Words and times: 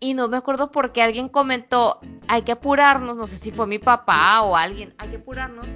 y 0.00 0.14
no 0.14 0.28
me 0.28 0.36
acuerdo 0.36 0.70
por 0.70 0.92
qué 0.92 1.02
alguien 1.02 1.28
comentó, 1.28 2.00
hay 2.28 2.42
que 2.42 2.52
apurarnos, 2.52 3.16
no 3.16 3.26
sé 3.26 3.36
si 3.36 3.50
fue 3.50 3.66
mi 3.66 3.78
papá 3.78 4.42
o 4.42 4.56
alguien, 4.56 4.94
hay 4.98 5.08
que 5.08 5.16
apurarnos 5.16 5.66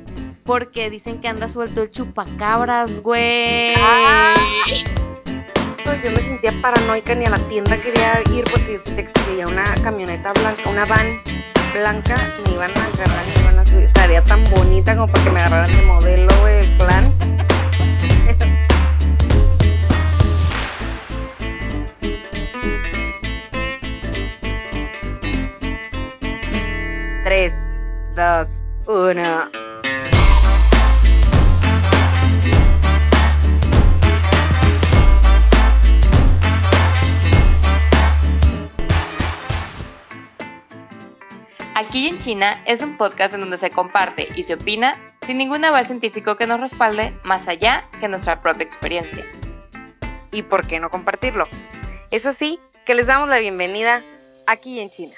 porque 0.44 0.90
dicen 0.90 1.20
que 1.20 1.28
anda 1.28 1.48
suelto 1.48 1.82
el 1.82 1.90
chupacabras, 1.90 3.00
güey. 3.00 3.74
Pues 5.84 6.02
yo 6.04 6.10
me 6.12 6.22
sentía 6.22 6.52
paranoica, 6.60 7.14
ni 7.14 7.26
a 7.26 7.30
la 7.30 7.38
tienda 7.48 7.76
quería 7.76 8.20
ir 8.32 8.44
porque 8.50 8.80
si 8.84 8.92
te 8.92 9.02
exigía 9.02 9.46
una 9.46 9.64
camioneta 9.82 10.32
blanca, 10.32 10.62
una 10.70 10.84
van 10.84 11.20
blanca, 11.72 12.16
me 12.46 12.54
iban 12.54 12.70
a 12.70 12.86
agarrar, 12.86 13.26
me 13.34 13.42
iban 13.42 13.58
a 13.58 13.64
subir. 13.64 13.84
Estaría 13.84 14.22
tan 14.24 14.44
bonita 14.44 14.94
como 14.96 15.12
para 15.12 15.24
que 15.24 15.30
me 15.30 15.40
agarraran 15.40 15.76
de 15.76 15.82
modelo, 15.82 16.48
el 16.48 16.76
plan. 16.76 17.21
Tres, 27.32 27.54
dos, 28.14 28.62
uno. 28.86 29.50
Aquí 41.74 42.08
en 42.08 42.18
China 42.18 42.62
es 42.66 42.82
un 42.82 42.98
podcast 42.98 43.32
en 43.32 43.40
donde 43.40 43.56
se 43.56 43.70
comparte 43.70 44.28
y 44.36 44.42
se 44.42 44.52
opina 44.52 44.92
sin 45.26 45.38
ningún 45.38 45.64
aval 45.64 45.86
científico 45.86 46.36
que 46.36 46.46
nos 46.46 46.60
respalde 46.60 47.18
más 47.24 47.48
allá 47.48 47.88
que 47.98 48.08
nuestra 48.08 48.42
propia 48.42 48.64
experiencia. 48.64 49.24
¿Y 50.32 50.42
por 50.42 50.66
qué 50.66 50.80
no 50.80 50.90
compartirlo? 50.90 51.48
Es 52.10 52.26
así 52.26 52.60
que 52.84 52.94
les 52.94 53.06
damos 53.06 53.30
la 53.30 53.38
bienvenida 53.38 54.04
aquí 54.46 54.80
en 54.80 54.90
China. 54.90 55.14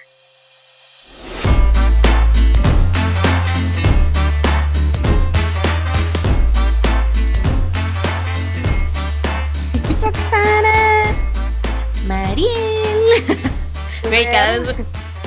Mariel. 12.35 14.27
Cada 14.33 14.59
vez, 14.59 14.77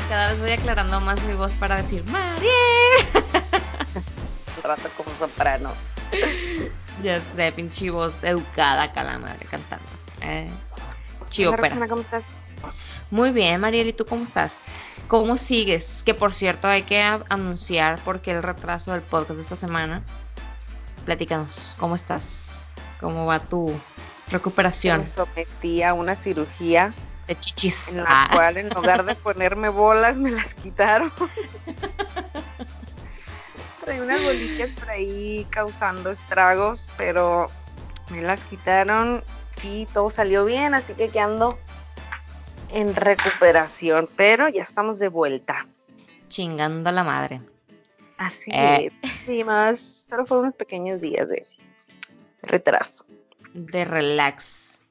cada 0.09 0.31
vez 0.31 0.39
voy 0.41 0.51
aclarando 0.51 0.99
más 0.99 1.21
mi 1.23 1.33
voz 1.35 1.55
para 1.55 1.77
decir 1.77 2.03
Mariel. 2.05 2.51
Un 4.57 4.63
rato 4.63 4.89
como 4.97 5.15
soprano. 5.17 5.71
Ya 7.01 7.21
sé, 7.21 7.53
pinche 7.53 7.91
voz 7.91 8.23
educada 8.25 8.83
acá 8.83 9.05
la 9.05 9.19
madre 9.19 9.45
cantando. 9.49 9.85
Eh, 10.21 10.49
Hola. 11.39 11.55
Roxana, 11.55 11.87
¿cómo 11.87 12.01
estás? 12.01 12.25
Muy 13.09 13.31
bien, 13.31 13.61
Mariel, 13.61 13.87
¿y 13.87 13.93
tú 13.93 14.05
cómo 14.05 14.25
estás? 14.25 14.59
¿Cómo 15.07 15.37
sigues? 15.37 16.03
Que 16.03 16.13
por 16.13 16.33
cierto 16.33 16.67
hay 16.67 16.81
que 16.81 17.01
anunciar 17.29 17.99
porque 18.03 18.31
el 18.31 18.43
retraso 18.43 18.91
del 18.91 19.01
podcast 19.01 19.37
de 19.37 19.43
esta 19.43 19.55
semana. 19.55 20.03
Platícanos, 21.05 21.75
¿cómo 21.79 21.95
estás? 21.95 22.73
¿Cómo 22.99 23.25
va 23.25 23.39
tu 23.39 23.79
recuperación 24.29 25.01
Me 25.01 25.07
sometí 25.07 25.83
a 25.83 25.93
una 25.93 26.15
cirugía 26.15 26.93
de 27.27 27.37
chichis? 27.37 27.89
en 27.89 28.03
la 28.03 28.05
Ah, 28.07 28.29
cual 28.33 28.57
en 28.57 28.69
lugar 28.69 29.05
de 29.05 29.15
ponerme 29.15 29.69
bolas 29.69 30.17
me 30.17 30.31
las 30.31 30.53
quitaron. 30.53 31.11
Traía 33.83 34.01
unas 34.03 34.21
bolillas 34.23 34.69
por 34.79 34.89
ahí 34.89 35.45
causando 35.49 36.09
estragos, 36.09 36.89
pero 36.97 37.47
me 38.09 38.21
las 38.21 38.43
quitaron 38.43 39.23
y 39.63 39.85
todo 39.87 40.09
salió 40.09 40.43
bien, 40.45 40.73
así 40.73 40.93
que 40.93 41.05
aquí 41.05 41.19
ando 41.19 41.57
en 42.69 42.93
recuperación, 42.95 44.09
pero 44.17 44.49
ya 44.49 44.61
estamos 44.61 44.99
de 44.99 45.07
vuelta. 45.07 45.67
chingando 46.29 46.89
a 46.89 46.93
la 46.93 47.05
madre. 47.05 47.39
Así 48.17 48.51
Eh. 48.53 48.91
es. 49.01 49.11
Sí, 49.25 49.43
más, 49.45 50.05
solo 50.09 50.25
fueron 50.25 50.45
unos 50.47 50.55
pequeños 50.57 50.99
días 50.99 51.29
de 51.29 51.45
retraso. 52.41 53.05
De 53.57 53.85
relax. 53.85 54.81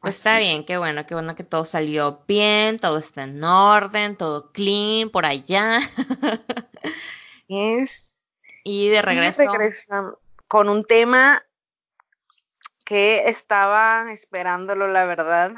Pues 0.00 0.14
Así 0.14 0.18
está 0.18 0.38
bien, 0.38 0.64
qué 0.66 0.78
bueno, 0.78 1.06
qué 1.06 1.14
bueno 1.14 1.34
que 1.34 1.44
todo 1.44 1.64
salió 1.64 2.20
bien, 2.28 2.78
todo 2.78 2.98
está 2.98 3.24
en 3.24 3.42
orden, 3.42 4.16
todo 4.16 4.52
clean 4.52 5.10
por 5.10 5.24
allá. 5.26 5.78
Y 8.64 8.88
de 8.88 9.00
Y 9.02 9.02
regreso. 9.02 9.44
regresan 9.44 10.12
con 10.48 10.68
un 10.68 10.82
tema 10.84 11.44
que 12.84 13.28
estaba 13.28 14.10
esperándolo, 14.12 14.88
la 14.88 15.04
verdad, 15.06 15.52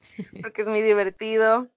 porque 0.42 0.62
es 0.62 0.68
muy 0.68 0.82
divertido. 0.82 1.68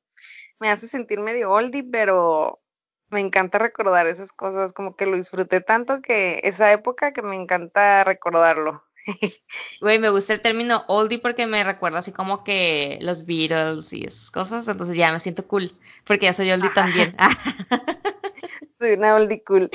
Me 0.60 0.72
hace 0.72 0.88
sentir 0.88 1.20
medio 1.20 1.52
oldie, 1.52 1.84
pero 1.84 2.62
me 3.10 3.22
encanta 3.22 3.60
recordar 3.60 4.08
esas 4.08 4.32
cosas, 4.34 4.74
como 4.74 4.96
que 4.96 5.06
lo 5.06 5.18
disfruté 5.18 5.62
tanto 5.62 6.02
que 6.02 6.42
esa 6.44 6.72
época 6.72 7.14
que 7.14 7.22
me 7.22 7.36
encanta 7.36 8.04
recordarlo. 8.06 8.87
Güey, 9.81 10.00
me 10.00 10.09
gusta 10.09 10.34
el 10.34 10.41
término 10.41 10.84
oldie 10.88 11.19
porque 11.19 11.47
me 11.47 11.63
recuerda 11.63 12.00
así 12.00 12.12
como 12.12 12.44
que 12.44 12.97
los 13.01 13.25
Beatles 13.25 13.94
y 13.94 14.03
esas 14.06 14.31
cosas, 14.31 14.68
entonces 14.68 14.95
ya 14.95 15.12
me 15.12 15.19
siento 15.19 15.47
cool, 15.47 15.72
porque 16.06 16.25
ya 16.25 16.34
soy 16.34 16.51
oldie 16.51 16.69
Ah. 16.72 16.73
también. 16.73 17.16
Soy 18.79 18.91
una 18.91 19.16
oldie 19.16 19.44
cool. 19.44 19.72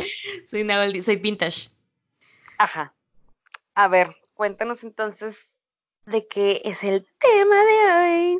soy 0.46 0.62
una 0.62 0.80
oldie, 0.80 1.02
soy 1.02 1.16
vintage. 1.16 1.70
Ajá. 2.56 2.94
A 3.74 3.88
ver, 3.88 4.14
cuéntanos 4.34 4.84
entonces 4.84 5.56
de 6.06 6.28
qué 6.28 6.62
es 6.64 6.84
el 6.84 7.04
tema 7.18 7.56
de 7.64 7.92
hoy. 8.32 8.38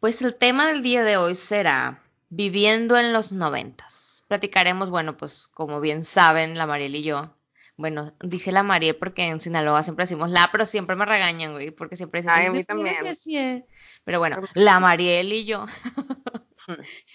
Pues 0.00 0.22
el 0.22 0.34
tema 0.34 0.66
del 0.66 0.82
día 0.82 1.04
de 1.04 1.18
hoy 1.18 1.36
será 1.36 2.02
viviendo 2.30 2.96
en 2.98 3.12
los 3.12 3.32
noventas. 3.32 4.24
Platicaremos, 4.26 4.90
bueno, 4.90 5.16
pues 5.16 5.46
como 5.48 5.80
bien 5.80 6.02
saben, 6.02 6.58
la 6.58 6.66
Mariel 6.66 6.96
y 6.96 7.02
yo. 7.04 7.32
Bueno, 7.80 8.12
dije 8.20 8.52
la 8.52 8.62
Mariel 8.62 8.96
porque 8.96 9.26
en 9.26 9.40
Sinaloa 9.40 9.82
siempre 9.82 10.04
decimos 10.04 10.30
la, 10.30 10.50
pero 10.52 10.66
siempre 10.66 10.96
me 10.96 11.06
regañan, 11.06 11.52
güey, 11.52 11.70
porque 11.70 11.96
siempre 11.96 12.20
dicen, 12.20 12.32
Ay, 12.34 12.44
a 12.44 12.48
"Es 12.48 12.52
mí 12.54 12.64
también. 12.64 12.96
que 13.02 13.14
sí 13.14 13.36
es". 13.38 13.64
Pero 14.04 14.18
bueno, 14.18 14.36
la 14.54 14.78
Mariel 14.80 15.32
y 15.32 15.44
yo. 15.46 15.64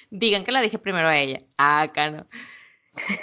Digan 0.09 0.44
que 0.44 0.52
la 0.52 0.62
dije 0.62 0.80
primero 0.80 1.08
a 1.08 1.18
ella. 1.18 1.38
Ah, 1.58 1.81
acá 1.81 2.09
no. 2.12 2.28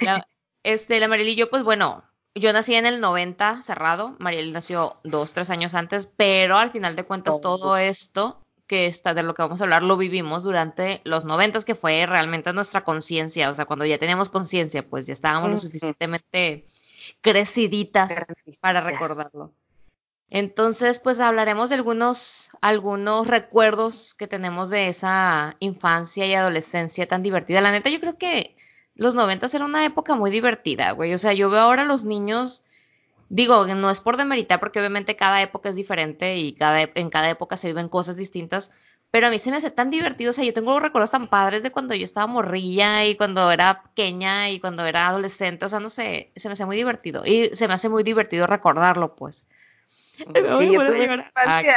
La, 0.00 0.26
este, 0.62 1.00
la 1.00 1.08
Mariel 1.08 1.28
y 1.28 1.36
yo, 1.36 1.50
pues 1.50 1.62
bueno, 1.62 2.04
yo 2.34 2.52
nací 2.52 2.74
en 2.74 2.86
el 2.86 3.00
90 3.00 3.60
cerrado. 3.62 4.16
Mariel 4.18 4.52
nació 4.52 5.00
dos, 5.04 5.32
tres 5.32 5.50
años 5.50 5.74
antes, 5.74 6.06
pero 6.06 6.56
al 6.58 6.70
final 6.70 6.96
de 6.96 7.04
cuentas 7.04 7.34
Oh. 7.36 7.40
todo 7.40 7.76
esto 7.76 8.38
que 8.66 8.86
está 8.86 9.12
de 9.12 9.22
lo 9.22 9.34
que 9.34 9.42
vamos 9.42 9.60
a 9.60 9.64
hablar 9.64 9.82
lo 9.82 9.96
vivimos 9.98 10.44
durante 10.44 11.02
los 11.04 11.24
90 11.26 11.60
que 11.62 11.74
fue 11.74 12.06
realmente 12.06 12.52
nuestra 12.52 12.84
conciencia. 12.84 13.50
O 13.50 13.54
sea, 13.54 13.66
cuando 13.66 13.84
ya 13.84 13.98
teníamos 13.98 14.30
conciencia, 14.30 14.88
pues 14.88 15.06
ya 15.06 15.12
estábamos 15.12 15.50
lo 15.50 15.56
suficientemente 15.58 16.64
creciditas 17.20 18.12
para 18.60 18.80
recordarlo. 18.80 19.52
Entonces, 20.34 20.98
pues 20.98 21.20
hablaremos 21.20 21.68
de 21.68 21.74
algunos, 21.74 22.56
algunos 22.62 23.26
recuerdos 23.26 24.14
que 24.14 24.26
tenemos 24.26 24.70
de 24.70 24.88
esa 24.88 25.56
infancia 25.60 26.26
y 26.26 26.32
adolescencia 26.32 27.06
tan 27.06 27.22
divertida. 27.22 27.60
La 27.60 27.70
neta, 27.70 27.90
yo 27.90 28.00
creo 28.00 28.16
que 28.16 28.56
los 28.94 29.14
noventas 29.14 29.52
era 29.52 29.66
una 29.66 29.84
época 29.84 30.16
muy 30.16 30.30
divertida, 30.30 30.92
güey. 30.92 31.12
O 31.12 31.18
sea, 31.18 31.34
yo 31.34 31.50
veo 31.50 31.60
ahora 31.60 31.82
a 31.82 31.84
los 31.84 32.04
niños, 32.04 32.64
digo, 33.28 33.66
no 33.66 33.90
es 33.90 34.00
por 34.00 34.16
demeritar, 34.16 34.58
porque 34.58 34.78
obviamente 34.78 35.16
cada 35.16 35.42
época 35.42 35.68
es 35.68 35.76
diferente 35.76 36.38
y 36.38 36.54
cada, 36.54 36.80
en 36.80 37.10
cada 37.10 37.28
época 37.28 37.58
se 37.58 37.68
viven 37.68 37.90
cosas 37.90 38.16
distintas. 38.16 38.70
Pero 39.12 39.28
a 39.28 39.30
mí 39.30 39.38
se 39.38 39.50
me 39.50 39.58
hace 39.58 39.70
tan 39.70 39.90
divertido, 39.90 40.30
o 40.30 40.32
sea, 40.32 40.44
yo 40.44 40.52
tengo 40.54 40.80
recuerdos 40.80 41.10
tan 41.12 41.28
padres 41.28 41.62
de 41.62 41.70
cuando 41.70 41.94
yo 41.94 42.02
estaba 42.02 42.26
morrilla 42.26 43.04
y 43.04 43.14
cuando 43.14 43.50
era 43.52 43.82
pequeña 43.82 44.50
y 44.50 44.58
cuando 44.58 44.84
era 44.86 45.06
adolescente, 45.06 45.66
o 45.66 45.68
sea, 45.68 45.80
no 45.80 45.90
sé, 45.90 46.32
se 46.34 46.48
me 46.48 46.54
hace 46.54 46.64
muy 46.66 46.76
divertido 46.76 47.22
y 47.26 47.54
se 47.54 47.68
me 47.68 47.74
hace 47.74 47.88
muy 47.90 48.02
divertido 48.02 48.46
recordarlo, 48.46 49.14
pues. 49.14 49.46
Sí, 50.16 50.24
yo 50.34 50.42
tuve 50.50 50.68
una 50.68 51.04
llorar. 51.04 51.26
infancia 51.26 51.76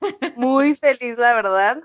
muy 0.36 0.74
feliz, 0.74 1.18
la 1.18 1.34
verdad. 1.34 1.80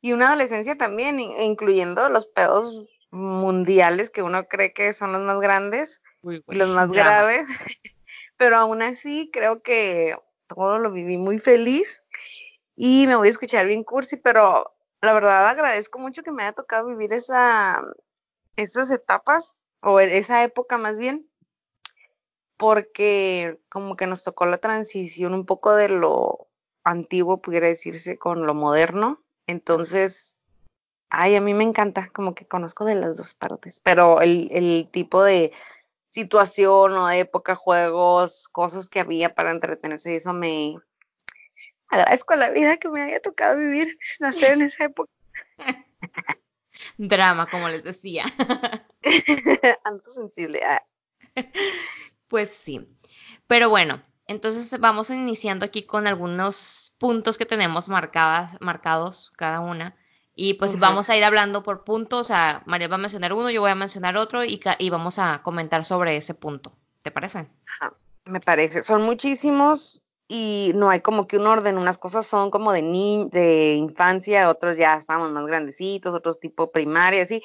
Y 0.00 0.12
una 0.12 0.28
adolescencia 0.28 0.76
también, 0.76 1.20
in- 1.20 1.40
incluyendo 1.40 2.08
los 2.08 2.26
pedos 2.26 2.86
mundiales 3.10 4.10
que 4.10 4.22
uno 4.22 4.46
cree 4.48 4.72
que 4.72 4.92
son 4.92 5.12
los 5.12 5.22
más 5.22 5.40
grandes 5.40 6.02
Uy, 6.22 6.42
y 6.48 6.54
los 6.54 6.70
más 6.70 6.88
drama. 6.90 7.10
graves. 7.10 7.48
Pero 8.36 8.56
aún 8.56 8.82
así 8.82 9.30
creo 9.32 9.62
que 9.62 10.16
todo 10.46 10.78
lo 10.78 10.90
viví 10.90 11.16
muy 11.18 11.38
feliz. 11.38 12.02
Y 12.80 13.08
me 13.08 13.16
voy 13.16 13.26
a 13.26 13.30
escuchar 13.30 13.66
bien 13.66 13.82
cursi, 13.82 14.16
pero 14.16 14.72
la 15.02 15.12
verdad 15.12 15.48
agradezco 15.48 15.98
mucho 15.98 16.22
que 16.22 16.30
me 16.30 16.44
haya 16.44 16.52
tocado 16.52 16.86
vivir 16.86 17.12
esa, 17.12 17.82
esas 18.56 18.90
etapas, 18.92 19.56
o 19.82 20.00
e- 20.00 20.16
esa 20.18 20.44
época 20.44 20.78
más 20.78 20.98
bien, 20.98 21.28
porque 22.56 23.58
como 23.68 23.96
que 23.96 24.06
nos 24.06 24.22
tocó 24.22 24.46
la 24.46 24.58
transición 24.58 25.34
un 25.34 25.44
poco 25.44 25.74
de 25.74 25.88
lo 25.88 26.48
antiguo, 26.84 27.40
pudiera 27.42 27.66
decirse, 27.66 28.16
con 28.16 28.46
lo 28.46 28.54
moderno. 28.54 29.22
Entonces, 29.48 30.38
ay, 31.10 31.36
a 31.36 31.40
mí 31.40 31.54
me 31.54 31.64
encanta, 31.64 32.10
como 32.14 32.34
que 32.34 32.46
conozco 32.46 32.84
de 32.84 32.96
las 32.96 33.16
dos 33.16 33.34
partes, 33.34 33.80
pero 33.80 34.20
el, 34.22 34.48
el 34.52 34.88
tipo 34.92 35.22
de 35.24 35.52
situación 36.10 36.94
o 36.94 37.08
de 37.08 37.20
época, 37.20 37.56
juegos, 37.56 38.48
cosas 38.48 38.88
que 38.88 39.00
había 39.00 39.34
para 39.34 39.52
entretenerse, 39.52 40.16
eso 40.16 40.32
me 40.32 40.76
agradezco 41.88 42.34
a 42.34 42.36
la 42.36 42.50
vida 42.50 42.76
que 42.76 42.88
me 42.88 43.02
haya 43.02 43.20
tocado 43.20 43.56
vivir, 43.56 43.96
nacer 44.20 44.54
en 44.54 44.62
esa 44.62 44.84
época. 44.84 45.12
Drama, 46.96 47.46
como 47.50 47.68
les 47.68 47.82
decía. 47.82 48.24
Ando 49.84 50.10
sensible. 50.10 50.62
Ah. 50.64 50.82
Pues 52.28 52.50
sí. 52.50 52.88
Pero 53.46 53.68
bueno, 53.68 54.02
entonces 54.26 54.78
vamos 54.78 55.10
iniciando 55.10 55.64
aquí 55.64 55.84
con 55.84 56.06
algunos 56.06 56.94
puntos 56.98 57.36
que 57.36 57.46
tenemos 57.46 57.88
marcadas, 57.88 58.60
marcados 58.60 59.32
cada 59.36 59.60
una. 59.60 59.96
Y 60.34 60.54
pues 60.54 60.78
vamos 60.78 61.10
a 61.10 61.16
ir 61.16 61.24
hablando 61.24 61.64
por 61.64 61.82
puntos. 61.82 62.20
O 62.20 62.24
sea, 62.24 62.62
María 62.64 62.86
va 62.86 62.94
a 62.94 62.98
mencionar 62.98 63.32
uno, 63.32 63.50
yo 63.50 63.60
voy 63.60 63.72
a 63.72 63.74
mencionar 63.74 64.16
otro 64.16 64.44
y, 64.44 64.60
y 64.78 64.90
vamos 64.90 65.18
a 65.18 65.42
comentar 65.42 65.84
sobre 65.84 66.16
ese 66.16 66.34
punto. 66.34 66.76
¿Te 67.02 67.10
parece? 67.10 67.48
me 68.24 68.40
parece. 68.40 68.82
Son 68.84 69.02
muchísimos 69.02 70.02
y 70.28 70.72
no 70.74 70.90
hay 70.90 71.00
como 71.00 71.26
que 71.26 71.38
un 71.38 71.46
orden. 71.46 71.78
Unas 71.78 71.98
cosas 71.98 72.26
son 72.26 72.50
como 72.50 72.72
de, 72.72 72.82
ni 72.82 73.28
de 73.30 73.74
infancia, 73.74 74.50
otros 74.50 74.76
ya 74.76 74.94
estamos 74.96 75.30
más 75.32 75.46
grandecitos, 75.46 76.14
otros 76.14 76.38
tipo 76.38 76.70
primaria, 76.70 77.22
así. 77.22 77.42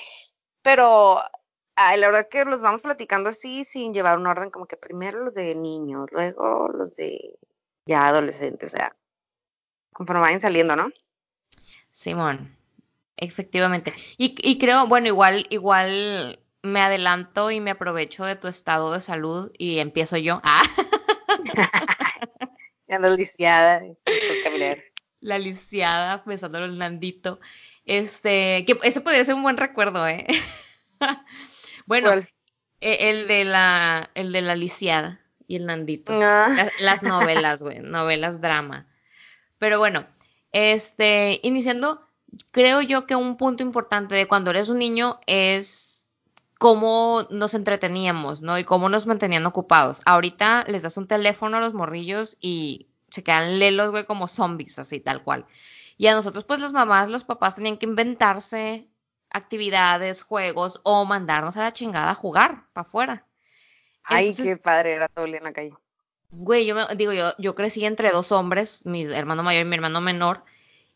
Pero 0.62 1.22
Ay, 1.76 2.00
la 2.00 2.08
verdad 2.08 2.28
que 2.30 2.46
los 2.46 2.62
vamos 2.62 2.82
platicando 2.82 3.30
así 3.30 3.66
sin 3.66 3.94
llevar 3.94 4.20
un 4.20 4.28
orden, 4.28 4.52
como 4.52 4.68
que 4.68 4.78
primero 4.78 5.24
los 5.26 5.34
de 5.34 5.56
niños, 5.56 6.08
luego 6.12 6.68
los 6.70 6.96
de 6.96 7.40
ya 7.86 8.08
adolescentes, 8.08 8.74
o 8.74 8.78
sea, 8.78 8.96
conforme 9.92 10.22
vayan 10.22 10.42
saliendo, 10.42 10.76
¿no? 10.76 10.92
Simón, 11.92 12.56
efectivamente. 13.18 13.92
Y, 14.18 14.36
y 14.48 14.60
creo, 14.60 14.86
bueno, 14.88 15.08
igual, 15.08 15.48
igual 15.50 16.40
me 16.62 16.80
adelanto 16.80 17.50
y 17.50 17.60
me 17.60 17.72
aprovecho 17.72 18.24
de 18.24 18.36
tu 18.36 18.48
estado 18.48 18.92
de 18.94 19.00
salud 19.00 19.52
y 19.58 19.80
empiezo 19.80 20.18
yo. 20.18 20.42
Ah. 20.44 20.64
ya 22.94 22.98
ando 22.98 23.16
lisiada, 23.16 23.82
La 25.20 25.40
lisiada, 25.40 26.24
besándole 26.26 26.66
el 26.66 26.78
nandito. 26.78 27.40
Este, 27.86 28.64
que 28.66 28.78
ese 28.84 29.02
podría 29.02 29.26
ser 29.26 29.36
un 29.36 29.44
buen 29.44 29.58
recuerdo, 29.58 30.08
¿eh? 30.08 30.28
Bueno, 31.86 32.14
e, 32.80 33.10
el 33.10 33.28
de 33.28 33.44
la, 33.44 34.10
el 34.16 34.32
de 34.32 34.42
la 34.42 34.56
lisiada 34.56 35.20
y 35.48 35.58
el 35.58 35.66
Nandito. 35.66 36.14
Ah. 36.14 36.70
Las, 36.80 37.04
novelas, 37.04 37.62
güey, 37.62 37.80
novelas 37.80 38.40
drama. 38.40 38.88
Pero 39.58 39.80
bueno, 39.80 40.08
este, 40.54 41.42
iniciando, 41.44 42.08
creo 42.52 42.82
yo 42.82 43.06
que 43.06 43.18
un 43.18 43.36
punto 43.36 43.64
importante 43.64 44.16
de 44.16 44.28
cuando 44.28 44.52
eres 44.52 44.70
un 44.70 44.80
niño 44.80 45.20
es 45.28 45.93
cómo 46.64 47.28
nos 47.30 47.56
entreteníamos, 47.56 48.42
¿no? 48.42 48.58
Y 48.58 48.64
cómo 48.64 48.88
nos 48.88 49.06
mantenían 49.06 49.46
ocupados. 49.46 50.02
Ahorita 50.06 50.64
les 50.66 50.82
das 50.82 50.96
un 50.96 51.08
teléfono 51.08 51.58
a 51.58 51.60
los 51.60 51.74
morrillos 51.74 52.38
y 52.40 52.88
se 53.10 53.22
quedan 53.22 53.60
lelos, 53.60 53.92
güey, 53.92 54.06
como 54.06 54.30
zombies, 54.30 54.80
así, 54.80 55.02
tal 55.02 55.24
cual. 55.24 55.46
Y 55.98 56.08
a 56.08 56.14
nosotros, 56.14 56.46
pues, 56.46 56.62
las 56.62 56.72
mamás, 56.72 57.12
los 57.12 57.26
papás 57.26 57.56
tenían 57.56 57.76
que 57.76 57.86
inventarse 57.86 58.88
actividades, 59.30 60.24
juegos 60.24 60.80
o 60.84 61.04
mandarnos 61.04 61.58
a 61.58 61.64
la 61.64 61.74
chingada 61.74 62.12
a 62.12 62.16
jugar 62.16 62.64
para 62.72 62.88
afuera. 62.88 63.28
Ay, 64.06 64.34
qué 64.34 64.56
padre 64.56 64.94
era 64.94 65.10
todo 65.10 65.26
en 65.26 65.44
la 65.44 65.52
calle. 65.52 65.74
Güey, 66.32 66.66
yo 66.66 66.76
me, 66.76 66.84
digo, 66.96 67.12
yo, 67.12 67.32
yo 67.40 67.56
crecí 67.56 67.84
entre 67.84 68.12
dos 68.12 68.32
hombres, 68.32 68.86
mi 68.86 69.04
hermano 69.04 69.44
mayor 69.44 69.66
y 69.66 69.70
mi 69.70 69.76
hermano 69.76 70.00
menor, 70.00 70.46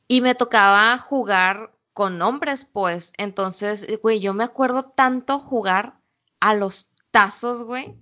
y 0.08 0.22
me 0.22 0.34
tocaba 0.34 0.98
jugar 0.98 1.74
con 1.97 2.21
hombres, 2.21 2.63
pues. 2.63 3.11
Entonces, 3.17 3.99
güey, 4.03 4.19
yo 4.19 4.35
me 4.35 4.44
acuerdo 4.44 4.83
tanto 4.83 5.39
jugar 5.39 5.97
a 6.39 6.53
los 6.53 6.91
tazos, 7.09 7.63
güey. 7.63 7.97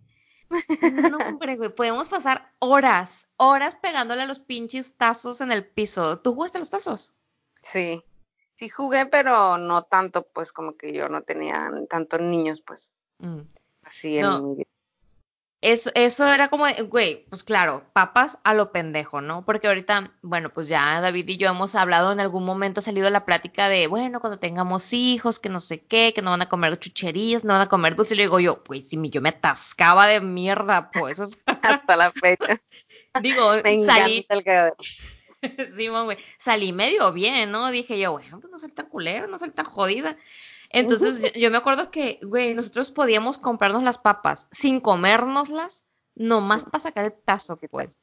No, 1.16 1.18
hombre, 1.18 1.56
güey, 1.56 1.74
podemos 1.74 2.10
pasar 2.10 2.52
horas, 2.60 3.30
horas 3.38 3.78
pegándole 3.78 4.24
a 4.24 4.26
los 4.26 4.42
pinches 4.42 4.98
tazos 4.98 5.40
en 5.40 5.54
el 5.54 5.66
piso. 5.66 6.20
¿Tú 6.20 6.34
jugaste 6.34 6.58
a 6.58 6.60
los 6.60 6.70
tazos? 6.70 7.14
Sí. 7.62 8.04
Sí 8.56 8.68
jugué, 8.68 9.06
pero 9.06 9.58
no 9.58 9.84
tanto, 9.84 10.28
pues 10.28 10.52
como 10.52 10.76
que 10.76 10.92
yo 10.92 11.08
no 11.08 11.22
tenía 11.24 11.72
tantos 11.90 12.20
niños, 12.20 12.62
pues. 12.68 12.92
Mm. 13.20 13.44
Así 13.84 14.18
en 14.18 14.58
mi. 14.58 14.65
Eso, 15.66 15.90
eso 15.96 16.32
era 16.32 16.50
como, 16.50 16.66
güey, 16.90 17.26
pues 17.28 17.44
claro, 17.44 17.84
papas 17.92 18.38
a 18.44 18.54
lo 18.54 18.72
pendejo, 18.72 19.22
¿no? 19.22 19.44
Porque 19.44 19.68
ahorita, 19.68 20.12
bueno, 20.22 20.52
pues 20.52 20.68
ya 20.68 21.02
David 21.02 21.28
y 21.28 21.38
yo 21.38 21.50
hemos 21.50 21.74
hablado, 21.74 22.12
en 22.12 22.20
algún 22.20 22.46
momento 22.46 22.82
ha 22.82 22.84
salido 22.84 23.10
la 23.10 23.26
plática 23.26 23.68
de, 23.68 23.88
bueno, 23.88 24.20
cuando 24.20 24.38
tengamos 24.38 24.94
hijos, 24.94 25.40
que 25.40 25.50
no 25.50 25.60
sé 25.60 25.82
qué, 25.82 26.14
que 26.14 26.22
no 26.22 26.30
van 26.30 26.44
a 26.44 26.50
comer 26.50 26.78
chucherías, 26.78 27.44
no 27.44 27.54
van 27.54 27.64
a 27.64 27.68
comer 27.68 27.96
dulce, 27.96 28.14
y 28.14 28.18
le 28.18 28.24
digo 28.24 28.40
yo, 28.40 28.64
pues 28.64 28.90
si 28.90 29.10
yo 29.10 29.22
me 29.22 29.30
atascaba 29.30 30.06
de 30.06 30.22
mierda, 30.22 30.92
pues. 30.92 31.20
Hasta 31.64 31.96
la 31.96 32.12
fecha. 32.12 32.62
Digo, 33.24 33.54
me 33.64 33.84
salí. 33.84 34.24
El 34.30 34.44
sí, 35.76 35.88
güey. 35.88 36.18
Salí 36.38 36.74
medio 36.74 37.12
bien, 37.12 37.50
¿no? 37.50 37.72
Dije 37.72 37.98
yo, 37.98 38.12
bueno, 38.12 38.40
pues 38.40 38.52
no 38.52 38.60
salta 38.60 38.84
culero, 38.84 39.26
no 39.26 39.40
salta 39.40 39.64
jodida. 39.64 40.16
Entonces, 40.70 41.34
yo, 41.34 41.52
me 41.52 41.58
acuerdo 41.58 41.92
que, 41.92 42.20
güey, 42.24 42.54
nosotros 42.54 42.92
podíamos 42.92 43.38
comprarnos 43.38 43.84
las 43.84 43.98
papas 43.98 44.48
sin 44.52 44.80
comérnoslas, 44.80 45.86
nomás 46.16 46.64
para 46.64 46.80
sacar 46.80 47.06
el 47.06 47.14
tazo, 47.14 47.58
pues. 47.58 47.98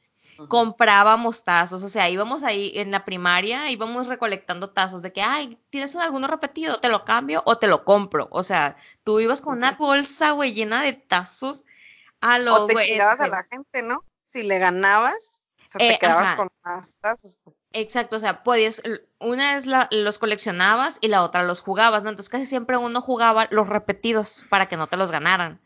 Comprábamos 0.49 1.43
tazos, 1.43 1.83
o 1.83 1.89
sea, 1.89 2.09
íbamos 2.09 2.41
ahí 2.41 2.71
en 2.75 2.89
la 2.89 3.05
primaria, 3.05 3.69
íbamos 3.69 4.07
recolectando 4.07 4.71
tazos 4.71 5.03
de 5.03 5.13
que, 5.13 5.21
ay, 5.21 5.59
¿tienes 5.69 5.95
alguno 5.95 6.27
repetido? 6.27 6.79
¿Te 6.79 6.89
lo 6.89 7.05
cambio 7.05 7.43
o 7.45 7.59
te 7.59 7.67
lo 7.67 7.85
compro? 7.85 8.27
O 8.31 8.41
sea, 8.41 8.75
tú 9.03 9.19
ibas 9.19 9.41
con 9.41 9.57
una 9.57 9.73
bolsa, 9.73 10.31
güey, 10.31 10.53
llena 10.53 10.81
de 10.81 10.93
tazos 10.93 11.65
a 12.19 12.39
lo, 12.39 12.63
o 12.63 12.65
te 12.65 12.73
güey. 12.73 12.99
a 12.99 13.27
la 13.27 13.43
gente, 13.43 13.83
¿no? 13.83 14.03
Si 14.27 14.41
le 14.41 14.57
ganabas, 14.57 15.43
te 15.77 15.93
eh, 15.93 15.99
quedabas 15.99 16.35
con 16.35 16.49
más 16.63 16.97
tazos. 16.97 17.37
Pues. 17.43 17.55
Exacto, 17.75 18.17
o 18.17 18.19
sea, 18.19 18.43
podías, 18.43 18.83
una 19.19 19.55
vez 19.55 19.65
los 19.91 20.19
coleccionabas 20.19 20.99
y 21.01 21.07
la 21.07 21.23
otra 21.23 21.41
los 21.41 21.59
jugabas, 21.59 22.03
¿no? 22.03 22.09
Entonces 22.09 22.29
casi 22.29 22.45
siempre 22.45 22.77
uno 22.77 23.01
jugaba 23.01 23.47
los 23.49 23.67
repetidos 23.67 24.43
para 24.49 24.67
que 24.67 24.77
no 24.77 24.85
te 24.85 24.95
los 24.95 25.11
ganaran. 25.11 25.59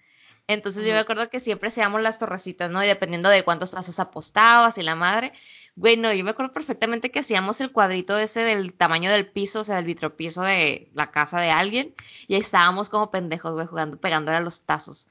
Entonces 0.48 0.86
yo 0.86 0.94
me 0.94 1.00
acuerdo 1.00 1.30
que 1.30 1.42
siempre 1.42 1.68
hacíamos 1.68 2.02
las 2.02 2.18
torrecitas, 2.18 2.72
¿no? 2.72 2.82
Y 2.82 2.88
dependiendo 2.88 3.28
de 3.28 3.44
cuántos 3.44 3.72
tazos 3.72 4.00
apostabas 4.00 4.78
y 4.78 4.84
la 4.84 4.96
madre. 4.96 5.34
Bueno, 5.76 6.12
yo 6.14 6.24
me 6.24 6.32
acuerdo 6.32 6.54
perfectamente 6.54 7.12
que 7.12 7.20
hacíamos 7.20 7.60
el 7.60 7.74
cuadrito 7.74 8.18
ese 8.18 8.40
del 8.40 8.74
tamaño 8.74 9.12
del 9.12 9.28
piso, 9.28 9.60
o 9.60 9.64
sea, 9.66 9.76
del 9.76 9.86
vitropiso 9.86 10.42
de 10.44 10.90
la 10.94 11.12
casa 11.12 11.42
de 11.42 11.52
alguien, 11.52 11.94
y 12.28 12.36
ahí 12.36 12.40
estábamos 12.40 12.90
como 12.90 13.12
pendejos, 13.12 13.54
güey, 13.54 13.68
jugando, 13.68 13.98
pegándole 13.98 14.38
a 14.38 14.42
los 14.42 14.62
tazos. 14.62 15.10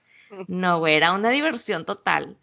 No, 0.49 0.79
güey, 0.79 0.95
era 0.95 1.13
una 1.13 1.29
diversión 1.29 1.85
total. 1.85 2.37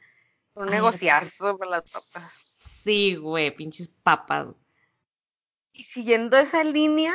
Un 0.54 0.68
negociazo 0.68 1.58
las 1.70 1.92
papas. 1.92 2.43
Sí, 2.84 3.16
güey, 3.16 3.56
pinches 3.56 3.88
papas. 3.88 4.50
Y 5.72 5.86
siguiendo 5.86 6.36
esa 6.36 6.66
línea, 6.66 7.14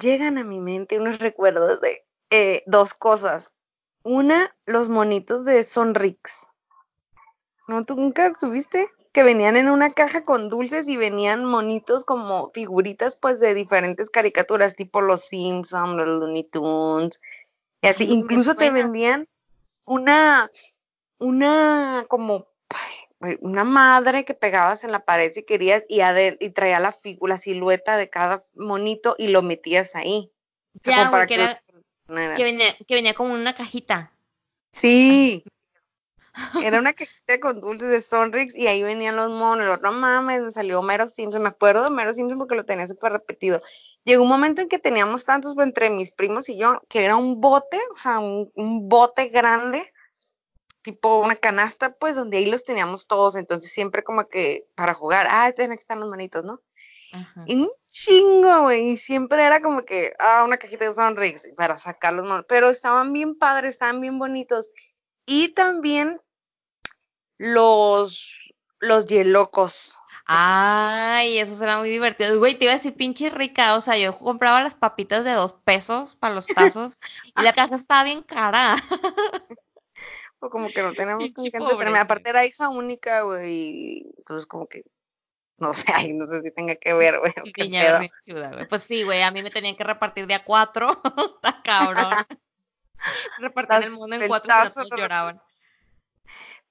llegan 0.00 0.38
a 0.38 0.44
mi 0.44 0.58
mente 0.58 0.98
unos 0.98 1.18
recuerdos 1.18 1.82
de 1.82 2.06
eh, 2.30 2.62
dos 2.64 2.94
cosas. 2.94 3.50
Una, 4.02 4.56
los 4.64 4.88
monitos 4.88 5.44
de 5.44 5.62
Sonrix. 5.64 6.46
¿No? 7.68 7.84
¿Tú 7.84 7.96
nunca 7.96 8.32
tuviste? 8.32 8.88
Que 9.12 9.22
venían 9.22 9.56
en 9.56 9.68
una 9.68 9.90
caja 9.90 10.24
con 10.24 10.48
dulces 10.48 10.88
y 10.88 10.96
venían 10.96 11.44
monitos 11.44 12.06
como 12.06 12.50
figuritas, 12.52 13.16
pues, 13.16 13.38
de 13.38 13.52
diferentes 13.52 14.08
caricaturas, 14.08 14.76
tipo 14.76 15.02
los 15.02 15.24
Simpsons, 15.24 15.96
los 15.96 16.06
Looney 16.06 16.44
Tunes, 16.44 17.20
y 17.82 17.88
así. 17.88 18.10
Incluso 18.10 18.54
te 18.54 18.70
vendían 18.70 19.28
una, 19.84 20.50
una 21.18 22.06
como 22.08 22.46
una 23.40 23.64
madre 23.64 24.24
que 24.24 24.34
pegabas 24.34 24.84
en 24.84 24.92
la 24.92 25.04
pared 25.04 25.32
si 25.32 25.42
querías 25.42 25.84
y, 25.88 26.00
y 26.40 26.50
traía 26.50 26.80
la 26.80 26.92
figura, 26.92 27.34
la 27.34 27.38
silueta 27.38 27.96
de 27.96 28.10
cada 28.10 28.42
monito 28.54 29.14
y 29.18 29.28
lo 29.28 29.42
metías 29.42 29.96
ahí. 29.96 30.30
Ya, 30.82 31.10
que, 31.26 32.44
venía, 32.44 32.66
que 32.86 32.94
venía 32.94 33.14
como 33.14 33.32
una 33.32 33.54
cajita. 33.54 34.12
Sí. 34.72 35.42
Era 36.62 36.78
una 36.78 36.92
cajita 36.92 37.40
con 37.40 37.62
dulces 37.62 37.88
de 37.88 38.00
Sonrix 38.00 38.54
y 38.54 38.66
ahí 38.66 38.82
venían 38.82 39.16
los 39.16 39.30
monos. 39.30 39.74
Otro 39.74 39.90
mames, 39.92 40.42
me 40.42 40.50
salió 40.50 40.82
Mero 40.82 41.08
Simpson. 41.08 41.42
Me 41.42 41.48
acuerdo 41.48 41.84
de 41.84 41.90
Mero 41.90 42.12
Simpson 42.12 42.38
porque 42.38 42.54
lo 42.54 42.66
tenía 42.66 42.86
súper 42.86 43.12
repetido. 43.12 43.62
Llegó 44.04 44.22
un 44.22 44.28
momento 44.28 44.60
en 44.60 44.68
que 44.68 44.78
teníamos 44.78 45.24
tantos 45.24 45.56
entre 45.56 45.88
mis 45.88 46.12
primos 46.12 46.50
y 46.50 46.58
yo 46.58 46.82
que 46.90 47.04
era 47.04 47.16
un 47.16 47.40
bote, 47.40 47.80
o 47.94 47.96
sea, 47.96 48.18
un, 48.18 48.52
un 48.54 48.88
bote 48.88 49.28
grande 49.28 49.90
tipo 50.86 51.18
una 51.18 51.34
canasta, 51.34 51.94
pues, 51.94 52.14
donde 52.14 52.36
ahí 52.36 52.46
los 52.46 52.64
teníamos 52.64 53.08
todos, 53.08 53.34
entonces 53.34 53.72
siempre 53.72 54.04
como 54.04 54.28
que 54.28 54.68
para 54.76 54.94
jugar, 54.94 55.26
ah, 55.28 55.50
tienen 55.50 55.76
que 55.76 55.80
estar 55.80 55.98
los 55.98 56.08
manitos, 56.08 56.44
¿no? 56.44 56.62
Y 57.46 57.54
un 57.56 57.70
chingo, 57.86 58.62
güey, 58.62 58.90
y 58.90 58.96
siempre 58.96 59.44
era 59.44 59.60
como 59.60 59.84
que, 59.84 60.12
ah, 60.18 60.44
una 60.44 60.58
cajita 60.58 60.84
de 60.84 60.94
Sonrix 60.94 61.48
para 61.56 61.76
sacarlos, 61.76 62.44
pero 62.48 62.68
estaban 62.68 63.12
bien 63.12 63.36
padres, 63.36 63.74
estaban 63.74 64.00
bien 64.00 64.18
bonitos. 64.18 64.70
Y 65.24 65.48
también 65.48 66.20
los, 67.38 68.52
los 68.78 69.06
yelocos. 69.06 69.96
Ay, 70.26 71.38
esos 71.38 71.60
eran 71.62 71.80
muy 71.80 71.90
divertidos. 71.90 72.38
Güey, 72.38 72.54
te 72.54 72.64
iba 72.64 72.72
a 72.72 72.76
decir 72.76 72.94
pinche 72.94 73.30
rica. 73.30 73.76
O 73.76 73.80
sea, 73.80 73.96
yo 73.96 74.18
compraba 74.18 74.62
las 74.62 74.74
papitas 74.74 75.24
de 75.24 75.32
dos 75.32 75.54
pesos 75.54 76.16
para 76.16 76.34
los 76.34 76.46
tazos 76.46 76.98
y 77.36 77.42
la 77.42 77.52
caja 77.52 77.76
estaba 77.76 78.04
bien 78.04 78.22
cara. 78.22 78.76
como 80.50 80.68
que 80.68 80.82
no 80.82 80.92
tenemos 80.92 81.30
con 81.32 81.44
gente, 81.44 81.74
pero 81.76 81.96
aparte 81.98 82.30
era 82.30 82.44
hija 82.44 82.68
única, 82.68 83.22
güey, 83.22 84.06
entonces 84.18 84.46
como 84.46 84.66
que 84.66 84.84
No 85.58 85.74
sé, 85.74 85.86
ay, 86.10 86.12
no 86.12 86.26
sé 86.26 86.42
si 86.42 86.50
tenga 86.50 86.76
que 86.76 86.92
ver, 86.94 87.18
güey. 87.18 87.32
Pues 88.68 88.82
sí, 88.82 89.04
güey, 89.04 89.22
a 89.22 89.30
mí 89.30 89.42
me 89.42 89.50
tenían 89.50 89.76
que 89.76 89.84
repartir 89.84 90.26
de 90.26 90.34
a 90.34 90.44
cuatro. 90.44 91.00
Está 91.36 91.62
cabrón. 91.62 92.26
Repartir 93.38 93.84
el 93.84 93.92
mundo 93.92 94.16
en 94.16 94.28
cuatro 94.28 94.52
y 94.84 95.00
lloraban. 95.00 95.40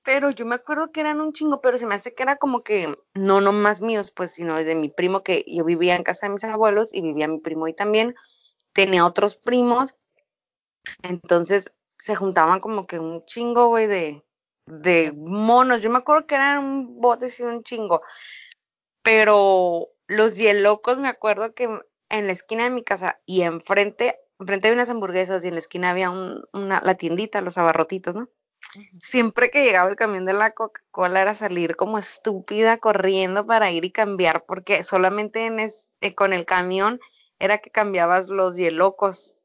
Pero 0.03 0.29
yo 0.29 0.45
me 0.45 0.55
acuerdo 0.55 0.91
que 0.91 0.99
eran 0.99 1.19
un 1.19 1.33
chingo, 1.33 1.61
pero 1.61 1.79
se 1.79 1.87
me 1.87 1.95
hace 1.95 2.13
que 2.13 2.21
era 2.21 2.35
como 2.35 2.63
que, 2.63 2.95
no, 3.15 3.41
no 3.41 3.51
más 3.51 3.81
míos, 3.81 4.11
pues, 4.11 4.33
sino 4.33 4.55
de 4.55 4.75
mi 4.75 4.89
primo, 4.89 5.23
que 5.23 5.43
yo 5.47 5.63
vivía 5.65 5.95
en 5.95 6.03
casa 6.03 6.27
de 6.27 6.33
mis 6.33 6.43
abuelos 6.43 6.93
y 6.93 7.01
vivía 7.01 7.27
mi 7.27 7.39
primo 7.39 7.67
y 7.67 7.73
también 7.73 8.15
tenía 8.71 9.03
otros 9.05 9.35
primos. 9.35 9.95
Entonces 11.01 11.74
se 12.05 12.13
juntaban 12.13 12.59
como 12.59 12.85
que 12.85 12.99
un 12.99 13.25
chingo, 13.25 13.69
güey, 13.69 13.87
de, 13.87 14.23
de 14.67 15.11
monos. 15.15 15.81
Yo 15.81 15.89
me 15.89 15.97
acuerdo 15.97 16.27
que 16.27 16.35
eran 16.35 16.63
un 16.63 17.01
bote 17.01 17.25
y 17.35 17.41
un 17.41 17.63
chingo. 17.63 18.03
Pero 19.01 19.87
los 20.05 20.37
hielocos, 20.37 20.99
me 20.99 21.07
acuerdo 21.07 21.55
que 21.55 21.63
en 22.09 22.27
la 22.27 22.31
esquina 22.31 22.65
de 22.65 22.69
mi 22.69 22.83
casa 22.83 23.19
y 23.25 23.41
enfrente, 23.41 24.19
enfrente 24.39 24.67
había 24.67 24.75
unas 24.75 24.91
hamburguesas 24.91 25.43
y 25.43 25.47
en 25.47 25.55
la 25.55 25.59
esquina 25.61 25.89
había 25.89 26.11
una, 26.11 26.79
la 26.83 26.93
tiendita, 26.93 27.41
los 27.41 27.57
abarrotitos, 27.57 28.15
¿no? 28.15 28.29
Siempre 28.99 29.49
que 29.49 29.63
llegaba 29.63 29.89
el 29.89 29.95
camión 29.95 30.25
de 30.25 30.33
la 30.33 30.51
Coca-Cola 30.51 31.23
era 31.23 31.33
salir 31.33 31.75
como 31.75 31.97
estúpida 31.97 32.77
corriendo 32.77 33.47
para 33.47 33.71
ir 33.71 33.83
y 33.83 33.91
cambiar, 33.91 34.45
porque 34.45 34.83
solamente 34.83 35.47
en 35.47 35.59
eh, 35.59 36.13
con 36.13 36.33
el 36.33 36.45
camión 36.45 36.99
era 37.39 37.57
que 37.57 37.71
cambiabas 37.71 38.29
los 38.29 38.57
hielocos. 38.57 39.39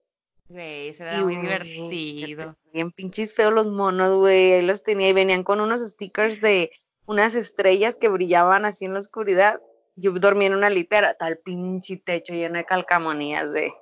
Güey, 0.51 0.89
eso 0.89 1.05
era 1.05 1.23
muy 1.23 1.37
divertido. 1.37 2.57
Bien 2.73 2.91
pinches 2.91 3.33
feos 3.33 3.53
los 3.53 3.69
monos, 3.69 4.17
güey. 4.17 4.55
Ahí 4.55 4.63
los 4.63 4.83
tenía 4.83 5.09
y 5.09 5.13
venían 5.13 5.45
con 5.45 5.61
unos 5.61 5.81
stickers 5.81 6.41
de 6.41 6.73
unas 7.07 7.37
estrellas 7.37 7.95
que 7.95 8.09
brillaban 8.09 8.65
así 8.65 8.85
en 8.85 8.95
la 8.95 8.99
oscuridad. 8.99 9.61
Yo 9.95 10.11
dormía 10.11 10.49
en 10.49 10.55
una 10.55 10.69
litera, 10.69 11.15
tal 11.15 11.39
pinche 11.39 11.99
techo 11.99 12.35
lleno 12.35 12.59
de 12.59 12.65
calcamonías 12.65 13.53
de 13.53 13.73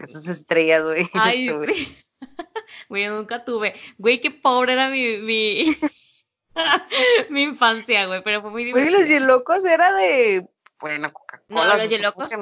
esas 0.00 0.26
estrellas, 0.26 0.82
güey. 0.82 1.08
Ay, 1.14 1.50
sí. 1.66 1.96
Güey, 2.88 3.06
nunca 3.06 3.44
tuve. 3.44 3.74
Güey, 3.96 4.20
qué 4.20 4.32
pobre 4.32 4.72
era 4.72 4.88
mi, 4.88 5.18
mi, 5.18 5.76
mi 7.30 7.42
infancia, 7.44 8.06
güey, 8.06 8.24
pero 8.24 8.42
fue 8.42 8.50
muy 8.50 8.64
divertido. 8.64 8.90
Güey, 8.90 9.00
los 9.00 9.08
yelocos 9.08 9.64
era 9.64 9.92
de, 9.94 10.48
bueno, 10.80 11.12
Coca-Cola. 11.12 11.64
No, 11.64 11.76
los 11.76 11.88
yelocos, 11.88 12.32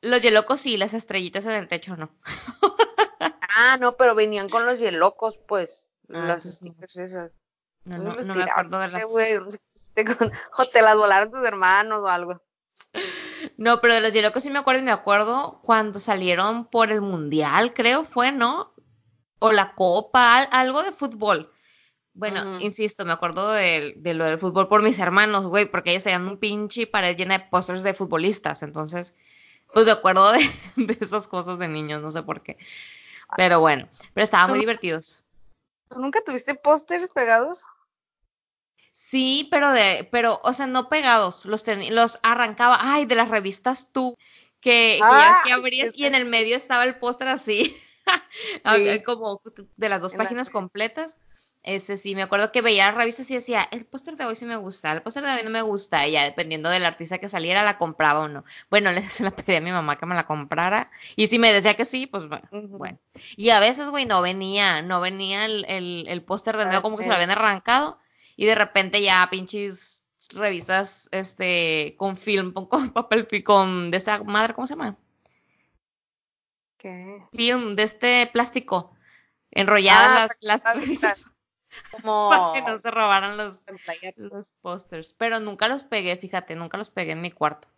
los 0.00 0.22
yelocos 0.22 0.60
sí, 0.60 0.76
las 0.76 0.94
estrellitas 0.94 1.44
en 1.46 1.52
el 1.52 1.68
techo 1.68 1.96
no. 1.96 2.16
Ah, 3.58 3.78
no, 3.80 3.96
pero 3.96 4.14
venían 4.14 4.50
con 4.50 4.66
los 4.66 4.78
hielocos, 4.78 5.38
pues. 5.38 5.88
Ah, 6.12 6.26
las 6.26 6.42
stickers 6.42 6.96
esas. 6.98 7.32
No, 7.86 7.96
no, 7.96 8.14
no 8.14 8.34
me 8.34 8.42
acuerdo 8.42 8.78
de 8.80 8.88
las. 8.88 9.04
o 10.58 10.64
te 10.66 10.82
las 10.82 10.96
volaron 10.96 11.30
tus 11.30 11.42
hermanos 11.42 12.00
o 12.02 12.08
algo. 12.08 12.42
No, 13.56 13.80
pero 13.80 13.94
de 13.94 14.02
los 14.02 14.12
hielocos 14.12 14.42
sí 14.42 14.50
me 14.50 14.58
acuerdo 14.58 14.82
y 14.82 14.84
me 14.84 14.92
acuerdo 14.92 15.60
cuando 15.62 16.00
salieron 16.00 16.66
por 16.66 16.92
el 16.92 17.00
mundial, 17.00 17.72
creo 17.72 18.04
fue, 18.04 18.30
¿no? 18.30 18.74
O 19.38 19.52
la 19.52 19.74
copa, 19.74 20.42
algo 20.42 20.82
de 20.82 20.92
fútbol. 20.92 21.50
Bueno, 22.12 22.60
insisto, 22.60 23.06
me 23.06 23.12
acuerdo 23.12 23.52
de, 23.52 23.94
de, 23.96 24.14
lo 24.14 24.26
del 24.26 24.38
fútbol 24.38 24.68
por 24.68 24.82
mis 24.82 24.98
hermanos, 24.98 25.46
güey, 25.46 25.70
porque 25.70 25.90
ellos 25.90 26.04
tenían 26.04 26.28
un 26.28 26.38
pinche 26.38 26.86
pared 26.86 27.16
llena 27.16 27.38
de 27.38 27.44
pósters 27.44 27.82
de 27.82 27.94
futbolistas. 27.94 28.62
Entonces, 28.62 29.14
pues 29.72 29.86
me 29.86 29.92
acuerdo 29.92 30.30
de, 30.32 30.38
de, 30.76 30.98
esas 31.00 31.26
cosas 31.26 31.58
de 31.58 31.68
niños, 31.68 32.02
no 32.02 32.10
sé 32.10 32.22
por 32.22 32.42
qué. 32.42 32.58
Pero 33.36 33.60
bueno, 33.60 33.88
pero 34.14 34.24
estaban 34.24 34.50
muy 34.50 34.60
divertidos. 34.60 35.22
¿Nunca 35.94 36.20
tuviste 36.24 36.54
pósters 36.54 37.08
pegados? 37.10 37.64
Sí, 38.92 39.48
pero 39.50 39.70
de, 39.72 40.08
pero, 40.10 40.40
o 40.42 40.52
sea, 40.52 40.66
no 40.66 40.88
pegados, 40.88 41.44
los 41.44 41.64
los 41.90 42.18
arrancaba, 42.22 42.78
ay, 42.80 43.04
de 43.04 43.14
las 43.14 43.28
revistas 43.28 43.92
tú, 43.92 44.16
que, 44.60 44.98
ya 44.98 45.42
que 45.44 45.52
ah, 45.52 45.56
abrías 45.56 45.96
y 45.98 46.06
en 46.06 46.14
el 46.14 46.24
medio 46.24 46.56
estaba 46.56 46.84
el 46.84 46.98
póster 46.98 47.28
así, 47.28 47.76
como 49.04 49.42
de 49.76 49.88
las 49.88 50.00
dos 50.00 50.14
páginas 50.14 50.50
completas. 50.50 51.18
Ese 51.66 51.96
sí, 51.96 52.14
me 52.14 52.22
acuerdo 52.22 52.52
que 52.52 52.62
veía 52.62 52.86
las 52.86 52.94
revistas 52.94 53.28
y 53.28 53.34
decía, 53.34 53.66
el 53.72 53.84
póster 53.84 54.16
de 54.16 54.24
hoy 54.24 54.36
sí 54.36 54.46
me 54.46 54.54
gusta, 54.54 54.92
el 54.92 55.02
póster 55.02 55.24
de 55.24 55.32
hoy 55.32 55.40
no 55.42 55.50
me 55.50 55.62
gusta, 55.62 56.06
y 56.06 56.12
ya 56.12 56.22
dependiendo 56.22 56.70
del 56.70 56.84
artista 56.84 57.18
que 57.18 57.28
saliera, 57.28 57.64
la 57.64 57.76
compraba 57.76 58.20
o 58.20 58.28
no. 58.28 58.44
Bueno, 58.70 58.92
le 58.92 59.02
se 59.02 59.24
la 59.24 59.32
pedí 59.32 59.56
a 59.56 59.60
mi 59.60 59.72
mamá 59.72 59.96
que 59.96 60.06
me 60.06 60.14
la 60.14 60.28
comprara, 60.28 60.92
y 61.16 61.26
si 61.26 61.40
me 61.40 61.52
decía 61.52 61.74
que 61.74 61.84
sí, 61.84 62.06
pues 62.06 62.28
bueno, 62.28 62.48
bueno. 62.68 63.00
Y 63.36 63.50
a 63.50 63.58
veces, 63.58 63.90
güey, 63.90 64.06
no 64.06 64.22
venía, 64.22 64.80
no 64.82 65.00
venía 65.00 65.44
el, 65.44 65.64
el, 66.06 66.22
póster 66.22 66.56
de 66.56 66.66
nuevo, 66.66 66.82
como 66.82 66.96
que 66.96 67.02
se 67.02 67.08
lo 67.08 67.16
habían 67.16 67.32
arrancado, 67.32 67.98
y 68.36 68.46
de 68.46 68.54
repente 68.54 69.02
ya 69.02 69.26
pinches 69.28 70.04
revistas, 70.34 71.08
este, 71.10 71.96
con 71.98 72.16
film, 72.16 72.52
con, 72.52 72.90
papel, 72.90 73.26
con, 73.42 73.90
de 73.90 73.96
esa 73.96 74.22
madre, 74.22 74.54
¿cómo 74.54 74.68
se 74.68 74.74
llama? 74.74 74.96
¿Qué? 76.78 77.24
Film, 77.32 77.74
de 77.74 77.82
este 77.82 78.30
plástico, 78.32 78.94
enrolladas 79.50 80.30
ah, 80.30 80.36
las, 80.42 80.62
las 80.64 80.76
revistas 80.76 81.35
como... 82.00 82.30
Para 82.30 82.52
que 82.52 82.70
no 82.70 82.78
se 82.78 82.90
robaran 82.90 83.36
los, 83.36 83.64
los 84.16 84.52
pósters. 84.60 85.14
Pero 85.14 85.40
nunca 85.40 85.68
los 85.68 85.84
pegué, 85.84 86.16
fíjate, 86.16 86.56
nunca 86.56 86.78
los 86.78 86.90
pegué 86.90 87.12
en 87.12 87.22
mi 87.22 87.30
cuarto. 87.30 87.68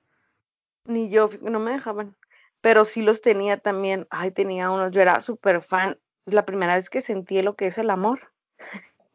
Ni 0.85 1.11
yo, 1.11 1.31
no 1.43 1.59
me 1.59 1.73
dejaban. 1.73 2.17
Pero 2.61 2.85
sí 2.85 3.03
los 3.03 3.23
tenía 3.23 3.59
también. 3.59 4.07
Ay, 4.11 4.31
tenía 4.31 4.71
unos. 4.71 4.91
Yo 4.91 5.01
era 5.01 5.21
súper 5.21 5.61
fan. 5.61 5.99
La 6.25 6.45
primera 6.45 6.75
vez 6.75 6.91
que 6.91 7.01
sentí 7.01 7.41
lo 7.43 7.57
que 7.57 7.67
es 7.67 7.79
el 7.79 7.91
amor. 7.91 8.33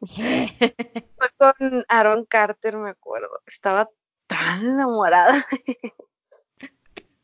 Fue 0.00 1.30
con 1.36 1.84
Aaron 1.88 2.24
Carter, 2.24 2.76
me 2.76 2.90
acuerdo. 2.90 3.40
Estaba 3.46 3.90
tan 4.26 4.64
enamorada. 4.64 5.46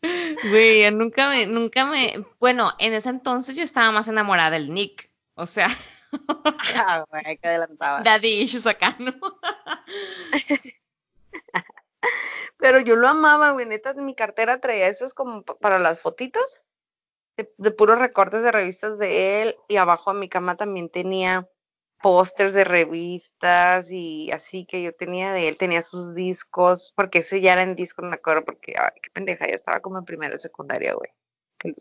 Güey, 0.02 0.90
nunca 0.92 1.28
me, 1.28 1.46
nunca 1.46 1.84
me, 1.84 2.24
bueno, 2.38 2.72
en 2.78 2.94
ese 2.94 3.10
entonces 3.10 3.56
yo 3.56 3.62
estaba 3.62 3.90
más 3.90 4.08
enamorada 4.08 4.50
del 4.50 4.72
Nick, 4.72 5.10
o 5.34 5.46
sea, 5.46 5.68
ah, 6.76 7.04
güey, 7.08 7.38
que 7.38 7.48
adelantaba. 7.48 8.02
Daddy 8.02 8.42
issues 8.42 8.66
acá, 8.66 8.96
¿no? 8.98 9.12
Pero 12.58 12.80
yo 12.80 12.96
lo 12.96 13.08
amaba, 13.08 13.52
güey, 13.52 13.66
neta, 13.66 13.94
mi 13.94 14.14
cartera 14.14 14.60
traía 14.60 14.88
esos 14.88 15.14
como 15.14 15.42
para 15.42 15.78
las 15.78 15.98
fotitos, 16.00 16.60
de, 17.36 17.70
puros 17.70 17.98
recortes 17.98 18.42
de 18.42 18.52
revistas 18.52 18.98
de 18.98 19.42
él, 19.42 19.56
y 19.68 19.76
abajo 19.76 20.10
a 20.10 20.14
mi 20.14 20.28
cama 20.28 20.56
también 20.56 20.90
tenía 20.90 21.48
pósters 22.02 22.54
de 22.54 22.64
revistas 22.64 23.90
y 23.90 24.30
así 24.30 24.64
que 24.64 24.82
yo 24.82 24.94
tenía 24.94 25.32
de 25.32 25.48
él, 25.48 25.56
tenía 25.56 25.82
sus 25.82 26.14
discos, 26.14 26.92
porque 26.96 27.18
ese 27.18 27.40
ya 27.40 27.52
era 27.52 27.62
en 27.62 27.76
discos, 27.76 28.04
me 28.04 28.14
acuerdo, 28.14 28.44
porque, 28.44 28.74
ay, 28.78 29.00
qué 29.02 29.10
pendeja, 29.10 29.46
ya 29.46 29.54
estaba 29.54 29.80
como 29.80 29.98
en 29.98 30.04
primero 30.04 30.34
de 30.34 30.38
secundaria, 30.38 30.94
güey. 30.94 31.10
Qué 31.58 31.74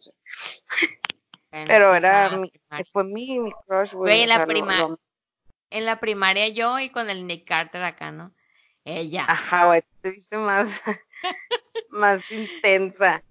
pero 1.50 1.96
era 1.96 2.30
mi, 2.38 2.52
fue 2.92 3.04
mi, 3.04 3.40
mi 3.40 3.52
crush, 3.68 3.94
güey. 3.94 4.22
en, 4.22 4.30
la 4.30 4.98
en 5.70 5.86
la 5.86 6.00
primaria 6.00 6.48
yo 6.50 6.80
y 6.80 6.90
con 6.90 7.10
el 7.10 7.28
Nick 7.28 7.48
Carter 7.48 7.84
acá, 7.84 8.12
¿no? 8.12 8.34
Ella. 8.86 9.26
Ajá, 9.28 9.66
güey, 9.66 9.84
te 10.02 10.12
viste 10.12 10.38
más, 10.38 10.82
más 11.90 12.32
intensa. 12.32 13.24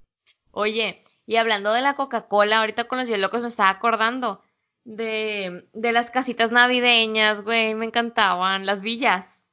Oye, 0.50 1.02
y 1.26 1.36
hablando 1.36 1.72
de 1.72 1.82
la 1.82 1.94
Coca-Cola, 1.94 2.60
ahorita 2.60 2.84
con 2.84 2.98
los 2.98 3.08
locos 3.08 3.42
me 3.42 3.48
estaba 3.48 3.70
acordando 3.70 4.42
de, 4.84 5.68
de 5.72 5.92
las 5.92 6.10
casitas 6.10 6.52
navideñas, 6.52 7.42
güey, 7.42 7.74
me 7.74 7.86
encantaban, 7.86 8.66
las 8.66 8.82
villas. 8.82 9.48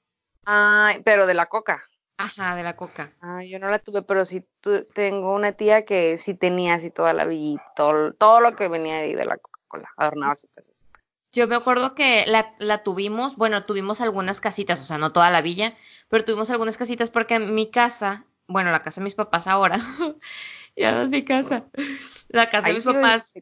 Ay, 0.46 1.02
pero 1.04 1.26
de 1.26 1.34
la 1.34 1.48
Coca. 1.48 1.82
Ajá, 2.18 2.56
de 2.56 2.64
la 2.64 2.76
coca. 2.76 3.12
Ah, 3.22 3.44
yo 3.44 3.60
no 3.60 3.70
la 3.70 3.80
tuve, 3.80 4.02
pero 4.02 4.24
sí 4.24 4.46
tengo 4.94 5.34
una 5.34 5.52
tía 5.52 5.86
que 5.86 6.18
sí 6.18 6.34
tenía 6.34 6.76
así 6.76 6.90
toda 6.90 7.14
la 7.14 7.26
villa, 7.26 7.62
todo, 7.76 8.14
todo 8.14 8.40
lo 8.40 8.56
que 8.56 8.70
venía 8.70 9.00
ahí 9.00 9.14
de 9.14 9.26
la 9.26 9.38
Coca-Cola, 9.38 9.90
adornaba 9.98 10.36
su 10.36 10.48
casa. 10.48 10.72
Yo 11.34 11.50
me 11.50 11.56
acuerdo 11.56 11.96
que 11.96 12.24
la, 12.28 12.56
la, 12.60 12.84
tuvimos, 12.84 13.36
bueno, 13.36 13.66
tuvimos 13.66 14.00
algunas 14.00 14.40
casitas, 14.40 14.80
o 14.80 14.86
sea, 14.86 14.98
no 14.98 15.12
toda 15.12 15.30
la 15.30 15.42
villa, 15.42 15.74
pero 16.08 16.24
tuvimos 16.24 16.50
algunas 16.50 16.78
casitas 16.78 17.10
porque 17.10 17.36
en 17.36 17.54
mi 17.54 17.70
casa, 17.70 18.24
bueno, 18.48 18.72
la 18.72 18.82
casa 18.82 19.02
de 19.02 19.04
mis 19.04 19.16
papás 19.16 19.46
ahora, 19.48 19.76
ya 20.78 20.94
no 20.94 21.02
es 21.02 21.10
mi 21.10 21.26
casa, 21.26 21.66
la 22.30 22.50
casa 22.50 22.70
de 22.70 22.76
mis 22.76 22.86
papás, 22.86 23.34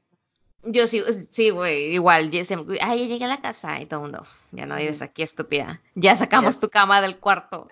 yo 0.63 0.87
sí, 0.87 1.03
sí, 1.29 1.51
güey, 1.51 1.93
igual, 1.93 2.31
yo 2.31 2.43
siempre, 2.45 2.79
ay, 2.81 3.07
llegué 3.07 3.25
a 3.25 3.27
la 3.27 3.41
casa 3.41 3.79
y 3.79 3.85
todo 3.85 4.05
el 4.05 4.11
mundo, 4.11 4.25
ya 4.51 4.65
no 4.65 4.75
vives 4.75 5.03
aquí, 5.03 5.21
estúpida, 5.21 5.79
ya 5.93 6.15
sacamos 6.15 6.59
tu 6.59 6.69
cama 6.69 6.99
del 6.99 7.19
cuarto. 7.19 7.67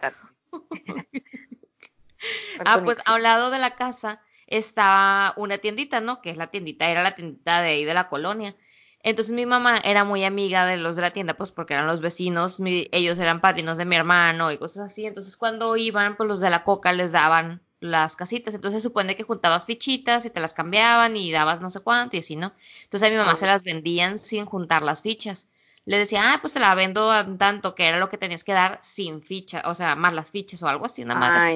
Ah, 2.65 2.81
pues 2.83 2.99
a 3.05 3.15
un 3.15 3.23
lado 3.23 3.49
de 3.49 3.59
la 3.59 3.75
casa 3.75 4.21
estaba 4.47 5.33
una 5.37 5.57
tiendita, 5.57 6.01
¿no? 6.01 6.21
Que 6.21 6.29
es 6.29 6.37
la 6.37 6.47
tiendita, 6.47 6.89
era 6.89 7.03
la 7.03 7.15
tiendita 7.15 7.61
de 7.61 7.69
ahí 7.69 7.85
de 7.85 7.93
la 7.93 8.09
colonia. 8.09 8.55
Entonces 9.03 9.33
mi 9.33 9.45
mamá 9.45 9.77
era 9.77 10.03
muy 10.03 10.23
amiga 10.23 10.65
de 10.65 10.77
los 10.77 10.95
de 10.95 11.01
la 11.01 11.11
tienda, 11.11 11.33
pues 11.33 11.51
porque 11.51 11.73
eran 11.73 11.87
los 11.87 12.01
vecinos, 12.01 12.57
ellos 12.59 13.17
eran 13.17 13.41
padrinos 13.41 13.77
de 13.77 13.85
mi 13.85 13.95
hermano 13.95 14.51
y 14.51 14.57
cosas 14.57 14.91
así. 14.91 15.05
Entonces 15.05 15.37
cuando 15.37 15.75
iban, 15.77 16.17
pues 16.17 16.29
los 16.29 16.39
de 16.39 16.49
la 16.49 16.63
coca 16.63 16.93
les 16.93 17.11
daban 17.11 17.61
las 17.79 18.15
casitas. 18.15 18.53
Entonces 18.53 18.81
se 18.81 18.87
supone 18.87 19.15
que 19.15 19.23
juntabas 19.23 19.65
fichitas 19.65 20.25
y 20.25 20.29
te 20.29 20.39
las 20.39 20.53
cambiaban 20.53 21.15
y 21.15 21.31
dabas 21.31 21.61
no 21.61 21.71
sé 21.71 21.79
cuánto 21.79 22.15
y 22.15 22.19
así, 22.19 22.35
¿no? 22.35 22.53
Entonces 22.83 23.07
a 23.07 23.11
mi 23.11 23.17
mamá 23.17 23.35
se 23.35 23.47
las 23.47 23.63
vendían 23.63 24.19
sin 24.19 24.45
juntar 24.45 24.83
las 24.83 25.01
fichas 25.01 25.47
le 25.85 25.97
decía, 25.97 26.33
ah, 26.33 26.37
pues 26.41 26.53
te 26.53 26.59
la 26.59 26.75
vendo 26.75 27.11
tanto, 27.37 27.75
que 27.75 27.87
era 27.87 27.99
lo 27.99 28.09
que 28.09 28.17
tenías 28.17 28.43
que 28.43 28.53
dar 28.53 28.79
sin 28.81 29.21
ficha, 29.21 29.63
o 29.65 29.75
sea, 29.75 29.95
más 29.95 30.13
las 30.13 30.31
fichas 30.31 30.61
o 30.63 30.67
algo 30.67 30.85
así, 30.85 31.03
nada 31.05 31.19
más. 31.19 31.53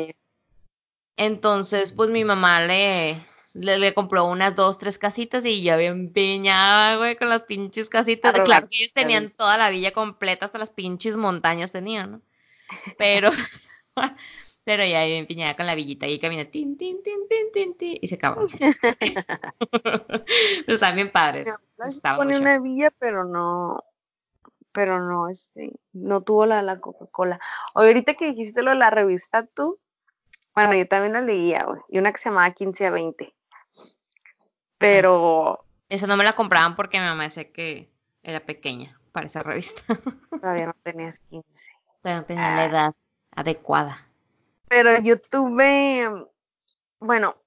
Entonces, 1.18 1.94
pues 1.94 2.10
mi 2.10 2.26
mamá 2.26 2.62
le, 2.62 3.16
le, 3.54 3.94
compró 3.94 4.26
unas 4.26 4.56
dos, 4.56 4.78
tres 4.78 4.98
casitas 4.98 5.46
y 5.46 5.62
ya 5.62 5.78
bien 5.78 6.12
piñada, 6.12 6.98
güey, 6.98 7.16
con 7.16 7.30
las 7.30 7.44
pinches 7.44 7.90
casitas. 7.90 8.40
claro 8.42 8.68
que 8.68 8.78
ellos 8.78 8.94
tenían 8.94 9.30
toda 9.30 9.58
la 9.58 9.70
villa 9.70 9.92
completa, 9.92 10.46
hasta 10.46 10.58
las 10.58 10.72
pinches 10.72 11.16
montañas 11.16 11.72
tenían, 11.72 12.12
¿no? 12.12 12.22
Pero, 12.98 13.30
pero 14.64 14.84
ya 14.84 15.06
bien 15.06 15.28
piñada 15.28 15.56
con 15.56 15.68
la 15.68 15.76
villita 15.76 16.08
y 16.08 16.20
camina, 16.20 16.46
tin, 16.46 16.76
tin, 16.78 17.04
tin, 17.04 17.28
tin, 17.30 17.52
tin, 17.54 17.78
tin, 17.78 17.98
y 18.02 18.08
se 18.08 18.16
acabó. 18.16 18.48
pero 19.70 20.26
estaban 20.66 20.96
bien 20.96 21.12
padres. 21.12 21.48
Pone 22.02 22.40
una 22.40 22.58
villa, 22.60 22.92
pero 22.98 23.24
no, 23.24 23.84
pero 24.76 25.00
no, 25.00 25.30
este, 25.30 25.72
no 25.94 26.22
tuvo 26.22 26.46
la, 26.46 26.62
la 26.62 26.82
Coca-Cola. 26.82 27.40
Ahorita 27.74 28.16
que 28.16 28.26
dijiste 28.26 28.62
lo 28.62 28.72
de 28.72 28.76
la 28.76 28.90
revista 28.90 29.48
tú, 29.48 29.80
bueno, 30.54 30.74
yo 30.76 30.86
también 30.86 31.14
la 31.14 31.22
leía, 31.22 31.64
güey, 31.64 31.80
y 31.88 31.98
una 31.98 32.12
que 32.12 32.18
se 32.18 32.30
llamaba 32.30 32.52
15 32.52 32.86
a 32.86 32.90
20. 32.92 33.34
Pero. 34.78 35.66
Esa 35.88 36.08
no 36.08 36.18
me 36.18 36.26
la 36.26 36.34
compraban 36.34 36.76
porque 36.76 37.00
mi 37.00 37.06
mamá 37.06 37.24
decía 37.24 37.52
que 37.52 37.90
era 38.22 38.42
pequeña 38.42 39.00
para 39.14 39.28
esa 39.28 39.44
revista. 39.44 39.82
Todavía 40.30 40.68
no 40.68 40.76
tenías 40.84 41.20
15. 41.30 41.48
Todavía 42.02 42.22
no 42.22 42.26
tenía 42.26 42.56
la 42.56 42.62
ah. 42.62 42.66
edad 42.66 42.96
adecuada. 43.34 43.98
Pero 44.68 45.00
yo 45.00 45.22
tuve. 45.22 46.28
Bueno, 47.00 47.38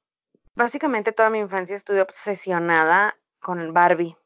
básicamente 0.54 1.12
toda 1.12 1.28
mi 1.28 1.40
infancia 1.40 1.76
estuve 1.76 2.00
obsesionada 2.00 3.16
con 3.38 3.74
Barbie. 3.74 4.16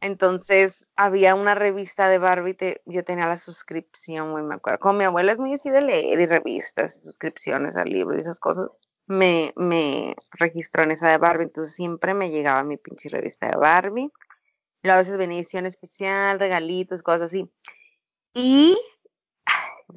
Entonces 0.00 0.90
había 0.96 1.34
una 1.34 1.54
revista 1.54 2.08
de 2.08 2.18
Barbie, 2.18 2.56
yo 2.86 3.04
tenía 3.04 3.26
la 3.26 3.36
suscripción, 3.36 4.30
muy 4.30 4.42
me 4.42 4.56
acuerdo. 4.56 4.78
Como 4.78 4.98
mi 4.98 5.04
abuela 5.04 5.32
es 5.32 5.38
muy 5.38 5.54
así 5.54 5.70
de 5.70 5.80
leer 5.80 6.20
y 6.20 6.26
revistas, 6.26 7.00
suscripciones 7.02 7.76
al 7.76 7.88
libro 7.88 8.16
y 8.16 8.20
esas 8.20 8.40
cosas, 8.40 8.68
me, 9.06 9.52
me 9.56 10.14
registró 10.32 10.82
en 10.82 10.92
esa 10.92 11.08
de 11.08 11.18
Barbie, 11.18 11.44
entonces 11.44 11.74
siempre 11.74 12.14
me 12.14 12.30
llegaba 12.30 12.64
mi 12.64 12.76
pinche 12.76 13.08
revista 13.08 13.48
de 13.48 13.56
Barbie. 13.56 14.10
Y 14.82 14.88
a 14.90 14.96
veces 14.96 15.16
venía 15.16 15.38
edición 15.38 15.64
especial, 15.64 16.38
regalitos, 16.38 17.02
cosas 17.02 17.22
así. 17.22 17.50
Y, 18.34 18.78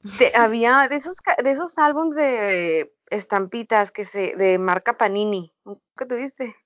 había 0.34 0.88
de 0.88 0.96
esos, 0.96 1.16
de 1.42 1.50
esos 1.50 1.78
álbumes 1.78 2.16
de 2.16 2.94
estampitas 3.10 3.90
que 3.90 4.04
se, 4.04 4.36
de 4.36 4.58
marca 4.58 4.96
Panini. 4.96 5.52
¿Qué 5.96 6.06
tuviste? 6.06 6.56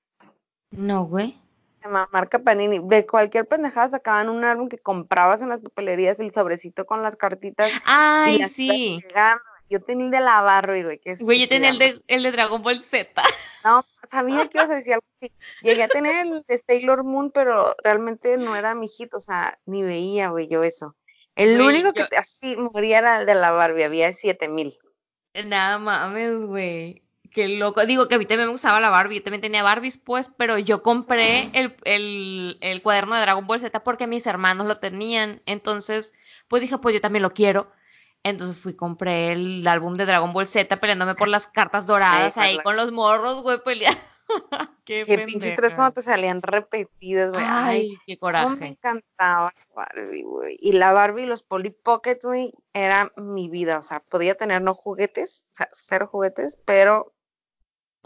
No, 0.71 1.05
güey. 1.07 1.41
Marca 1.87 2.39
Panini. 2.39 2.81
De 2.83 3.07
cualquier 3.07 3.47
pendejada 3.47 3.91
sacaban 3.91 4.29
un 4.29 4.45
álbum 4.45 4.69
que 4.69 4.79
comprabas 4.79 5.43
en 5.43 5.49
las 5.49 5.61
papelerías, 5.61 6.21
el 6.21 6.33
sobrecito 6.33 6.87
con 6.87 7.03
las 7.03 7.17
cartitas. 7.17 7.71
Ay, 7.85 8.43
sí. 8.45 9.03
Yo 9.69 9.83
tenía 9.83 10.05
el 10.05 10.11
de 10.13 10.21
la 10.21 10.43
Barbie, 10.43 10.85
güey. 10.85 10.99
Que 10.99 11.15
güey, 11.17 11.41
yo 11.41 11.49
tenía 11.49 11.71
el 11.71 11.79
de, 11.79 12.01
el 12.07 12.23
de 12.23 12.33
Dragon 12.33 12.63
Ball 12.63 12.79
Z. 12.79 13.21
No, 13.65 13.85
sabía 14.09 14.47
que 14.47 14.59
ibas 14.59 14.71
a 14.71 14.77
decir 14.77 14.95
algo 14.95 15.07
así. 15.21 15.33
Llegué 15.63 15.83
a 15.83 15.89
tener 15.89 16.27
el 16.27 16.45
de 16.47 16.59
Sailor 16.59 17.03
Moon, 17.03 17.33
pero 17.33 17.75
realmente 17.83 18.37
no 18.37 18.55
era 18.55 18.77
mi 18.77 18.87
hijito, 18.87 19.17
o 19.17 19.21
sea, 19.21 19.59
ni 19.67 19.83
veía, 19.83 20.29
güey, 20.29 20.47
yo 20.47 20.63
eso. 20.63 20.95
El 21.35 21.61
único 21.61 21.93
que 21.93 22.07
así 22.17 22.57
moría 22.57 22.99
era 22.99 23.21
el 23.21 23.27
de 23.27 23.35
la 23.35 23.51
Barbie, 23.51 23.83
había 23.83 24.13
siete 24.13 24.49
mil. 24.49 24.79
Nada 25.35 25.79
mames, 25.79 26.47
güey. 26.47 27.03
Qué 27.37 27.49
loco. 27.49 27.85
Digo 27.85 28.09
que 28.09 28.15
a 28.15 28.19
mí 28.19 28.25
también 28.25 28.47
me 28.49 28.53
gustaba 28.53 28.81
la 28.81 28.89
Barbie. 28.89 29.17
Yo 29.17 29.23
también 29.23 29.43
tenía 29.43 29.63
Barbies, 29.63 29.99
pues, 29.99 30.31
pero 30.39 30.57
yo 30.57 30.83
compré 30.83 31.51
el, 31.53 31.77
el, 31.85 32.57
el 32.63 32.81
cuaderno 32.81 33.15
de 33.15 33.21
Dragon 33.21 33.47
Ball 33.47 33.61
Z 33.61 33.85
porque 33.85 34.07
mis 34.07 34.27
hermanos 34.27 34.67
lo 34.67 34.79
tenían. 34.79 35.43
Entonces, 35.45 36.15
pues 36.49 36.63
dije, 36.63 36.79
pues 36.79 36.95
yo 36.95 37.03
también 37.03 37.23
lo 37.23 37.35
quiero. 37.35 37.71
Entonces 38.23 38.59
fui, 38.59 38.75
compré 38.75 39.33
el 39.33 39.69
álbum 39.69 39.99
de 39.99 40.07
Dragon 40.07 40.33
Ball 40.33 40.47
Z 40.47 40.75
peleándome 40.79 41.15
por 41.15 41.29
las 41.29 41.47
cartas 41.47 41.87
doradas 41.87 42.39
ahí, 42.39 42.57
con 42.65 42.75
los 42.75 42.91
morros, 42.91 43.43
güey, 43.43 43.63
peleando. 43.63 44.01
qué, 44.87 45.03
qué 45.05 45.19
pinches 45.19 45.57
tres 45.57 45.75
cuando 45.75 45.93
te 45.93 46.01
salían 46.01 46.41
repetidas, 46.41 47.33
güey. 47.33 47.45
Ay, 47.47 47.99
qué 48.07 48.17
coraje. 48.17 48.57
me 48.57 48.69
encantaba 48.69 49.53
Barbie, 49.75 50.23
güey. 50.23 50.57
Y 50.59 50.73
la 50.73 50.95
Barbie 50.95 51.25
y 51.25 51.27
los 51.27 51.43
Polly 51.43 51.69
Pockets, 51.69 52.25
güey, 52.25 52.51
era 52.73 53.13
mi 53.19 53.51
vida. 53.51 53.77
O 53.77 53.83
sea, 53.83 54.01
podía 54.01 54.37
tener 54.37 54.63
no 54.63 54.73
juguetes, 54.73 55.45
o 55.53 55.57
sea, 55.57 55.69
cero 55.71 56.09
juguetes, 56.11 56.59
pero 56.65 57.13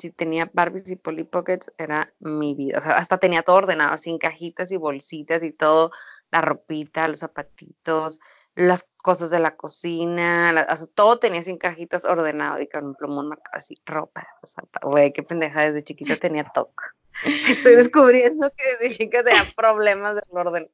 si 0.00 0.10
tenía 0.10 0.50
Barbies 0.52 0.90
y 0.90 0.96
Polly 0.96 1.24
Pockets, 1.24 1.70
era 1.78 2.12
mi 2.18 2.54
vida. 2.54 2.78
O 2.78 2.80
sea, 2.80 2.96
hasta 2.96 3.18
tenía 3.18 3.42
todo 3.42 3.56
ordenado, 3.56 3.96
sin 3.96 4.18
cajitas 4.18 4.72
y 4.72 4.76
bolsitas 4.76 5.44
y 5.44 5.52
todo, 5.52 5.92
la 6.30 6.40
ropita, 6.40 7.06
los 7.08 7.20
zapatitos 7.20 8.18
las 8.54 8.90
cosas 8.96 9.30
de 9.30 9.38
la 9.38 9.56
cocina, 9.56 10.66
todo 10.94 11.18
tenía 11.18 11.42
sin 11.42 11.56
cajitas 11.56 12.04
ordenado 12.04 12.60
y 12.60 12.68
con 12.68 12.86
un 12.86 12.94
plumón 12.94 13.28
marcado 13.28 13.56
así, 13.56 13.74
ropa, 13.86 14.26
sea, 14.42 14.64
güey, 14.82 15.12
qué 15.12 15.22
pendeja, 15.22 15.62
desde 15.62 15.84
chiquita 15.84 16.16
tenía 16.16 16.44
TOC. 16.44 16.70
Estoy 17.48 17.76
descubriendo 17.76 18.50
que 18.50 18.64
desde 18.78 18.96
chiquita 18.96 19.24
tenía 19.24 19.44
problemas 19.56 20.16
del 20.16 20.24
orden. 20.36 20.70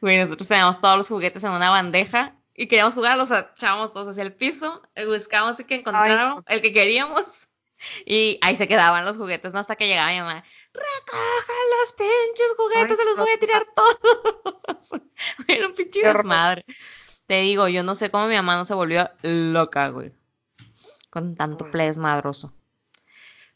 Güey, 0.00 0.18
nosotros 0.18 0.48
teníamos 0.48 0.80
todos 0.80 0.96
los 0.96 1.08
juguetes 1.08 1.42
en 1.44 1.52
una 1.52 1.70
bandeja 1.70 2.36
y 2.54 2.68
queríamos 2.68 2.94
jugar, 2.94 3.18
los 3.18 3.30
echábamos 3.30 3.92
todos 3.92 4.08
hacia 4.08 4.22
el 4.22 4.34
piso, 4.34 4.82
buscábamos 5.06 5.58
el 5.58 5.66
que 5.66 5.76
encontrábamos, 5.76 6.44
el 6.48 6.60
que 6.60 6.72
queríamos 6.72 7.48
y 8.04 8.38
ahí 8.42 8.56
se 8.56 8.68
quedaban 8.68 9.04
los 9.04 9.16
juguetes, 9.16 9.52
¿no? 9.52 9.60
Hasta 9.60 9.76
que 9.76 9.86
llegaba 9.86 10.10
mi 10.10 10.18
mamá, 10.20 10.44
recojan 10.72 11.64
los 11.80 11.92
pinches 11.92 12.54
juguetes, 12.56 12.98
se 12.98 13.04
los 13.04 13.16
voy 13.16 13.30
a 13.30 13.38
tirar 13.38 13.66
todos. 13.74 15.00
Era 15.48 15.66
un 15.66 15.74
pinche 15.74 16.06
desmadre. 16.06 16.64
Te 17.26 17.40
digo, 17.40 17.68
yo 17.68 17.82
no 17.82 17.94
sé 17.94 18.10
cómo 18.10 18.26
mi 18.26 18.34
mamá 18.34 18.56
no 18.56 18.64
se 18.64 18.74
volvió 18.74 19.10
loca, 19.22 19.88
güey. 19.88 20.12
Con 21.10 21.36
tanto 21.36 21.70
ples 21.70 21.96
madroso. 21.96 22.52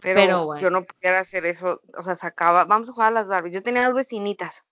Pero, 0.00 0.46
bueno. 0.46 0.60
yo 0.60 0.70
no 0.70 0.84
pudiera 0.84 1.18
hacer 1.18 1.44
eso, 1.44 1.82
o 1.96 2.02
sea, 2.02 2.14
sacaba, 2.14 2.64
vamos 2.64 2.88
a 2.88 2.92
jugar 2.92 3.08
a 3.08 3.14
las 3.14 3.26
Barbies. 3.26 3.54
Yo 3.54 3.62
tenía 3.62 3.84
dos 3.84 3.94
vecinitas. 3.94 4.64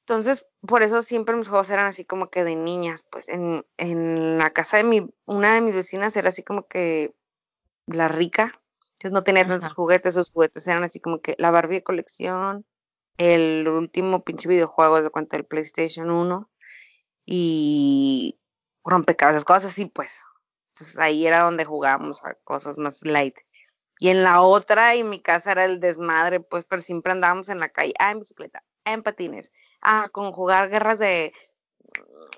Entonces, 0.00 0.44
por 0.66 0.82
eso 0.82 1.02
siempre 1.02 1.36
mis 1.36 1.48
juegos 1.48 1.70
eran 1.70 1.86
así 1.86 2.04
como 2.04 2.30
que 2.30 2.42
de 2.42 2.56
niñas, 2.56 3.04
pues 3.10 3.28
en, 3.28 3.64
en 3.76 4.38
la 4.38 4.50
casa 4.50 4.78
de 4.78 4.84
mi, 4.84 5.06
una 5.26 5.54
de 5.54 5.60
mis 5.60 5.74
vecinas 5.74 6.16
era 6.16 6.30
así 6.30 6.42
como 6.42 6.66
que 6.66 7.14
la 7.88 8.08
rica, 8.08 8.60
entonces 8.98 9.12
no 9.12 9.22
tenía 9.22 9.46
tantos 9.46 9.72
juguetes, 9.74 10.14
sus 10.14 10.30
juguetes 10.30 10.66
eran 10.66 10.84
así 10.84 11.00
como 11.00 11.20
que 11.20 11.36
la 11.38 11.50
Barbie 11.50 11.82
colección, 11.82 12.66
el 13.16 13.68
último 13.68 14.24
pinche 14.24 14.48
videojuego 14.48 15.02
de 15.02 15.10
cuenta 15.10 15.36
del 15.36 15.46
PlayStation 15.46 16.10
1 16.10 16.50
y 17.26 18.38
rompecabezas, 18.84 19.44
cosas 19.44 19.72
así 19.72 19.86
pues. 19.86 20.22
Entonces 20.74 20.98
ahí 20.98 21.26
era 21.26 21.40
donde 21.40 21.64
jugábamos 21.64 22.24
a 22.24 22.34
cosas 22.44 22.78
más 22.78 23.04
light. 23.04 23.36
Y 24.00 24.10
en 24.10 24.22
la 24.22 24.42
otra, 24.42 24.94
y 24.94 25.02
mi 25.02 25.20
casa 25.20 25.52
era 25.52 25.64
el 25.64 25.80
desmadre, 25.80 26.40
pues, 26.40 26.64
pero 26.64 26.82
siempre 26.82 27.12
andábamos 27.12 27.48
en 27.48 27.58
la 27.58 27.68
calle, 27.68 27.94
ah, 27.98 28.12
en 28.12 28.20
bicicleta, 28.20 28.62
en 28.84 29.02
patines, 29.02 29.52
ah, 29.82 30.08
con 30.12 30.32
jugar 30.32 30.70
guerras 30.70 31.00
de 31.00 31.32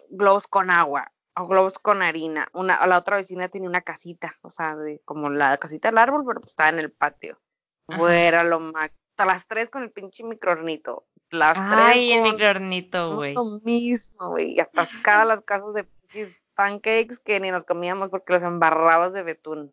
globos 0.09 0.47
con 0.47 0.71
agua, 0.71 1.13
globos 1.49 1.79
con 1.79 2.03
harina. 2.03 2.49
Una, 2.53 2.87
la 2.87 2.99
otra 2.99 3.17
vecina 3.17 3.49
tenía 3.49 3.69
una 3.69 3.83
casita, 3.83 4.37
o 4.43 4.51
sea, 4.51 4.77
de, 4.77 5.01
como 5.05 5.31
la 5.31 5.57
casita 5.59 5.89
del 5.89 5.99
árbol, 5.99 6.25
pero 6.27 6.41
pues 6.41 6.53
estaba 6.53 6.71
en 6.71 6.79
el 6.79 6.91
patio. 6.91 7.39
Fuera 7.87 8.45
lo 8.45 8.61
más. 8.61 8.91
Hasta 9.11 9.27
las 9.27 9.47
tres 9.47 9.71
con 9.71 9.83
el 9.83 9.91
pinche 9.91 10.25
microornito. 10.25 11.07
Las 11.31 11.59
Ay, 11.59 12.13
el 12.13 12.23
microornito, 12.23 13.17
güey. 13.17 13.35
Lo 13.35 13.61
mismo, 13.63 14.31
güey. 14.31 14.53
Y 14.53 14.57
las 14.73 14.99
casas 14.99 15.75
de 15.75 15.85
pinches 15.85 16.43
pancakes 16.55 17.19
que 17.25 17.39
ni 17.41 17.51
nos 17.51 17.65
comíamos 17.65 18.11
porque 18.11 18.33
los 18.33 18.43
embarrabas 18.43 19.13
de 19.13 19.23
betún. 19.23 19.73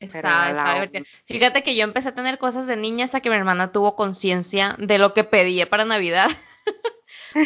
Está, 0.00 0.50
está 0.50 0.74
divertido. 0.74 1.04
Fíjate 1.24 1.62
que 1.62 1.76
yo 1.76 1.84
empecé 1.84 2.10
a 2.10 2.14
tener 2.14 2.38
cosas 2.38 2.66
de 2.66 2.76
niña 2.76 3.04
hasta 3.04 3.20
que 3.20 3.30
mi 3.30 3.36
hermana 3.36 3.72
tuvo 3.72 3.96
conciencia 3.96 4.76
de 4.78 4.98
lo 4.98 5.14
que 5.14 5.24
pedía 5.24 5.68
para 5.68 5.84
Navidad. 5.84 6.28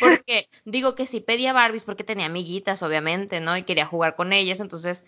Porque 0.01 0.48
digo 0.64 0.94
que 0.94 1.07
sí 1.07 1.20
pedía 1.20 1.53
Barbies 1.53 1.85
porque 1.85 2.05
tenía 2.05 2.27
amiguitas, 2.27 2.83
obviamente, 2.83 3.40
¿no? 3.40 3.57
Y 3.57 3.62
quería 3.62 3.87
jugar 3.87 4.16
con 4.16 4.33
ellas, 4.33 4.61
entonces 4.61 5.05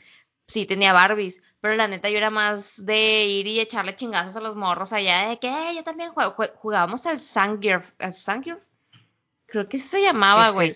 sí 0.50 0.66
tenía 0.66 0.92
Barbies, 0.92 1.42
pero 1.60 1.74
la 1.74 1.88
neta 1.88 2.10
yo 2.10 2.16
era 2.16 2.30
más 2.30 2.84
de 2.84 3.24
ir 3.24 3.46
y 3.46 3.60
echarle 3.60 3.94
chingazos 3.94 4.36
a 4.36 4.40
los 4.40 4.56
morros 4.56 4.92
allá, 4.92 5.28
de 5.28 5.38
que 5.38 5.48
eh, 5.48 5.74
yo 5.76 5.84
también 5.84 6.12
juego, 6.12 6.34
jugábamos 6.56 7.06
al 7.06 7.20
Sangir, 7.20 7.82
al 7.98 8.12
Sangir, 8.12 8.58
creo 9.46 9.68
que 9.68 9.78
se 9.78 10.02
llamaba, 10.02 10.50
güey. 10.50 10.72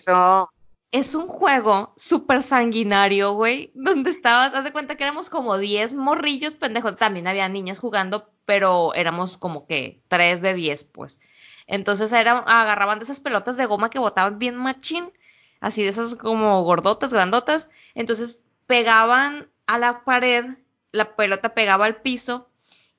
Es 0.91 1.13
un 1.13 1.27
juego 1.27 1.93
súper 1.97 2.41
sanguinario, 2.41 3.33
güey, 3.33 3.71
donde 3.73 4.11
estabas, 4.11 4.53
haz 4.53 4.63
de 4.63 4.71
cuenta 4.71 4.95
que 4.95 5.03
éramos 5.03 5.29
como 5.29 5.57
10 5.57 5.93
morrillos 5.93 6.53
pendejos, 6.53 6.95
también 6.95 7.27
había 7.27 7.49
niñas 7.49 7.79
jugando, 7.79 8.29
pero 8.45 8.93
éramos 8.93 9.35
como 9.35 9.67
que 9.67 10.01
3 10.07 10.41
de 10.41 10.53
10, 10.53 10.85
pues. 10.85 11.19
Entonces 11.67 12.11
era, 12.11 12.33
agarraban 12.39 12.99
de 12.99 13.05
esas 13.05 13.19
pelotas 13.19 13.57
de 13.57 13.65
goma 13.65 13.89
que 13.89 13.99
botaban 13.99 14.39
bien 14.39 14.55
machín, 14.55 15.11
así 15.59 15.83
de 15.83 15.89
esas 15.89 16.15
como 16.15 16.63
gordotas, 16.63 17.13
grandotas. 17.13 17.69
Entonces 17.93 18.43
pegaban 18.67 19.49
a 19.67 19.77
la 19.77 20.03
pared, 20.03 20.45
la 20.91 21.15
pelota 21.15 21.53
pegaba 21.53 21.85
al 21.85 22.01
piso 22.01 22.49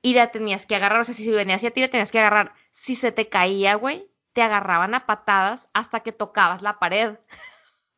y 0.01 0.13
la 0.13 0.31
tenías 0.31 0.65
que 0.65 0.75
agarrar. 0.75 1.01
O 1.01 1.03
sea, 1.03 1.15
si 1.15 1.29
venía 1.31 1.55
hacia 1.55 1.71
ti, 1.71 1.81
la 1.81 1.87
tenías 1.87 2.11
que 2.11 2.19
agarrar. 2.19 2.53
Si 2.71 2.95
se 2.95 3.11
te 3.11 3.29
caía, 3.29 3.75
güey, 3.75 4.09
te 4.33 4.41
agarraban 4.41 4.93
a 4.95 5.05
patadas 5.05 5.69
hasta 5.73 6.01
que 6.01 6.11
tocabas 6.11 6.61
la 6.61 6.79
pared. 6.79 7.17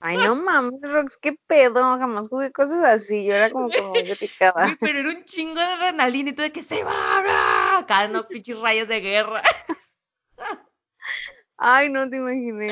Ay, 0.01 0.17
no 0.17 0.33
mames, 0.33 0.79
Rox, 0.81 1.17
qué 1.17 1.37
pedo, 1.45 1.81
jamás 1.81 2.29
jugué 2.29 2.53
cosas 2.53 2.81
así, 2.85 3.25
yo 3.25 3.33
era 3.33 3.49
como 3.49 3.69
que 3.69 3.81
muy 3.81 4.15
picada. 4.15 4.77
pero 4.79 4.99
era 4.99 5.09
un 5.09 5.25
chingo 5.25 5.59
de 5.59 5.65
adrenalina 5.65 6.29
y 6.29 6.33
todo 6.33 6.45
de 6.45 6.53
que 6.53 6.63
se 6.63 6.85
va, 6.85 7.83
cada 7.85 8.07
no 8.07 8.25
pinches 8.25 8.57
rayos 8.59 8.87
de 8.87 9.01
guerra. 9.01 9.41
Ay, 11.61 11.89
no 11.89 12.09
te 12.09 12.15
imaginé. 12.15 12.67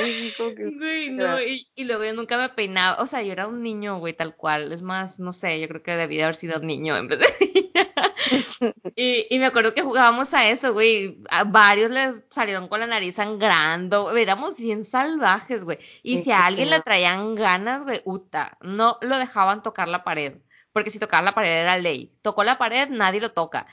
Güey, 0.78 1.10
no, 1.10 1.42
y, 1.42 1.68
luego 1.84 2.06
yo 2.06 2.14
nunca 2.14 2.38
me 2.38 2.48
peinaba, 2.48 3.02
o 3.02 3.06
sea, 3.06 3.22
yo 3.22 3.34
era 3.34 3.46
un 3.46 3.62
niño, 3.62 4.00
güey, 4.00 4.14
tal 4.14 4.36
cual. 4.36 4.72
Es 4.72 4.82
más, 4.82 5.20
no 5.20 5.34
sé, 5.34 5.60
yo 5.60 5.68
creo 5.68 5.84
que 5.84 5.98
debía 5.98 6.24
haber 6.24 6.36
sido 6.36 6.60
niño 6.62 6.96
en 6.96 7.10
vez 7.10 7.20
de 7.20 7.28
niña. 7.46 7.68
y, 8.96 9.28
y 9.30 9.40
me 9.40 9.46
acuerdo 9.46 9.74
que 9.74 9.82
jugábamos 9.82 10.34
a 10.34 10.50
eso, 10.50 10.72
güey. 10.72 11.22
A 11.30 11.44
varios 11.44 11.92
les 11.92 12.24
salieron 12.30 12.70
con 12.70 12.80
la 12.80 12.88
nariz 12.88 13.16
sangrando. 13.16 14.16
Éramos 14.16 14.56
bien 14.56 14.86
salvajes, 14.86 15.66
güey. 15.66 15.80
Y 16.02 16.20
si 16.20 16.32
a 16.32 16.46
alguien 16.46 16.70
le 16.70 16.80
traían 16.80 17.36
ganas, 17.36 17.84
güey, 17.84 18.02
uta, 18.06 18.58
no 18.62 19.00
lo 19.02 19.18
dejaban 19.18 19.64
tocar 19.64 19.90
la 19.90 20.06
pared. 20.06 20.38
Porque 20.72 20.92
si 20.92 21.00
tocaba 21.00 21.24
la 21.24 21.36
pared 21.36 21.52
era 21.52 21.78
ley. 21.78 22.14
Tocó 22.22 22.46
la 22.46 22.58
pared, 22.58 22.88
nadie 22.90 23.20
lo 23.20 23.34
toca. 23.34 23.68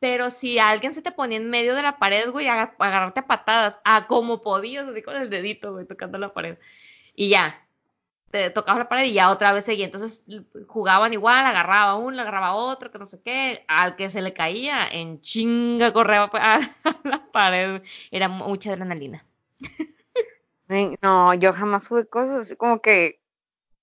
Pero 0.00 0.30
si 0.30 0.58
alguien 0.58 0.94
se 0.94 1.02
te 1.02 1.12
ponía 1.12 1.38
en 1.38 1.50
medio 1.50 1.74
de 1.74 1.82
la 1.82 1.98
pared, 1.98 2.30
güey, 2.30 2.48
a, 2.48 2.74
agarrarte 2.78 3.20
a 3.20 3.26
patadas, 3.26 3.80
a 3.84 4.06
como 4.06 4.40
podías, 4.40 4.88
así 4.88 5.02
con 5.02 5.14
el 5.16 5.28
dedito, 5.30 5.74
güey, 5.74 5.86
tocando 5.86 6.18
la 6.18 6.32
pared. 6.32 6.58
Y 7.14 7.28
ya, 7.28 7.66
te 8.30 8.48
tocaba 8.50 8.78
la 8.78 8.88
pared 8.88 9.04
y 9.04 9.12
ya 9.12 9.30
otra 9.30 9.52
vez 9.52 9.64
seguía. 9.66 9.84
Entonces 9.84 10.24
jugaban 10.68 11.12
igual, 11.12 11.44
agarraba 11.44 11.96
uno, 11.96 12.20
agarraba 12.20 12.54
otro, 12.54 12.90
que 12.90 12.98
no 12.98 13.06
sé 13.06 13.20
qué. 13.22 13.62
Al 13.68 13.96
que 13.96 14.08
se 14.08 14.22
le 14.22 14.32
caía, 14.32 14.88
en 14.90 15.20
chinga 15.20 15.92
correa 15.92 16.24
a 16.32 16.60
la 17.04 17.30
pared. 17.30 17.82
Era 18.10 18.28
mucha 18.28 18.72
adrenalina. 18.72 19.24
No, 21.02 21.34
yo 21.34 21.52
jamás 21.52 21.88
jugué 21.88 22.06
cosas 22.06 22.46
así 22.46 22.54
como 22.54 22.80
que. 22.80 23.20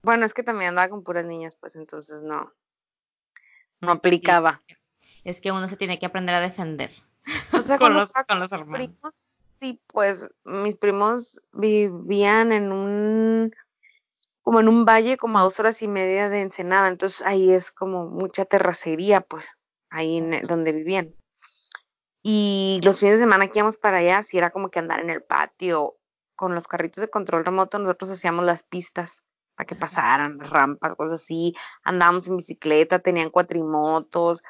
Bueno, 0.03 0.25
es 0.25 0.33
que 0.33 0.41
también 0.41 0.69
andaba 0.69 0.87
con 0.87 1.03
puras 1.03 1.25
niñas, 1.25 1.57
pues 1.57 1.75
entonces 1.75 2.21
no. 2.21 2.53
No 3.81 3.91
aplicaba 3.91 4.61
es 5.27 5.41
que 5.41 5.51
uno 5.51 5.67
se 5.67 5.75
tiene 5.75 5.99
que 5.99 6.05
aprender 6.05 6.33
a 6.33 6.39
defender 6.39 6.91
o 7.53 7.61
sea, 7.61 7.77
con, 7.77 7.93
los, 7.93 8.13
con 8.27 8.39
los 8.39 8.51
hermanos. 8.53 8.89
sí, 9.59 9.81
pues 9.87 10.27
mis 10.45 10.75
primos 10.77 11.41
vivían 11.51 12.53
en 12.53 12.71
un 12.71 13.53
como 14.41 14.61
en 14.61 14.69
un 14.69 14.85
valle 14.85 15.17
como 15.17 15.39
a 15.39 15.41
dos 15.41 15.59
horas 15.59 15.81
y 15.81 15.89
media 15.89 16.29
de 16.29 16.39
Ensenada, 16.39 16.87
entonces 16.87 17.21
ahí 17.25 17.51
es 17.51 17.69
como 17.69 18.05
mucha 18.05 18.45
terracería, 18.45 19.19
pues, 19.19 19.57
ahí 19.89 20.19
en, 20.19 20.47
donde 20.47 20.71
vivían. 20.71 21.13
Y 22.23 22.79
los 22.81 23.01
fines 23.01 23.15
de 23.15 23.19
semana 23.25 23.49
que 23.49 23.59
íbamos 23.59 23.75
para 23.75 23.97
allá, 23.97 24.23
sí 24.23 24.37
era 24.37 24.49
como 24.49 24.69
que 24.69 24.79
andar 24.79 25.01
en 25.01 25.09
el 25.09 25.21
patio 25.21 25.97
con 26.37 26.55
los 26.55 26.65
carritos 26.65 27.01
de 27.01 27.09
control 27.09 27.43
remoto, 27.43 27.77
nosotros 27.77 28.11
hacíamos 28.11 28.45
las 28.45 28.63
pistas 28.63 29.21
para 29.57 29.67
que 29.67 29.75
pasaran, 29.75 30.39
rampas, 30.39 30.95
cosas 30.95 31.21
así, 31.21 31.53
andábamos 31.83 32.27
en 32.29 32.37
bicicleta, 32.37 32.99
tenían 32.99 33.31
cuatrimotos, 33.31 34.43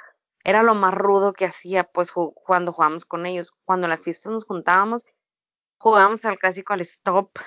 era 0.47 0.63
lo 0.63 0.75
más 0.75 0.93
rudo 0.93 1.33
que 1.33 1.43
hacía 1.43 1.83
pues 1.83 2.10
cuando 2.13 2.71
jugábamos 2.71 3.03
con 3.03 3.25
ellos. 3.25 3.53
Cuando 3.65 3.86
en 3.86 3.89
las 3.89 4.01
fiestas 4.01 4.31
nos 4.31 4.45
juntábamos, 4.45 5.05
jugábamos 5.77 6.23
al 6.23 6.39
clásico 6.39 6.71
al 6.71 6.79
stop. 6.79 7.38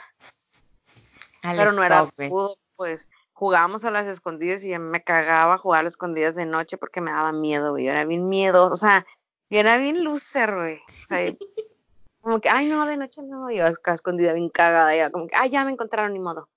pero 1.41 1.73
no 1.73 1.83
era 1.83 2.05
rudo, 2.29 2.59
pues 2.77 3.09
jugábamos 3.33 3.87
a 3.87 3.91
las 3.91 4.07
escondidas 4.07 4.63
y 4.65 4.79
me 4.79 5.03
cagaba 5.03 5.57
jugar 5.57 5.81
a 5.81 5.83
las 5.85 5.95
escondidas 5.95 6.37
de 6.37 6.45
noche 6.45 6.77
porque 6.77 7.01
me 7.01 7.11
daba 7.11 7.33
miedo, 7.33 7.71
güey. 7.71 7.87
Yo 7.87 7.93
era 7.93 8.05
bien 8.05 8.29
miedo, 8.29 8.71
o 8.71 8.77
sea, 8.77 9.07
yo 9.49 9.59
era 9.59 9.79
bien 9.79 10.05
loser, 10.05 10.55
güey. 10.55 10.77
O 10.77 11.07
sea, 11.07 11.21
como 12.21 12.39
que, 12.43 12.51
ay, 12.51 12.69
no, 12.69 12.85
de 12.85 12.99
noche 12.99 13.23
no. 13.23 13.51
Yo 13.51 13.67
escondida 13.67 14.35
bien 14.35 14.51
cagada, 14.51 14.95
ya 14.95 15.11
como 15.11 15.27
que, 15.27 15.37
ay, 15.37 15.49
ya 15.49 15.65
me 15.65 15.73
encontraron, 15.73 16.13
ni 16.13 16.19
modo. 16.19 16.51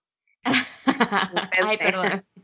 ay, 1.65 1.77
perdón. 1.77 2.25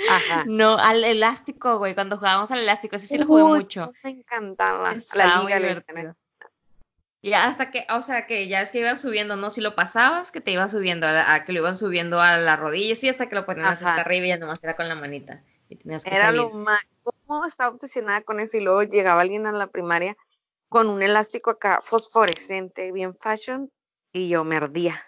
No, 0.46 0.78
al 0.78 1.04
elástico, 1.04 1.78
güey, 1.78 1.94
cuando 1.94 2.16
jugábamos 2.16 2.50
al 2.50 2.60
elástico, 2.60 2.96
ese 2.96 3.06
sí 3.06 3.18
lo 3.18 3.26
jugué 3.26 3.44
mucho. 3.44 3.92
Me 4.02 4.10
encantaba. 4.10 4.94
la 5.14 5.42
liga 5.42 6.16
Y 7.22 7.32
hasta 7.32 7.70
que, 7.70 7.86
o 7.90 8.02
sea, 8.02 8.26
que 8.26 8.48
ya 8.48 8.60
es 8.60 8.70
que 8.70 8.80
ibas 8.80 9.00
subiendo, 9.00 9.36
¿no? 9.36 9.50
Si 9.50 9.60
lo 9.60 9.74
pasabas, 9.74 10.32
que 10.32 10.40
te 10.40 10.52
ibas 10.52 10.72
subiendo, 10.72 11.06
a, 11.06 11.44
que 11.44 11.52
lo 11.52 11.60
iban 11.60 11.76
subiendo 11.76 12.20
a 12.20 12.38
la 12.38 12.56
rodilla, 12.56 12.94
y 13.00 13.08
hasta 13.08 13.28
que 13.28 13.34
lo 13.34 13.46
ponías 13.46 13.82
hasta 13.82 14.00
arriba 14.00 14.26
y 14.26 14.28
ya 14.28 14.38
nomás 14.38 14.62
era 14.64 14.76
con 14.76 14.88
la 14.88 14.94
manita. 14.94 15.42
Y 15.68 15.76
tenías 15.76 16.04
que 16.04 16.14
era 16.14 16.32
lo 16.32 16.50
más. 16.50 16.82
¿Cómo 17.26 17.46
estaba 17.46 17.70
obsesionada 17.70 18.22
con 18.22 18.40
eso? 18.40 18.56
Y 18.56 18.60
luego 18.60 18.82
llegaba 18.82 19.20
alguien 19.20 19.46
a 19.46 19.52
la 19.52 19.68
primaria 19.68 20.16
con 20.68 20.88
un 20.88 21.02
elástico 21.02 21.50
acá 21.50 21.80
fosforescente, 21.82 22.92
bien 22.92 23.14
fashion, 23.14 23.70
y 24.12 24.28
yo 24.28 24.44
me 24.44 24.56
ardía. 24.56 25.04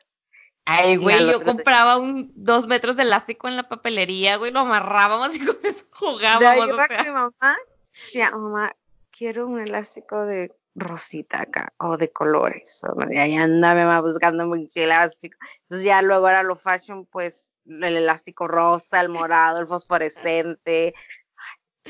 Ay, 0.65 0.97
güey, 0.97 1.27
yo 1.29 1.43
compraba 1.43 1.97
un 1.97 2.33
dos 2.35 2.67
metros 2.67 2.97
de 2.97 3.03
elástico 3.03 3.49
en 3.49 3.57
la 3.57 3.69
papelería, 3.69 4.37
güey, 4.37 4.53
lo 4.53 4.61
amarrábamos 4.61 5.37
y 5.37 5.41
con 5.47 5.57
eso 5.65 5.85
jugábamos. 5.93 6.69
o 6.69 6.87
sea. 6.87 7.03
mi 7.03 7.11
mamá 7.11 7.57
decía, 8.05 8.31
mamá, 8.31 8.75
quiero 9.11 9.47
un 9.47 9.61
elástico 9.61 10.25
de 10.25 10.55
rosita 10.75 11.43
acá, 11.43 11.73
o 11.79 11.97
de 11.97 12.11
colores. 12.11 12.83
y 13.11 13.19
ahí 13.19 13.37
andaba 13.37 14.01
buscando 14.01 14.49
un 14.49 14.69
elástico. 14.75 15.37
Entonces 15.63 15.85
ya 15.85 16.01
luego 16.03 16.29
era 16.29 16.43
lo 16.43 16.57
fashion, 16.57 17.07
pues, 17.07 17.53
el 17.67 17.97
elástico 17.97 18.49
rosa, 18.49 19.01
el 19.01 19.09
morado, 19.09 19.59
el 19.59 19.67
fosforescente. 19.67 20.95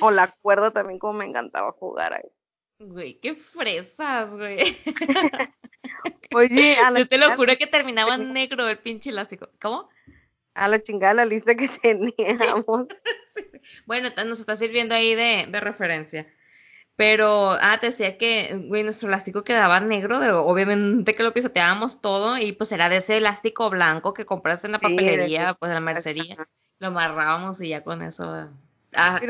O 0.01 0.11
la 0.11 0.35
cuerda 0.41 0.71
también, 0.71 0.99
como 0.99 1.19
me 1.19 1.27
encantaba 1.27 1.73
jugar 1.73 2.15
ahí. 2.15 2.33
Güey, 2.79 3.21
qué 3.21 3.35
fresas, 3.35 4.35
güey. 4.35 4.59
Oye, 6.35 6.77
a 6.77 6.91
la 6.91 7.01
Yo 7.01 7.09
te 7.09 7.19
lo 7.19 7.35
juro 7.37 7.57
que 7.57 7.67
terminaba 7.67 8.17
negro 8.17 8.69
el 8.69 8.79
pinche 8.79 9.11
elástico. 9.11 9.49
¿Cómo? 9.61 9.89
A 10.55 10.69
la 10.69 10.83
chingada 10.83 11.15
la 11.15 11.25
lista 11.25 11.55
que 11.55 11.69
teníamos. 11.69 12.89
Bueno, 13.87 14.09
nos 14.27 14.41
está 14.41 14.57
sirviendo 14.57 14.93
ahí 14.93 15.15
de, 15.15 15.47
de, 15.49 15.61
referencia. 15.61 16.27
Pero, 16.97 17.53
ah, 17.61 17.79
te 17.81 17.87
decía 17.87 18.19
que, 18.19 18.61
güey, 18.67 18.83
nuestro 18.83 19.07
elástico 19.07 19.45
quedaba 19.45 19.79
negro, 19.79 20.19
obviamente 20.45 21.15
que 21.15 21.23
lo 21.23 21.33
pisoteábamos 21.33 22.01
todo, 22.01 22.37
y 22.39 22.53
pues 22.53 22.73
era 22.73 22.89
de 22.89 22.97
ese 22.97 23.19
elástico 23.19 23.71
blanco 23.71 24.15
que 24.15 24.27
compras 24.27 24.65
en 24.65 24.73
la 24.73 24.81
papelería, 24.81 25.55
pues 25.55 25.71
en 25.71 25.75
la 25.75 25.81
mercería. 25.81 26.37
Lo 26.81 26.89
amarrábamos 26.89 27.61
y 27.61 27.69
ya 27.69 27.85
con 27.85 28.03
eso, 28.03 28.25
ah, 28.25 28.51
a, 28.95 29.17
a 29.17 29.21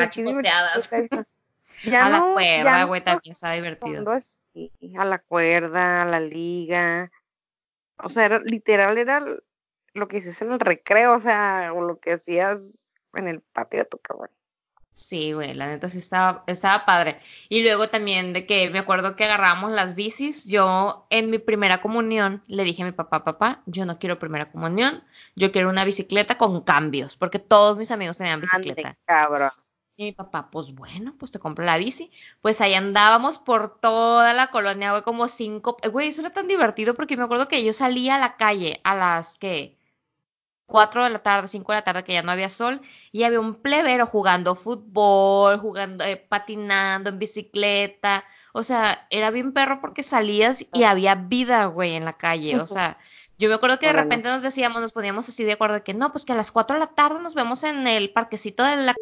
Ya 1.85 2.07
a 2.07 2.09
la 2.09 2.33
cuerda, 2.33 2.85
güey, 2.85 3.03
también 3.03 3.33
está 3.33 3.53
divertido. 3.53 4.03
A 4.99 5.05
la 5.05 5.19
cuerda, 5.19 6.03
a 6.03 6.07
la 6.07 6.21
liga. 6.21 7.11
O 7.99 8.09
sea, 8.09 8.25
era, 8.25 8.39
literal 8.41 8.99
era 8.99 9.25
lo 9.95 10.09
que 10.09 10.19
hiciste 10.19 10.45
en 10.45 10.53
el 10.53 10.61
recreo, 10.61 11.15
o 11.15 11.21
sea, 11.21 11.73
o 11.75 11.83
lo 11.83 11.99
que 11.99 12.15
hacías 12.15 12.97
en 13.15 13.29
el 13.29 13.41
patio 13.41 13.81
de 13.81 13.85
tu 13.87 13.99
cabrón. 13.99 14.31
Sí, 14.95 15.33
güey, 15.33 15.55
la 15.55 15.69
neta 15.69 15.89
sí 15.89 15.99
estaba, 15.99 16.45
estaba 16.47 16.85
padre. 16.85 17.19
Y 17.49 17.63
luego 17.63 17.89
también 17.89 18.35
de 18.35 18.45
que 18.47 18.69
me 18.71 18.79
acuerdo 18.79 19.17
que 19.17 19.25
agarrábamos 19.25 19.73
las 19.73 19.95
bicis. 19.95 20.47
Yo 20.47 21.07
en 21.09 21.31
mi 21.31 21.39
primera 21.39 21.81
comunión 21.81 22.43
le 22.47 22.65
dije 22.65 22.83
a 22.83 22.87
mi 22.87 22.93
papá, 22.93 23.25
papá, 23.25 23.63
yo 23.65 23.87
no 23.87 23.99
quiero 23.99 24.19
primera 24.19 24.51
comunión, 24.53 25.03
yo 25.35 25.51
quiero 25.51 25.71
una 25.71 25.85
bicicleta 25.85 26.37
con 26.37 26.61
cambios, 26.63 27.17
porque 27.17 27.39
todos 27.39 27.79
mis 27.79 27.91
amigos 27.91 28.19
tenían 28.19 28.41
bicicleta. 28.41 28.97
cabrón. 29.07 29.51
Y 29.97 30.05
mi 30.05 30.13
papá, 30.13 30.51
pues 30.51 30.75
bueno, 30.75 31.15
pues 31.19 31.31
te 31.31 31.39
compro 31.39 31.65
la 31.65 31.77
bici. 31.77 32.11
Pues 32.41 32.61
ahí 32.61 32.75
andábamos 32.75 33.39
por 33.39 33.79
toda 33.79 34.33
la 34.33 34.49
colonia, 34.49 34.91
güey, 34.91 35.03
como 35.03 35.29
cinco. 35.29 35.77
Güey, 35.91 36.09
eso 36.09 36.23
era 36.23 36.31
tan 36.31 36.49
divertido 36.49 36.95
porque 36.95 37.17
me 37.17 37.25
acuerdo 37.25 37.49
que 37.49 37.63
yo 37.65 37.73
salía 37.73 38.17
a 38.17 38.19
la 38.19 38.37
calle 38.37 38.81
a 38.85 38.95
las 38.95 39.39
que 39.39 39.77
cuatro 40.73 41.05
de 41.05 41.11
la 41.11 41.19
tarde, 41.19 41.49
cinco 41.49 41.73
de 41.73 41.79
la 41.79 41.85
tarde, 41.85 42.03
que 42.03 42.15
ya 42.15 42.23
no 42.23 42.33
había 42.33 42.49
sol, 42.49 42.81
y 43.13 43.25
había 43.25 43.41
un 43.41 43.57
plebero 43.57 44.07
jugando 44.07 44.55
fútbol, 44.55 45.59
jugando, 45.59 46.03
eh, 46.05 46.17
patinando 46.17 47.11
en 47.11 47.19
bicicleta. 47.19 48.25
O 48.55 48.63
sea, 48.63 49.07
era 49.11 49.31
bien 49.31 49.53
perro 49.53 49.83
porque 49.83 50.03
salías 50.03 50.65
y 50.73 50.85
había 50.85 51.15
vida, 51.15 51.67
güey, 51.67 51.95
en 51.95 52.07
la 52.07 52.15
calle. 52.15 52.59
O 52.59 52.67
sea, 52.67 52.97
yo 53.37 53.51
me 53.51 53.55
acuerdo 53.57 53.79
que 53.79 53.89
de 53.89 53.93
repente 53.93 54.31
nos 54.31 54.41
decíamos, 54.41 54.81
nos 54.81 54.93
poníamos 54.93 55.29
así 55.29 55.45
de 55.45 55.53
acuerdo 55.53 55.75
de 55.75 55.83
que 55.83 55.93
no, 55.93 56.11
pues 56.11 56.25
que 56.25 56.33
a 56.33 56.37
las 56.37 56.51
cuatro 56.51 56.75
de 56.75 56.81
la 56.81 56.87
tarde 56.87 57.21
nos 57.21 57.35
vemos 57.35 57.65
en 57.65 57.87
el 57.87 58.11
parquecito 58.11 58.65
de 58.65 58.77
la 58.77 58.95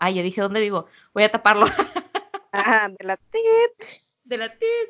Ay, 0.00 0.14
ya 0.14 0.22
dije, 0.22 0.40
¿dónde 0.40 0.60
vivo? 0.60 0.86
Voy 1.12 1.24
a 1.24 1.30
taparlo. 1.30 1.66
Ah, 2.56 2.88
de 2.88 3.04
la 3.04 3.16
TIT. 3.16 3.88
De 4.22 4.36
la 4.36 4.48
TIT. 4.48 4.88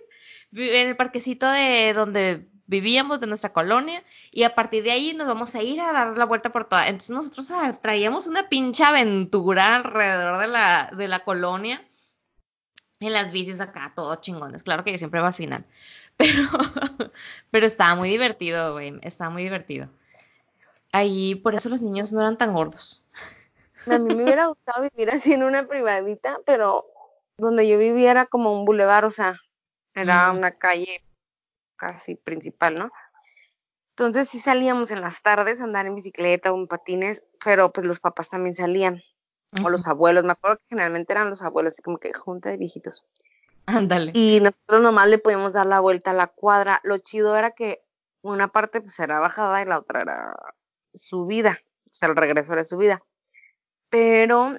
En 0.52 0.88
el 0.88 0.96
parquecito 0.98 1.50
de 1.50 1.94
donde 1.94 2.46
vivíamos, 2.66 3.20
de 3.20 3.26
nuestra 3.26 3.52
colonia, 3.52 4.02
y 4.30 4.42
a 4.44 4.54
partir 4.54 4.84
de 4.84 4.90
ahí 4.90 5.14
nos 5.14 5.26
vamos 5.26 5.54
a 5.54 5.62
ir 5.62 5.80
a 5.80 5.92
dar 5.92 6.16
la 6.18 6.24
vuelta 6.24 6.50
por 6.50 6.68
toda. 6.68 6.88
Entonces 6.88 7.10
nosotros 7.10 7.50
ah, 7.50 7.78
traíamos 7.80 8.26
una 8.26 8.48
pinche 8.48 8.84
aventura 8.84 9.76
alrededor 9.76 10.38
de 10.38 10.46
la, 10.48 10.90
de 10.96 11.08
la 11.08 11.20
colonia, 11.20 11.82
en 13.00 13.12
las 13.12 13.32
bicis 13.32 13.60
acá, 13.60 13.92
todos 13.94 14.20
chingones. 14.20 14.62
Claro 14.62 14.84
que 14.84 14.92
yo 14.92 14.98
siempre 14.98 15.20
iba 15.20 15.28
al 15.28 15.34
final, 15.34 15.64
pero, 16.16 16.48
pero 17.50 17.66
estaba 17.66 17.94
muy 17.94 18.08
divertido, 18.08 18.72
güey, 18.72 18.98
estaba 19.02 19.30
muy 19.30 19.42
divertido. 19.42 19.88
Ahí, 20.92 21.34
por 21.34 21.54
eso 21.54 21.68
los 21.68 21.82
niños 21.82 22.12
no 22.12 22.20
eran 22.20 22.38
tan 22.38 22.52
gordos. 22.52 23.03
A 23.86 23.98
mí 23.98 24.14
me 24.14 24.24
hubiera 24.24 24.46
gustado 24.46 24.82
vivir 24.82 25.10
así 25.10 25.32
en 25.32 25.42
una 25.42 25.66
privadita, 25.66 26.38
pero 26.46 26.86
donde 27.36 27.68
yo 27.68 27.78
vivía 27.78 28.10
era 28.10 28.26
como 28.26 28.52
un 28.52 28.64
bulevar, 28.64 29.04
o 29.04 29.10
sea, 29.10 29.40
era 29.94 30.30
una 30.32 30.52
calle 30.52 31.04
casi 31.76 32.16
principal, 32.16 32.78
¿no? 32.78 32.90
Entonces 33.96 34.28
sí 34.28 34.40
salíamos 34.40 34.90
en 34.90 35.00
las 35.00 35.22
tardes 35.22 35.60
a 35.60 35.64
andar 35.64 35.86
en 35.86 35.94
bicicleta 35.94 36.52
o 36.52 36.56
en 36.56 36.66
patines, 36.66 37.24
pero 37.44 37.72
pues 37.72 37.86
los 37.86 38.00
papás 38.00 38.30
también 38.30 38.56
salían, 38.56 39.02
o 39.62 39.70
los 39.70 39.86
abuelos, 39.86 40.24
me 40.24 40.32
acuerdo 40.32 40.56
que 40.58 40.64
generalmente 40.70 41.12
eran 41.12 41.30
los 41.30 41.42
abuelos, 41.42 41.74
así 41.74 41.82
como 41.82 41.98
que 41.98 42.12
junta 42.12 42.50
de 42.50 42.56
viejitos. 42.56 43.04
Ándale. 43.66 44.10
Y 44.14 44.40
nosotros 44.40 44.82
nomás 44.82 45.08
le 45.08 45.18
podíamos 45.18 45.52
dar 45.52 45.66
la 45.66 45.80
vuelta 45.80 46.10
a 46.10 46.14
la 46.14 46.26
cuadra. 46.26 46.80
Lo 46.82 46.98
chido 46.98 47.36
era 47.36 47.52
que 47.52 47.82
una 48.22 48.48
parte 48.48 48.80
pues 48.80 48.98
era 48.98 49.20
bajada 49.20 49.62
y 49.62 49.64
la 49.64 49.78
otra 49.78 50.02
era 50.02 50.34
subida, 50.92 51.60
o 51.86 51.94
sea, 51.94 52.08
el 52.08 52.16
regreso 52.16 52.52
era 52.52 52.64
subida. 52.64 53.02
Pero 53.94 54.58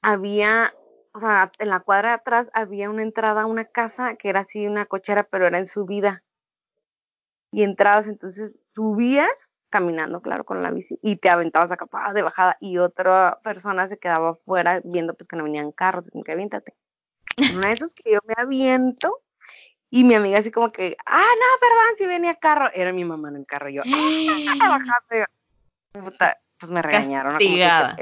había, 0.00 0.72
o 1.12 1.18
sea, 1.18 1.50
en 1.58 1.70
la 1.70 1.80
cuadra 1.80 2.10
de 2.10 2.14
atrás 2.14 2.48
había 2.52 2.88
una 2.88 3.02
entrada 3.02 3.42
a 3.42 3.46
una 3.46 3.64
casa 3.64 4.14
que 4.14 4.28
era 4.28 4.40
así 4.40 4.64
una 4.68 4.86
cochera, 4.86 5.24
pero 5.24 5.48
era 5.48 5.58
en 5.58 5.66
subida. 5.66 6.22
Y 7.50 7.64
entrabas, 7.64 8.06
entonces 8.06 8.54
subías 8.76 9.50
caminando, 9.70 10.22
claro, 10.22 10.44
con 10.44 10.62
la 10.62 10.70
bici, 10.70 11.00
y 11.02 11.16
te 11.16 11.30
aventabas 11.30 11.72
acá 11.72 11.88
de 12.12 12.22
bajada, 12.22 12.56
y 12.60 12.78
otra 12.78 13.40
persona 13.42 13.88
se 13.88 13.98
quedaba 13.98 14.30
afuera 14.30 14.82
viendo 14.84 15.14
pues 15.14 15.26
que 15.26 15.34
no 15.34 15.42
venían 15.42 15.72
carros, 15.72 16.08
como 16.08 16.22
que 16.22 16.30
aviéntate. 16.30 16.76
Una 17.56 17.66
de 17.66 17.72
esas 17.72 17.92
que 17.92 18.12
yo 18.12 18.20
me 18.24 18.34
aviento, 18.36 19.18
y 19.90 20.04
mi 20.04 20.14
amiga 20.14 20.38
así 20.38 20.52
como 20.52 20.70
que, 20.70 20.96
ah, 21.06 21.18
no, 21.18 21.58
perdón, 21.58 21.96
si 21.96 22.06
venía 22.06 22.34
carro. 22.34 22.70
Era 22.72 22.92
mi 22.92 23.04
mamá 23.04 23.30
en 23.30 23.36
el 23.36 23.46
carro, 23.46 23.68
yo, 23.68 23.82
ah, 23.84 24.78
bajate. 24.78 25.26
Pues 26.58 26.72
me 26.72 26.82
regañaron. 26.82 27.32
Castigada. 27.34 27.96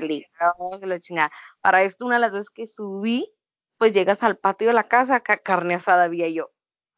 Como 0.57 0.81
que 0.81 0.87
lo 0.87 0.99
chingada. 0.99 1.31
Para 1.61 1.83
esto, 1.83 2.07
una 2.07 2.17
de 2.17 2.21
las 2.21 2.33
veces 2.33 2.51
que 2.51 2.67
subí, 2.67 3.31
pues 3.79 3.93
llegas 3.93 4.23
al 4.23 4.39
patio 4.39 4.69
de 4.69 4.75
la 4.75 4.85
casa, 4.85 5.21
carne 5.21 5.75
asada 5.75 6.05
había 6.05 6.29
yo, 6.29 6.51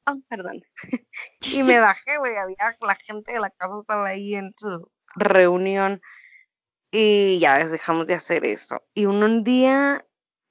ah, 0.08 0.16
perdón. 0.28 0.62
y 1.40 1.62
me 1.62 1.80
bajé, 1.80 2.18
güey, 2.18 2.36
había 2.36 2.76
la 2.80 2.94
gente 2.94 3.32
de 3.32 3.40
la 3.40 3.50
casa 3.50 3.74
estaba 3.80 4.08
ahí 4.08 4.34
en 4.34 4.54
su 4.56 4.90
reunión 5.16 6.00
y 6.90 7.38
ya 7.38 7.64
dejamos 7.66 8.06
de 8.06 8.14
hacer 8.14 8.44
eso. 8.44 8.82
Y 8.94 9.06
un, 9.06 9.44
día, 9.44 10.04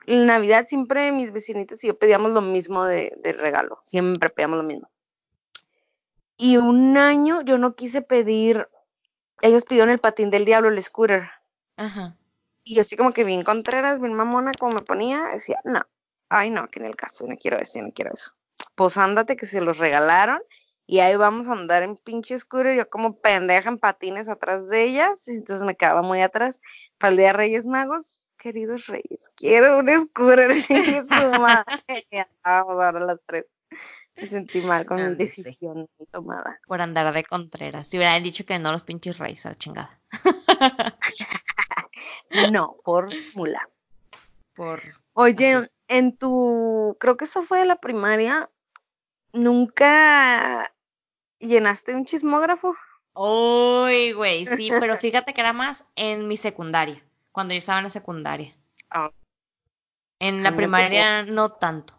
en 0.06 0.26
Navidad 0.26 0.68
siempre 0.68 1.12
mis 1.12 1.32
vecinitos 1.32 1.84
y 1.84 1.88
yo 1.88 1.98
pedíamos 1.98 2.32
lo 2.32 2.42
mismo 2.42 2.84
de, 2.84 3.14
de 3.24 3.34
regalo, 3.34 3.82
siempre 3.86 4.30
pedíamos 4.30 4.58
lo 4.58 4.64
mismo. 4.64 4.90
Y 6.38 6.58
un 6.58 6.98
año 6.98 7.42
yo 7.42 7.58
no 7.58 7.76
quise 7.76 8.04
pedir, 8.04 8.68
ellos 9.42 9.66
pidieron 9.66 9.90
el 9.90 10.00
patín 10.00 10.30
del 10.30 10.46
diablo, 10.46 10.70
el 10.70 10.82
scooter. 10.82 11.30
Ajá. 11.78 12.16
Y 12.64 12.76
yo 12.76 12.82
así 12.82 12.98
como 12.98 13.14
que 13.14 13.24
bien 13.24 13.44
contreras, 13.44 14.02
bien 14.02 14.14
mamona, 14.14 14.52
como 14.60 14.74
me 14.74 14.82
ponía, 14.82 15.24
decía, 15.32 15.60
no, 15.64 15.86
ay 16.30 16.50
no, 16.50 16.68
que 16.68 16.80
en 16.80 16.86
el 16.86 16.96
caso, 16.96 17.26
no 17.28 17.36
quiero 17.36 17.58
eso, 17.60 17.82
no 17.82 17.92
quiero 17.92 18.14
eso 18.14 18.38
pues 18.76 18.98
ándate 18.98 19.38
que 19.38 19.46
se 19.46 19.62
los 19.62 19.78
regalaron 19.78 20.42
y 20.86 21.00
ahí 21.00 21.16
vamos 21.16 21.48
a 21.50 21.54
andar 21.54 21.84
en 21.84 21.98
pinche 21.98 22.38
scooter, 22.40 22.76
yo 22.76 22.90
como 22.90 23.20
pendeja 23.20 23.70
en 23.70 23.78
patines 23.78 24.30
atrás 24.30 24.68
de 24.70 24.84
ellas, 24.86 25.28
y 25.28 25.32
entonces 25.32 25.66
me 25.66 25.76
quedaba 25.76 26.02
muy 26.02 26.22
atrás. 26.22 26.62
Para 26.98 27.12
el 27.12 27.18
día 27.18 27.28
de 27.28 27.34
Reyes 27.34 27.68
Magos, 27.68 28.22
queridos 28.38 28.88
Reyes, 28.88 29.30
quiero 29.36 29.80
un 29.80 29.90
scooter, 29.90 30.62
su 30.62 31.42
madre. 31.42 31.84
Vamos 32.44 32.82
ahora 32.82 33.02
las 33.02 33.20
tres. 33.26 33.46
Me 34.18 34.26
sentí 34.26 34.62
mal 34.62 34.86
con 34.86 34.98
mi 34.98 35.16
decisión 35.16 35.88
tomada. 36.12 36.60
Por 36.66 36.82
andar 36.82 37.14
de 37.14 37.24
contreras. 37.24 37.88
Si 37.88 37.98
hubieran 37.98 38.24
dicho 38.24 38.46
que 38.46 38.58
no 38.58 38.72
los 38.72 38.84
pinches 38.84 39.22
a 39.22 39.26
la 39.26 39.56
chingada. 39.56 40.00
no, 42.52 42.78
por 42.84 43.10
mula. 43.36 43.70
Por. 44.56 44.82
Oye, 45.14 45.70
en 45.88 46.18
tu, 46.18 46.98
creo 47.00 47.18
que 47.18 47.26
eso 47.26 47.44
fue 47.44 47.60
de 47.60 47.66
la 47.66 47.78
primaria, 47.78 48.50
¿nunca 49.34 50.74
llenaste 51.40 51.96
un 51.96 52.06
chismógrafo? 52.06 52.76
Uy, 53.14 54.14
güey, 54.14 54.46
sí, 54.46 54.70
pero 54.80 54.98
fíjate 54.98 55.34
que 55.34 55.42
era 55.42 55.54
más 55.54 55.86
en 55.96 56.28
mi 56.28 56.38
secundaria, 56.38 57.04
cuando 57.32 57.54
yo 57.54 57.60
estaba 57.60 57.80
en 57.80 57.86
la 57.86 57.90
secundaria. 57.90 58.56
Ah. 58.90 59.12
En 60.20 60.44
la 60.44 60.56
primaria 60.56 61.24
no 61.24 61.52
tanto. 61.52 61.97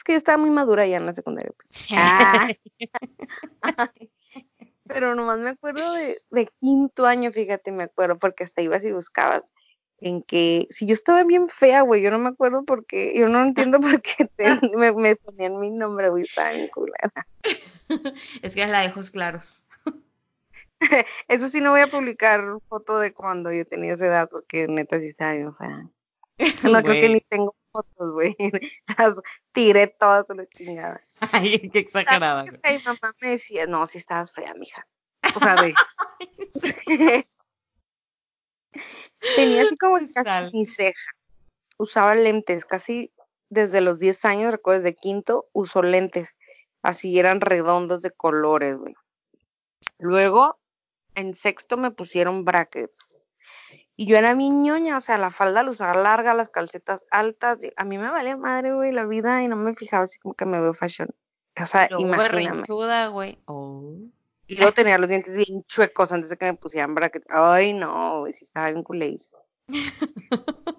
Es 0.00 0.04
que 0.04 0.12
yo 0.12 0.16
estaba 0.16 0.38
muy 0.38 0.48
madura 0.48 0.86
ya 0.86 0.96
en 0.96 1.04
la 1.04 1.14
secundaria. 1.14 1.52
Pues. 1.54 1.88
Ah. 1.94 2.48
pero 4.86 5.14
nomás 5.14 5.38
me 5.40 5.50
acuerdo 5.50 5.92
de, 5.92 6.16
de, 6.30 6.48
quinto 6.58 7.04
año, 7.04 7.30
fíjate, 7.32 7.70
me 7.70 7.82
acuerdo, 7.82 8.18
porque 8.18 8.44
hasta 8.44 8.62
ibas 8.62 8.82
y 8.86 8.92
buscabas 8.92 9.42
en 9.98 10.22
que 10.22 10.66
si 10.70 10.86
yo 10.86 10.94
estaba 10.94 11.22
bien 11.24 11.50
fea, 11.50 11.82
güey, 11.82 12.00
yo 12.00 12.10
no 12.10 12.18
me 12.18 12.30
acuerdo 12.30 12.64
por 12.64 12.86
qué, 12.86 13.12
yo 13.14 13.28
no 13.28 13.42
entiendo 13.42 13.78
por 13.78 14.00
qué 14.00 14.30
me, 14.74 14.90
me, 14.92 15.16
ponían 15.16 15.60
mi 15.60 15.70
nombre, 15.70 16.08
güey, 16.08 16.22
estaba 16.22 16.52
bien 16.52 16.68
culera. 16.68 17.12
Es 18.40 18.54
que 18.54 18.62
es 18.62 18.70
la 18.70 18.80
de 18.80 18.88
ojos 18.88 19.10
claros. 19.10 19.66
Eso 21.28 21.50
sí, 21.50 21.60
no 21.60 21.72
voy 21.72 21.82
a 21.82 21.90
publicar 21.90 22.42
foto 22.70 23.00
de 23.00 23.12
cuando 23.12 23.52
yo 23.52 23.66
tenía 23.66 23.92
esa 23.92 24.06
edad, 24.06 24.30
porque 24.30 24.66
neta 24.66 24.98
sí 24.98 25.08
estaba 25.08 25.34
bien 25.34 25.54
fea. 25.54 25.90
No 26.62 26.82
creo 26.82 27.02
que 27.02 27.08
ni 27.10 27.20
tengo 27.20 27.54
fotos, 27.70 28.12
güey. 28.12 28.36
Las 28.98 29.20
tiré 29.52 29.86
todas 29.86 30.28
a 30.30 30.34
la 30.34 30.46
chingada. 30.46 31.00
Ay, 31.32 31.70
qué 31.70 31.78
exagerada. 31.78 32.44
Mi 32.44 32.78
mamá 32.84 33.14
me 33.20 33.30
decía, 33.30 33.66
no, 33.66 33.86
si 33.86 33.98
estabas 33.98 34.32
fea, 34.32 34.54
mija. 34.54 34.86
O 35.36 35.40
sea, 35.40 35.54
de... 35.56 35.74
Tenía 39.36 39.62
así 39.62 39.76
como 39.76 39.98
casi 40.14 40.56
mi 40.56 40.64
ceja. 40.64 41.12
Usaba 41.76 42.14
lentes, 42.14 42.64
casi 42.64 43.12
desde 43.48 43.80
los 43.80 43.98
10 43.98 44.24
años, 44.24 44.52
recuerdo, 44.52 44.82
de 44.84 44.94
quinto, 44.94 45.48
usó 45.52 45.82
lentes. 45.82 46.36
Así 46.82 47.18
eran 47.18 47.40
redondos 47.40 48.00
de 48.00 48.10
colores, 48.10 48.78
güey. 48.78 48.94
Luego, 49.98 50.58
en 51.14 51.34
sexto 51.34 51.76
me 51.76 51.90
pusieron 51.90 52.44
brackets. 52.44 53.19
Y 54.00 54.06
yo 54.06 54.16
era 54.16 54.34
mi 54.34 54.48
ñoña, 54.48 54.96
o 54.96 55.00
sea, 55.02 55.18
la 55.18 55.30
falda 55.30 55.62
la 55.62 55.72
usaba 55.72 55.92
larga, 55.92 56.32
las 56.32 56.48
calcetas 56.48 57.04
altas. 57.10 57.60
a 57.76 57.84
mí 57.84 57.98
me 57.98 58.10
valía 58.10 58.34
madre, 58.34 58.72
güey, 58.72 58.92
la 58.92 59.04
vida 59.04 59.42
y 59.42 59.48
no 59.48 59.56
me 59.56 59.74
fijaba 59.74 60.04
así 60.04 60.18
como 60.18 60.32
que 60.32 60.46
me 60.46 60.58
veo 60.58 60.72
fashion. 60.72 61.10
O 61.62 61.66
sea, 61.66 61.86
imagíname. 61.98 62.62
güey. 63.08 63.38
Oh. 63.44 63.92
Y 64.46 64.56
luego 64.56 64.72
tenía 64.72 64.96
los 64.96 65.10
dientes 65.10 65.36
bien 65.36 65.64
chuecos 65.64 66.12
antes 66.12 66.30
de 66.30 66.38
que 66.38 66.46
me 66.46 66.54
pusieran 66.54 66.94
brackets. 66.94 67.26
Ay, 67.28 67.74
no, 67.74 68.20
güey, 68.20 68.32
sí 68.32 68.46
estaba 68.46 68.70
bien 68.70 68.82
culéiso. 68.82 69.36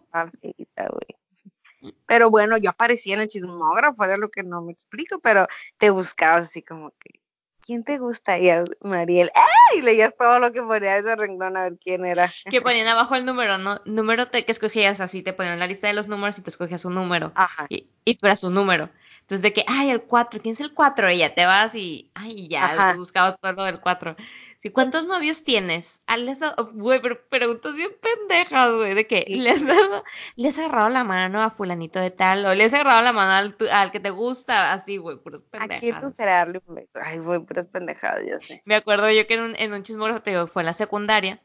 güey. 0.90 1.94
Pero 2.08 2.32
bueno, 2.32 2.58
yo 2.58 2.72
aparecía 2.72 3.14
en 3.14 3.22
el 3.22 3.28
chismógrafo, 3.28 4.04
era 4.04 4.18
lo 4.18 4.32
que 4.32 4.42
no 4.42 4.64
me 4.64 4.72
explico, 4.72 5.20
pero 5.20 5.46
te 5.78 5.92
buscabas 5.92 6.48
así 6.48 6.64
como 6.64 6.90
que, 6.98 7.21
¿quién 7.62 7.84
te 7.84 7.98
gusta? 7.98 8.38
Y 8.40 8.50
Mariel, 8.82 9.32
¡ay! 9.36 9.82
Leías 9.82 10.14
todo 10.18 10.40
lo 10.40 10.52
que 10.52 10.62
ponía 10.62 10.98
ese 10.98 11.16
renglón 11.16 11.58
a 11.58 11.64
ver 11.64 11.78
quién 11.82 12.06
era. 12.06 12.32
Que 12.50 12.62
ponían 12.62 12.88
abajo 12.88 13.16
el 13.16 13.26
número, 13.26 13.58
¿no? 13.58 13.82
Número 13.86 14.28
te, 14.28 14.44
que 14.44 14.52
escogías 14.52 15.00
así, 15.02 15.22
te 15.22 15.34
ponían 15.34 15.60
la 15.60 15.68
lista 15.68 15.88
de 15.88 15.94
los 15.94 16.08
números 16.08 16.38
y 16.38 16.42
te 16.42 16.50
escogías 16.50 16.84
un 16.86 16.96
número. 16.96 17.32
Ajá. 17.36 17.68
Y, 17.70 17.88
y 18.06 18.16
tú 18.16 18.26
eras 18.26 18.44
un 18.44 18.54
número. 18.54 18.90
Entonces, 19.22 19.44
de 19.44 19.54
que, 19.54 19.64
ay, 19.68 19.92
el 19.92 20.02
4, 20.02 20.42
¿quién 20.42 20.54
es 20.54 20.62
el 20.62 20.74
4? 20.74 21.12
Y 21.12 21.20
ya 21.20 21.34
te 21.34 21.46
vas 21.46 21.74
y, 21.76 22.12
ay, 22.16 22.50
ya, 22.50 22.94
buscabas 22.98 23.40
todo 23.40 23.54
lo 23.54 23.64
del 23.64 23.80
4. 23.80 24.16
Sí, 24.62 24.70
¿Cuántos 24.70 25.08
novios 25.08 25.44
tienes? 25.44 26.04
Ah, 26.06 26.18
les 26.18 26.40
güey, 26.74 27.02
pero 27.02 27.20
preguntas 27.30 27.76
bien 27.76 27.90
pendejas, 28.00 28.76
güey, 28.76 28.94
de 28.94 29.08
que 29.08 29.26
le 29.28 29.50
has, 29.50 29.66
dado, 29.66 30.04
le 30.36 30.50
has 30.50 30.60
agarrado 30.60 30.90
la 30.90 31.04
mano 31.04 31.42
a 31.42 31.50
fulanito 31.50 32.00
de 32.00 32.12
tal, 32.12 32.46
o 32.46 32.54
le 32.54 32.66
has 32.66 32.74
agarrado 32.76 33.02
la 33.02 33.12
mano 33.12 33.32
al, 33.32 33.70
al 33.72 33.92
que 33.92 34.00
te 34.00 34.12
gusta, 34.12 34.72
así, 34.72 34.98
güey, 34.98 35.18
puras 35.18 35.42
pendejadas. 35.42 35.78
Aquí 35.78 35.92
tú 36.00 36.14
será 36.16 36.34
darle 36.38 36.62
un 36.68 36.76
beso. 36.76 36.92
Ay, 37.04 37.18
güey, 37.18 37.40
puras 37.40 37.66
pendejadas, 37.66 38.24
ya 38.24 38.40
sé. 38.40 38.62
Me 38.66 38.76
acuerdo 38.76 39.10
yo 39.10 39.26
que 39.26 39.34
en 39.34 39.42
un, 39.42 39.56
en 39.56 39.74
un 39.74 39.82
chismógrafo, 39.82 40.22
te 40.22 40.30
digo, 40.30 40.46
fue 40.46 40.62
en 40.62 40.68
la 40.68 40.74
secundaria, 40.74 41.42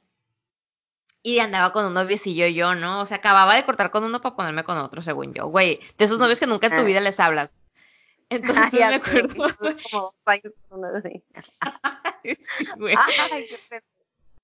y 1.22 1.38
andaba 1.38 1.72
con 1.72 1.86
un 1.86 1.94
noviecillo 1.94 2.46
yo, 2.48 2.74
¿no? 2.74 3.00
O 3.00 3.06
sea, 3.06 3.16
acababa 3.16 3.56
de 3.56 3.64
cortar 3.64 3.90
con 3.90 4.04
uno 4.04 4.20
para 4.20 4.36
ponerme 4.36 4.62
con 4.62 4.76
otro, 4.76 5.00
según 5.00 5.32
yo, 5.32 5.46
güey, 5.46 5.80
de 5.96 6.04
esos 6.04 6.18
novios 6.18 6.38
que 6.38 6.46
nunca 6.46 6.66
en 6.66 6.76
tu 6.76 6.84
vida 6.84 7.00
les 7.00 7.18
hablas. 7.18 7.50
Entonces 8.28 8.74
me 8.74 8.94
acuerdo. 8.94 9.34
Como 9.34 10.02
dos 10.02 10.16
años 10.26 10.52
con 10.68 10.80
uno 10.80 10.92
de 11.00 11.22
sí, 12.40 12.66
güey. 12.76 12.94
Ay, 12.96 13.44
qué 13.48 13.82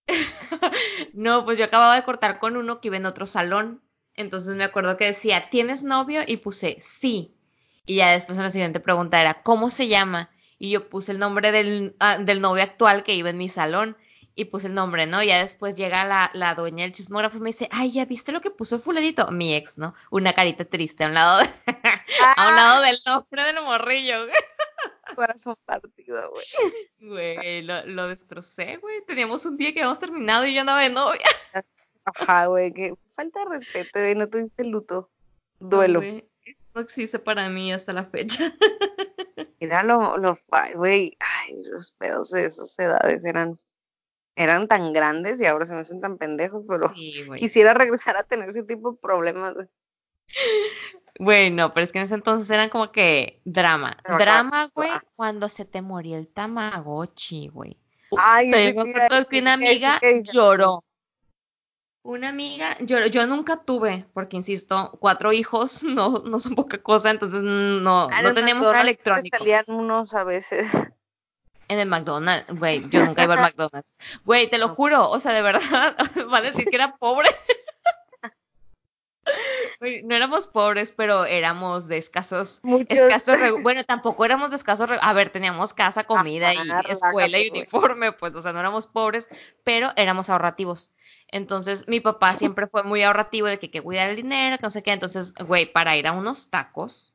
no, 1.12 1.44
pues 1.44 1.58
yo 1.58 1.64
acababa 1.64 1.94
de 1.94 2.02
cortar 2.02 2.38
con 2.38 2.56
uno 2.56 2.80
que 2.80 2.88
iba 2.88 2.96
en 2.96 3.06
otro 3.06 3.26
salón. 3.26 3.82
Entonces 4.14 4.56
me 4.56 4.64
acuerdo 4.64 4.96
que 4.96 5.06
decía, 5.06 5.48
¿tienes 5.50 5.84
novio? 5.84 6.20
Y 6.26 6.38
puse 6.38 6.76
sí. 6.80 7.34
Y 7.86 7.96
ya 7.96 8.12
después 8.12 8.38
en 8.38 8.44
la 8.44 8.50
siguiente 8.50 8.80
pregunta 8.80 9.20
era, 9.20 9.42
¿cómo 9.42 9.70
se 9.70 9.88
llama? 9.88 10.30
Y 10.58 10.70
yo 10.70 10.88
puse 10.88 11.12
el 11.12 11.18
nombre 11.18 11.50
del, 11.50 11.96
ah, 11.98 12.18
del 12.18 12.40
novio 12.40 12.62
actual 12.62 13.04
que 13.04 13.14
iba 13.14 13.30
en 13.30 13.38
mi 13.38 13.48
salón 13.48 13.96
y 14.34 14.46
puse 14.46 14.68
el 14.68 14.74
nombre, 14.74 15.06
¿no? 15.06 15.22
Ya 15.22 15.38
después 15.38 15.76
llega 15.76 16.04
la, 16.04 16.30
la 16.34 16.54
dueña 16.54 16.84
del 16.84 16.92
chismógrafo 16.92 17.38
y 17.38 17.40
me 17.40 17.50
dice, 17.50 17.68
ay, 17.70 17.90
¿ya 17.90 18.04
viste 18.04 18.32
lo 18.32 18.40
que 18.40 18.50
puso 18.50 18.76
el 18.76 18.82
fulanito? 18.82 19.30
Mi 19.30 19.54
ex, 19.54 19.78
¿no? 19.78 19.94
Una 20.10 20.32
carita 20.32 20.64
triste 20.64 21.04
a 21.04 21.08
un 21.08 21.14
lado, 21.14 21.42
a 22.36 22.48
un 22.48 22.56
lado 22.56 22.82
del 22.82 22.96
nombre 23.04 23.42
del 23.44 23.62
morrillo. 23.62 24.26
Corazón 25.16 25.56
partido, 25.64 26.30
güey. 26.30 26.44
Güey, 27.00 27.62
lo, 27.62 27.84
lo 27.86 28.08
destrocé, 28.08 28.78
güey. 28.78 29.04
Teníamos 29.06 29.44
un 29.46 29.56
día 29.56 29.72
que 29.72 29.80
habíamos 29.80 29.98
terminado 29.98 30.46
y 30.46 30.54
yo 30.54 30.60
andaba 30.60 30.82
de 30.82 30.90
novia. 30.90 31.26
Ajá, 32.04 32.46
güey, 32.46 32.72
que 32.72 32.94
falta 33.14 33.40
de 33.40 33.58
respeto, 33.58 34.00
güey, 34.00 34.14
no 34.14 34.28
tuviste 34.28 34.64
luto, 34.64 35.10
duelo. 35.60 36.00
No, 36.00 36.22
no 36.74 36.80
existe 36.80 37.18
para 37.18 37.48
mí 37.48 37.72
hasta 37.72 37.92
la 37.92 38.04
fecha. 38.04 38.44
Era 39.60 39.84
lo, 39.84 40.16
lo, 40.16 40.36
güey, 40.74 41.16
Ay, 41.20 41.62
los 41.62 41.92
pedos 41.92 42.30
de 42.30 42.46
esas 42.46 42.76
edades 42.80 43.24
eran, 43.24 43.60
eran 44.34 44.66
tan 44.66 44.92
grandes 44.92 45.40
y 45.40 45.46
ahora 45.46 45.66
se 45.66 45.74
me 45.74 45.80
hacen 45.80 46.00
tan 46.00 46.18
pendejos, 46.18 46.64
pero 46.66 46.88
Sí, 46.88 47.24
quisiera 47.36 47.72
regresar 47.72 48.16
a 48.16 48.24
tener 48.24 48.48
ese 48.48 48.64
tipo 48.64 48.92
de 48.92 48.98
problemas. 48.98 49.54
Güey. 50.26 50.70
Bueno, 51.18 51.72
pero 51.74 51.84
es 51.84 51.92
que 51.92 51.98
en 51.98 52.04
ese 52.04 52.14
entonces 52.14 52.50
eran 52.50 52.68
como 52.68 52.90
que 52.90 53.40
drama. 53.44 53.96
Pero 54.02 54.18
Drama, 54.18 54.70
güey, 54.74 54.90
ah. 54.90 55.04
cuando 55.14 55.48
se 55.48 55.64
te 55.64 55.82
moría 55.82 56.18
el 56.18 56.28
Tamagotchi, 56.28 57.48
güey. 57.48 57.78
Ay, 58.16 58.46
Puta, 58.46 58.60
yo 58.64 58.70
yo 58.74 58.84
me 58.86 58.92
te 58.94 59.02
acuerdo 59.02 59.28
que 59.28 59.38
una 59.40 59.52
amiga 59.54 59.98
que- 60.00 60.22
lloró. 60.24 60.84
Una 62.04 62.30
amiga 62.30 62.76
lloró. 62.80 63.06
Yo 63.06 63.26
nunca 63.28 63.62
tuve, 63.62 64.06
porque 64.12 64.36
insisto, 64.36 64.96
cuatro 65.00 65.32
hijos 65.32 65.82
no, 65.84 66.22
no 66.24 66.40
son 66.40 66.54
poca 66.54 66.78
cosa, 66.82 67.10
entonces 67.10 67.42
no, 67.42 68.08
Ah, 68.10 68.22
no 68.22 68.34
teníamos 68.34 68.64
nada 68.64 68.74
te 68.76 68.80
electrónico. 68.82 69.38
salían 69.38 69.64
unos 69.68 70.14
a 70.14 70.24
veces. 70.24 70.68
En 71.68 71.78
el 71.78 71.88
McDonald's, 71.88 72.58
güey, 72.58 72.82
yo 72.90 73.04
nunca 73.06 73.22
iba 73.22 73.34
al 73.34 73.40
McDonald's. 73.40 73.94
Güey, 74.24 74.50
te 74.50 74.58
lo 74.58 74.68
No. 74.68 74.74
juro, 74.74 75.08
o 75.08 75.20
sea, 75.20 75.32
de 75.32 75.42
verdad, 75.42 75.60
va 76.32 76.38
a 76.38 76.42
decir 76.42 76.64
que 76.66 76.76
era 76.76 76.96
pobre. 76.96 77.28
No 80.04 80.14
éramos 80.14 80.48
pobres, 80.48 80.92
pero 80.92 81.24
éramos 81.24 81.88
de 81.88 81.96
escasos, 81.98 82.60
Muchos. 82.62 82.96
escasos, 82.96 83.36
bueno, 83.62 83.84
tampoco 83.84 84.24
éramos 84.24 84.50
de 84.50 84.56
escasos, 84.56 84.88
a 85.00 85.12
ver, 85.12 85.30
teníamos 85.30 85.74
casa, 85.74 86.04
comida 86.04 86.54
y 86.54 86.58
escuela 86.88 87.38
y 87.38 87.50
uniforme, 87.50 88.12
pues, 88.12 88.34
o 88.34 88.42
sea, 88.42 88.52
no 88.52 88.60
éramos 88.60 88.86
pobres, 88.86 89.28
pero 89.64 89.90
éramos 89.96 90.30
ahorrativos. 90.30 90.90
Entonces, 91.28 91.88
mi 91.88 92.00
papá 92.00 92.34
siempre 92.34 92.66
fue 92.66 92.82
muy 92.82 93.02
ahorrativo 93.02 93.48
de 93.48 93.58
que 93.58 93.66
hay 93.66 93.70
que 93.70 93.82
cuidar 93.82 94.08
el 94.08 94.16
dinero, 94.16 94.56
que 94.56 94.62
no 94.62 94.70
sé 94.70 94.82
qué, 94.82 94.92
entonces, 94.92 95.34
güey, 95.34 95.66
para 95.66 95.96
ir 95.96 96.06
a 96.06 96.12
unos 96.12 96.48
tacos, 96.50 97.12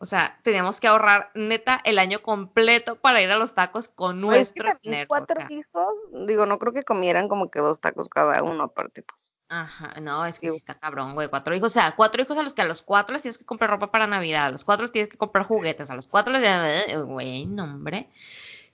o 0.00 0.06
sea, 0.06 0.38
teníamos 0.42 0.80
que 0.80 0.86
ahorrar 0.86 1.30
neta 1.34 1.80
el 1.84 1.98
año 1.98 2.22
completo 2.22 2.96
para 2.96 3.20
ir 3.20 3.30
a 3.30 3.36
los 3.36 3.54
tacos 3.54 3.88
con 3.88 4.20
Pues 4.22 4.40
es 4.40 4.52
que 4.52 4.62
nuestro 4.62 4.80
dinero. 4.82 5.08
cuatro 5.08 5.40
hijos, 5.48 5.94
digo, 6.26 6.46
no 6.46 6.58
creo 6.58 6.72
que 6.72 6.84
comieran 6.84 7.28
como 7.28 7.50
que 7.50 7.58
dos 7.58 7.80
tacos 7.80 8.08
cada 8.08 8.42
uno, 8.42 8.64
aparte, 8.64 9.02
pues. 9.02 9.32
Ajá, 9.50 9.94
no, 10.00 10.26
es 10.26 10.40
que 10.40 10.50
sí 10.50 10.56
está 10.56 10.74
cabrón, 10.74 11.14
güey. 11.14 11.28
Cuatro 11.28 11.54
hijos, 11.54 11.70
o 11.70 11.72
sea, 11.72 11.94
cuatro 11.96 12.20
hijos 12.20 12.36
a 12.36 12.42
los 12.42 12.52
que 12.52 12.62
a 12.62 12.66
los 12.66 12.82
cuatro 12.82 13.14
les 13.14 13.22
tienes 13.22 13.38
que 13.38 13.46
comprar 13.46 13.70
ropa 13.70 13.90
para 13.90 14.06
Navidad, 14.06 14.46
a 14.46 14.50
los 14.50 14.64
cuatro 14.64 14.84
les 14.84 14.92
tienes 14.92 15.10
que 15.10 15.16
comprar 15.16 15.46
juguetes, 15.46 15.90
a 15.90 15.94
los 15.94 16.06
cuatro 16.06 16.34
les 16.34 17.06
güey, 17.06 17.46
no, 17.46 17.64
hombre. 17.64 18.08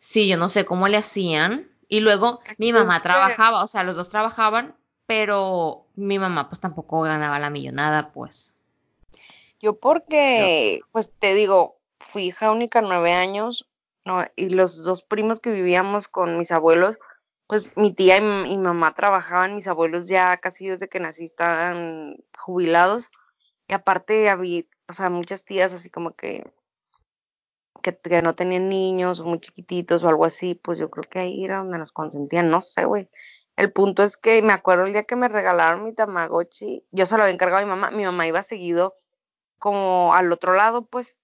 Sí, 0.00 0.28
yo 0.28 0.36
no 0.36 0.48
sé 0.48 0.64
cómo 0.64 0.88
le 0.88 0.96
hacían. 0.96 1.70
Y 1.86 2.00
luego 2.00 2.40
mi 2.58 2.72
mamá 2.72 3.00
trabajaba, 3.00 3.62
o 3.62 3.66
sea, 3.66 3.84
los 3.84 3.94
dos 3.94 4.08
trabajaban, 4.08 4.74
pero 5.06 5.86
mi 5.94 6.18
mamá 6.18 6.48
pues 6.48 6.60
tampoco 6.60 7.02
ganaba 7.02 7.38
la 7.38 7.50
millonada, 7.50 8.10
pues. 8.12 8.54
Yo 9.60 9.78
porque, 9.78 10.80
pues 10.92 11.10
te 11.20 11.34
digo, 11.34 11.78
fui 12.12 12.24
hija 12.24 12.50
única 12.50 12.80
nueve 12.80 13.12
años, 13.12 13.66
no, 14.04 14.24
y 14.34 14.50
los 14.50 14.76
dos 14.76 15.02
primos 15.02 15.40
que 15.40 15.50
vivíamos 15.50 16.08
con 16.08 16.38
mis 16.38 16.50
abuelos, 16.50 16.96
pues 17.46 17.76
mi 17.76 17.92
tía 17.94 18.16
y, 18.16 18.18
m- 18.20 18.48
y 18.48 18.58
mamá 18.58 18.94
trabajaban, 18.94 19.54
mis 19.56 19.66
abuelos 19.68 20.08
ya 20.08 20.36
casi 20.38 20.68
desde 20.68 20.88
que 20.88 21.00
nací 21.00 21.24
estaban 21.24 22.16
jubilados, 22.38 23.10
y 23.68 23.74
aparte 23.74 24.28
había, 24.30 24.64
o 24.88 24.92
sea, 24.92 25.10
muchas 25.10 25.44
tías 25.44 25.72
así 25.72 25.90
como 25.90 26.14
que, 26.14 26.44
que, 27.82 27.96
que 27.98 28.22
no 28.22 28.34
tenían 28.34 28.68
niños, 28.68 29.20
o 29.20 29.24
muy 29.26 29.40
chiquititos 29.40 30.02
o 30.04 30.08
algo 30.08 30.24
así, 30.24 30.54
pues 30.54 30.78
yo 30.78 30.90
creo 30.90 31.04
que 31.04 31.18
ahí 31.20 31.44
era 31.44 31.58
donde 31.58 31.78
nos 31.78 31.92
consentían, 31.92 32.50
no 32.50 32.60
sé, 32.60 32.84
güey. 32.84 33.08
El 33.56 33.72
punto 33.72 34.02
es 34.02 34.16
que 34.16 34.42
me 34.42 34.52
acuerdo 34.52 34.84
el 34.84 34.92
día 34.92 35.04
que 35.04 35.16
me 35.16 35.28
regalaron 35.28 35.84
mi 35.84 35.94
Tamagotchi, 35.94 36.84
yo 36.90 37.06
se 37.06 37.16
lo 37.16 37.22
había 37.22 37.34
encargado 37.34 37.62
a 37.62 37.64
mi 37.64 37.70
mamá, 37.70 37.90
mi 37.90 38.04
mamá 38.04 38.26
iba 38.26 38.42
seguido 38.42 38.96
como 39.58 40.14
al 40.14 40.32
otro 40.32 40.54
lado, 40.54 40.86
pues, 40.86 41.16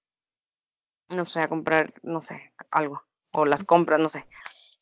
no 1.08 1.26
sé, 1.26 1.40
a 1.40 1.48
comprar, 1.48 1.92
no 2.02 2.20
sé, 2.20 2.52
algo, 2.70 3.02
o 3.32 3.44
las 3.44 3.64
compras, 3.64 3.98
no 4.00 4.08
sé. 4.08 4.26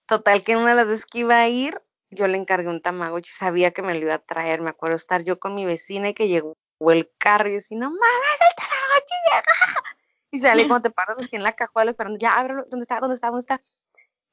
Total 0.09 0.42
que 0.42 0.57
una 0.57 0.71
de 0.71 0.75
las 0.75 0.88
veces 0.88 1.07
que 1.07 1.18
iba 1.18 1.38
a 1.38 1.49
ir, 1.49 1.83
yo 2.11 2.27
le 2.27 2.38
encargué 2.38 2.68
un 2.68 2.81
Tamagotchi, 2.81 3.31
sabía 3.31 3.73
que 3.73 3.83
me 3.83 3.94
lo 3.94 4.01
iba 4.01 4.14
a 4.14 4.18
traer, 4.18 4.62
me 4.62 4.71
acuerdo 4.71 4.97
estar 4.97 5.23
yo 5.23 5.38
con 5.38 5.55
mi 5.55 5.66
vecina 5.66 6.09
y 6.09 6.14
que 6.14 6.29
llegó 6.29 6.57
el 6.81 7.11
carro 7.18 7.53
y 7.53 7.57
así, 7.57 7.77
no 7.77 7.90
mames, 7.90 8.40
el 8.40 8.57
Tamagotchi 8.57 9.14
llega. 9.27 9.83
Y 10.31 10.38
sale 10.40 10.66
cuando 10.66 10.88
te 10.88 10.90
paras 10.90 11.16
así 11.18 11.37
en 11.37 11.42
la 11.42 11.53
cajuela 11.53 11.90
esperando, 11.90 12.18
ya 12.18 12.38
ábrelo, 12.38 12.64
¿dónde 12.71 12.85
está? 12.85 13.01
¿Dónde 13.01 13.14
está? 13.14 13.29
¿Dónde 13.29 13.40
está? 13.40 13.61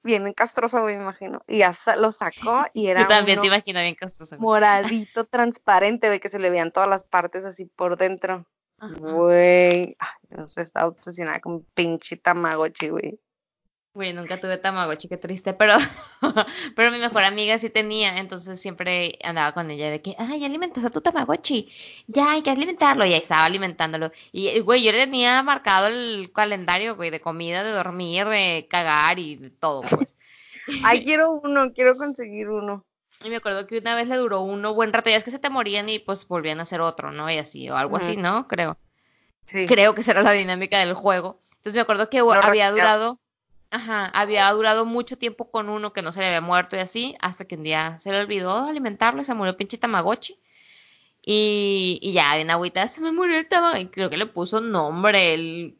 Bien 0.03 0.33
castroso, 0.33 0.81
güey, 0.81 0.95
me 0.95 1.01
imagino. 1.01 1.41
Y 1.47 1.59
ya 1.59 1.73
lo 1.97 2.11
sacó 2.11 2.65
y 2.73 2.87
era 2.87 3.01
Yo 3.01 3.07
también 3.07 3.37
te 3.37 3.47
uno 3.47 3.55
imagino 3.55 3.79
bien 3.81 3.95
castroso. 3.95 4.37
moradito, 4.39 5.25
transparente, 5.25 6.09
ve 6.09 6.19
que 6.19 6.29
se 6.29 6.39
le 6.39 6.49
veían 6.49 6.71
todas 6.71 6.87
las 6.87 7.03
partes 7.03 7.43
así 7.43 7.65
por 7.65 7.97
dentro. 7.97 8.45
Güey, 8.77 9.97
no 10.29 10.47
sé, 10.47 10.61
estaba 10.61 10.87
obsesionada 10.87 11.39
con 11.39 11.63
pinche 11.73 12.17
Tamagotchi, 12.17 12.89
güey. 12.89 13.19
Güey, 13.95 14.11
nunca 14.11 14.37
tuve 14.37 14.57
Tamagotchi, 14.57 15.07
qué 15.07 15.15
triste, 15.15 15.53
pero, 15.53 15.77
pero 16.75 16.91
mi 16.91 16.97
mejor 16.97 17.23
amiga 17.23 17.57
sí 17.57 17.69
tenía, 17.69 18.17
entonces 18.17 18.59
siempre 18.59 19.17
andaba 19.23 19.53
con 19.53 19.71
ella 19.71 19.89
de 19.89 20.01
que, 20.01 20.13
ay, 20.19 20.43
alimentas 20.43 20.83
a 20.83 20.89
tu 20.89 20.99
Tamagotchi, 20.99 21.71
ya 22.05 22.33
hay 22.33 22.41
que 22.41 22.49
alimentarlo, 22.49 23.05
y 23.05 23.13
ahí 23.13 23.19
estaba 23.19 23.45
alimentándolo. 23.45 24.11
Y, 24.33 24.49
eh, 24.49 24.59
güey, 24.59 24.83
yo 24.83 24.91
le 24.91 25.05
tenía 25.05 25.41
marcado 25.43 25.87
el 25.87 26.29
calendario, 26.33 26.97
güey, 26.97 27.09
de 27.09 27.21
comida, 27.21 27.63
de 27.63 27.71
dormir, 27.71 28.25
de 28.25 28.67
cagar 28.69 29.17
y 29.17 29.37
de 29.37 29.49
todo, 29.49 29.83
pues. 29.83 30.17
Ay, 30.83 31.05
quiero 31.05 31.31
uno, 31.31 31.71
quiero 31.71 31.95
conseguir 31.95 32.49
uno. 32.49 32.83
Y 33.23 33.29
me 33.29 33.37
acuerdo 33.37 33.65
que 33.65 33.77
una 33.77 33.95
vez 33.95 34.09
le 34.09 34.17
duró 34.17 34.41
uno 34.41 34.73
buen 34.73 34.91
rato, 34.91 35.09
ya 35.09 35.15
es 35.15 35.23
que 35.23 35.31
se 35.31 35.39
te 35.39 35.49
morían 35.49 35.87
y 35.87 35.99
pues 35.99 36.27
volvían 36.27 36.59
a 36.59 36.63
hacer 36.63 36.81
otro, 36.81 37.13
¿no? 37.13 37.31
Y 37.31 37.37
así, 37.37 37.69
o 37.69 37.77
algo 37.77 37.95
así, 37.95 38.17
¿no? 38.17 38.49
Creo. 38.49 38.77
Sí. 39.45 39.67
Creo 39.67 39.95
que 39.95 40.01
esa 40.01 40.11
era 40.11 40.21
la 40.21 40.33
dinámica 40.33 40.79
del 40.79 40.95
juego. 40.95 41.39
Entonces 41.41 41.75
me 41.75 41.79
acuerdo 41.79 42.09
que 42.09 42.19
había 42.19 42.71
durado, 42.71 43.21
ajá, 43.75 44.05
había 44.07 44.49
durado 44.51 44.85
mucho 44.85 45.17
tiempo 45.17 45.51
con 45.51 45.69
uno 45.69 45.93
que 45.93 46.01
no 46.01 46.11
se 46.11 46.21
le 46.21 46.27
había 46.27 46.41
muerto 46.41 46.75
y 46.75 46.79
así, 46.79 47.15
hasta 47.21 47.45
que 47.45 47.55
un 47.55 47.63
día 47.63 47.97
se 47.99 48.11
le 48.11 48.19
olvidó 48.19 48.55
alimentarlo 48.57 49.21
y 49.21 49.25
se 49.25 49.33
murió 49.33 49.55
pinche 49.57 49.77
Tamagotchi. 49.77 50.39
Y, 51.21 51.99
y 52.01 52.13
ya, 52.13 52.37
en 52.37 52.51
agüita 52.51 52.87
se 52.87 53.01
me 53.01 53.11
murió 53.11 53.37
el 53.37 53.47
Tamagotchi. 53.47 53.87
Creo 53.87 54.09
que 54.09 54.17
le 54.17 54.25
puso 54.27 54.61
nombre, 54.61 55.33
el. 55.33 55.77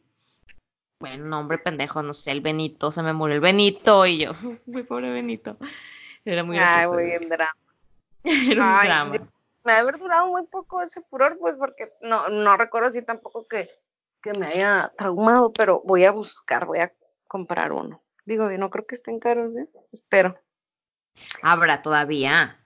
Bueno, 0.98 1.26
nombre 1.26 1.58
pendejo, 1.58 2.02
no 2.02 2.14
sé, 2.14 2.32
el 2.32 2.40
Benito, 2.40 2.90
se 2.90 3.02
me 3.02 3.12
murió 3.12 3.34
el 3.34 3.40
Benito 3.42 4.06
y 4.06 4.18
yo, 4.24 4.32
muy 4.66 4.82
pobre 4.82 5.10
Benito. 5.12 5.58
Era 6.24 6.42
muy 6.42 6.56
Ay, 6.56 6.62
gracioso. 6.62 6.94
güey, 6.94 7.12
en 7.12 7.28
drama. 7.28 7.56
Era 8.24 8.62
un 8.62 8.68
Ay, 8.68 8.88
drama. 8.88 9.16
yo- 9.16 9.26
Me 9.64 9.72
ha 9.72 9.82
durado 9.84 10.26
muy 10.28 10.46
poco 10.46 10.80
ese 10.82 11.02
furor, 11.02 11.36
pues, 11.38 11.56
porque 11.56 11.92
no, 12.00 12.28
no 12.28 12.56
recuerdo 12.56 12.88
así 12.88 13.02
tampoco 13.02 13.46
que, 13.46 13.68
que 14.22 14.32
me 14.32 14.46
haya 14.46 14.90
traumado, 14.96 15.52
pero 15.52 15.82
voy 15.84 16.04
a 16.04 16.12
buscar, 16.12 16.64
voy 16.66 16.78
a 16.78 16.92
comprar 17.36 17.72
uno. 17.72 18.02
Digo, 18.24 18.50
yo 18.50 18.56
no 18.56 18.70
creo 18.70 18.86
que 18.86 18.94
estén 18.94 19.20
caros, 19.20 19.54
¿eh? 19.54 19.68
Espero. 19.92 20.40
Habrá 21.42 21.82
todavía. 21.82 22.58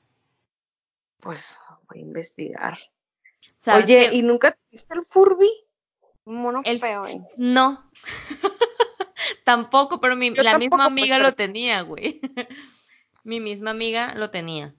Pues 1.19 1.59
voy 1.89 1.99
a 1.99 2.03
investigar. 2.03 2.79
¿Sabes 3.59 3.87
Oye? 3.87 4.11
¿y 4.13 4.23
nunca 4.23 4.57
viste 4.71 4.95
el 4.95 5.03
Furby? 5.03 5.51
Un 6.25 6.37
mono 6.37 6.61
El- 6.65 6.79
feo, 6.79 7.05
¿eh? 7.05 7.21
No. 7.37 7.91
Tampoco, 9.45 10.01
pero 10.01 10.15
mi, 10.15 10.31
la 10.31 10.57
misma 10.57 10.77
tampoco, 10.79 10.95
pues, 10.95 11.11
amiga 11.11 11.19
lo 11.19 11.35
tenía, 11.35 11.83
güey. 11.83 12.21
mi 13.25 13.41
misma 13.41 13.73
amiga 13.73 14.15
lo 14.15 14.31
tenía. 14.31 14.73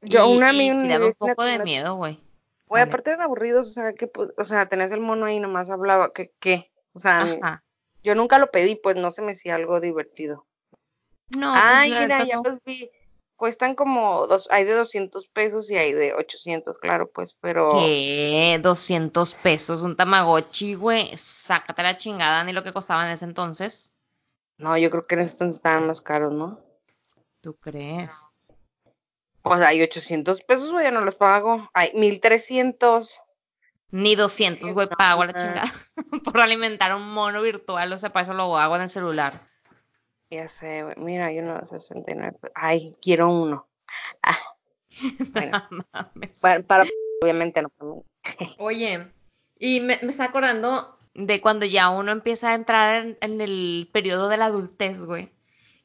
Yo, 0.00 0.32
y, 0.32 0.36
una 0.36 0.48
amiga 0.48 0.80
sí 0.80 0.88
daba 0.88 1.06
un 1.06 1.12
poco 1.12 1.44
de 1.44 1.58
miedo, 1.58 1.96
güey. 1.96 2.14
Güey, 2.66 2.80
Vale. 2.80 2.90
aparte 2.90 3.10
eran 3.10 3.22
aburridos, 3.22 3.68
o 3.68 3.72
sea, 3.72 3.92
que, 3.92 4.06
pues, 4.06 4.30
o 4.38 4.44
sea, 4.44 4.66
tenías 4.66 4.92
el 4.92 5.00
mono 5.00 5.26
ahí 5.26 5.40
nomás 5.40 5.68
hablaba, 5.68 6.12
que, 6.12 6.32
¿qué? 6.40 6.72
O 6.94 7.00
sea, 7.00 7.18
Ajá. 7.18 7.64
Yo 8.04 8.14
nunca 8.14 8.38
lo 8.38 8.50
pedí, 8.52 8.76
pues 8.76 8.96
no 8.96 9.10
se 9.10 9.22
me 9.22 9.32
hacía 9.32 9.56
algo 9.56 9.80
divertido. 9.80 10.46
No, 11.36 11.50
Ay, 11.54 11.90
pues 11.90 12.08
la 12.08 12.18
mira, 12.18 12.24
ya 12.24 12.36
no. 12.36 12.50
los 12.50 12.62
vi. 12.64 12.90
Cuestan 13.36 13.74
como 13.74 14.26
dos, 14.28 14.48
hay 14.50 14.64
de 14.64 14.74
200 14.74 15.26
pesos 15.28 15.68
y 15.70 15.76
hay 15.76 15.92
de 15.92 16.14
800, 16.14 16.78
claro, 16.78 17.10
pues, 17.10 17.34
pero 17.40 17.72
¿Qué? 17.74 18.60
200 18.62 19.34
pesos 19.34 19.82
un 19.82 19.96
Tamagotchi, 19.96 20.74
güey. 20.74 21.16
Sácate 21.16 21.82
la 21.82 21.96
chingada, 21.96 22.44
ni 22.44 22.52
lo 22.52 22.62
que 22.62 22.72
costaba 22.72 23.04
en 23.06 23.12
ese 23.12 23.24
entonces. 23.24 23.90
no, 24.58 24.78
yo 24.78 24.90
creo 24.90 25.02
que 25.02 25.16
en 25.16 25.22
ese 25.22 25.32
entonces 25.32 25.56
estaban 25.56 25.86
más 25.88 26.00
caros, 26.00 26.32
¿no? 26.32 26.60
¿Tú 27.40 27.56
crees? 27.56 28.28
O 29.42 29.56
sea, 29.56 29.68
hay 29.68 29.82
800 29.82 30.40
pesos, 30.42 30.70
güey, 30.72 30.84
ya 30.84 30.90
no 30.90 31.00
los 31.00 31.16
pago. 31.16 31.68
Hay 31.74 31.92
1300. 31.94 33.20
Ni 33.96 34.16
200, 34.16 34.72
güey, 34.72 34.88
pago 34.88 35.22
a 35.22 35.26
la 35.26 35.34
chingada. 35.34 35.72
Por 36.24 36.40
alimentar 36.40 36.92
un 36.96 37.12
mono 37.12 37.40
virtual, 37.42 37.92
o 37.92 37.96
sea, 37.98 38.12
para 38.12 38.24
eso 38.24 38.34
lo 38.34 38.58
hago 38.58 38.74
en 38.74 38.82
el 38.82 38.90
celular. 38.90 39.48
Ya 40.30 40.48
sé, 40.48 40.82
güey, 40.82 40.96
mira, 40.96 41.26
hay 41.26 41.38
uno 41.38 41.60
de 41.60 41.66
69. 41.66 42.36
pe- 42.40 42.50
Ay, 42.56 42.96
quiero 43.00 43.30
uno. 43.30 43.68
Ah, 44.20 44.36
bueno, 45.32 45.62
Mames. 45.92 46.40
para, 46.40 46.62
para- 46.64 46.86
obviamente 47.22 47.62
no 47.62 47.68
para 47.68 47.90
mí. 47.92 48.02
Oye, 48.58 49.12
y 49.60 49.78
me, 49.80 49.96
me 50.02 50.08
está 50.10 50.24
acordando 50.24 50.98
de 51.14 51.40
cuando 51.40 51.64
ya 51.64 51.90
uno 51.90 52.10
empieza 52.10 52.50
a 52.50 52.54
entrar 52.54 53.00
en, 53.06 53.18
en 53.20 53.40
el 53.40 53.88
periodo 53.92 54.28
de 54.28 54.38
la 54.38 54.46
adultez, 54.46 55.04
güey, 55.04 55.30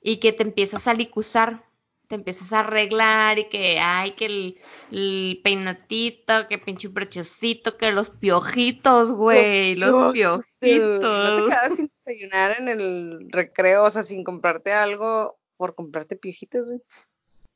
y 0.01 0.18
que 0.18 0.34
te 0.34 0.41
empiezas 0.41 0.88
a 0.88 0.95
licuzar. 0.95 1.68
Te 2.10 2.16
empiezas 2.16 2.51
a 2.53 2.62
arreglar 2.62 3.38
y 3.38 3.49
que, 3.49 3.80
ay, 3.80 4.14
que 4.14 4.26
el, 4.26 4.57
el 4.91 5.39
peinatito, 5.43 6.47
que 6.47 6.57
pinche 6.57 6.88
brochecito, 6.88 7.78
que 7.78 7.91
los 7.91 8.10
piojitos, 8.10 9.12
güey, 9.12 9.76
los, 9.76 10.12
piojitos. 10.12 11.03
¿No 11.03 11.36
te 11.36 11.49
quedabas 11.49 11.76
sin 11.76 11.88
desayunar 11.88 12.60
en 12.60 12.68
el 12.68 13.28
recreo, 13.30 13.84
o 13.84 13.91
sea, 13.91 14.01
sin 14.01 14.24
comprarte 14.24 14.74
algo 14.74 15.38
por 15.55 15.76
comprarte 15.76 16.16
piojitos, 16.16 16.66
güey? 16.66 16.82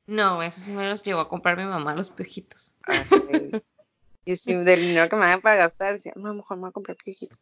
No, 0.06 0.43
eso 0.43 0.62
sí 0.62 0.72
me 0.72 0.88
los 0.88 1.01
llevó 1.01 1.22
a 1.22 1.30
comprar 1.30 1.58
mi 1.58 1.66
mamá, 1.66 1.95
los 1.95 2.12
piojitos. 2.12 2.76
Yo 4.28 4.36
sí, 4.36 4.54
del 4.54 4.82
dinero 4.82 5.10
que 5.10 5.16
me 5.16 5.26
daban 5.26 5.41
para 5.41 5.56
gastar, 5.56 5.93
decía, 5.93 6.14
no, 6.16 6.28
a 6.28 6.30
lo 6.30 6.36
mejor 6.36 6.58
me 6.58 6.62
voy 6.62 6.70
a 6.70 6.74
comprar 6.74 6.95
piojitos 7.04 7.41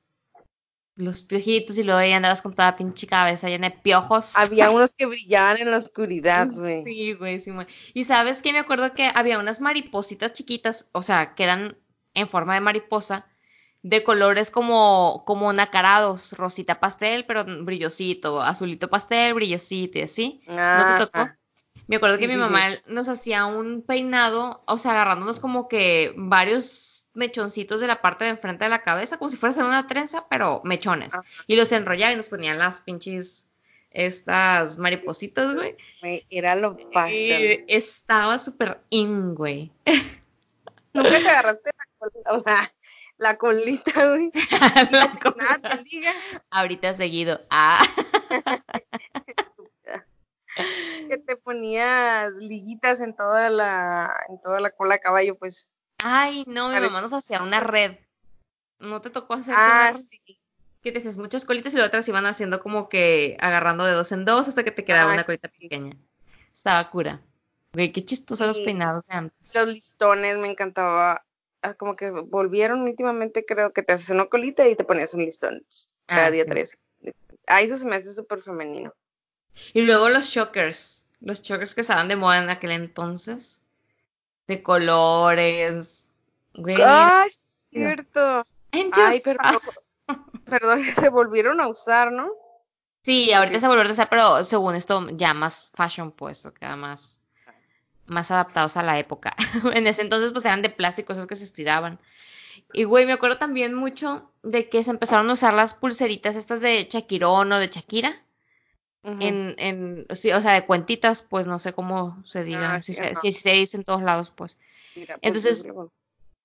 los 0.96 1.24
piojitos 1.24 1.78
y 1.78 1.84
luego 1.84 2.00
ahí 2.00 2.12
andabas 2.12 2.42
con 2.42 2.54
toda 2.54 2.72
la 2.72 2.76
pinche 2.76 3.08
cabeza 3.08 3.50
llena 3.50 3.70
de 3.70 3.78
piojos. 3.78 4.36
Había 4.36 4.70
unos 4.72 4.94
que 4.94 5.06
brillaban 5.06 5.58
en 5.58 5.72
la 5.72 5.78
oscuridad, 5.78 6.48
güey. 6.52 6.84
Sí, 6.84 7.14
güey, 7.14 7.40
sí, 7.40 7.52
güey. 7.52 7.68
Y 7.94 8.04
sabes 8.04 8.42
que 8.42 8.54
me 8.54 8.60
acuerdo 8.60 8.94
que 8.94 9.10
había 9.14 9.40
unas 9.40 9.62
maripositas 9.62 10.34
chiquitas, 10.34 10.88
o 10.92 11.02
sea, 11.02 11.34
que 11.36 11.44
eran 11.44 11.78
en 12.14 12.28
forma 12.28 12.54
de 12.54 12.62
mariposa, 12.62 13.26
de 13.84 14.04
colores 14.04 14.52
como, 14.52 15.24
como 15.26 15.52
nacarados, 15.54 16.34
rosita 16.34 16.80
pastel, 16.80 17.26
pero 17.26 17.46
brillosito, 17.46 18.42
azulito 18.42 18.90
pastel, 18.90 19.34
brillosito 19.34 20.00
y 20.00 20.02
así. 20.02 20.42
¿No 20.48 20.86
te 20.86 21.06
tocó? 21.06 21.30
Me 21.88 21.96
acuerdo 21.96 22.20
que 22.20 22.28
mi 22.28 22.38
mamá 22.38 22.62
nos 22.88 23.10
hacía 23.10 23.46
un 23.48 23.82
peinado, 23.82 24.64
o 24.68 24.78
sea, 24.78 24.92
agarrándonos 24.92 25.40
como 25.40 25.68
que 25.68 26.14
varios 26.16 26.91
mechoncitos 27.14 27.82
de 27.82 27.88
la 27.88 28.02
parte 28.02 28.26
de 28.26 28.32
enfrente 28.32 28.64
de 28.64 28.70
la 28.70 28.82
cabeza, 28.82 29.18
como 29.18 29.30
si 29.30 29.38
fuera 29.38 29.56
a 29.62 29.66
una 29.66 29.88
trenza, 29.88 30.28
pero 30.30 30.62
mechones. 30.64 31.14
Y 31.48 31.56
los 31.56 31.72
enrollaba 31.72 32.14
y 32.14 32.16
nos 32.16 32.30
ponían 32.30 32.58
las 32.58 32.82
pinches 32.82 33.48
estas 33.92 34.78
maripositas, 34.78 35.54
güey. 35.54 35.76
Era 36.30 36.56
lo 36.56 36.76
fácil. 36.94 37.66
Estaba 37.68 38.40
súper 38.40 38.80
in, 38.90 39.36
güey. 39.36 39.72
Nunca 40.94 41.10
te 41.10 41.30
agarraste 41.30 41.72
la 41.78 41.86
colita, 42.00 42.34
o 42.34 42.40
sea, 42.40 42.74
la 43.18 43.38
colita, 43.38 44.08
güey. 44.08 44.32
la 44.92 45.20
colita. 45.22 45.80
Ahorita 46.50 46.94
seguido. 46.94 47.40
Ah. 47.50 47.86
que 51.08 51.18
te 51.18 51.36
ponías 51.38 52.34
liguitas 52.34 53.00
en 53.02 53.16
toda 53.16 53.50
la, 53.50 54.14
en 54.30 54.42
toda 54.42 54.60
la 54.60 54.72
cola 54.72 54.96
de 54.96 55.02
caballo, 55.02 55.38
pues. 55.38 55.70
Ay, 56.04 56.44
no, 56.48 56.70
mi 56.70 56.80
mamá 56.80 57.02
nos 57.02 57.14
hacía 57.14 57.42
una 57.42 57.60
red. 57.60 57.98
¿No 58.80 59.02
te 59.02 59.10
tocó 59.10 59.36
hacer 59.36 59.54
ah, 59.56 59.94
sí. 59.94 60.40
Que 60.82 60.92
te 60.92 60.98
haces 60.98 61.18
muchas 61.18 61.46
colitas 61.46 61.74
y 61.74 61.78
las 61.78 61.88
otras 61.88 62.08
iban 62.08 62.26
haciendo 62.26 62.60
como 62.60 62.90
que 62.90 63.38
agarrando 63.40 63.86
de 63.86 63.94
dos 63.94 64.12
en 64.12 64.26
dos 64.26 64.48
hasta 64.48 64.64
que 64.64 64.72
te 64.72 64.84
quedaba 64.84 65.12
ah, 65.12 65.14
una 65.14 65.24
colita 65.24 65.50
pequeña. 65.50 65.96
Estaba 66.52 66.90
cura. 66.90 67.22
Güey, 67.74 67.92
qué 67.92 68.04
chistosos 68.04 68.48
los 68.48 68.60
peinados 68.60 69.06
de 69.06 69.14
antes. 69.14 69.56
Los 69.56 69.68
listones 69.68 70.38
me 70.38 70.50
encantaba. 70.50 71.24
Ah, 71.62 71.76
como 71.76 71.96
que 71.96 72.10
volvieron 72.10 72.82
últimamente, 72.82 73.46
creo 73.46 73.72
que 73.72 73.84
te 73.84 73.94
haces 73.94 74.10
una 74.10 74.26
colita 74.26 74.68
y 74.68 74.76
te 74.76 74.84
ponías 74.84 75.14
un 75.14 75.24
listón 75.24 75.64
cada 76.08 76.32
día 76.32 76.46
tres. 76.46 76.78
Ah, 77.46 77.62
eso 77.62 77.78
se 77.78 77.86
me 77.86 77.96
hace 77.96 78.14
súper 78.16 78.42
femenino. 78.42 78.94
Y 79.74 79.82
luego 79.82 80.10
los 80.10 80.26
shockers. 80.26 81.06
Los 81.20 81.44
shockers 81.44 81.76
que 81.76 81.82
estaban 81.82 82.08
de 82.08 82.16
moda 82.16 82.44
en 82.44 82.50
aquel 82.50 82.72
entonces 82.72 83.62
de 84.52 84.64
colores. 84.64 86.12
Güey. 86.54 86.78
¡Ah, 86.84 87.26
cierto! 87.70 88.46
Ay, 88.72 89.22
perdón, 90.46 90.84
se 91.00 91.10
volvieron 91.10 91.62
a 91.62 91.68
usar, 91.68 92.12
¿no? 92.12 92.30
Sí, 93.04 93.34
ahorita 93.34 93.60
se 93.60 93.68
volvieron 93.68 93.90
a 93.90 93.94
usar, 93.94 94.10
pero 94.10 94.44
según 94.44 94.76
esto 94.76 95.08
ya 95.12 95.34
más 95.34 95.70
fashion 95.74 96.12
pues, 96.12 96.46
o 96.46 96.54
queda 96.54 96.76
más, 96.76 97.22
más 98.06 98.30
adaptados 98.32 98.78
a 98.78 98.84
la 98.84 99.00
época. 99.00 99.36
en 99.74 99.88
ese 99.88 100.02
entonces 100.02 100.32
pues 100.32 100.46
eran 100.46 100.62
de 100.62 100.70
plástico 100.70 101.14
esos 101.14 101.28
que 101.28 101.36
se 101.36 101.46
estiraban. 101.46 102.00
Y 102.74 102.84
güey, 102.84 103.06
me 103.06 103.14
acuerdo 103.14 103.38
también 103.38 103.74
mucho 103.74 104.32
de 104.44 104.70
que 104.70 104.84
se 104.84 104.92
empezaron 104.92 105.30
a 105.30 105.34
usar 105.34 105.54
las 105.54 105.74
pulseritas 105.74 106.36
estas 106.36 106.62
de 106.62 106.88
Shakirón 106.90 107.52
o 107.52 107.60
de 107.60 107.68
Shakira 107.68 108.14
en, 109.04 109.56
en 109.58 110.06
o 110.10 110.16
sea, 110.16 110.54
de 110.54 110.66
cuentitas, 110.66 111.22
pues 111.22 111.48
no 111.48 111.60
sé 111.60 111.74
cómo 111.74 112.22
se 112.24 112.44
diga, 112.44 112.76
ah, 112.76 112.82
si, 112.82 112.94
se, 112.94 113.52
dice 113.52 113.78
en 113.78 113.84
todos 113.84 114.04
lados, 114.04 114.32
pues. 114.36 114.58
pues 114.94 115.10
Entonces, 115.22 115.68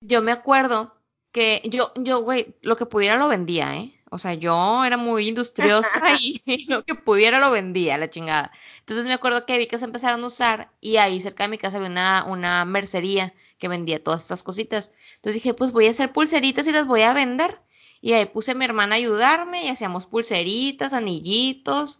yo 0.01 0.21
me 0.21 0.31
acuerdo 0.31 0.95
que 1.31 1.61
yo, 1.65 1.91
yo, 1.95 2.21
güey, 2.21 2.55
lo 2.61 2.77
que 2.77 2.85
pudiera 2.85 3.17
lo 3.17 3.27
vendía, 3.27 3.75
¿eh? 3.75 3.93
O 4.09 4.17
sea, 4.17 4.33
yo 4.33 4.85
era 4.85 4.97
muy 4.97 5.27
industriosa 5.27 6.01
y, 6.19 6.41
lo 6.69 6.83
que 6.83 6.95
pudiera 6.95 7.39
lo 7.39 7.51
vendía, 7.51 7.97
la 7.97 8.09
chingada. 8.09 8.51
Entonces 8.79 9.05
me 9.05 9.13
acuerdo 9.13 9.45
que 9.45 9.57
vi 9.57 9.67
que 9.67 9.77
se 9.77 9.85
empezaron 9.85 10.23
a 10.23 10.27
usar 10.27 10.71
y 10.79 10.97
ahí 10.97 11.19
cerca 11.19 11.43
de 11.43 11.49
mi 11.49 11.57
casa 11.57 11.77
había 11.77 11.89
una, 11.89 12.25
una 12.25 12.65
mercería 12.65 13.33
que 13.57 13.67
vendía 13.67 14.01
todas 14.01 14.21
estas 14.21 14.43
cositas. 14.43 14.91
Entonces 15.15 15.43
dije, 15.43 15.53
pues 15.53 15.71
voy 15.71 15.87
a 15.87 15.91
hacer 15.91 16.13
pulseritas 16.13 16.67
y 16.67 16.71
las 16.71 16.87
voy 16.87 17.01
a 17.01 17.13
vender. 17.13 17.59
Y 17.99 18.13
ahí 18.13 18.25
puse 18.27 18.51
a 18.51 18.55
mi 18.55 18.63
hermana 18.63 18.95
a 18.95 18.97
ayudarme 18.97 19.65
y 19.65 19.69
hacíamos 19.69 20.05
pulseritas, 20.05 20.93
anillitos, 20.93 21.99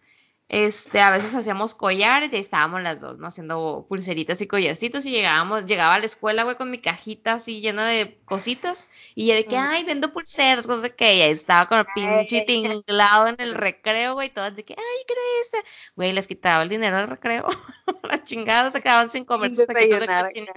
este, 0.50 1.02
a 1.02 1.10
veces 1.10 1.34
hacíamos 1.34 1.76
collares 1.76 2.32
y 2.32 2.38
estábamos 2.38 2.82
las 2.82 3.02
dos, 3.02 3.18
¿no? 3.18 3.28
Haciendo 3.28 3.86
pulseritas 3.89 4.41
y 4.41 4.48
collarcitos 4.48 5.06
y 5.06 5.12
llegábamos, 5.12 5.66
llegaba 5.66 5.95
a 5.95 6.00
la 6.00 6.06
escuela, 6.06 6.43
güey, 6.43 6.56
con 6.56 6.72
mi 6.72 6.78
cajita 6.78 7.34
así 7.34 7.60
llena 7.60 7.86
de 7.86 8.18
cositas 8.24 8.89
y 9.14 9.28
ya 9.28 9.36
de 9.36 9.45
que, 9.45 9.58
ay, 9.58 9.84
vendo 9.84 10.14
pulseras, 10.14 10.66
cosas 10.66 10.84
de 10.84 10.95
que, 10.95 11.16
y 11.16 11.22
estaba 11.22 11.66
con 11.68 11.80
el 11.80 11.86
pinche 11.93 12.43
tinglado 12.48 13.28
en 13.28 13.36
el 13.39 13.56
recreo, 13.56 14.14
güey, 14.14 14.30
todas 14.30 14.56
de 14.56 14.64
que, 14.64 14.74
ay, 14.78 15.06
crees, 15.06 15.66
güey, 15.98 16.14
les 16.14 16.28
quitaba 16.28 16.64
el 16.64 16.70
dinero 16.70 16.98
del 16.98 17.08
recreo, 17.08 17.45
la 18.04 18.24
chingada, 18.24 18.72
se 18.72 18.82
quedaban 18.82 19.10
sin 19.10 19.26
comer 19.26 19.54
sus 19.54 19.68
taquitos 19.68 20.00
de 20.00 20.08
cochina. 20.08 20.54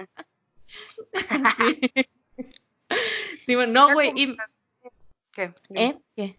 sí. 1.57 1.91
sí, 3.41 3.55
bueno, 3.55 3.73
no, 3.73 3.93
güey, 3.93 4.13
y... 4.15 4.37
¿Qué? 5.33 5.53
¿Eh? 5.75 5.97
¿Qué? 6.15 6.37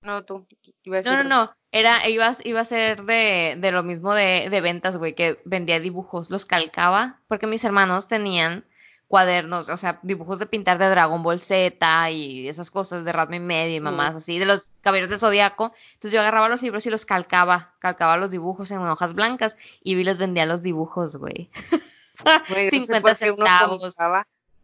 No, 0.00 0.24
tú. 0.24 0.46
no, 0.84 1.02
no, 1.02 1.24
no. 1.24 1.52
Era, 1.70 2.08
iba, 2.08 2.32
iba 2.44 2.60
a 2.60 2.64
ser 2.64 3.02
de, 3.04 3.56
de 3.58 3.72
lo 3.72 3.82
mismo 3.82 4.14
de, 4.14 4.48
de 4.50 4.60
ventas, 4.60 4.96
güey, 4.96 5.14
que 5.14 5.40
vendía 5.44 5.80
dibujos, 5.80 6.30
los 6.30 6.46
calcaba, 6.46 7.20
porque 7.28 7.46
mis 7.46 7.64
hermanos 7.64 8.08
tenían 8.08 8.64
cuadernos, 9.08 9.70
o 9.70 9.76
sea, 9.76 9.98
dibujos 10.02 10.38
de 10.38 10.46
pintar 10.46 10.78
de 10.78 10.88
Dragon 10.88 11.22
Ball 11.22 11.40
Z 11.40 12.10
y 12.10 12.46
esas 12.46 12.70
cosas 12.70 13.04
de 13.04 13.12
Ratman 13.12 13.42
y 13.42 13.44
medio 13.44 13.76
y 13.76 13.80
mamás 13.80 14.14
así, 14.14 14.38
de 14.38 14.44
los 14.44 14.70
caballeros 14.82 15.10
del 15.10 15.18
zodiaco. 15.18 15.72
Entonces 15.94 16.12
yo 16.12 16.20
agarraba 16.20 16.48
los 16.50 16.62
libros 16.62 16.86
y 16.86 16.90
los 16.90 17.06
calcaba, 17.06 17.74
calcaba 17.78 18.18
los 18.18 18.30
dibujos 18.30 18.70
en 18.70 18.80
hojas 18.80 19.14
blancas 19.14 19.56
y 19.82 19.94
vi 19.94 20.04
les 20.04 20.18
vendía 20.18 20.46
los 20.46 20.62
dibujos, 20.62 21.16
güey. 21.16 21.50
50 22.70 23.14
centavos. 23.14 23.96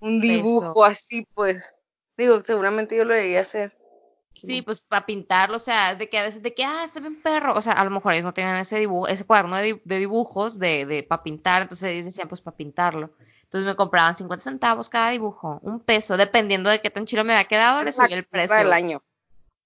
Un 0.00 0.20
dibujo 0.20 0.84
así, 0.84 1.26
pues. 1.34 1.74
Digo, 2.16 2.40
seguramente 2.42 2.96
yo 2.96 3.04
lo 3.04 3.14
debía 3.14 3.40
hacer. 3.40 3.76
Sí, 4.42 4.62
pues 4.62 4.80
para 4.80 5.06
pintarlo, 5.06 5.56
o 5.56 5.60
sea, 5.60 5.94
de 5.94 6.08
que 6.08 6.18
a 6.18 6.22
veces 6.22 6.42
de 6.42 6.52
que, 6.54 6.64
ah, 6.64 6.82
está 6.84 7.00
bien 7.00 7.20
perro, 7.22 7.54
o 7.54 7.60
sea, 7.62 7.72
a 7.72 7.84
lo 7.84 7.90
mejor 7.90 8.12
ellos 8.12 8.24
no 8.24 8.34
tenían 8.34 8.56
ese 8.56 8.78
dibujo, 8.78 9.08
ese 9.08 9.24
cuaderno 9.24 9.56
de, 9.56 9.80
dibujos 9.84 10.58
de, 10.58 10.84
de 10.86 11.02
para 11.02 11.22
pintar, 11.22 11.62
entonces 11.62 11.90
ellos 11.90 12.04
decían, 12.06 12.28
pues 12.28 12.40
para 12.40 12.56
pintarlo. 12.56 13.10
Entonces 13.44 13.66
me 13.66 13.76
compraban 13.76 14.16
50 14.16 14.42
centavos 14.42 14.88
cada 14.88 15.10
dibujo, 15.10 15.60
un 15.62 15.80
peso, 15.80 16.16
dependiendo 16.16 16.70
de 16.70 16.80
qué 16.80 16.90
tan 16.90 17.06
chido 17.06 17.24
me 17.24 17.32
había 17.32 17.44
quedado, 17.44 17.82
le 17.84 17.92
subía 17.92 18.16
el 18.16 18.24
precio. 18.24 18.56
del 18.56 18.72
año. 18.72 19.02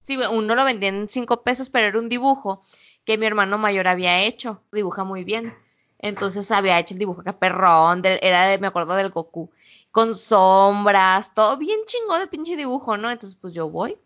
Sí, 0.02 0.16
uno 0.16 0.54
lo 0.54 0.64
vendía 0.64 0.90
en 0.90 1.08
5 1.08 1.42
pesos, 1.42 1.70
pero 1.70 1.86
era 1.86 1.98
un 1.98 2.08
dibujo 2.08 2.60
que 3.04 3.18
mi 3.18 3.26
hermano 3.26 3.58
mayor 3.58 3.88
había 3.88 4.20
hecho, 4.20 4.60
dibuja 4.72 5.04
muy 5.04 5.24
bien. 5.24 5.54
Entonces 5.98 6.50
había 6.50 6.78
hecho 6.78 6.94
el 6.94 6.98
dibujo 6.98 7.22
que 7.22 7.32
perrón, 7.32 8.02
era 8.04 8.46
de, 8.46 8.58
me 8.58 8.66
acuerdo 8.66 8.94
del 8.94 9.10
Goku, 9.10 9.50
con 9.90 10.14
sombras, 10.14 11.34
todo 11.34 11.56
bien 11.56 11.80
chingo 11.86 12.18
de 12.18 12.26
pinche 12.26 12.56
dibujo, 12.56 12.96
¿no? 12.96 13.10
Entonces 13.10 13.36
pues 13.40 13.52
yo 13.52 13.68
voy, 13.68 13.96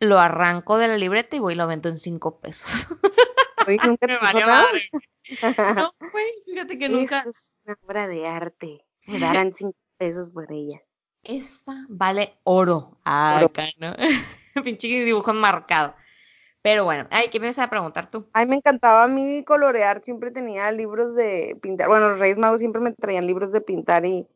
lo 0.00 0.18
arranco 0.18 0.78
de 0.78 0.88
la 0.88 0.96
libreta 0.96 1.36
y 1.36 1.40
voy 1.40 1.54
y 1.54 1.56
lo 1.56 1.66
vendo 1.66 1.88
en 1.88 1.96
cinco 1.96 2.38
pesos. 2.40 2.88
nunca 3.84 4.06
me 4.34 4.46
madre. 4.46 4.90
No, 5.76 5.92
güey, 6.10 6.24
fíjate 6.46 6.78
que 6.78 6.88
nunca. 6.88 7.22
es 7.28 7.52
una 7.66 7.76
obra 7.84 8.08
de 8.08 8.26
arte. 8.26 8.86
Me 9.06 9.18
darán 9.18 9.52
cinco 9.52 9.76
pesos 9.98 10.30
por 10.30 10.50
ella. 10.50 10.80
Esta 11.22 11.84
vale 11.90 12.38
oro. 12.44 12.98
Ah, 13.04 13.40
acá, 13.40 13.66
¿no? 13.78 13.92
Pinche 14.64 14.88
dibujo 14.88 15.34
marcado. 15.34 15.94
Pero 16.62 16.84
bueno, 16.84 17.06
ay, 17.10 17.26
¿qué 17.30 17.40
me 17.40 17.48
vas 17.48 17.58
a 17.58 17.68
preguntar 17.68 18.10
tú? 18.10 18.26
Ay, 18.32 18.46
me 18.46 18.56
encantaba 18.56 19.04
a 19.04 19.08
mí 19.08 19.44
colorear, 19.44 20.02
siempre 20.02 20.30
tenía 20.30 20.72
libros 20.72 21.14
de 21.14 21.58
pintar. 21.60 21.88
Bueno, 21.88 22.08
los 22.08 22.18
Reyes 22.18 22.38
Magos 22.38 22.60
siempre 22.60 22.80
me 22.80 22.94
traían 22.94 23.26
libros 23.26 23.52
de 23.52 23.60
pintar 23.60 24.06
y, 24.06 24.26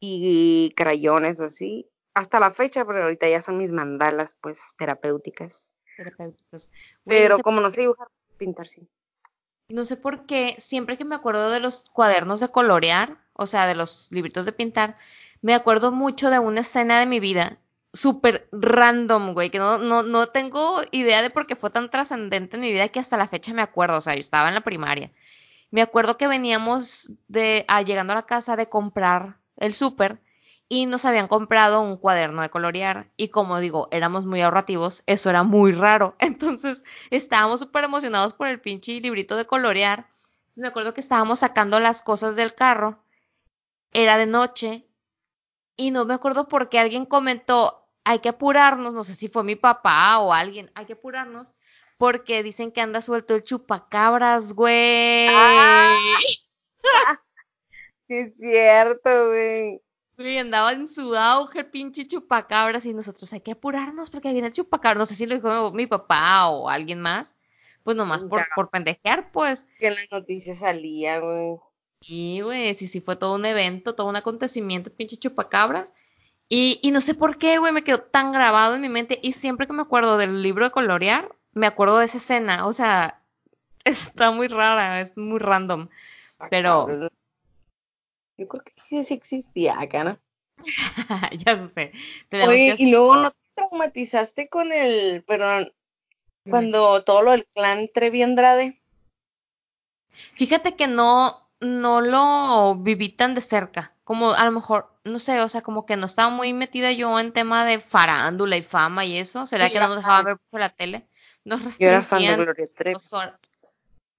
y 0.00 0.72
crayones 0.76 1.40
así 1.40 1.90
hasta 2.18 2.40
la 2.40 2.52
fecha, 2.52 2.84
pero 2.84 3.02
ahorita 3.04 3.28
ya 3.28 3.42
son 3.42 3.58
mis 3.58 3.72
mandalas, 3.72 4.36
pues, 4.40 4.58
terapéuticas. 4.76 5.70
Pero 7.04 7.38
como 7.38 7.60
no 7.60 7.70
sé 7.70 7.82
dibujar, 7.82 8.08
pintar 8.36 8.66
sí. 8.66 8.88
No 9.68 9.84
sé 9.84 9.96
por 9.96 10.26
qué, 10.26 10.54
siempre 10.58 10.96
que 10.96 11.04
me 11.04 11.14
acuerdo 11.14 11.50
de 11.50 11.60
los 11.60 11.84
cuadernos 11.92 12.40
de 12.40 12.48
colorear, 12.48 13.18
o 13.34 13.46
sea, 13.46 13.66
de 13.66 13.74
los 13.74 14.08
libritos 14.10 14.46
de 14.46 14.52
pintar, 14.52 14.96
me 15.42 15.54
acuerdo 15.54 15.92
mucho 15.92 16.30
de 16.30 16.38
una 16.38 16.60
escena 16.60 17.00
de 17.00 17.06
mi 17.06 17.20
vida 17.20 17.58
súper 17.92 18.48
random, 18.52 19.34
güey, 19.34 19.50
que 19.50 19.58
no, 19.58 19.78
no, 19.78 20.02
no 20.02 20.28
tengo 20.28 20.80
idea 20.90 21.22
de 21.22 21.30
por 21.30 21.46
qué 21.46 21.56
fue 21.56 21.70
tan 21.70 21.90
trascendente 21.90 22.56
en 22.56 22.62
mi 22.62 22.70
vida 22.70 22.88
que 22.88 23.00
hasta 23.00 23.16
la 23.16 23.28
fecha 23.28 23.52
me 23.54 23.62
acuerdo, 23.62 23.98
o 23.98 24.00
sea, 24.00 24.14
yo 24.14 24.20
estaba 24.20 24.48
en 24.48 24.54
la 24.54 24.60
primaria. 24.62 25.10
Me 25.70 25.82
acuerdo 25.82 26.16
que 26.16 26.28
veníamos 26.28 27.12
de, 27.28 27.64
a, 27.68 27.82
llegando 27.82 28.12
a 28.12 28.16
la 28.16 28.26
casa 28.26 28.56
de 28.56 28.68
comprar 28.68 29.38
el 29.56 29.74
súper 29.74 30.20
y 30.68 30.86
nos 30.86 31.04
habían 31.04 31.28
comprado 31.28 31.80
un 31.80 31.96
cuaderno 31.96 32.42
de 32.42 32.50
colorear 32.50 33.10
y 33.16 33.28
como 33.28 33.58
digo, 33.58 33.88
éramos 33.90 34.26
muy 34.26 34.42
ahorrativos, 34.42 35.02
eso 35.06 35.30
era 35.30 35.42
muy 35.42 35.72
raro. 35.72 36.14
Entonces 36.20 36.84
estábamos 37.10 37.60
súper 37.60 37.84
emocionados 37.84 38.34
por 38.34 38.48
el 38.48 38.60
pinche 38.60 39.00
librito 39.00 39.36
de 39.36 39.46
colorear. 39.46 40.06
me 40.56 40.68
acuerdo 40.68 40.94
que 40.94 41.00
estábamos 41.00 41.40
sacando 41.40 41.80
las 41.80 42.02
cosas 42.02 42.36
del 42.36 42.54
carro, 42.54 43.02
era 43.92 44.18
de 44.18 44.26
noche 44.26 44.86
y 45.76 45.90
no 45.90 46.04
me 46.04 46.14
acuerdo 46.14 46.48
por 46.48 46.68
qué 46.68 46.78
alguien 46.78 47.06
comentó, 47.06 47.88
hay 48.04 48.18
que 48.18 48.30
apurarnos, 48.30 48.92
no 48.92 49.04
sé 49.04 49.14
si 49.14 49.28
fue 49.28 49.44
mi 49.44 49.56
papá 49.56 50.18
o 50.18 50.34
alguien, 50.34 50.70
hay 50.74 50.84
que 50.86 50.94
apurarnos 50.94 51.54
porque 51.96 52.42
dicen 52.42 52.72
que 52.72 52.80
anda 52.80 53.00
suelto 53.00 53.34
el 53.34 53.42
chupacabras, 53.42 54.52
güey. 54.52 55.28
Ah, 55.30 55.96
es 58.08 58.36
cierto, 58.36 59.28
güey. 59.28 59.82
Güey, 60.18 60.38
andaba 60.38 60.72
en 60.72 60.88
su 60.88 61.14
auge 61.14 61.62
pinche 61.62 62.04
chupacabras 62.04 62.84
y 62.86 62.92
nosotros 62.92 63.32
hay 63.32 63.40
que 63.40 63.52
apurarnos 63.52 64.10
porque 64.10 64.32
viene 64.32 64.48
el 64.48 64.52
chupacabras. 64.52 64.98
No 64.98 65.06
sé 65.06 65.14
si 65.14 65.26
lo 65.26 65.36
dijo 65.36 65.70
mi 65.70 65.86
papá 65.86 66.48
o 66.48 66.68
alguien 66.68 67.00
más. 67.00 67.36
Pues 67.84 67.96
nomás 67.96 68.24
por, 68.24 68.42
por 68.56 68.68
pendejear, 68.68 69.30
pues. 69.30 69.64
Que 69.78 69.86
en 69.86 69.94
la 69.94 70.00
noticia 70.10 70.56
salía, 70.56 71.20
güey. 71.20 71.56
Y, 72.00 72.40
güey, 72.40 72.74
sí, 72.74 72.88
sí, 72.88 73.00
fue 73.00 73.14
todo 73.14 73.36
un 73.36 73.46
evento, 73.46 73.94
todo 73.94 74.08
un 74.08 74.16
acontecimiento, 74.16 74.92
pinche 74.92 75.16
chupacabras. 75.16 75.94
Y, 76.48 76.80
y 76.82 76.90
no 76.90 77.00
sé 77.00 77.14
por 77.14 77.38
qué, 77.38 77.58
güey, 77.58 77.72
me 77.72 77.84
quedó 77.84 78.00
tan 78.00 78.32
grabado 78.32 78.74
en 78.74 78.80
mi 78.80 78.88
mente. 78.88 79.20
Y 79.22 79.32
siempre 79.32 79.68
que 79.68 79.72
me 79.72 79.82
acuerdo 79.82 80.18
del 80.18 80.42
libro 80.42 80.64
de 80.64 80.72
colorear, 80.72 81.30
me 81.52 81.68
acuerdo 81.68 81.98
de 81.98 82.06
esa 82.06 82.18
escena. 82.18 82.66
O 82.66 82.72
sea, 82.72 83.22
está 83.84 84.32
muy 84.32 84.48
rara, 84.48 85.00
es 85.00 85.16
muy 85.16 85.38
random. 85.38 85.88
Ah, 86.40 86.48
pero. 86.50 87.08
Yo 88.38 88.48
creo 88.48 88.62
que 88.62 88.72
sí, 88.88 89.02
sí 89.02 89.14
existía 89.14 89.78
acá, 89.80 90.04
¿no? 90.04 90.18
ya 91.44 91.56
sé. 91.68 91.92
Oye, 92.32 92.74
y 92.78 92.90
luego 92.90 93.16
no 93.16 93.30
te 93.32 93.38
traumatizaste 93.54 94.48
con 94.48 94.72
el. 94.72 95.22
Perdón. 95.24 95.72
Cuando 96.48 97.02
todo 97.02 97.20
lo 97.22 97.32
del 97.32 97.46
clan 97.46 97.90
Trevi 97.92 98.22
Andrade. 98.22 98.80
Fíjate 100.32 100.76
que 100.76 100.88
no, 100.88 101.50
no 101.60 102.00
lo 102.00 102.76
viví 102.76 103.10
tan 103.10 103.34
de 103.34 103.40
cerca, 103.40 103.94
como 104.04 104.32
a 104.32 104.44
lo 104.44 104.52
mejor, 104.52 104.90
no 105.04 105.18
sé, 105.18 105.40
o 105.42 105.48
sea, 105.48 105.60
como 105.60 105.84
que 105.84 105.96
no 105.96 106.06
estaba 106.06 106.30
muy 106.30 106.54
metida 106.54 106.90
yo 106.92 107.20
en 107.20 107.32
tema 107.32 107.66
de 107.66 107.78
farándula 107.78 108.56
y 108.56 108.62
fama 108.62 109.04
y 109.04 109.18
eso, 109.18 109.46
¿será 109.46 109.68
que 109.68 109.78
no 109.78 109.88
nos 109.88 109.96
dejaba 109.98 110.22
ver 110.22 110.38
por 110.50 110.60
la 110.60 110.70
tele? 110.70 111.06
Nos 111.44 111.78
yo 111.78 111.88
era 111.88 112.02
fan 112.02 112.22
de 112.22 112.36
Gloria 112.36 112.68
Trevi. 112.74 112.98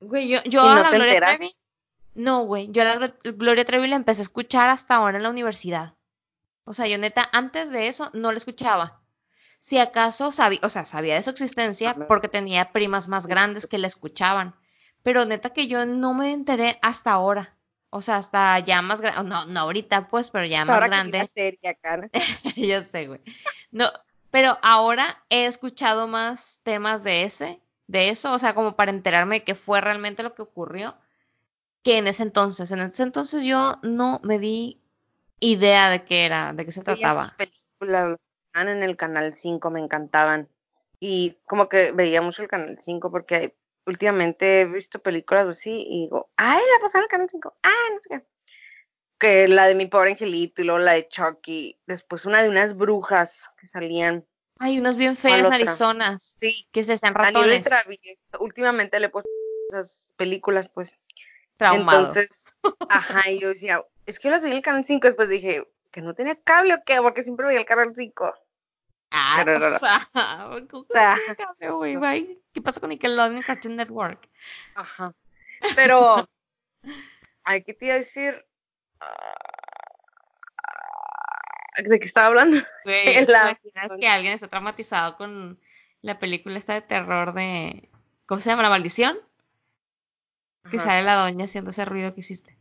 Güey, 0.02 0.30
yo, 0.30 0.44
yo 0.44 0.62
a 0.62 0.76
la 0.76 0.92
Gloria 0.92 1.20
Trevi, 1.20 1.52
no, 2.16 2.43
güey, 2.43 2.70
yo 2.72 2.84
la 2.84 3.14
Gloria 3.24 3.66
Trevi 3.66 3.88
la 3.88 3.95
empecé 3.95 4.22
a 4.22 4.24
escuchar 4.24 4.70
hasta 4.70 4.95
ahora 4.95 5.18
en 5.18 5.24
la 5.24 5.30
universidad. 5.30 5.95
O 6.64 6.74
sea, 6.74 6.88
yo 6.88 6.97
neta, 6.97 7.28
antes 7.32 7.72
de 7.72 7.88
eso 7.88 8.10
no 8.14 8.32
la 8.32 8.38
escuchaba. 8.38 9.01
Si 9.60 9.78
acaso 9.78 10.32
sabía, 10.32 10.60
o 10.64 10.70
sea, 10.70 10.86
sabía 10.86 11.16
de 11.16 11.24
su 11.24 11.32
existencia 11.32 11.95
porque 12.07 12.30
tenía 12.30 12.72
primas 12.72 13.07
más 13.07 13.28
grandes 13.28 13.68
que 13.68 13.78
la 13.78 13.88
escuchaban 13.88 14.55
pero 15.03 15.26
neta 15.26 15.51
que 15.51 15.68
yo 15.68 15.86
no 15.86 16.14
me 16.14 16.34
enteré 16.34 16.78
hasta 16.82 17.12
ahora. 17.12 17.55
O 17.91 18.01
sea, 18.01 18.18
hasta 18.18 18.60
ya 18.60 18.82
más 18.82 19.01
grande, 19.01 19.28
no, 19.28 19.45
no 19.47 19.60
ahorita 19.62 20.07
pues, 20.07 20.30
pero 20.30 20.45
ya 20.45 20.64
más 20.66 20.80
grande. 20.80 21.26
Serie 21.28 21.70
acá, 21.70 22.07
yo 22.55 22.82
sé, 22.84 23.07
güey. 23.07 23.20
No, 23.72 23.86
pero 24.30 24.57
ahora 24.62 25.24
he 25.30 25.45
escuchado 25.45 26.07
más 26.07 26.60
temas 26.62 27.03
de 27.03 27.24
ese, 27.24 27.60
de 27.88 28.10
eso, 28.10 28.34
o 28.34 28.39
sea, 28.39 28.53
como 28.53 28.76
para 28.76 28.91
enterarme 28.91 29.39
de 29.39 29.43
qué 29.43 29.55
fue 29.55 29.82
realmente 29.82 30.22
lo 30.22 30.36
que 30.36 30.43
ocurrió, 30.43 30.95
que 31.84 31.98
en 31.98 32.08
ese 32.08 32.24
entonces. 32.24 32.72
En 32.72 32.80
ese 32.80 33.04
entonces 33.04 33.44
yo 33.44 33.74
no 33.82 34.20
me 34.24 34.40
di 34.40 34.82
idea 35.40 35.90
de 35.90 36.04
qué 36.04 36.26
era, 36.26 36.54
de 36.54 36.66
qué 36.66 36.72
se 36.72 36.84
trataba. 36.84 37.36
películas 37.38 38.18
en 38.54 38.84
el 38.84 38.98
canal 38.98 39.36
5 39.38 39.70
me 39.70 39.80
encantaban. 39.80 40.50
Y 41.00 41.38
como 41.46 41.70
que 41.70 41.92
veía 41.92 42.22
mucho 42.22 42.42
el 42.42 42.50
canal 42.50 42.78
5 42.82 43.12
porque 43.12 43.56
últimamente 43.86 44.62
he 44.62 44.66
visto 44.66 45.00
películas 45.00 45.48
así 45.48 45.86
y 45.88 46.02
digo, 46.04 46.30
ay, 46.36 46.60
la 46.60 46.82
pasaron 46.82 47.06
el 47.06 47.10
canal 47.10 47.30
5, 47.30 47.56
ah, 47.64 47.70
no 47.94 48.00
sé 48.02 48.10
qué. 48.10 48.26
Que 49.18 49.48
la 49.48 49.68
de 49.68 49.76
mi 49.76 49.88
pobre 49.88 50.12
angelito 50.12 50.62
y 50.62 50.66
luego 50.66 50.80
la 50.80 50.94
de 50.94 51.08
Chucky, 51.08 51.78
después 51.88 52.26
una 52.26 52.42
de 52.42 52.50
unas 52.50 52.76
brujas 52.76 53.50
que 53.58 53.68
salían. 53.68 54.26
Ay, 54.60 54.80
unas 54.80 54.96
bien 54.96 55.16
feas 55.16 55.50
narizonas. 55.50 56.38
Sí. 56.40 56.68
Que 56.72 56.84
se 56.84 56.94
están 56.94 57.16
ratones. 57.16 57.66
últimamente 58.40 59.00
le 59.00 59.08
he 59.08 59.10
puesto 59.10 59.30
esas 59.70 60.14
películas, 60.18 60.70
pues. 60.70 60.96
Traumado. 61.60 61.99
Entonces, 61.99 62.45
ajá, 62.88 63.30
y 63.30 63.41
yo 63.41 63.49
decía, 63.49 63.84
es 64.05 64.18
que 64.18 64.30
yo 64.30 64.39
vi 64.39 64.47
en 64.47 64.53
el 64.53 64.62
canal 64.62 64.86
5, 64.88 65.07
después 65.07 65.28
dije, 65.28 65.68
que 65.91 66.01
no 66.01 66.14
tenía 66.14 66.41
cable 66.41 66.76
o 66.76 66.84
qué, 66.86 67.01
porque 67.01 67.22
siempre 67.22 67.47
veía 67.47 67.60
el 67.60 67.66
canal 67.66 67.93
5. 67.93 68.34
Ah, 69.12 69.43
o 70.72 70.86
sea, 70.89 71.18
¿qué 72.53 72.62
pasa 72.62 72.80
con 72.80 72.89
Nickelodeon 72.89 73.41
Cartoon 73.41 73.76
Network? 73.76 74.30
Ajá. 74.74 75.14
Pero, 75.76 76.30
hay 77.43 77.64
que 77.66 77.74
te 77.74 77.88
iba 77.88 77.95
a 77.95 77.97
decir? 77.97 78.45
Ah, 79.01 79.34
¿De 81.84 81.99
qué 81.99 82.05
estaba 82.05 82.28
hablando? 82.28 82.57
Güey, 82.86 83.26
la... 83.28 83.51
imaginas 83.51 83.97
que 83.99 84.07
alguien 84.07 84.34
está 84.34 84.47
traumatizado 84.47 85.18
con 85.18 85.60
la 86.01 86.20
película 86.20 86.57
esta 86.57 86.76
de 86.76 86.82
terror 86.82 87.34
de... 87.34 87.89
¿Cómo 88.28 88.39
se 88.39 88.49
llama? 88.49 88.64
¿La 88.64 88.70
maldición? 88.70 89.18
Que 90.70 90.80
sale 90.80 91.03
la 91.03 91.16
doña 91.16 91.45
haciendo 91.45 91.72
ese 91.72 91.86
ruido 91.86 92.14
que 92.14 92.20
hiciste. 92.20 92.57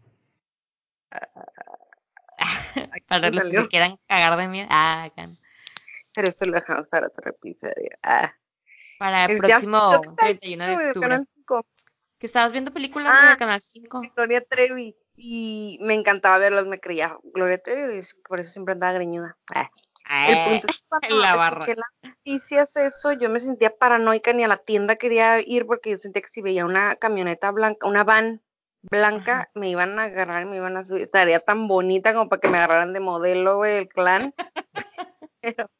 Ah, 1.10 1.28
Para 3.08 3.30
los 3.30 3.44
que 3.44 3.52
se 3.52 3.68
quieran 3.68 3.98
cagar 4.06 4.38
de 4.38 4.48
miedo. 4.48 4.68
Ah, 4.70 5.04
acá. 5.04 5.28
Pero 6.14 6.28
eso 6.28 6.44
lo 6.44 6.52
dejamos 6.52 6.88
para 6.88 7.06
otro 7.08 7.30
episodio. 7.30 7.90
Ah. 8.02 8.32
Para 8.98 9.26
el 9.26 9.38
próximo 9.38 10.00
31 10.16 10.66
de 10.66 10.88
octubre. 10.88 11.24
Que 12.18 12.26
estabas 12.26 12.50
viendo 12.50 12.72
películas 12.72 13.14
ah, 13.16 13.30
de 13.30 13.36
Canal 13.36 13.60
5. 13.60 14.02
Gloria 14.16 14.44
Trevi. 14.44 14.96
Y 15.16 15.78
me 15.80 15.94
encantaba 15.94 16.38
verlas, 16.38 16.66
me 16.66 16.80
creía 16.80 17.16
Gloria 17.34 17.60
Trevi, 17.60 17.98
y 17.98 18.22
por 18.28 18.40
eso 18.40 18.50
siempre 18.50 18.72
andaba 18.72 18.92
greñuda. 18.94 19.36
Ah. 19.54 19.70
El 20.08 20.60
punto 20.60 20.66
es 20.68 20.86
cuando 20.88 21.16
la 21.16 21.36
barra. 21.36 21.66
las 21.66 22.12
noticias 22.12 22.76
eso, 22.76 23.12
yo 23.12 23.30
me 23.30 23.40
sentía 23.40 23.76
paranoica, 23.76 24.32
ni 24.32 24.44
a 24.44 24.48
la 24.48 24.56
tienda 24.56 24.96
quería 24.96 25.40
ir 25.40 25.66
porque 25.66 25.90
yo 25.90 25.98
sentía 25.98 26.22
que 26.22 26.28
si 26.28 26.42
veía 26.42 26.64
una 26.64 26.96
camioneta 26.96 27.50
blanca, 27.50 27.86
una 27.86 28.04
van 28.04 28.42
blanca, 28.82 29.50
me 29.54 29.70
iban 29.70 29.98
a 29.98 30.04
agarrar, 30.04 30.46
me 30.46 30.56
iban 30.56 30.76
a 30.76 30.84
subir. 30.84 31.02
Estaría 31.02 31.40
tan 31.40 31.68
bonita 31.68 32.14
como 32.14 32.28
para 32.28 32.40
que 32.40 32.48
me 32.48 32.58
agarraran 32.58 32.92
de 32.92 33.00
modelo, 33.00 33.64
el 33.64 33.88
clan. 33.88 34.34
Pero 35.40 35.70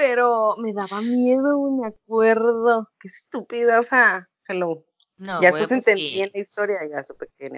pero 0.00 0.56
me 0.56 0.72
daba 0.72 1.02
miedo, 1.02 1.70
me 1.72 1.86
acuerdo. 1.86 2.88
Qué 2.98 3.08
estúpida, 3.08 3.80
o 3.80 3.82
sea, 3.82 4.30
hello. 4.48 4.82
No, 5.18 5.42
ya 5.42 5.48
después 5.48 5.68
pues 5.68 5.86
entendí 5.86 6.22
en 6.22 6.30
la 6.32 6.40
historia, 6.40 6.78
ya 6.90 7.04
supe 7.04 7.26
que 7.36 7.50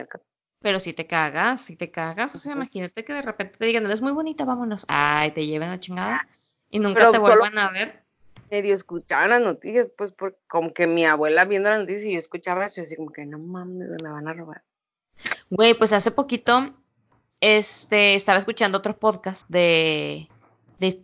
Pero 0.62 0.80
si 0.80 0.92
te 0.92 1.06
cagas, 1.06 1.60
si 1.60 1.76
te 1.76 1.90
cagas, 1.90 2.34
o 2.34 2.38
sea, 2.38 2.52
imagínate 2.52 3.04
que 3.04 3.12
de 3.12 3.22
repente 3.22 3.56
te 3.58 3.66
digan, 3.66 3.84
eres 3.84 4.00
muy 4.00 4.12
bonita, 4.12 4.44
vámonos. 4.44 4.84
Ay, 4.88 5.32
te 5.32 5.44
lleven 5.44 5.70
a 5.70 5.80
chingada 5.80 6.28
y 6.70 6.78
nunca 6.78 7.10
te 7.10 7.18
vuelvan 7.18 7.58
a 7.58 7.70
ver. 7.70 8.02
Medio 8.50 8.74
escuchaban 8.74 9.30
las 9.30 9.40
noticias, 9.40 9.88
pues, 9.96 10.12
por, 10.12 10.38
como 10.46 10.72
que 10.72 10.86
mi 10.86 11.04
abuela 11.04 11.44
viendo 11.44 11.70
las 11.70 11.80
noticias 11.80 12.04
y 12.06 12.12
yo 12.12 12.18
escuchaba 12.18 12.66
eso 12.66 12.80
y 12.80 12.84
así 12.84 12.96
como 12.96 13.10
que 13.10 13.24
no 13.26 13.38
mames, 13.38 13.88
me 14.02 14.10
van 14.10 14.28
a 14.28 14.32
robar. 14.32 14.62
Güey, 15.50 15.74
pues 15.74 15.92
hace 15.92 16.10
poquito, 16.10 16.74
este, 17.40 18.14
estaba 18.14 18.38
escuchando 18.38 18.78
otro 18.78 18.96
podcast 18.98 19.48
de 19.48 20.28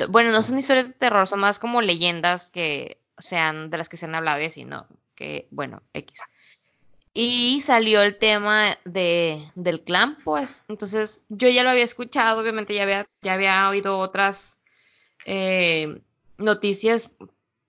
bueno, 0.08 0.32
no 0.32 0.42
son 0.42 0.58
historias 0.58 0.88
de 0.88 0.94
terror, 0.94 1.26
son 1.26 1.40
más 1.40 1.58
como 1.58 1.80
leyendas 1.80 2.50
que 2.50 3.00
sean 3.18 3.70
de 3.70 3.78
las 3.78 3.88
que 3.88 3.96
se 3.96 4.06
han 4.06 4.14
hablado 4.14 4.40
y 4.40 4.46
así, 4.46 4.64
¿no? 4.64 4.86
Que, 5.14 5.48
bueno, 5.50 5.82
X. 5.92 6.22
Y 7.14 7.60
salió 7.60 8.02
el 8.02 8.16
tema 8.16 8.76
de, 8.84 9.50
del 9.54 9.80
clan, 9.82 10.18
pues. 10.24 10.62
Entonces, 10.68 11.22
yo 11.28 11.48
ya 11.48 11.64
lo 11.64 11.70
había 11.70 11.84
escuchado, 11.84 12.40
obviamente 12.40 12.74
ya 12.74 12.84
había, 12.84 13.06
ya 13.22 13.34
había 13.34 13.68
oído 13.68 13.98
otras 13.98 14.58
eh, 15.24 16.00
noticias, 16.36 17.10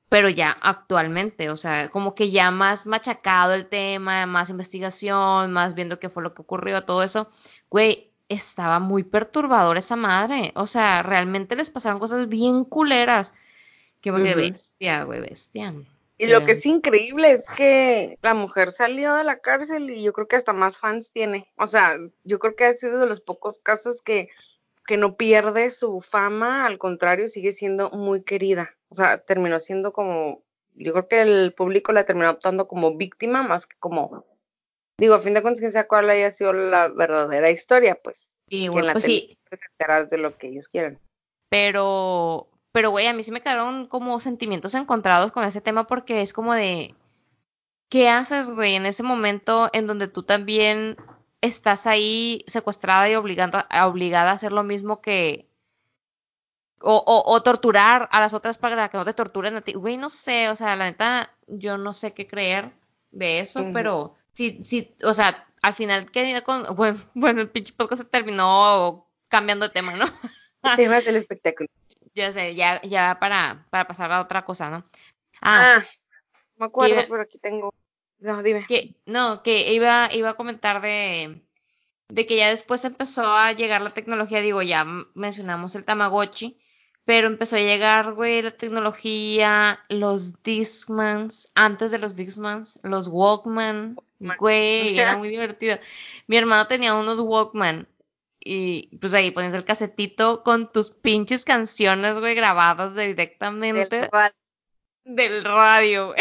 pero 0.09 0.29
ya 0.29 0.55
actualmente, 0.61 1.49
o 1.49 1.57
sea, 1.57 1.89
como 1.89 2.15
que 2.15 2.31
ya 2.31 2.51
más 2.51 2.85
machacado 2.85 3.53
el 3.53 3.67
tema, 3.67 4.25
más 4.25 4.49
investigación, 4.49 5.51
más 5.51 5.75
viendo 5.75 5.99
qué 5.99 6.09
fue 6.09 6.23
lo 6.23 6.33
que 6.33 6.41
ocurrió, 6.41 6.83
todo 6.83 7.03
eso. 7.03 7.27
Güey, 7.69 8.09
estaba 8.29 8.79
muy 8.79 9.03
perturbador 9.03 9.77
esa 9.77 9.95
madre. 9.95 10.51
O 10.55 10.67
sea, 10.67 11.03
realmente 11.03 11.55
les 11.55 11.69
pasaron 11.69 11.99
cosas 11.99 12.29
bien 12.29 12.63
culeras. 12.63 13.33
Qué 14.01 14.11
bestia, 14.11 15.03
güey, 15.03 15.19
bestia. 15.19 15.73
Y 16.19 16.27
lo 16.27 16.43
que 16.43 16.51
es 16.51 16.65
increíble 16.65 17.31
es 17.31 17.49
que 17.49 18.19
la 18.21 18.33
mujer 18.33 18.73
salió 18.73 19.15
de 19.15 19.23
la 19.23 19.39
cárcel 19.39 19.89
y 19.89 20.03
yo 20.03 20.11
creo 20.11 20.27
que 20.27 20.35
hasta 20.35 20.51
más 20.51 20.77
fans 20.77 21.13
tiene. 21.13 21.49
O 21.55 21.65
sea, 21.65 21.97
yo 22.25 22.39
creo 22.39 22.57
que 22.57 22.65
ha 22.65 22.73
sido 22.73 22.99
de 22.99 23.07
los 23.07 23.21
pocos 23.21 23.57
casos 23.59 24.01
que, 24.01 24.27
que 24.85 24.97
no 24.97 25.15
pierde 25.15 25.69
su 25.69 26.01
fama, 26.01 26.65
al 26.65 26.77
contrario, 26.77 27.29
sigue 27.29 27.53
siendo 27.53 27.89
muy 27.91 28.23
querida. 28.23 28.75
O 28.89 28.95
sea, 28.95 29.19
terminó 29.19 29.61
siendo 29.61 29.93
como, 29.93 30.43
yo 30.75 30.91
creo 30.91 31.07
que 31.07 31.21
el 31.21 31.53
público 31.53 31.93
la 31.93 32.05
terminó 32.05 32.31
optando 32.31 32.67
como 32.67 32.97
víctima 32.97 33.41
más 33.41 33.65
que 33.65 33.77
como 33.79 34.25
Digo, 34.97 35.15
a 35.15 35.21
fin 35.21 35.33
de 35.33 35.41
cuentas, 35.41 35.61
quién 35.61 35.71
sabe 35.71 35.87
cuál 35.87 36.09
haya 36.09 36.31
sido 36.31 36.51
la 36.51 36.89
verdadera 36.89 37.49
historia, 37.49 37.95
pues. 37.95 38.29
Y 38.49 38.63
que 38.63 38.69
bueno, 38.71 38.81
en 38.81 38.87
la 38.87 38.93
pues 38.93 39.05
sí, 39.05 39.37
de 40.09 40.17
lo 40.17 40.37
que 40.37 40.47
ellos 40.47 40.67
quieren. 40.67 40.99
pero, 41.47 42.49
pero 42.71 42.91
güey, 42.91 43.07
a 43.07 43.13
mí 43.13 43.23
sí 43.23 43.31
me 43.31 43.41
quedaron 43.41 43.87
como 43.87 44.19
sentimientos 44.19 44.75
encontrados 44.75 45.31
con 45.31 45.43
ese 45.43 45.61
tema 45.61 45.87
porque 45.87 46.21
es 46.21 46.33
como 46.33 46.53
de, 46.53 46.95
¿qué 47.89 48.09
haces, 48.09 48.51
güey, 48.51 48.75
en 48.75 48.85
ese 48.85 49.03
momento 49.03 49.69
en 49.73 49.87
donde 49.87 50.07
tú 50.07 50.23
también 50.23 50.97
estás 51.41 51.87
ahí 51.87 52.43
secuestrada 52.47 53.09
y 53.09 53.15
obligando, 53.15 53.59
obligada 53.85 54.31
a 54.31 54.35
hacer 54.35 54.51
lo 54.51 54.63
mismo 54.63 55.01
que, 55.01 55.49
o, 56.81 56.95
o, 56.95 57.31
o 57.31 57.43
torturar 57.43 58.07
a 58.11 58.19
las 58.19 58.33
otras 58.33 58.57
para 58.57 58.89
que 58.89 58.97
no 58.97 59.05
te 59.05 59.13
torturen 59.13 59.55
a 59.55 59.61
ti? 59.61 59.73
Güey, 59.73 59.97
no 59.97 60.09
sé, 60.09 60.49
o 60.49 60.55
sea, 60.55 60.75
la 60.75 60.85
neta, 60.85 61.33
yo 61.47 61.77
no 61.77 61.93
sé 61.93 62.13
qué 62.13 62.27
creer 62.27 62.71
de 63.11 63.39
eso, 63.39 63.65
pero 63.73 64.15
sí, 64.33 64.59
sí, 64.63 64.95
o 65.03 65.13
sea, 65.13 65.47
al 65.61 65.73
final, 65.73 66.09
¿qué 66.11 66.41
con, 66.45 66.63
bueno, 66.75 66.99
bueno, 67.13 67.41
el 67.41 67.49
pinche 67.49 67.73
podcast 67.73 68.03
se 68.03 68.07
terminó 68.07 69.07
cambiando 69.27 69.67
de 69.67 69.73
tema, 69.73 69.93
¿no? 69.93 70.05
Temas 70.75 71.05
del 71.05 71.15
espectáculo. 71.15 71.69
Ya 72.15 72.31
sé, 72.33 72.55
ya, 72.55 72.81
ya 72.81 73.17
para, 73.19 73.65
para 73.69 73.87
pasar 73.87 74.11
a 74.11 74.21
otra 74.21 74.43
cosa, 74.45 74.69
¿no? 74.69 74.83
Ah, 75.41 75.77
Ah, 75.81 75.85
me 76.57 76.65
acuerdo, 76.65 76.93
iba- 76.95 77.05
pero 77.09 77.21
aquí 77.21 77.37
tengo. 77.39 77.73
No, 78.19 78.43
dime. 78.43 78.65
que, 78.67 78.95
no, 79.05 79.41
que 79.43 79.71
iba, 79.73 80.09
iba 80.13 80.31
a 80.31 80.33
comentar 80.33 80.81
de, 80.81 81.41
de 82.09 82.25
que 82.25 82.35
ya 82.37 82.49
después 82.49 82.83
empezó 82.83 83.25
a 83.25 83.53
llegar 83.53 83.81
la 83.81 83.91
tecnología, 83.91 84.41
digo, 84.41 84.61
ya 84.61 84.83
mencionamos 85.13 85.75
el 85.75 85.85
Tamagotchi, 85.85 86.57
pero 87.05 87.27
empezó 87.27 87.55
a 87.55 87.59
llegar, 87.59 88.13
güey, 88.13 88.41
la 88.41 88.51
tecnología, 88.51 89.79
los 89.87 90.43
Discmans, 90.43 91.49
antes 91.55 91.91
de 91.91 91.99
los 91.99 92.15
Discmans, 92.17 92.79
los 92.83 93.07
Walkman, 93.07 93.95
Walkman. 94.19 94.37
güey, 94.37 94.99
era 94.99 95.15
muy 95.17 95.29
divertido. 95.29 95.77
Mi 96.27 96.35
hermano 96.35 96.67
tenía 96.67 96.95
unos 96.95 97.19
Walkman 97.19 97.87
y 98.39 98.97
pues 98.97 99.13
ahí 99.13 99.31
pones 99.31 99.53
el 99.53 99.65
casetito 99.65 100.43
con 100.43 100.71
tus 100.71 100.91
pinches 100.91 101.45
canciones, 101.45 102.17
güey, 102.19 102.35
grabadas 102.35 102.95
Del 102.95 103.09
directamente 103.09 104.07
val- 104.11 104.33
del 105.03 105.43
radio, 105.43 106.07
güey. 106.07 106.19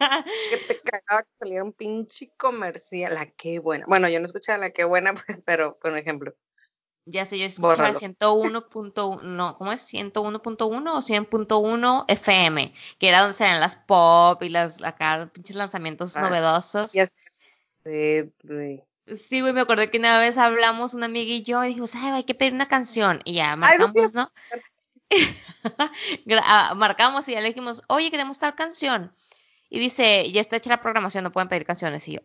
que 0.50 0.56
te 0.56 0.80
cagaba 0.80 1.22
que 1.22 1.30
saliera 1.38 1.64
un 1.64 1.72
pinche 1.72 2.32
comercial. 2.36 3.14
La 3.14 3.30
qué 3.30 3.58
buena. 3.58 3.86
Bueno, 3.86 4.08
yo 4.08 4.20
no 4.20 4.26
escuchaba 4.26 4.58
la 4.58 4.70
qué 4.70 4.84
buena, 4.84 5.14
pues, 5.26 5.38
pero 5.44 5.78
por 5.78 5.96
ejemplo. 5.96 6.34
Ya 7.06 7.26
sé, 7.26 7.38
yo 7.38 7.44
escuchaba 7.44 7.88
el 7.88 7.94
Bórralo. 7.94 7.98
101.1, 7.98 9.22
no, 9.22 9.58
¿cómo 9.58 9.72
es? 9.72 9.82
101.1 9.92 10.96
o 10.96 11.02
100.1 11.02 12.04
FM, 12.08 12.72
que 12.98 13.08
era 13.08 13.20
donde 13.20 13.34
salían 13.36 13.60
las 13.60 13.76
pop 13.76 14.42
y 14.42 14.48
las 14.48 14.82
acá 14.82 15.30
pinches 15.32 15.54
lanzamientos 15.54 16.16
Ah, 16.16 16.22
novedosos. 16.22 16.94
Ya 16.94 17.06
sé, 17.84 18.32
güey. 18.42 18.82
Sí, 19.06 19.40
güey, 19.42 19.52
me 19.52 19.60
acuerdo 19.60 19.90
que 19.90 19.98
una 19.98 20.18
vez 20.18 20.38
hablamos 20.38 20.94
una 20.94 21.06
amiga 21.06 21.32
y 21.32 21.42
yo 21.42 21.62
y 21.64 21.68
dijimos, 21.68 21.94
ay, 21.94 22.10
hay 22.12 22.24
que 22.24 22.34
pedir 22.34 22.52
una 22.54 22.68
canción. 22.68 23.20
Y 23.24 23.34
ya 23.34 23.50
no 23.50 23.58
marcamos, 23.58 24.14
¿no? 24.14 24.30
Ah, 26.42 26.74
marcamos 26.76 27.28
y 27.28 27.32
ya 27.32 27.40
le 27.40 27.48
dijimos, 27.48 27.82
oye, 27.88 28.10
queremos 28.10 28.38
tal 28.38 28.54
canción. 28.54 29.12
Y 29.70 29.78
dice, 29.78 30.30
ya 30.30 30.40
está 30.40 30.56
hecha 30.56 30.70
la 30.70 30.80
programación, 30.82 31.24
no 31.24 31.32
pueden 31.32 31.48
pedir 31.48 31.64
canciones. 31.66 32.06
Y 32.08 32.14
yo, 32.14 32.20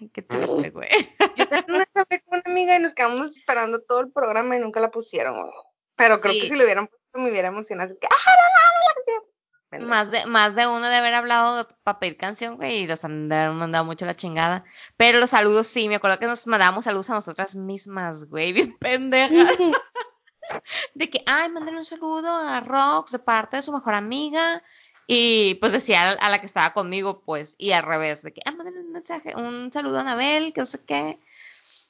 ay, 0.00 0.08
qué 0.10 0.22
triste, 0.22 0.70
güey. 0.70 0.88
Yo 1.36 1.46
también 1.48 1.64
una 1.68 1.78
vez 1.78 1.88
hablé 1.94 2.20
con 2.22 2.38
una 2.38 2.42
amiga 2.46 2.76
y 2.76 2.80
nos 2.80 2.94
quedamos 2.94 3.36
esperando 3.36 3.80
todo 3.80 4.00
el 4.00 4.10
programa 4.10 4.56
y 4.56 4.60
nunca 4.60 4.80
la 4.80 4.90
pusieron. 4.90 5.34
güey. 5.40 5.52
Pero 5.96 6.18
creo 6.18 6.34
Sí. 6.34 6.40
que 6.42 6.48
si 6.48 6.54
lo 6.56 6.64
hubieran 6.64 6.86
puesto 6.88 7.18
me 7.18 7.30
hubiera 7.30 7.48
emocionado. 7.48 7.86
Así 7.90 7.98
que, 8.00 8.06
¡ah, 8.10 8.16
no 8.16 8.46
mames, 8.52 9.06
la 9.06 9.29
Más 9.78 10.10
de, 10.10 10.26
más 10.26 10.56
de 10.56 10.66
uno 10.66 10.88
de 10.88 10.96
haber 10.96 11.14
hablado 11.14 11.68
para 11.84 12.00
pedir 12.00 12.16
canción, 12.16 12.56
güey, 12.56 12.78
y 12.78 12.86
los 12.88 13.04
han 13.04 13.28
de 13.28 13.50
mandado 13.50 13.84
mucho 13.84 14.04
la 14.04 14.16
chingada. 14.16 14.64
Pero 14.96 15.20
los 15.20 15.30
saludos 15.30 15.68
sí, 15.68 15.88
me 15.88 15.94
acuerdo 15.94 16.18
que 16.18 16.26
nos 16.26 16.46
mandábamos 16.48 16.84
saludos 16.84 17.10
a 17.10 17.14
nosotras 17.14 17.54
mismas, 17.54 18.24
güey, 18.24 18.52
bien 18.52 18.76
pendejas. 18.78 19.56
De 20.94 21.08
que, 21.08 21.22
ay, 21.26 21.48
manden 21.48 21.76
un 21.76 21.84
saludo 21.84 22.28
a 22.28 22.58
Rox 22.58 23.12
de 23.12 23.20
parte 23.20 23.56
de 23.56 23.62
su 23.62 23.72
mejor 23.72 23.94
amiga. 23.94 24.64
Y 25.06 25.54
pues 25.54 25.70
decía 25.70 26.10
a, 26.10 26.12
a 26.14 26.28
la 26.28 26.40
que 26.40 26.46
estaba 26.46 26.72
conmigo, 26.72 27.22
pues, 27.24 27.54
y 27.56 27.70
al 27.70 27.84
revés, 27.84 28.22
de 28.22 28.32
que, 28.32 28.40
ah, 28.44 28.50
manden 28.50 28.78
un 28.78 28.90
mensaje, 28.90 29.36
un 29.36 29.70
saludo 29.72 29.98
a 29.98 30.00
Anabel, 30.00 30.52
que 30.52 30.60
no 30.62 30.66
sé 30.66 30.84
qué. 30.84 31.20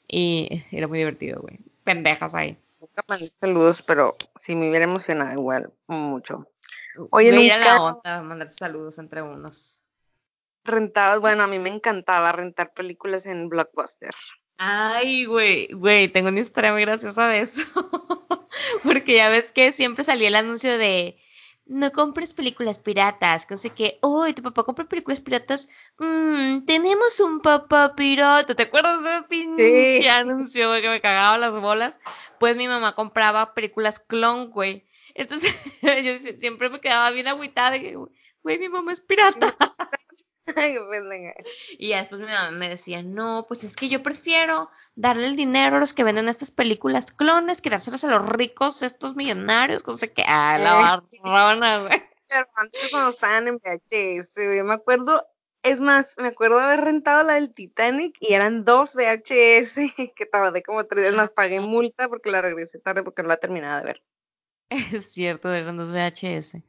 Y 0.06 0.62
era 0.70 0.88
muy 0.88 0.98
divertido, 0.98 1.40
güey. 1.40 1.58
Pendejas 1.84 2.34
ahí. 2.34 2.58
Nunca 2.80 3.04
mandé 3.08 3.30
saludos, 3.40 3.82
pero 3.82 4.16
sí 4.38 4.54
me 4.54 4.68
hubiera 4.68 4.84
emocionado 4.84 5.32
igual, 5.32 5.72
mucho. 5.86 6.49
Oye, 7.10 7.32
nunca- 7.32 7.58
la 7.58 7.82
onda 7.82 8.22
mandar 8.22 8.48
saludos 8.48 8.98
entre 8.98 9.22
unos. 9.22 9.82
Rentabas, 10.64 11.20
bueno, 11.20 11.42
a 11.42 11.46
mí 11.46 11.58
me 11.58 11.70
encantaba 11.70 12.32
rentar 12.32 12.72
películas 12.74 13.26
en 13.26 13.48
Blockbuster. 13.48 14.10
Ay, 14.58 15.24
güey, 15.24 15.68
güey, 15.72 16.08
tengo 16.08 16.28
una 16.28 16.40
historia 16.40 16.72
muy 16.72 16.82
graciosa 16.82 17.26
de 17.28 17.40
eso. 17.40 17.62
Porque 18.84 19.14
ya 19.16 19.30
ves 19.30 19.52
que 19.52 19.72
siempre 19.72 20.04
salía 20.04 20.28
el 20.28 20.34
anuncio 20.34 20.76
de 20.76 21.18
no 21.64 21.92
compres 21.92 22.34
películas 22.34 22.78
piratas, 22.78 23.46
que 23.46 23.54
no 23.54 23.58
sé 23.58 23.70
qué, 23.70 23.98
uy, 24.02 24.34
tu 24.34 24.42
papá 24.42 24.64
compra 24.64 24.86
películas 24.86 25.20
piratas, 25.20 25.68
Mm, 25.98 26.64
tenemos 26.66 27.20
un 27.20 27.40
papá 27.40 27.94
pirata, 27.94 28.54
¿te 28.54 28.64
acuerdas 28.64 29.02
de 29.04 29.10
ese 29.16 29.22
pinche 29.28 30.00
Sí. 30.02 30.08
anuncio, 30.08 30.68
güey, 30.68 30.82
que 30.82 30.88
me 30.90 31.00
cagaba 31.00 31.38
las 31.38 31.56
bolas? 31.56 32.00
Pues 32.40 32.56
mi 32.56 32.66
mamá 32.66 32.94
compraba 32.94 33.54
películas 33.54 34.00
clon, 34.00 34.50
güey. 34.50 34.84
Entonces 35.20 35.54
yo 35.82 36.18
sie- 36.18 36.38
siempre 36.38 36.68
me 36.70 36.80
quedaba 36.80 37.10
bien 37.10 37.28
agüitada 37.28 37.72
de 37.72 37.80
que, 37.80 37.96
güey, 38.42 38.58
mi 38.58 38.68
mamá 38.68 38.92
es 38.92 39.00
pirata. 39.00 39.54
Pendeja. 40.46 41.34
Y 41.78 41.88
ya 41.90 41.98
después 41.98 42.20
mi 42.20 42.26
mamá 42.26 42.50
me 42.50 42.68
decía, 42.68 43.02
no, 43.02 43.44
pues 43.46 43.62
es 43.62 43.76
que 43.76 43.88
yo 43.88 44.02
prefiero 44.02 44.68
darle 44.96 45.26
el 45.26 45.36
dinero 45.36 45.76
a 45.76 45.78
los 45.80 45.94
que 45.94 46.02
venden 46.02 46.28
estas 46.28 46.50
películas 46.50 47.12
clones 47.12 47.60
que 47.60 47.70
dárselos 47.70 48.02
a 48.02 48.10
los 48.10 48.28
ricos, 48.28 48.82
estos 48.82 49.14
millonarios, 49.14 49.86
no 49.86 49.92
sé 49.92 50.12
qué. 50.12 50.24
Ah, 50.26 50.58
la 50.58 51.02
barrona, 51.22 51.78
güey. 51.80 52.02
Pero 52.26 52.48
antes 52.56 52.90
cuando 52.90 53.10
estaban 53.10 53.46
en 53.48 53.56
VHS, 53.56 54.34
yo 54.56 54.64
me 54.64 54.74
acuerdo, 54.74 55.24
es 55.62 55.80
más, 55.80 56.16
me 56.18 56.28
acuerdo 56.28 56.56
de 56.58 56.64
haber 56.64 56.80
rentado 56.80 57.22
la 57.22 57.34
del 57.34 57.52
Titanic 57.54 58.16
y 58.20 58.32
eran 58.32 58.64
dos 58.64 58.94
VHS 58.96 59.92
que 60.16 60.26
tardé 60.26 60.62
como 60.62 60.84
tres 60.86 61.04
días, 61.04 61.14
más 61.14 61.30
pagué 61.30 61.60
multa 61.60 62.08
porque 62.08 62.30
la 62.30 62.40
regresé 62.40 62.78
tarde 62.80 63.02
porque 63.04 63.22
no 63.22 63.28
la 63.28 63.36
terminaba 63.36 63.78
de 63.80 63.84
ver. 63.84 64.02
Es 64.92 65.12
cierto, 65.12 65.52
eran 65.52 65.76
dos 65.76 65.92
VHS. 65.92 66.62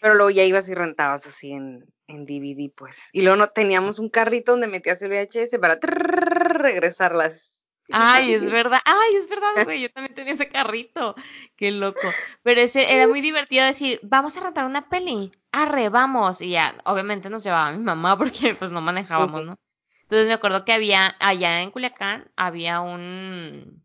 Pero 0.00 0.14
luego 0.14 0.30
ya 0.30 0.44
ibas 0.44 0.68
y 0.68 0.74
rentabas 0.74 1.26
así 1.26 1.52
en, 1.52 1.86
en 2.06 2.26
DVD, 2.26 2.70
pues. 2.74 3.08
Y 3.12 3.22
luego 3.22 3.36
no 3.36 3.48
teníamos 3.48 3.98
un 3.98 4.10
carrito 4.10 4.52
donde 4.52 4.68
metías 4.68 5.02
el 5.02 5.10
VHS 5.10 5.58
para 5.58 5.80
trrr, 5.80 6.60
regresarlas. 6.60 7.66
Ay, 7.90 8.34
es 8.34 8.50
verdad, 8.50 8.80
ay, 8.84 9.16
es 9.16 9.28
verdad, 9.28 9.64
güey, 9.64 9.80
yo 9.80 9.90
también 9.90 10.14
tenía 10.14 10.32
ese 10.32 10.48
carrito, 10.48 11.14
qué 11.56 11.70
loco. 11.70 12.08
Pero 12.42 12.60
ese 12.60 12.92
era 12.92 13.08
muy 13.08 13.20
divertido 13.20 13.64
decir, 13.64 14.00
vamos 14.02 14.36
a 14.36 14.42
rentar 14.42 14.64
una 14.66 14.88
peli, 14.88 15.32
arre, 15.52 15.88
vamos, 15.88 16.42
y 16.42 16.50
ya, 16.50 16.76
obviamente 16.84 17.30
nos 17.30 17.44
llevaba 17.44 17.72
mi 17.72 17.82
mamá 17.82 18.16
porque 18.18 18.54
pues 18.54 18.72
no 18.72 18.80
manejábamos. 18.80 19.44
¿no? 19.44 19.58
Entonces 20.02 20.26
me 20.26 20.34
acuerdo 20.34 20.64
que 20.64 20.72
había, 20.72 21.16
allá 21.20 21.62
en 21.62 21.70
Culiacán, 21.70 22.30
había 22.36 22.80
un, 22.80 23.82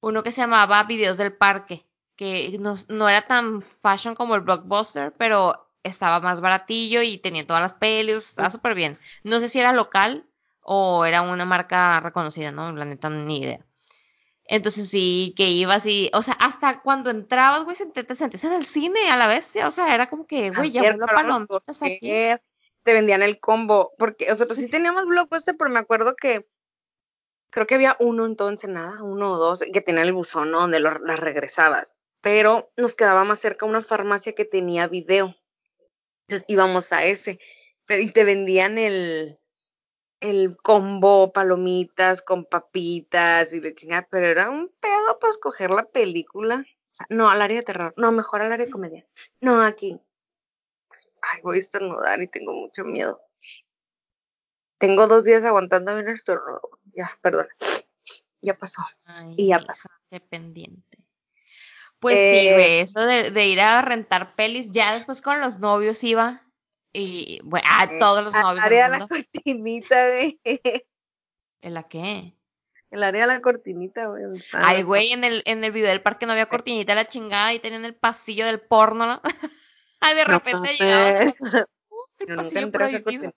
uno 0.00 0.22
que 0.22 0.32
se 0.32 0.40
llamaba 0.40 0.82
Videos 0.84 1.18
del 1.18 1.32
Parque, 1.32 1.84
que 2.18 2.58
no, 2.60 2.76
no 2.88 3.08
era 3.08 3.22
tan 3.26 3.62
fashion 3.62 4.14
como 4.14 4.34
el 4.34 4.42
Blockbuster, 4.42 5.12
pero 5.16 5.70
estaba 5.84 6.20
más 6.20 6.40
baratillo 6.42 7.00
y 7.00 7.16
tenía 7.18 7.46
todas 7.46 7.62
las 7.62 7.72
pelis, 7.72 8.16
estaba 8.30 8.50
súper 8.50 8.74
bien. 8.74 8.98
No 9.22 9.40
sé 9.40 9.48
si 9.48 9.60
era 9.60 9.72
local 9.72 10.26
o 10.60 11.06
era 11.06 11.22
una 11.22 11.46
marca 11.46 12.00
reconocida, 12.00 12.50
¿no? 12.52 12.72
La 12.72 12.84
neta, 12.84 13.08
ni 13.08 13.38
idea. 13.40 13.60
Entonces 14.50 14.88
sí, 14.88 15.32
que 15.36 15.50
ibas 15.50 15.86
y, 15.86 16.10
o 16.12 16.22
sea, 16.22 16.34
hasta 16.40 16.80
cuando 16.80 17.10
entrabas, 17.10 17.64
güey, 17.64 17.76
te, 17.94 18.02
te 18.02 18.14
sentías 18.16 18.44
en 18.44 18.54
el 18.54 18.64
cine 18.64 19.10
a 19.10 19.16
la 19.16 19.28
bestia, 19.28 19.66
o 19.68 19.70
sea, 19.70 19.94
era 19.94 20.08
como 20.08 20.26
que, 20.26 20.50
güey, 20.50 20.70
ya 20.72 20.80
paramos 21.06 21.08
palomitas 21.46 21.82
aquí. 21.82 22.10
Te 22.82 22.94
vendían 22.94 23.22
el 23.22 23.38
combo, 23.40 23.92
porque, 23.98 24.32
o 24.32 24.36
sea, 24.36 24.46
pues 24.46 24.58
sí 24.58 24.64
Sí. 24.64 24.70
teníamos 24.70 25.06
Blockbuster, 25.06 25.54
pero 25.56 25.68
me 25.70 25.78
acuerdo 25.78 26.16
que 26.16 26.48
creo 27.50 27.66
que 27.66 27.74
había 27.74 27.96
uno 28.00 28.26
en 28.26 28.36
todo 28.36 28.48
Ensenada, 28.48 29.02
uno 29.02 29.32
o 29.32 29.36
dos, 29.38 29.60
que 29.72 29.80
tenían 29.80 30.06
el 30.06 30.12
buzón, 30.14 30.50
¿no? 30.50 30.60
Donde 30.60 30.80
lo- 30.80 30.98
las 30.98 31.18
regresabas. 31.18 31.94
Pero 32.20 32.72
nos 32.76 32.94
quedaba 32.94 33.24
más 33.24 33.38
cerca 33.38 33.66
una 33.66 33.80
farmacia 33.80 34.34
que 34.34 34.44
tenía 34.44 34.88
video. 34.88 35.36
Entonces 36.26 36.44
íbamos 36.48 36.92
a 36.92 37.04
ese. 37.04 37.38
Y 37.88 38.10
te 38.10 38.24
vendían 38.24 38.76
el, 38.76 39.38
el 40.20 40.56
combo 40.56 41.32
palomitas 41.32 42.22
con 42.22 42.44
papitas 42.44 43.52
y 43.54 43.60
le 43.60 43.74
chingada, 43.74 44.06
pero 44.10 44.26
era 44.26 44.50
un 44.50 44.70
pedo 44.80 45.18
para 45.18 45.30
escoger 45.30 45.70
la 45.70 45.84
película. 45.84 46.66
O 46.66 46.94
sea, 46.94 47.06
no, 47.10 47.30
al 47.30 47.40
área 47.40 47.58
de 47.58 47.64
terror. 47.64 47.94
No, 47.96 48.12
mejor 48.12 48.42
al 48.42 48.52
área 48.52 48.66
de 48.66 48.72
comedia. 48.72 49.06
No, 49.40 49.62
aquí. 49.62 49.98
Ay, 51.22 51.40
voy 51.42 51.56
a 51.56 51.60
estornudar 51.60 52.22
y 52.22 52.28
tengo 52.28 52.52
mucho 52.52 52.84
miedo. 52.84 53.20
Tengo 54.78 55.06
dos 55.06 55.24
días 55.24 55.44
aguantando 55.44 55.94
bien 55.94 56.08
el 56.08 56.14
estornudo. 56.14 56.60
Ya, 56.94 57.10
perdón. 57.20 57.48
Ya 58.40 58.54
pasó. 58.54 58.82
Ay, 59.04 59.34
Y 59.36 59.48
ya 59.48 59.58
pasó. 59.58 59.88
Qué 60.10 60.20
Pues 62.00 62.16
sí, 62.16 62.48
Eh, 62.48 62.52
güey, 62.54 62.78
eso 62.80 63.00
de, 63.04 63.30
de 63.30 63.46
ir 63.46 63.60
a 63.60 63.80
rentar 63.82 64.34
pelis, 64.34 64.70
ya 64.70 64.94
después 64.94 65.20
con 65.20 65.40
los 65.40 65.58
novios 65.58 66.02
iba, 66.04 66.44
y 66.92 67.40
bueno, 67.44 67.66
a 67.70 67.84
Eh, 67.84 67.98
todos 67.98 68.22
los 68.22 68.34
novios 68.34 68.54
del 68.54 68.64
área 68.64 68.90
de 68.90 68.98
la 68.98 69.08
cortinita 69.08 70.04
de. 70.04 70.38
¿En 71.60 71.74
la 71.74 71.82
qué? 71.88 72.34
El 72.90 73.02
área 73.02 73.22
de 73.22 73.34
la 73.34 73.40
cortinita, 73.40 74.06
güey. 74.06 74.24
Ay, 74.52 74.82
güey, 74.82 75.12
en 75.12 75.24
el, 75.24 75.42
en 75.44 75.62
el 75.62 75.72
video 75.72 75.90
del 75.90 76.00
parque 76.00 76.24
no 76.24 76.32
había 76.32 76.48
cortinita 76.48 76.94
la 76.94 77.06
chingada 77.08 77.52
y 77.52 77.58
tenían 77.58 77.84
el 77.84 77.94
pasillo 77.94 78.46
del 78.46 78.60
porno, 78.60 79.06
¿no? 79.06 79.20
Ay, 80.00 80.14
de 80.14 80.24
repente 80.24 80.70
no, 80.80 81.66
El 82.18 82.36
pasillo 82.36 82.70
prohibido. 82.70 83.32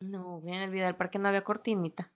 No, 0.00 0.40
güey, 0.40 0.54
en 0.54 0.62
el 0.62 0.70
video 0.70 0.86
del 0.86 0.96
parque 0.96 1.18
no 1.18 1.28
había 1.28 1.42
cortinita. 1.42 2.12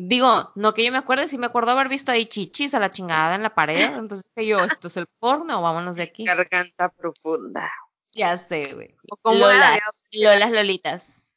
Digo, 0.00 0.52
no 0.54 0.74
que 0.74 0.84
yo 0.84 0.92
me 0.92 0.98
acuerde, 0.98 1.26
si 1.26 1.38
me 1.38 1.46
acuerdo 1.46 1.72
haber 1.72 1.88
visto 1.88 2.12
ahí 2.12 2.26
chichis 2.26 2.72
a 2.72 2.78
la 2.78 2.92
chingada 2.92 3.34
en 3.34 3.42
la 3.42 3.56
pared, 3.56 3.96
entonces 3.96 4.30
que 4.34 4.46
yo, 4.46 4.62
¿esto 4.64 4.86
es 4.86 4.96
el 4.96 5.08
porno 5.08 5.58
o 5.58 5.62
vámonos 5.62 5.96
de 5.96 6.04
aquí? 6.04 6.24
Garganta 6.24 6.88
profunda. 6.88 7.68
Ya 8.12 8.36
sé, 8.36 8.74
güey. 8.74 8.94
Lolas, 9.24 10.04
Lolas 10.12 10.52
Lolitas. 10.52 11.32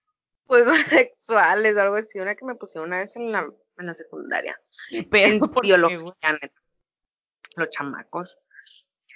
Juegos 0.45 0.77
sexuales 0.89 1.75
o 1.75 1.81
algo 1.81 1.95
así, 1.95 2.19
una 2.19 2.35
que 2.35 2.45
me 2.45 2.53
pusieron 2.53 2.89
una 2.89 2.99
vez 2.99 3.15
en 3.15 3.31
la, 3.31 3.51
en 3.79 3.85
la 3.87 3.95
secundaria. 3.95 4.61
Pero, 5.09 5.45
en 5.45 5.51
biología, 5.63 6.39
Los 7.55 7.69
chamacos. 7.71 8.37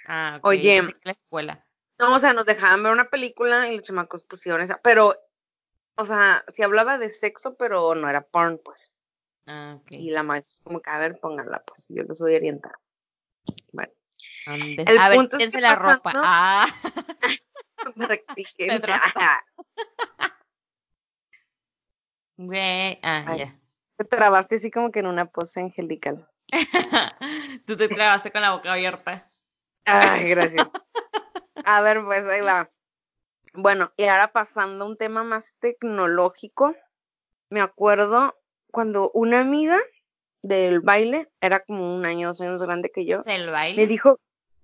Ah, 0.08 0.40
Oye, 0.42 0.82
la 1.04 1.12
escuela. 1.12 1.64
No, 2.00 2.16
o 2.16 2.18
sea, 2.18 2.32
nos 2.32 2.46
dejaban 2.46 2.82
ver 2.82 2.92
una 2.92 3.10
película 3.10 3.70
y 3.70 3.76
los 3.76 3.84
chamacos 3.84 4.24
pusieron 4.24 4.60
esa, 4.60 4.80
pero, 4.82 5.16
o 5.94 6.04
sea, 6.04 6.44
sí 6.48 6.64
hablaba 6.64 6.98
de 6.98 7.10
sexo, 7.10 7.56
pero 7.56 7.94
no 7.94 8.10
era 8.10 8.22
porn, 8.22 8.60
pues. 8.62 8.92
Ah. 9.46 9.78
Y 9.90 10.10
la 10.10 10.22
maestra 10.22 10.54
es 10.54 10.62
como 10.62 10.80
que, 10.80 10.90
a 10.90 10.98
ver, 10.98 11.20
pónganla, 11.20 11.62
pues, 11.64 11.86
yo 11.88 12.02
los 12.02 12.20
voy 12.20 12.34
a 12.34 12.38
orientar. 12.38 12.72
Bueno. 13.72 13.92
El 14.46 14.98
a 14.98 15.10
punto 15.12 15.38
ver, 15.38 15.46
es 15.46 15.54
que 15.54 15.60
la 15.60 15.74
ropa. 15.74 16.12
Ah. 16.14 16.66
Güey, 22.38 22.98
ah, 23.02 23.34
ya. 23.36 23.58
Te 23.96 24.04
trabaste 24.04 24.56
así 24.56 24.70
como 24.70 24.92
que 24.92 25.00
en 25.00 25.06
una 25.06 25.24
pose 25.24 25.60
angelical. 25.60 26.28
Tú 27.66 27.78
te 27.78 27.88
trabaste 27.88 28.30
con 28.30 28.42
la 28.42 28.52
boca 28.52 28.74
abierta. 28.74 29.32
Ay, 29.86 30.28
gracias. 30.28 30.68
A 31.64 31.80
ver, 31.80 32.04
pues 32.04 32.26
ahí 32.26 32.42
va. 32.42 32.70
Bueno, 33.54 33.90
y 33.96 34.04
ahora 34.04 34.32
pasando 34.32 34.84
a 34.84 34.88
un 34.88 34.98
tema 34.98 35.24
más 35.24 35.56
tecnológico, 35.60 36.76
me 37.48 37.62
acuerdo 37.62 38.38
cuando 38.70 39.10
una 39.12 39.40
amiga 39.40 39.80
del 40.42 40.80
baile, 40.80 41.28
era 41.40 41.60
como 41.60 41.94
un 41.94 42.06
año, 42.06 42.28
dos 42.28 42.40
años 42.40 42.62
grande 42.62 42.90
que 42.90 43.04
yo. 43.04 43.22
¿Del 43.22 43.50
baile? 43.50 43.82
Me 43.82 43.86
dijo, 43.86 44.20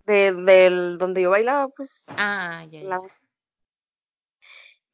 de, 0.06 0.32
del 0.32 0.98
donde 0.98 1.22
yo 1.22 1.30
bailaba, 1.30 1.68
pues. 1.68 2.06
Ah, 2.16 2.64
ya, 2.70 2.80
ya. 2.80 3.00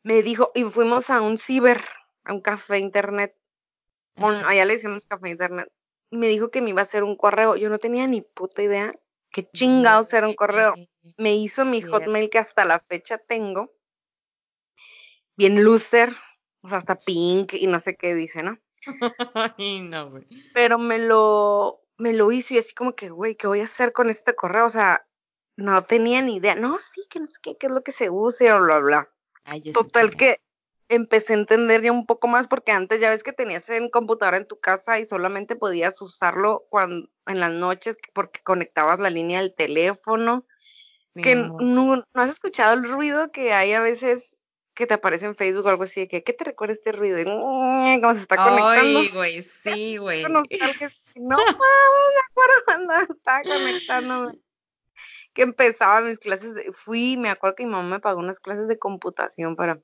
Me 0.02 0.22
dijo, 0.22 0.52
y 0.54 0.64
fuimos 0.64 1.11
a 1.11 1.20
un 1.20 1.38
ciber, 1.38 1.84
a 2.24 2.32
un 2.32 2.40
café 2.40 2.78
internet. 2.78 3.34
Bueno, 4.16 4.46
allá 4.48 4.64
le 4.64 4.74
decimos 4.74 5.06
café 5.06 5.28
internet. 5.28 5.70
Me 6.11 6.28
dijo 6.28 6.50
que 6.50 6.62
me 6.62 6.70
iba 6.70 6.80
a 6.80 6.84
hacer 6.84 7.04
un 7.04 7.16
correo. 7.16 7.56
Yo 7.56 7.68
no 7.68 7.78
tenía 7.78 8.06
ni 8.06 8.22
puta 8.22 8.62
idea 8.62 8.94
qué 9.30 9.48
chingados 9.50 10.12
era 10.12 10.26
un 10.26 10.34
correo. 10.34 10.74
Me 11.16 11.34
hizo 11.34 11.64
mi 11.64 11.82
hotmail 11.82 12.30
que 12.30 12.38
hasta 12.38 12.64
la 12.64 12.80
fecha 12.80 13.18
tengo. 13.18 13.72
Bien 15.36 15.62
loser, 15.62 16.16
o 16.62 16.68
sea, 16.68 16.78
hasta 16.78 16.96
pink 16.96 17.54
y 17.54 17.66
no 17.66 17.78
sé 17.78 17.96
qué 17.96 18.14
dice, 18.14 18.42
¿no? 18.42 18.59
no, 19.91 20.11
güey. 20.11 20.26
Pero 20.55 20.79
me 20.79 20.99
lo, 20.99 21.81
me 21.97 22.12
lo 22.12 22.31
hizo 22.33 22.55
y 22.55 22.59
así 22.59 22.74
como 22.74 22.95
que, 22.95 23.11
güey, 23.11 23.37
¿qué 23.37 23.47
voy 23.47 23.61
a 23.61 23.64
hacer 23.64 23.93
con 23.93 24.11
este 24.11 24.35
correo? 24.35 24.66
O 24.66 24.70
sea, 24.70 25.07
no 25.57 25.85
tenía 25.85 26.22
ni 26.22 26.37
idea. 26.37 26.55
No, 26.55 26.79
sí, 26.79 27.03
que 27.11 27.20
no 27.20 27.26
sé 27.26 27.39
qué, 27.43 27.57
qué 27.57 27.66
es 27.66 27.72
lo 27.72 27.83
que 27.83 27.93
se 27.93 28.11
use 28.11 28.53
o 28.53 28.61
bla, 28.62 28.79
bla. 28.79 29.11
Total 29.72 30.14
que 30.14 30.41
empecé 30.89 31.35
a 31.35 31.39
entender 31.39 31.83
ya 31.83 31.93
un 31.93 32.07
poco 32.07 32.29
más 32.29 32.47
porque 32.47 32.72
antes 32.72 33.01
ya 33.01 33.11
ves 33.11 33.22
que 33.22 33.33
tenías 33.33 33.68
en 33.68 33.91
computadora 33.91 34.39
en 34.39 34.47
tu 34.47 34.59
casa 34.59 34.99
y 34.99 35.05
solamente 35.05 35.57
podías 35.57 36.01
usarlo 36.01 36.66
cuando 36.70 37.09
en 37.26 37.41
las 37.41 37.53
noches 37.53 37.97
porque 38.14 38.41
conectabas 38.43 38.99
la 38.99 39.11
línea 39.11 39.41
del 39.41 39.55
teléfono. 39.55 40.47
Que 41.20 41.35
no, 41.35 42.05
has 42.14 42.31
escuchado 42.31 42.74
el 42.74 42.89
ruido 42.89 43.33
que 43.33 43.53
hay 43.53 43.72
a 43.72 43.81
veces 43.81 44.38
que 44.79 44.87
te 44.87 44.95
aparece 44.95 45.26
en 45.26 45.35
Facebook 45.35 45.66
o 45.66 45.70
algo 45.70 45.83
así 45.83 46.03
de 46.03 46.07
que 46.07 46.22
¿qué 46.22 46.33
te 46.33 46.45
recuerda 46.45 46.72
este 46.72 46.93
ruido? 46.93 47.18
Mm, 47.18 48.01
¿Cómo 48.01 48.14
se 48.14 48.20
está 48.20 48.37
conectando? 48.37 49.01
Ay, 49.01 49.11
güey, 49.12 49.43
sí, 49.64 49.97
güey. 49.97 50.22
no, 50.22 50.29
no 50.31 51.37
me 51.37 51.43
acuerdo 52.31 52.64
cuando 52.64 52.95
estaba 52.95 53.43
conectando 53.43 54.33
que 55.35 55.43
empezaba 55.43 56.01
mis 56.03 56.20
clases, 56.20 56.55
fui, 56.74 57.16
me 57.16 57.29
acuerdo 57.29 57.57
que 57.57 57.64
mi 57.64 57.72
mamá 57.72 57.89
me 57.89 58.01
pagó 58.01 58.20
unas 58.20 58.39
clases 58.39 58.68
de 58.68 58.79
computación 58.79 59.57
para 59.57 59.81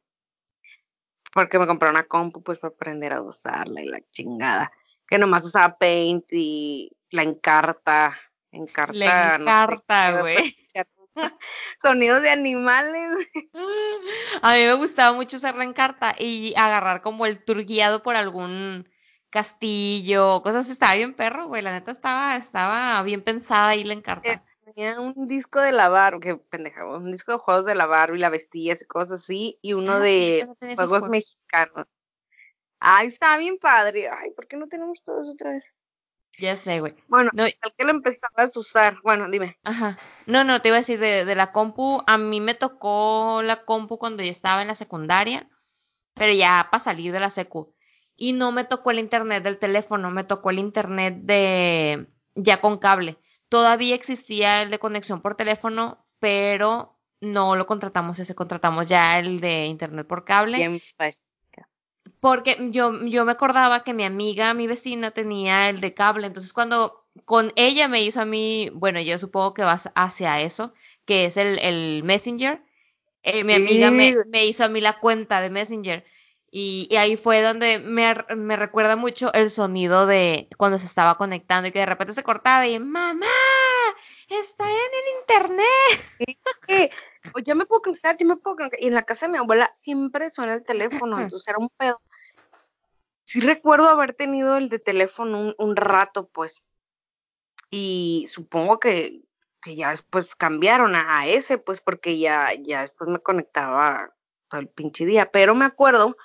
porque 1.33 1.59
me 1.59 1.67
compré 1.67 1.91
una 1.91 2.07
compu 2.07 2.45
pues 2.45 2.61
para 2.61 2.73
aprender 2.73 3.13
a 3.13 3.21
usarla 3.21 3.83
y 3.83 3.87
la 3.87 4.01
chingada. 4.13 4.71
Que 5.09 5.19
nomás 5.19 5.45
usaba 5.45 5.77
Paint 5.77 6.27
y 6.31 6.93
la 7.11 7.25
encarta. 7.25 8.17
Encarta. 8.53 8.93
La 8.97 9.37
encarta, 9.41 10.21
güey. 10.21 10.57
Sonidos 11.83 12.23
de 12.23 12.31
animales. 12.31 13.29
A 14.43 14.55
mí 14.55 14.61
me 14.61 14.75
gustaba 14.75 15.17
mucho 15.17 15.37
usar 15.37 15.57
la 15.57 15.65
encarta 15.65 16.15
y 16.19 16.55
agarrar 16.57 17.01
como 17.01 17.27
el 17.27 17.45
tour 17.45 17.65
guiado 17.65 18.03
por 18.03 18.17
algún 18.17 18.89
castillo, 19.31 20.43
cosas, 20.43 20.71
estaba 20.71 20.95
bien 20.95 21.15
perro, 21.15 21.49
güey, 21.49 21.63
la 21.63 21.73
neta 21.73 21.91
estaba, 21.91 22.37
estaba 22.37 23.03
bien 23.03 23.23
pensada 23.23 23.69
ahí 23.69 23.83
la 23.83 23.95
encarta 23.95 24.45
tenía 24.65 25.01
un 25.01 25.27
disco 25.27 25.61
de 25.61 25.73
lavar, 25.73 26.19
que 26.21 26.37
pendeja, 26.37 26.87
un 26.87 27.13
disco 27.13 27.33
de 27.33 27.39
juegos 27.39 27.65
de 27.67 27.75
lavar 27.75 28.15
y 28.15 28.19
la 28.19 28.31
vestías 28.31 28.83
y 28.83 28.87
cosas 28.87 29.23
así, 29.23 29.59
y 29.63 29.75
uno 29.75 29.93
ah, 29.93 30.01
de 30.01 30.49
juegos, 30.75 31.09
mexicanos. 31.09 31.87
Ay, 32.81 33.09
está 33.09 33.37
bien 33.39 33.59
padre. 33.59 34.09
Ay, 34.09 34.31
¿por 34.33 34.47
qué 34.47 34.57
no 34.57 34.69
tenemos 34.69 35.03
todos 35.03 35.29
otra 35.29 35.53
vez? 35.53 35.65
Ya 36.39 36.57
sé, 36.57 36.81
güey. 36.81 36.95
Bueno, 37.09 37.31
no, 37.33 37.45
al 37.45 37.75
que 37.77 37.85
lo 37.85 37.91
empezabas 37.91 38.57
a 38.57 38.61
usar, 38.61 38.99
bueno, 39.03 39.31
dime. 39.31 39.57
Ajá. 39.65 39.97
No, 40.27 40.45
no, 40.45 40.61
te 40.61 40.69
iba 40.69 40.77
a 40.77 40.81
decir 40.81 40.99
de, 40.99 41.25
de 41.25 41.35
la 41.37 41.53
compu, 41.53 42.03
a 42.07 42.19
mí 42.19 42.41
me 42.41 42.55
tocó 42.55 43.41
la 43.43 43.65
compu 43.65 43.99
cuando 43.99 44.23
yo 44.23 44.31
estaba 44.31 44.63
en 44.63 44.69
la 44.69 44.75
secundaria, 44.75 45.49
pero 46.15 46.33
ya 46.33 46.69
para 46.71 46.83
salir 46.83 47.13
de 47.13 47.21
la 47.21 47.31
secu. 47.31 47.75
Y 48.17 48.33
no 48.33 48.53
me 48.53 48.65
tocó 48.65 48.91
el 48.91 48.99
internet 48.99 49.43
del 49.43 49.59
teléfono, 49.59 50.11
me 50.11 50.25
tocó 50.25 50.51
el 50.51 50.59
internet 50.59 51.17
de 51.23 52.07
ya 52.35 52.61
con 52.61 52.79
cable. 52.79 53.19
Todavía 53.49 53.95
existía 53.95 54.63
el 54.63 54.71
de 54.71 54.79
conexión 54.79 55.21
por 55.21 55.35
teléfono, 55.35 56.05
pero 56.19 56.99
no 57.21 57.57
lo 57.57 57.67
contratamos 57.67 58.19
ese, 58.19 58.35
contratamos 58.35 58.87
ya 58.87 59.19
el 59.19 59.41
de 59.41 59.67
internet 59.67 60.07
por 60.07 60.25
cable. 60.25 60.81
Porque 62.25 62.57
yo, 62.71 63.05
yo 63.05 63.27
me 63.27 63.33
acordaba 63.33 63.85
que 63.85 63.93
mi 63.93 64.03
amiga, 64.03 64.55
mi 64.55 64.67
vecina, 64.67 65.11
tenía 65.11 65.69
el 65.69 65.83
de 65.83 65.93
cable. 65.93 66.27
Entonces, 66.27 66.55
cuando 66.55 67.05
con 67.27 67.53
ella 67.55 67.87
me 67.87 68.01
hizo 68.01 68.23
a 68.23 68.25
mí, 68.25 68.71
bueno, 68.73 68.99
yo 68.99 69.19
supongo 69.19 69.53
que 69.53 69.63
vas 69.63 69.91
hacia 69.95 70.41
eso, 70.41 70.73
que 71.05 71.27
es 71.27 71.37
el, 71.37 71.59
el 71.59 72.03
Messenger. 72.03 72.63
Eh, 73.25 73.45
mi 73.45 73.53
amiga 73.53 73.91
me, 73.91 74.15
me, 74.29 74.47
hizo 74.47 74.65
a 74.65 74.69
mí 74.69 74.81
la 74.81 75.01
cuenta 75.01 75.43
de 75.43 75.51
Messenger. 75.51 76.03
Y, 76.51 76.89
ahí 76.97 77.19
fue 77.19 77.43
donde 77.43 77.79
me, 77.79 78.15
me, 78.35 78.57
recuerda 78.57 78.97
mucho 78.97 79.31
el 79.35 79.51
sonido 79.51 80.07
de 80.07 80.49
cuando 80.57 80.79
se 80.79 80.87
estaba 80.87 81.19
conectando 81.19 81.69
y 81.69 81.73
que 81.73 81.81
de 81.81 81.87
repente 81.87 82.15
se 82.15 82.23
cortaba 82.23 82.67
y 82.67 82.81
mamá, 82.81 83.27
está 84.29 84.65
en 84.65 84.71
el 84.71 85.21
internet. 85.21 86.37
Es 86.45 86.59
que 86.67 86.91
ya 87.45 87.55
me 87.55 87.67
puedo 87.67 87.83
conectar, 87.83 88.17
ya 88.17 88.25
me 88.25 88.37
puedo 88.37 88.57
conectar. 88.57 88.81
Y 88.81 88.87
en 88.87 88.95
la 88.95 89.03
casa 89.03 89.27
de 89.27 89.33
mi 89.33 89.39
abuela 89.39 89.71
siempre 89.75 90.31
suena 90.31 90.55
el 90.55 90.65
teléfono, 90.65 91.21
entonces 91.21 91.47
era 91.49 91.59
un 91.59 91.69
pedo. 91.69 92.01
Sí 93.35 93.41
recuerdo 93.41 93.89
haber 93.89 94.15
tenido 94.15 94.57
el 94.57 94.69
de 94.69 94.79
teléfono 94.79 95.41
un, 95.41 95.55
un 95.59 95.75
rato, 95.75 96.29
pues. 96.29 96.63
Y 97.69 98.27
supongo 98.29 98.79
que, 98.79 99.23
que 99.61 99.75
ya 99.75 99.91
después 99.91 100.37
cambiaron 100.37 100.95
a, 100.95 101.19
a, 101.19 101.27
ese, 101.27 101.59
pues 101.59 101.81
porque 101.81 102.17
ya, 102.17 102.53
ya 102.55 102.83
después 102.83 103.11
me 103.11 103.19
conectaba 103.19 104.15
todo 104.49 104.61
el 104.61 104.69
pinche 104.69 105.05
día. 105.05 105.33
Pero 105.33 105.57
me 105.57 105.65
acuerdo 105.65 106.17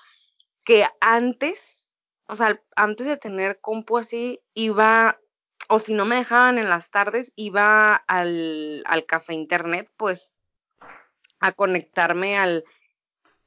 que 0.64 0.86
antes, 1.01 1.91
o 2.28 2.36
sea, 2.36 2.62
antes 2.76 3.07
de 3.07 3.18
tener 3.18 3.60
compu 3.60 3.97
así, 3.97 4.39
iba, 4.53 5.20
o 5.68 5.80
si 5.80 5.95
no 5.95 6.05
me 6.05 6.18
dejaban 6.18 6.60
en 6.60 6.70
las 6.70 6.91
tardes, 6.91 7.34
iba 7.36 7.95
al, 7.95 8.84
al 8.86 9.07
café 9.07 9.34
internet, 9.34 9.91
pues, 9.97 10.32
a 11.39 11.53
conectarme 11.53 12.38
al, 12.38 12.66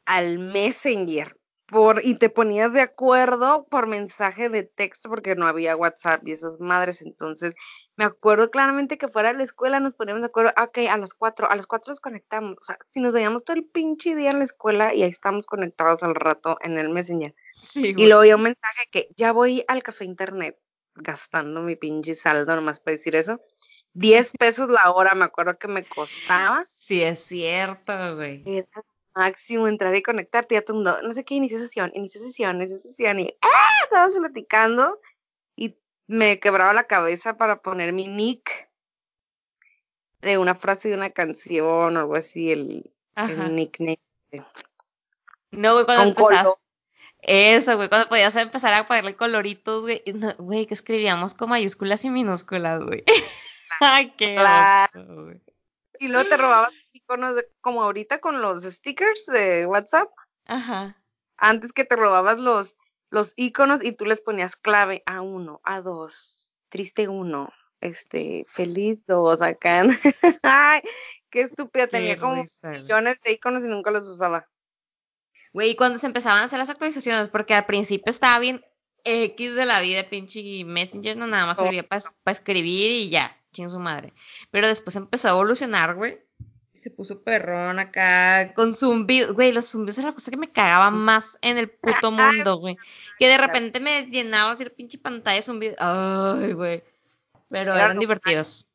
al 0.05 0.41
Messenger. 0.41 1.39
Por, 1.73 2.05
y 2.05 2.17
te 2.17 2.29
ponías 2.29 2.73
de 2.75 2.83
acuerdo 2.83 3.67
por 3.71 3.87
mensaje 3.87 4.51
de 4.51 4.63
texto 4.63 5.09
porque 5.09 5.35
no 5.35 5.47
había 5.47 5.75
WhatsApp 5.75 6.21
y 6.29 6.33
esas 6.33 6.61
madres. 6.61 7.01
Entonces, 7.01 7.55
me 7.97 8.05
acuerdo 8.05 8.51
claramente 8.51 8.99
que 8.99 9.09
fuera 9.09 9.33
de 9.33 9.39
la 9.39 9.45
escuela 9.45 9.81
nos 9.81 9.95
poníamos 9.95 10.21
de 10.21 10.27
acuerdo, 10.27 10.53
ok, 10.63 10.79
a 10.91 10.99
las 10.99 11.15
cuatro, 11.15 11.51
a 11.51 11.57
las 11.57 11.67
cuatro 11.67 11.93
nos 11.93 12.01
conectamos, 12.01 12.59
o 12.61 12.65
sea, 12.65 12.79
si 12.91 13.01
nos 13.01 13.13
veíamos 13.13 13.45
todo 13.45 13.57
el 13.57 13.65
pinche 13.65 14.15
día 14.15 14.31
en 14.31 14.39
la 14.39 14.45
escuela 14.45 14.95
y 14.95 15.03
ahí 15.03 15.11
estamos 15.11 15.47
conectados 15.47 16.03
al 16.03 16.15
rato 16.15 16.59
en 16.61 16.77
el 16.77 16.91
Messenger. 16.91 17.35
Sí, 17.55 17.95
y 17.97 18.07
luego 18.07 18.21
había 18.21 18.37
un 18.37 18.43
mensaje 18.43 18.89
que 18.91 19.09
ya 19.17 19.33
voy 19.33 19.65
al 19.67 19.83
café 19.83 20.05
internet 20.05 20.59
gastando 20.95 21.63
mi 21.63 21.77
pinche 21.77 22.15
saldo 22.15 22.55
nomás 22.55 22.81
para 22.81 22.93
decir 22.93 23.17
eso. 23.17 23.41
Diez 23.95 24.31
pesos 24.39 24.69
la 24.69 24.91
hora, 24.91 25.15
me 25.15 25.25
acuerdo 25.25 25.59
que 25.59 25.69
me 25.69 25.85
costaba. 25.85 26.65
Sí, 26.67 27.03
es 27.03 27.19
cierto, 27.21 28.17
güey. 28.17 28.43
Máximo 29.15 29.69
entrar 29.69 29.95
y 29.95 30.03
conectarte. 30.03 30.55
Ya 30.55 30.63
todo 30.63 30.79
el 30.79 30.85
mundo, 30.85 31.03
no 31.03 31.13
sé 31.13 31.25
qué, 31.25 31.35
inició 31.35 31.59
sesión, 31.59 31.91
inició 31.95 32.21
sesión, 32.21 32.57
inició 32.57 32.79
sesión. 32.79 33.21
Y 33.21 33.35
¡ah! 33.43 33.85
Estábamos 33.85 34.15
platicando 34.17 35.01
y 35.57 35.77
me 36.07 36.41
quebraba 36.41 36.73
la 36.73 36.85
cabeza 36.85 37.37
para 37.37 37.63
poner 37.63 37.93
mi 37.93 38.09
nick 38.09 38.71
de 40.21 40.39
una 40.39 40.55
frase 40.55 40.89
de 40.89 40.95
una 40.95 41.11
canción 41.11 41.97
o 41.97 42.01
algo 42.01 42.15
así, 42.15 42.53
el, 42.53 42.91
el 43.17 43.55
nickname. 43.57 43.99
No, 45.51 45.75
güey, 45.75 45.85
cuando 45.85 46.05
empezás. 46.05 46.63
Eso, 47.19 47.77
güey, 47.77 47.89
cuando 47.89 48.09
podías 48.09 48.35
empezar 48.37 48.75
a 48.75 48.87
ponerle 48.87 49.15
coloritos, 49.15 49.83
güey. 49.83 50.03
güey, 50.39 50.67
que 50.67 50.75
escribíamos 50.75 51.35
con 51.35 51.51
mayúsculas 51.51 52.05
y 52.05 52.11
minúsculas, 52.11 52.85
güey. 52.85 53.05
Ay, 53.81 54.13
qué 54.17 54.39
oso, 54.39 55.23
güey. 55.25 55.41
Y 56.01 56.09
luego 56.09 56.29
te 56.29 56.37
robabas 56.37 56.73
iconos 56.93 57.37
de, 57.37 57.47
como 57.61 57.83
ahorita 57.83 58.19
con 58.21 58.43
los 58.43 58.65
stickers 58.65 59.27
de 59.27 59.67
WhatsApp. 59.67 60.09
Ajá. 60.47 60.97
Antes 61.37 61.73
que 61.73 61.85
te 61.85 61.97
robabas 61.97 62.39
los, 62.39 62.77
los 63.11 63.33
iconos 63.37 63.83
y 63.83 63.93
tú 63.93 64.05
les 64.07 64.21
ponías 64.21 64.57
clave 64.57 65.03
a 65.07 65.21
uno, 65.21 65.61
a 65.65 65.81
dos, 65.81 66.53
triste 66.69 67.09
uno, 67.09 67.53
este, 67.81 68.45
feliz 68.49 69.05
dos 69.07 69.43
acá. 69.43 69.83
Ay, 70.43 70.83
qué 71.31 71.43
estúpida, 71.43 71.87
tenía 71.87 72.17
como 72.17 72.45
millones 72.63 73.21
de 73.23 73.33
iconos 73.33 73.65
y 73.65 73.69
nunca 73.69 73.91
los 73.91 74.07
usaba. 74.07 74.49
Güey, 75.53 75.77
cuando 75.77 75.99
se 75.99 76.07
empezaban 76.07 76.41
a 76.41 76.45
hacer 76.45 76.59
las 76.59 76.71
actualizaciones, 76.71 77.29
porque 77.29 77.55
al 77.55 77.67
principio 77.67 78.11
estaba 78.11 78.39
bien 78.39 78.65
X 79.05 79.55
de 79.55 79.67
la 79.67 79.81
vida, 79.81 80.05
pinche 80.05 80.65
Messenger, 80.65 81.17
no 81.17 81.27
nada 81.27 81.47
más 81.47 81.59
oh. 81.59 81.65
servía 81.65 81.87
para 81.87 82.03
escribir 82.27 82.91
y 82.93 83.11
ya, 83.11 83.37
ching 83.53 83.69
su 83.69 83.79
madre. 83.79 84.13
Pero 84.51 84.69
después 84.69 84.97
empezó 84.97 85.29
a 85.29 85.33
evolucionar, 85.33 85.95
güey. 85.95 86.19
Se 86.83 86.91
puso 86.91 87.23
perrón 87.23 87.79
acá 87.79 88.53
con 88.55 88.75
zumbidos. 88.75 89.35
Güey, 89.35 89.53
los 89.53 89.71
zumbidos 89.71 89.99
era 89.99 90.09
la 90.09 90.15
cosa 90.15 90.33
que 90.33 90.37
me 90.37 90.51
cagaba 90.51 90.91
más 90.91 91.39
en 91.41 91.57
el 91.57 91.71
puto 91.71 92.11
mundo, 92.11 92.57
güey. 92.57 92.77
Que 93.21 93.29
de 93.29 93.39
repente 93.39 93.79
me 93.79 94.07
llenaba 94.07 94.51
así 94.51 94.65
la 94.65 94.71
pinche 94.71 94.99
pantalla 94.99 95.37
de 95.37 95.43
zumbidos. 95.43 95.77
Ay, 95.79 96.55
güey. 96.55 96.83
Pero 97.49 97.77
eran 97.77 98.01
divertidos. 98.01 98.69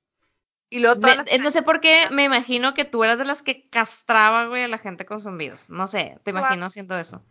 Y 0.69 0.79
luego 0.79 1.01
eh, 1.05 1.37
No 1.39 1.51
sé 1.51 1.63
por 1.63 1.81
qué, 1.81 2.05
me 2.09 2.23
imagino 2.23 2.73
que 2.73 2.85
tú 2.85 3.03
eras 3.03 3.19
de 3.19 3.25
las 3.25 3.41
que 3.41 3.67
castraba, 3.69 4.47
güey, 4.47 4.63
a 4.63 4.69
la 4.69 4.77
gente 4.77 5.05
con 5.05 5.19
zumbidos. 5.19 5.69
No 5.69 5.87
sé, 5.87 6.17
te 6.23 6.31
imagino 6.31 6.65
haciendo 6.65 6.97
eso. 6.97 7.25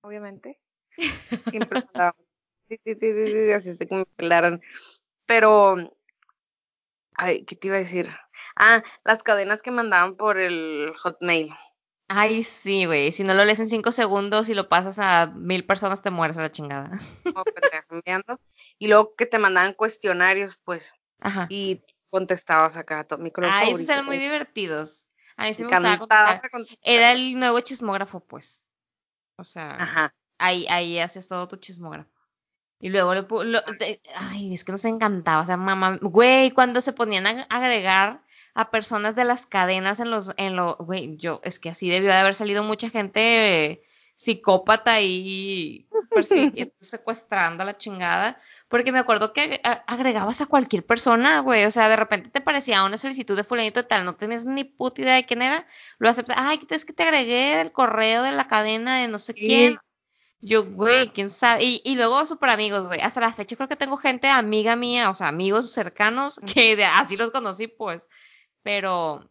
Obviamente. 0.00 0.58
Siempre 1.50 1.84
sí, 2.68 2.80
sí, 2.84 2.94
sí, 2.94 3.26
sí, 3.26 3.52
así 3.52 3.70
es 3.70 3.78
de 3.78 3.86
que 3.86 3.94
me 3.94 4.06
pelaran. 4.06 4.60
Pero, 5.26 5.95
ay, 7.16 7.44
¿qué 7.44 7.56
te 7.56 7.68
iba 7.68 7.76
a 7.76 7.80
decir? 7.80 8.08
Ah, 8.56 8.82
las 9.04 9.22
cadenas 9.22 9.62
que 9.62 9.70
mandaban 9.70 10.16
por 10.16 10.38
el 10.38 10.92
Hotmail. 10.98 11.54
Ay, 12.08 12.44
sí, 12.44 12.86
güey. 12.86 13.10
Si 13.10 13.24
no 13.24 13.34
lo 13.34 13.44
lees 13.44 13.58
en 13.58 13.68
cinco 13.68 13.90
segundos 13.90 14.48
y 14.48 14.54
lo 14.54 14.68
pasas 14.68 14.98
a 14.98 15.26
mil 15.26 15.66
personas, 15.66 16.02
te 16.02 16.10
mueres 16.10 16.38
a 16.38 16.42
la 16.42 16.52
chingada. 16.52 16.92
y 18.78 18.86
luego 18.86 19.14
que 19.16 19.26
te 19.26 19.38
mandaban 19.38 19.74
cuestionarios, 19.74 20.56
pues. 20.64 20.92
Ajá. 21.20 21.46
Y 21.50 21.82
contestabas 22.10 22.76
acá 22.76 23.04
todo 23.04 23.18
mi 23.18 23.32
Ah, 23.42 23.64
esos 23.64 23.88
eran 23.88 24.06
muy 24.06 24.18
divertidos. 24.18 25.08
A 25.36 25.44
mí 25.44 25.54
sí 25.54 25.64
me, 25.64 25.96
gustaba. 25.96 26.40
Era 26.82 27.12
el 27.12 27.38
nuevo 27.38 27.60
chismógrafo, 27.60 28.20
pues. 28.20 28.66
O 29.36 29.44
sea, 29.44 29.68
Ajá. 29.68 30.14
ahí, 30.38 30.66
ahí 30.68 30.98
haces 30.98 31.28
todo 31.28 31.48
tu 31.48 31.56
chismógrafo. 31.56 32.15
Y 32.78 32.90
luego 32.90 33.14
lo, 33.14 33.62
ay, 34.16 34.52
es 34.52 34.64
que 34.64 34.72
nos 34.72 34.84
encantaba, 34.84 35.42
o 35.42 35.46
sea, 35.46 35.56
mamá, 35.56 35.98
güey, 36.02 36.50
cuando 36.50 36.80
se 36.80 36.92
ponían 36.92 37.26
a 37.26 37.46
agregar 37.48 38.22
a 38.54 38.70
personas 38.70 39.16
de 39.16 39.24
las 39.24 39.46
cadenas 39.46 39.98
en 40.00 40.10
los, 40.10 40.32
en 40.36 40.56
lo, 40.56 40.76
güey, 40.76 41.16
yo, 41.16 41.40
es 41.42 41.58
que 41.58 41.70
así 41.70 41.88
debió 41.88 42.10
de 42.10 42.16
haber 42.16 42.34
salido 42.34 42.62
mucha 42.62 42.90
gente 42.90 43.82
psicópata 44.14 45.00
y 45.02 45.88
secuestrando 46.80 47.62
a 47.62 47.66
la 47.66 47.76
chingada, 47.76 48.38
porque 48.68 48.92
me 48.92 48.98
acuerdo 48.98 49.32
que 49.32 49.60
agregabas 49.86 50.40
a 50.40 50.46
cualquier 50.46 50.84
persona, 50.84 51.40
güey, 51.40 51.64
o 51.64 51.70
sea, 51.70 51.88
de 51.88 51.96
repente 51.96 52.30
te 52.30 52.40
parecía 52.40 52.84
una 52.84 52.98
solicitud 52.98 53.36
de 53.36 53.44
fulanito 53.44 53.86
tal, 53.86 54.04
no 54.04 54.16
tenías 54.16 54.46
ni 54.46 54.64
puta 54.64 55.02
idea 55.02 55.16
de 55.16 55.26
quién 55.26 55.42
era, 55.42 55.66
lo 55.98 56.08
aceptas, 56.08 56.36
ay, 56.38 56.60
es 56.68 56.84
que 56.84 56.92
te 56.94 57.02
agregué 57.02 57.56
del 57.56 57.72
correo 57.72 58.22
de 58.22 58.32
la 58.32 58.48
cadena 58.48 59.00
de 59.00 59.08
no 59.08 59.18
sé 59.18 59.34
quién. 59.34 59.78
Yo, 60.40 60.64
güey, 60.64 61.08
quién 61.08 61.30
sabe. 61.30 61.64
Y, 61.64 61.82
y 61.84 61.96
luego 61.96 62.24
super 62.26 62.50
amigos, 62.50 62.86
güey. 62.86 63.00
Hasta 63.00 63.20
la 63.20 63.32
fecha 63.32 63.56
creo 63.56 63.68
que 63.68 63.76
tengo 63.76 63.96
gente 63.96 64.28
amiga 64.28 64.76
mía, 64.76 65.10
o 65.10 65.14
sea, 65.14 65.28
amigos 65.28 65.72
cercanos, 65.72 66.40
que 66.54 66.82
así 66.84 67.16
los 67.16 67.30
conocí, 67.30 67.68
pues. 67.68 68.08
Pero. 68.62 69.28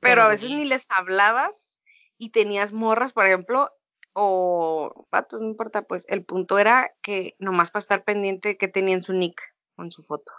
Pero, 0.00 0.22
a 0.22 0.28
veces 0.28 0.50
ni 0.50 0.66
les 0.66 0.90
hablabas 0.90 1.80
y 2.18 2.28
tenías 2.28 2.74
morras, 2.74 3.14
por 3.14 3.26
ejemplo, 3.26 3.70
o 4.14 5.06
patos, 5.08 5.40
no 5.40 5.46
importa, 5.46 5.82
pues 5.82 6.04
el 6.08 6.24
punto 6.24 6.58
era 6.58 6.92
que 7.00 7.36
nomás 7.38 7.70
para 7.70 7.80
estar 7.80 8.04
pendiente 8.04 8.58
que 8.58 8.68
tenían 8.68 9.02
su 9.02 9.14
nick 9.14 9.40
con 9.76 9.90
su 9.90 10.02
foto. 10.02 10.30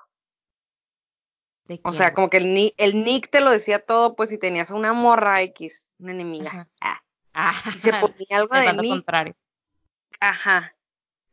O 1.83 1.93
sea, 1.93 2.13
como 2.13 2.29
que 2.29 2.37
el, 2.37 2.53
nick, 2.53 2.75
el 2.77 3.03
nick 3.03 3.31
te 3.31 3.41
lo 3.41 3.49
decía 3.49 3.79
todo, 3.79 4.15
pues 4.15 4.29
si 4.29 4.37
tenías 4.37 4.69
una 4.69 4.93
morra 4.93 5.41
X, 5.41 5.89
una 5.97 6.11
enemiga. 6.11 6.69
Ah. 6.79 7.01
Ah, 7.33 7.53
se 7.53 7.91
ponía 7.93 8.27
algo 8.37 8.55
de 8.55 8.73
nick. 8.73 8.91
Contrario. 8.91 9.35
Ajá. 10.19 10.75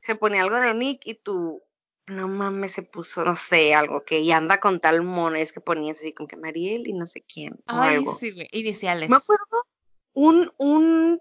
Se 0.01 0.15
ponía 0.15 0.43
algo 0.43 0.57
de 0.57 0.75
nick 0.75 1.07
y 1.07 1.15
tú, 1.15 1.63
no 2.07 2.29
mames, 2.29 2.73
se 2.73 2.83
puso, 2.83 3.25
no 3.25 3.37
sé, 3.37 3.75
algo 3.75 4.05
que 4.05 4.21
y 4.21 4.33
anda 4.33 4.59
con 4.61 4.81
tal 4.81 5.03
mones 5.03 5.53
que 5.53 5.61
ponías 5.61 5.99
así 5.99 6.13
como 6.13 6.29
que 6.29 6.37
Mariel 6.37 6.89
y 6.89 6.93
no 6.93 7.07
sé 7.07 7.23
quién. 7.23 7.59
Ay, 7.67 8.05
sí, 8.19 8.35
iniciales. 8.51 9.09
Me 9.09 9.17
acuerdo 9.17 9.67
un, 10.13 10.53
un 10.59 11.21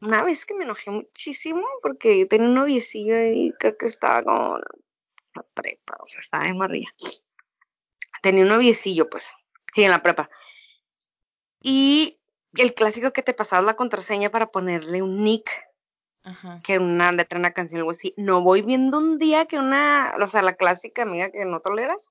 una 0.00 0.22
vez 0.22 0.46
que 0.46 0.54
me 0.54 0.64
enojé 0.64 0.90
muchísimo 0.90 1.66
porque 1.82 2.24
tenía 2.26 2.48
un 2.48 2.54
noviecillo 2.54 3.22
y 3.32 3.52
creo 3.58 3.76
que 3.76 3.86
estaba 3.86 4.22
con 4.22 4.62
la 5.34 5.42
prepa, 5.54 5.98
o 6.00 6.08
sea, 6.08 6.20
estaba 6.20 6.46
en 6.46 6.56
María. 6.56 6.88
Tenía 8.22 8.44
un 8.44 8.48
noviecillo, 8.48 9.08
pues, 9.08 9.32
sí, 9.74 9.82
en 9.82 9.90
la 9.90 10.02
prepa. 10.02 10.30
Y 11.62 12.18
el 12.54 12.74
clásico 12.74 13.12
que 13.12 13.22
te 13.22 13.34
pasaba 13.34 13.62
la 13.62 13.76
contraseña 13.76 14.30
para 14.30 14.50
ponerle 14.50 15.02
un 15.02 15.22
nick, 15.22 15.50
Ajá. 16.22 16.60
que 16.62 16.78
una 16.78 17.12
letra, 17.12 17.38
una 17.38 17.52
canción, 17.52 17.78
algo 17.80 17.92
así. 17.92 18.14
No 18.16 18.42
voy 18.42 18.62
viendo 18.62 18.98
un 18.98 19.18
día 19.18 19.46
que 19.46 19.58
una, 19.58 20.14
o 20.20 20.26
sea, 20.28 20.42
la 20.42 20.54
clásica 20.54 21.02
amiga 21.02 21.30
que 21.30 21.44
no 21.44 21.60
toleras, 21.60 22.10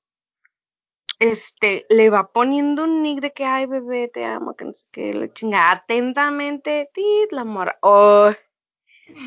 este, 1.19 1.85
le 1.89 2.09
va 2.09 2.31
poniendo 2.31 2.85
un 2.85 3.03
nick 3.03 3.19
de 3.19 3.33
que, 3.33 3.45
ay, 3.45 3.65
bebé, 3.65 4.07
te 4.07 4.25
amo, 4.25 4.55
que 4.55 4.65
no 4.65 4.73
sé 4.73 4.87
qué, 4.91 5.13
le 5.13 5.31
chinga 5.33 5.71
atentamente, 5.71 6.89
tit, 6.93 7.31
la 7.31 7.43
mora. 7.43 7.77
Oh, 7.81 8.31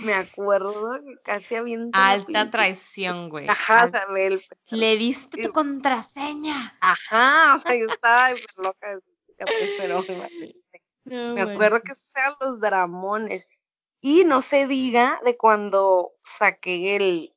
me 0.05 0.15
acuerdo 0.15 1.01
que 1.05 1.17
casi 1.23 1.57
había 1.57 1.79
Alta 1.93 2.51
traición, 2.51 3.29
güey. 3.29 3.49
Ajá, 3.49 3.85
o 3.85 3.89
sea, 3.89 4.07
el... 4.17 4.43
Le 4.71 4.97
diste 4.97 5.43
tu 5.43 5.53
contraseña. 5.53 6.55
Ajá, 6.81 7.57
o 7.57 7.59
sea, 7.59 7.75
yo 7.75 7.87
estaba 7.87 8.31
loca, 8.57 8.99
pero 9.79 10.05
me 11.05 11.43
acuerdo 11.43 11.81
que 11.83 11.93
esos 11.93 12.15
eran 12.17 12.35
los 12.41 12.61
dramones. 12.61 13.47
Y 14.05 14.25
no 14.25 14.43
se 14.43 14.67
diga 14.67 15.21
de 15.25 15.37
cuando 15.37 16.13
saqué 16.25 16.97
el, 16.97 17.35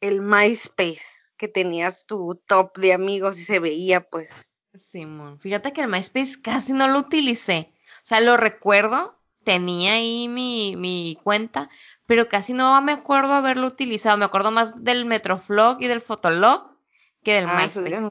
el 0.00 0.22
MySpace 0.22 1.34
que 1.36 1.48
tenías 1.48 2.06
tu 2.06 2.40
top 2.46 2.78
de 2.78 2.92
amigos 2.92 3.38
y 3.40 3.44
se 3.44 3.58
veía, 3.58 4.08
pues. 4.08 4.30
Simón, 4.74 5.40
fíjate 5.40 5.72
que 5.72 5.80
el 5.80 5.88
MySpace 5.88 6.40
casi 6.40 6.72
no 6.72 6.86
lo 6.86 7.00
utilicé. 7.00 7.72
O 7.96 8.06
sea, 8.06 8.20
lo 8.20 8.36
recuerdo, 8.36 9.18
tenía 9.42 9.94
ahí 9.94 10.28
mi, 10.28 10.76
mi 10.76 11.18
cuenta, 11.24 11.68
pero 12.06 12.28
casi 12.28 12.52
no 12.52 12.80
me 12.80 12.92
acuerdo 12.92 13.32
haberlo 13.32 13.66
utilizado. 13.66 14.16
Me 14.18 14.24
acuerdo 14.24 14.52
más 14.52 14.84
del 14.84 15.04
Metroflog 15.04 15.82
y 15.82 15.88
del 15.88 16.00
Fotolog 16.00 16.76
que 17.24 17.34
del 17.34 17.48
ah, 17.48 17.54
MySpace. 17.54 18.08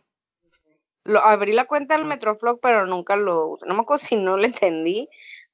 Lo, 1.06 1.24
abrí 1.24 1.54
la 1.54 1.64
cuenta 1.64 1.96
del 1.96 2.06
Metroflog, 2.06 2.60
pero 2.60 2.86
nunca 2.86 3.16
lo 3.16 3.58
No 3.66 3.76
me 3.76 3.82
acuerdo 3.82 4.04
si 4.04 4.18
no 4.18 4.36
le 4.36 4.48
entendí 4.48 5.08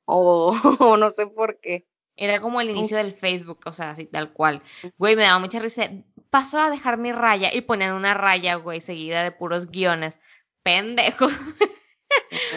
o, 0.06 0.52
o 0.80 0.98
no 0.98 1.12
sé 1.12 1.28
por 1.28 1.60
qué. 1.60 1.86
Era 2.16 2.40
como 2.40 2.62
el 2.62 2.70
inicio 2.70 2.98
del 2.98 3.12
Facebook, 3.12 3.62
o 3.66 3.72
sea, 3.72 3.92
así 3.92 4.06
tal 4.06 4.32
cual. 4.34 4.62
Güey, 4.98 5.16
me 5.16 5.24
daba 5.24 5.40
mucha 5.40 5.60
risa. 5.60 5.90
Paso 6.30 6.60
a 6.60 6.70
dejar 6.70 6.98
mi 6.98 7.12
raya 7.12 7.54
y 7.54 7.62
ponían 7.62 7.96
una 7.96 8.14
raya, 8.14 8.56
güey, 8.56 8.82
seguida 8.82 9.24
de 9.24 9.32
puros 9.32 9.68
guiones. 9.68 10.20
Pendejos. 10.62 11.34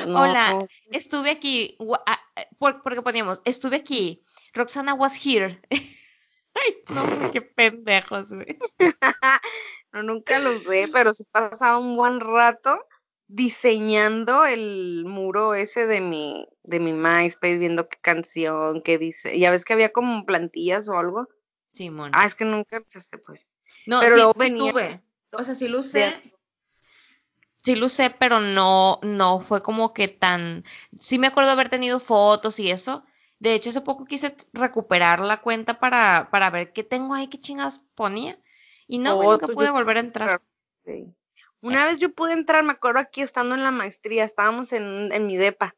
Hola, 0.07 0.67
estuve 0.91 1.31
aquí. 1.31 1.77
Porque 2.59 3.03
poníamos, 3.03 3.41
estuve 3.45 3.77
aquí. 3.77 4.23
Roxana 4.53 4.95
was 4.95 5.19
here. 5.25 5.61
Ay, 5.71 6.77
no, 6.89 7.33
qué 7.33 7.43
pendejos, 7.43 8.33
güey. 8.33 8.59
no, 9.93 10.03
nunca 10.03 10.39
lo 10.39 10.59
sé, 10.61 10.89
pero 10.93 11.13
se 11.13 11.25
pasaba 11.25 11.79
un 11.79 11.97
buen 11.97 12.21
rato 12.21 12.79
diseñando 13.29 14.45
el 14.45 15.05
muro 15.05 15.55
ese 15.55 15.87
de 15.87 16.01
mi, 16.01 16.49
de 16.65 16.81
mi 16.81 16.93
MySpace, 16.93 17.59
viendo 17.59 17.89
qué 17.89 17.99
canción, 18.01 18.83
qué 18.83 18.99
dice. 18.99 19.39
Ya 19.39 19.51
ves 19.51 19.65
que 19.65 19.73
había 19.73 19.93
como 19.93 20.25
plantillas 20.25 20.89
o 20.89 20.99
algo. 20.99 21.29
Sí, 21.73 21.91
Ah, 22.13 22.25
es 22.25 22.35
que 22.35 22.45
nunca 22.45 22.83
usaste, 22.89 23.19
pues. 23.19 23.47
No, 23.87 24.01
Pero 24.01 24.33
sí, 24.33 24.39
venía, 24.39 24.73
tuve. 24.73 25.03
O 25.33 25.43
sea, 25.43 25.55
sí 25.55 25.69
lo 25.69 25.81
usé. 25.81 26.11
sí 27.63 27.77
lo 27.77 27.87
usé, 27.87 28.11
pero 28.11 28.41
no, 28.41 28.99
no 29.03 29.41
fue 29.41 29.63
como 29.63 29.93
que 29.93 30.09
tan, 30.09 30.65
sí 30.99 31.19
me 31.19 31.27
acuerdo 31.27 31.51
haber 31.51 31.69
tenido 31.69 32.01
fotos 32.01 32.59
y 32.61 32.71
eso. 32.71 33.05
De 33.39 33.53
hecho, 33.53 33.69
hace 33.69 33.83
poco 33.83 34.07
quise 34.07 34.35
recuperar 34.55 35.21
la 35.21 35.43
cuenta 35.43 35.79
para, 35.79 36.29
para 36.31 36.49
ver 36.49 36.73
qué 36.73 36.83
tengo 36.83 37.13
ahí, 37.13 37.27
qué 37.27 37.39
chingados 37.39 37.81
ponía. 37.95 38.39
Y 38.87 38.99
no, 38.99 39.17
güey, 39.17 39.29
nunca 39.29 39.49
pude 39.49 39.71
volver 39.71 39.99
a 39.99 40.01
entrar. 40.01 40.43
Sí. 40.87 41.13
Una 41.63 41.87
vez 41.87 41.99
yo 41.99 42.13
pude 42.13 42.33
entrar, 42.33 42.63
me 42.65 42.73
acuerdo 42.73 43.01
aquí 43.01 43.23
estando 43.23 43.55
en 43.55 43.63
la 43.63 43.71
maestría, 43.71 44.25
estábamos 44.25 44.73
en, 44.73 45.13
en 45.13 45.27
mi 45.27 45.37
depa. 45.37 45.75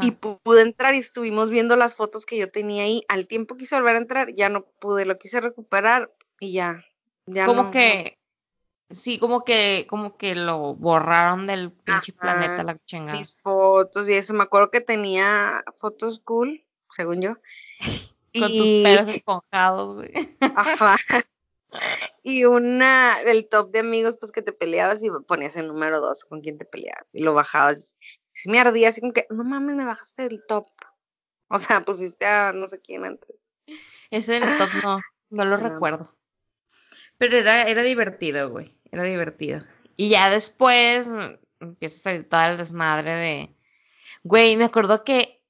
Y 0.00 0.12
pude 0.12 0.62
entrar 0.62 0.94
y 0.94 0.98
estuvimos 0.98 1.50
viendo 1.50 1.74
las 1.74 1.96
fotos 1.96 2.24
que 2.24 2.36
yo 2.36 2.50
tenía 2.50 2.84
ahí. 2.84 3.02
Al 3.08 3.26
tiempo 3.26 3.56
quise 3.56 3.74
volver 3.74 3.96
a 3.96 3.98
entrar, 3.98 4.34
ya 4.34 4.48
no 4.48 4.64
pude, 4.80 5.04
lo 5.04 5.18
quise 5.18 5.40
recuperar 5.40 6.12
y 6.38 6.52
ya. 6.52 6.84
ya 7.26 7.46
como 7.46 7.72
que, 7.72 8.16
sí, 8.90 9.18
como 9.18 9.42
que, 9.42 9.86
como 9.90 10.16
que 10.16 10.36
lo 10.36 10.74
borraron 10.76 11.48
del 11.48 11.72
pinche 11.72 12.12
planeta 12.12 12.62
la 12.62 12.78
chingada. 12.78 13.18
Mis 13.18 13.34
fotos 13.34 14.08
y 14.08 14.12
eso, 14.12 14.34
me 14.34 14.44
acuerdo 14.44 14.70
que 14.70 14.80
tenía 14.80 15.64
fotos 15.76 16.20
cool, 16.20 16.64
según 16.90 17.20
yo. 17.20 17.36
Con 18.38 18.56
tus 18.56 18.68
pelos 18.84 19.08
esponjados, 19.08 19.94
güey. 19.94 20.12
Ajá. 20.54 20.96
Y 22.22 22.44
una 22.44 23.22
del 23.24 23.48
top 23.48 23.70
de 23.70 23.80
amigos, 23.80 24.16
pues 24.18 24.32
que 24.32 24.42
te 24.42 24.52
peleabas 24.52 25.02
y 25.02 25.10
ponías 25.26 25.56
el 25.56 25.68
número 25.68 26.00
dos 26.00 26.24
con 26.24 26.40
quien 26.40 26.58
te 26.58 26.64
peleabas 26.64 27.08
y 27.12 27.20
lo 27.20 27.34
bajabas 27.34 27.96
si 28.32 28.48
me 28.48 28.58
ardía 28.58 28.88
así 28.88 29.00
como 29.00 29.12
que, 29.12 29.26
no 29.30 29.44
mames, 29.44 29.76
me 29.76 29.84
bajaste 29.84 30.22
del 30.22 30.42
top. 30.46 30.66
O 31.48 31.58
sea, 31.58 31.80
pusiste 31.84 32.26
a 32.26 32.52
no 32.52 32.66
sé 32.66 32.80
quién 32.80 33.04
antes. 33.04 33.36
Ese 34.10 34.40
del 34.40 34.58
top 34.58 34.70
no, 34.82 35.00
no 35.30 35.44
lo 35.44 35.56
recuerdo. 35.56 36.14
Pero 37.18 37.36
era, 37.36 37.62
era 37.62 37.82
divertido, 37.82 38.50
güey. 38.50 38.76
Era 38.90 39.04
divertido. 39.04 39.62
Y 39.96 40.08
ya 40.08 40.30
después 40.30 41.10
empieza 41.60 41.96
a 41.96 42.12
salir 42.12 42.28
toda 42.28 42.48
el 42.50 42.56
desmadre 42.56 43.10
de. 43.10 43.56
Güey, 44.24 44.56
me 44.56 44.64
acuerdo 44.64 45.04
que 45.04 45.41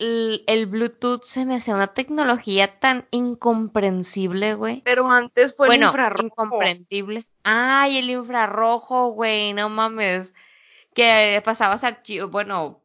el, 0.00 0.44
el, 0.46 0.66
Bluetooth 0.66 1.22
se 1.22 1.46
me 1.46 1.56
hacía 1.56 1.74
una 1.74 1.94
tecnología 1.94 2.80
tan 2.80 3.06
incomprensible, 3.10 4.54
güey. 4.54 4.82
Pero 4.84 5.10
antes 5.10 5.54
fue 5.54 5.68
bueno, 5.68 5.86
el 5.86 5.90
infrarrojo. 5.90 6.26
incomprensible. 6.26 7.24
Ay, 7.44 7.98
el 7.98 8.10
infrarrojo, 8.10 9.12
güey, 9.12 9.52
no 9.52 9.68
mames 9.68 10.34
que 10.94 11.40
pasabas 11.44 11.84
archivos, 11.84 12.30
bueno, 12.30 12.82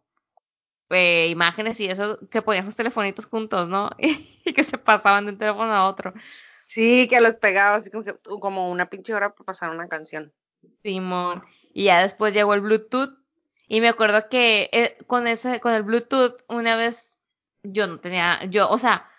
eh, 0.90 1.28
imágenes 1.30 1.80
y 1.80 1.88
eso, 1.88 2.20
que 2.30 2.42
ponías 2.42 2.66
los 2.66 2.76
telefonitos 2.76 3.26
juntos, 3.26 3.70
¿no? 3.70 3.90
y 3.98 4.54
que 4.54 4.64
se 4.64 4.78
pasaban 4.78 5.26
de 5.26 5.32
un 5.34 5.38
teléfono 5.38 5.74
a 5.74 5.88
otro. 5.88 6.14
Sí, 6.66 7.08
que 7.08 7.22
los 7.22 7.36
pegabas 7.36 7.82
así 7.82 7.92
como, 7.92 8.04
que, 8.04 8.16
como 8.40 8.70
una 8.70 8.90
pinche 8.90 9.14
hora 9.14 9.30
para 9.34 9.46
pasar 9.46 9.70
una 9.70 9.88
canción. 9.88 10.34
Simón. 10.84 11.44
Y 11.74 11.86
ya 11.86 12.02
después 12.02 12.34
llegó 12.34 12.54
el 12.54 12.62
Bluetooth. 12.62 13.18
Y 13.68 13.82
me 13.82 13.88
acuerdo 13.88 14.30
que 14.30 14.70
eh, 14.72 14.98
con 15.08 15.28
ese, 15.28 15.60
con 15.60 15.74
el 15.74 15.84
Bluetooth, 15.84 16.36
una 16.50 16.76
vez 16.76 17.20
yo 17.64 17.88
no 17.88 18.00
tenía, 18.00 18.44
yo, 18.46 18.70
o 18.70 18.78
sea, 18.78 19.10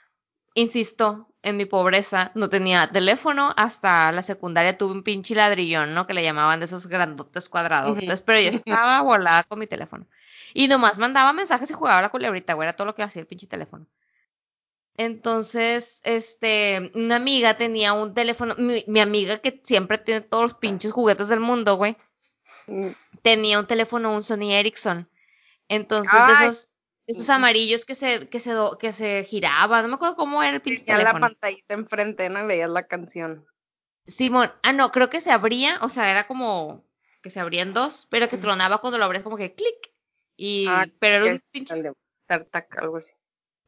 insisto, 0.55 1.28
en 1.42 1.57
mi 1.57 1.64
pobreza 1.64 2.32
no 2.34 2.49
tenía 2.49 2.90
teléfono, 2.90 3.53
hasta 3.57 4.11
la 4.12 4.22
secundaria 4.22 4.76
tuve 4.76 4.92
un 4.92 5.03
pinche 5.03 5.34
ladrillón, 5.34 5.94
¿no? 5.94 6.07
Que 6.07 6.14
le 6.14 6.22
llamaban 6.22 6.59
de 6.61 6.66
esos 6.66 6.86
grandotes 6.86 7.49
cuadrados. 7.49 7.99
pero 8.24 8.40
yo 8.40 8.51
estaba 8.51 9.01
volada 9.03 9.44
con 9.44 9.59
mi 9.59 9.66
teléfono. 9.66 10.07
Y 10.55 10.68
nomás 10.68 10.99
mandaba 10.99 11.32
mensajes 11.32 11.70
y 11.70 11.74
jugaba 11.74 12.03
la 12.03 12.09
culebrita, 12.09 12.55
güey, 12.55 12.66
era 12.66 12.76
todo 12.76 12.86
lo 12.86 12.94
que 12.94 13.03
hacía 13.03 13.20
el 13.20 13.28
pinche 13.28 13.47
teléfono. 13.47 13.86
Entonces, 14.97 16.01
este, 16.05 16.90
una 16.94 17.16
amiga 17.16 17.59
tenía 17.59 17.92
un 17.92 18.14
teléfono, 18.14 18.55
mi, 18.57 19.01
amiga 19.01 19.38
que 19.38 19.61
siempre 19.62 19.99
tiene 19.99 20.22
todos 20.22 20.44
los 20.44 20.55
pinches 20.55 20.92
juguetes 20.92 21.28
del 21.28 21.40
mundo, 21.40 21.76
güey. 21.76 21.97
Tenía 23.22 23.58
un 23.60 23.66
teléfono, 23.66 24.14
un 24.14 24.22
Sony 24.22 24.52
Ericsson. 24.52 25.08
Entonces, 25.68 26.12
de 26.12 26.46
esos, 26.46 26.68
esos 27.06 27.28
amarillos 27.30 27.84
que 27.84 27.94
se, 27.94 28.28
que 28.28 28.38
se, 28.38 28.54
que 28.78 28.92
se 28.92 29.24
giraban, 29.24 29.82
no 29.82 29.88
me 29.88 29.94
acuerdo 29.94 30.16
cómo 30.16 30.42
era 30.42 30.56
el 30.56 30.62
pinche 30.62 30.84
Tenía 30.84 31.04
la 31.04 31.18
pantallita 31.18 31.74
enfrente, 31.74 32.28
¿no? 32.28 32.44
Y 32.44 32.46
veías 32.46 32.70
la 32.70 32.86
canción. 32.86 33.46
Simón, 34.06 34.52
ah, 34.62 34.72
no, 34.72 34.92
creo 34.92 35.10
que 35.10 35.20
se 35.20 35.32
abría, 35.32 35.78
o 35.82 35.88
sea, 35.88 36.10
era 36.10 36.26
como 36.26 36.84
que 37.22 37.30
se 37.30 37.40
abrían 37.40 37.74
dos, 37.74 38.06
pero 38.08 38.28
que 38.28 38.36
tronaba 38.36 38.78
cuando 38.78 38.98
lo 38.98 39.04
abrías 39.04 39.24
como 39.24 39.36
que 39.36 39.54
clic. 39.54 39.92
Y, 40.36 40.66
ah, 40.68 40.86
pero 41.00 41.24
era 41.24 41.34
un 41.34 41.40
pinche... 41.50 41.74
algo 42.78 42.96
así. 42.98 43.12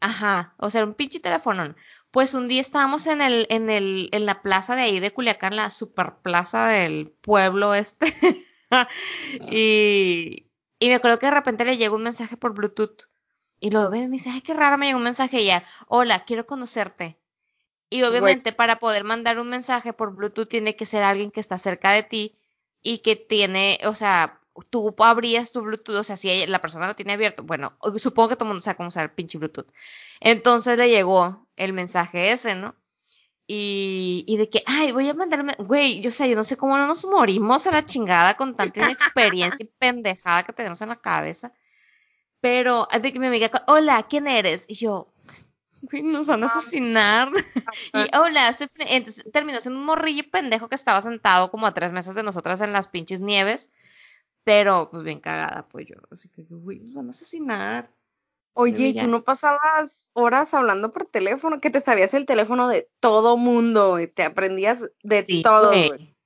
Ajá, 0.00 0.54
o 0.58 0.70
sea, 0.70 0.80
era 0.80 0.86
un 0.86 0.94
pinche 0.94 1.18
teléfono. 1.18 1.74
Pues 2.10 2.34
un 2.34 2.46
día 2.46 2.60
estábamos 2.60 3.06
en 3.08 3.20
el, 3.20 3.46
en 3.50 3.68
el, 3.68 4.08
en 4.12 4.26
la 4.26 4.42
plaza 4.42 4.76
de 4.76 4.82
ahí 4.82 5.00
de 5.00 5.12
Culiacán, 5.12 5.56
la 5.56 5.70
super 5.70 6.14
plaza 6.22 6.68
del 6.68 7.08
pueblo 7.20 7.74
este. 7.74 8.06
y, 9.50 10.46
y 10.78 10.88
me 10.88 10.94
acuerdo 10.94 11.18
que 11.18 11.26
de 11.26 11.32
repente 11.32 11.64
le 11.64 11.76
llegó 11.76 11.96
un 11.96 12.02
mensaje 12.02 12.36
por 12.36 12.54
Bluetooth 12.54 13.08
y 13.60 13.70
luego 13.70 13.90
me 13.90 14.08
dice, 14.08 14.30
ay, 14.30 14.40
qué 14.40 14.54
raro, 14.54 14.78
me 14.78 14.86
llegó 14.86 14.98
un 14.98 15.04
mensaje 15.04 15.44
ya, 15.44 15.64
hola, 15.88 16.24
quiero 16.24 16.46
conocerte. 16.46 17.18
Y 17.90 18.02
obviamente 18.02 18.52
para 18.52 18.78
poder 18.78 19.04
mandar 19.04 19.38
un 19.38 19.48
mensaje 19.48 19.92
por 19.92 20.14
Bluetooth 20.14 20.48
tiene 20.48 20.76
que 20.76 20.86
ser 20.86 21.02
alguien 21.02 21.30
que 21.30 21.40
está 21.40 21.58
cerca 21.58 21.90
de 21.92 22.02
ti 22.02 22.36
y 22.82 22.98
que 22.98 23.16
tiene, 23.16 23.78
o 23.84 23.94
sea, 23.94 24.40
tú 24.70 24.94
abrías 24.98 25.52
tu 25.52 25.62
Bluetooth, 25.62 25.96
o 25.96 26.04
sea, 26.04 26.16
si 26.16 26.46
la 26.46 26.60
persona 26.60 26.86
lo 26.86 26.94
tiene 26.94 27.14
abierto, 27.14 27.42
bueno, 27.42 27.76
supongo 27.96 28.30
que 28.30 28.36
todo 28.36 28.44
el 28.44 28.48
mundo 28.48 28.60
sabe 28.60 28.76
cómo 28.76 28.90
usar 28.90 29.04
el 29.04 29.10
pinche 29.12 29.38
Bluetooth. 29.38 29.72
Entonces 30.20 30.76
le 30.78 30.90
llegó 30.90 31.46
el 31.56 31.72
mensaje 31.72 32.30
ese, 32.32 32.54
¿no? 32.54 32.74
Y, 33.50 34.24
y 34.28 34.36
de 34.36 34.50
que, 34.50 34.62
ay, 34.66 34.92
voy 34.92 35.08
a 35.08 35.14
mandarme, 35.14 35.54
güey, 35.58 36.02
yo 36.02 36.10
sé, 36.10 36.28
yo 36.28 36.36
no 36.36 36.44
sé 36.44 36.58
cómo 36.58 36.76
no 36.76 36.86
nos 36.86 37.06
morimos 37.06 37.66
a 37.66 37.72
la 37.72 37.86
chingada 37.86 38.36
con 38.36 38.54
tanta 38.54 38.80
inexperiencia 38.80 39.64
y 39.64 39.70
pendejada 39.78 40.42
que 40.42 40.52
tenemos 40.52 40.82
en 40.82 40.90
la 40.90 41.00
cabeza. 41.00 41.54
Pero, 42.40 42.86
de 43.00 43.10
que 43.10 43.18
mi 43.18 43.26
amiga, 43.26 43.50
hola, 43.66 44.06
¿quién 44.06 44.28
eres? 44.28 44.66
Y 44.68 44.74
yo, 44.74 45.14
nos 46.02 46.26
van 46.26 46.44
a 46.44 46.46
ah. 46.46 46.50
asesinar. 46.50 47.30
y 47.94 48.16
hola, 48.18 48.52
soy 48.52 48.68
entonces 48.80 49.24
terminó 49.32 49.58
siendo 49.60 49.80
un 49.80 49.86
morrillo 49.86 50.24
pendejo 50.30 50.68
que 50.68 50.74
estaba 50.74 51.00
sentado 51.00 51.50
como 51.50 51.66
a 51.66 51.72
tres 51.72 51.90
meses 51.90 52.14
de 52.14 52.22
nosotras 52.22 52.60
en 52.60 52.74
las 52.74 52.88
pinches 52.88 53.20
nieves. 53.20 53.70
Pero, 54.44 54.90
pues 54.90 55.02
bien 55.02 55.20
cagada, 55.20 55.66
pues 55.68 55.86
yo. 55.86 55.96
Así 56.10 56.28
que, 56.28 56.42
güey, 56.42 56.80
nos 56.80 56.94
van 56.94 57.08
a 57.08 57.10
asesinar. 57.10 57.90
Oye, 58.60 58.92
¿tú 58.92 59.06
no 59.06 59.22
pasabas 59.22 60.10
horas 60.14 60.52
hablando 60.52 60.92
por 60.92 61.06
teléfono? 61.06 61.60
Que 61.60 61.70
te 61.70 61.80
sabías 61.80 62.12
el 62.14 62.26
teléfono 62.26 62.66
de 62.66 62.88
todo 62.98 63.36
mundo 63.36 64.00
y 64.00 64.08
te 64.08 64.24
aprendías 64.24 64.84
de 65.04 65.22
todo, 65.44 65.68
güey. 65.86 66.16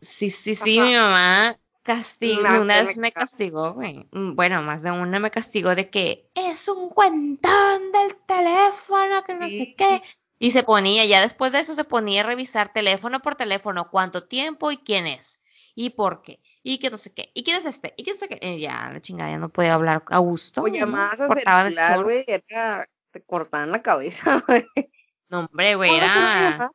Sí, 0.00 0.30
sí, 0.30 0.54
sí, 0.54 0.70
mi 0.70 0.80
mamá 0.80 1.56
Castigo, 1.82 2.40
una 2.40 2.82
vez 2.82 2.96
me 2.96 3.12
castigó, 3.12 3.74
güey. 3.74 4.08
Mm, 4.12 4.34
bueno, 4.36 4.62
más 4.62 4.82
de 4.82 4.90
una 4.92 5.18
me 5.18 5.30
castigó 5.30 5.74
de 5.74 5.90
que 5.90 6.28
es 6.34 6.68
un 6.68 6.88
cuentón 6.88 7.92
del 7.92 8.16
teléfono, 8.24 9.22
que 9.24 9.34
no 9.34 9.50
sé 9.50 9.74
qué. 9.76 10.02
Y 10.38 10.50
se 10.50 10.62
ponía, 10.62 11.04
ya 11.04 11.20
después 11.20 11.52
de 11.52 11.60
eso 11.60 11.74
se 11.74 11.84
ponía 11.84 12.22
a 12.22 12.26
revisar 12.26 12.72
teléfono 12.72 13.20
por 13.20 13.34
teléfono, 13.34 13.90
cuánto 13.90 14.26
tiempo 14.26 14.70
y 14.72 14.78
quién 14.78 15.06
es. 15.06 15.41
Y 15.74 15.90
por 15.90 16.22
qué. 16.22 16.40
Y 16.62 16.78
que 16.78 16.90
no 16.90 16.98
sé 16.98 17.12
qué. 17.12 17.30
¿Y 17.34 17.44
quién 17.44 17.58
es 17.58 17.66
este? 17.66 17.94
¿Y 17.96 18.04
quién 18.04 18.16
sé 18.16 18.28
qué? 18.28 18.38
Y 18.40 18.60
ya, 18.60 18.90
la 18.92 19.00
chingada, 19.00 19.30
ya 19.30 19.38
no 19.38 19.48
podía 19.48 19.74
hablar 19.74 20.04
a 20.06 20.18
gusto. 20.18 20.62
Oye, 20.62 20.84
más 20.86 21.20
a 21.20 21.28
celular, 21.28 22.02
güey, 22.04 22.24
era, 22.26 22.88
te 23.10 23.22
cortaban 23.22 23.72
la 23.72 23.82
cabeza, 23.82 24.44
güey. 24.48 24.66
No, 25.28 25.40
hombre, 25.40 25.74
güey, 25.74 25.96
era... 25.96 26.70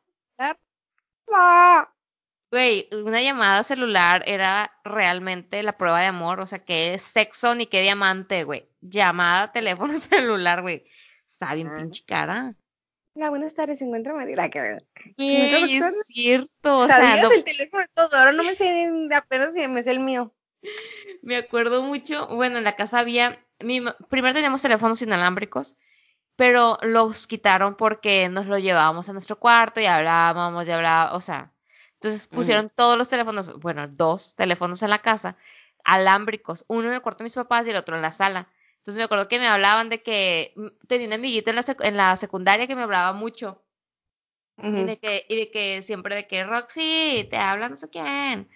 Güey, 2.50 2.88
una 2.92 3.20
llamada 3.20 3.62
celular 3.62 4.22
era 4.26 4.72
realmente 4.82 5.62
la 5.62 5.76
prueba 5.76 6.00
de 6.00 6.06
amor, 6.06 6.40
o 6.40 6.46
sea, 6.46 6.64
que 6.64 6.94
es 6.94 7.02
sexo 7.02 7.54
ni 7.54 7.66
qué 7.66 7.82
diamante, 7.82 8.44
güey. 8.44 8.66
Llamada, 8.80 9.52
teléfono 9.52 9.92
celular, 9.98 10.62
güey. 10.62 10.84
Está 11.26 11.54
bien 11.54 11.70
pinche 11.74 12.04
cara. 12.06 12.54
Hola, 13.18 13.30
buenas 13.30 13.52
tardes, 13.52 13.80
se 13.80 13.84
encuentra 13.84 14.14
María. 14.14 14.36
Güey, 15.16 15.78
es 15.78 16.06
cierto, 16.06 16.78
o 16.78 16.86
sea, 16.86 17.20
el 17.20 17.42
teléfono 17.42 17.82
de 17.82 17.88
todo, 17.92 18.16
ahora 18.16 18.30
no 18.30 18.44
me 18.44 18.54
sé 18.54 18.88
apenas 19.12 19.54
si 19.54 19.66
me 19.66 19.82
sé 19.82 19.90
el 19.90 19.98
mío. 19.98 20.32
Me 21.22 21.34
acuerdo 21.34 21.82
mucho, 21.82 22.28
bueno, 22.28 22.58
en 22.58 22.64
la 22.64 22.76
casa 22.76 23.00
había, 23.00 23.44
mi, 23.58 23.82
primero 24.08 24.34
teníamos 24.34 24.62
teléfonos 24.62 25.02
inalámbricos, 25.02 25.76
pero 26.36 26.78
los 26.82 27.26
quitaron 27.26 27.76
porque 27.76 28.28
nos 28.28 28.46
lo 28.46 28.56
llevábamos 28.56 29.08
a 29.08 29.12
nuestro 29.14 29.36
cuarto 29.36 29.80
y 29.80 29.86
hablábamos 29.86 30.68
y 30.68 30.70
hablábamos, 30.70 31.16
o 31.16 31.20
sea, 31.20 31.50
entonces 31.94 32.28
pusieron 32.28 32.68
todos 32.72 32.96
los 32.96 33.08
teléfonos, 33.08 33.58
bueno, 33.58 33.88
dos 33.88 34.36
teléfonos 34.36 34.80
en 34.84 34.90
la 34.90 35.00
casa, 35.00 35.36
alámbricos, 35.82 36.64
uno 36.68 36.86
en 36.86 36.94
el 36.94 37.02
cuarto 37.02 37.24
de 37.24 37.24
mis 37.24 37.34
papás 37.34 37.66
y 37.66 37.70
el 37.70 37.76
otro 37.78 37.96
en 37.96 38.02
la 38.02 38.12
sala. 38.12 38.46
Entonces 38.88 39.00
me 39.00 39.04
acuerdo 39.04 39.28
que 39.28 39.38
me 39.38 39.46
hablaban 39.46 39.90
de 39.90 40.02
que 40.02 40.54
mm, 40.56 40.86
tenía 40.86 41.08
un 41.08 41.12
amiguito 41.12 41.50
en 41.50 41.56
la, 41.56 41.64
en 41.80 41.96
la 41.98 42.16
secundaria 42.16 42.66
que 42.66 42.74
me 42.74 42.84
hablaba 42.84 43.12
mucho. 43.12 43.62
y, 44.56 44.82
de 44.84 44.98
que, 44.98 45.26
y 45.28 45.36
de 45.36 45.50
que 45.50 45.82
siempre 45.82 46.16
de 46.16 46.26
que 46.26 46.42
Roxy, 46.42 47.28
te 47.28 47.36
habla 47.36 47.68
no 47.68 47.76
sé 47.76 47.90
quién. 47.90 48.48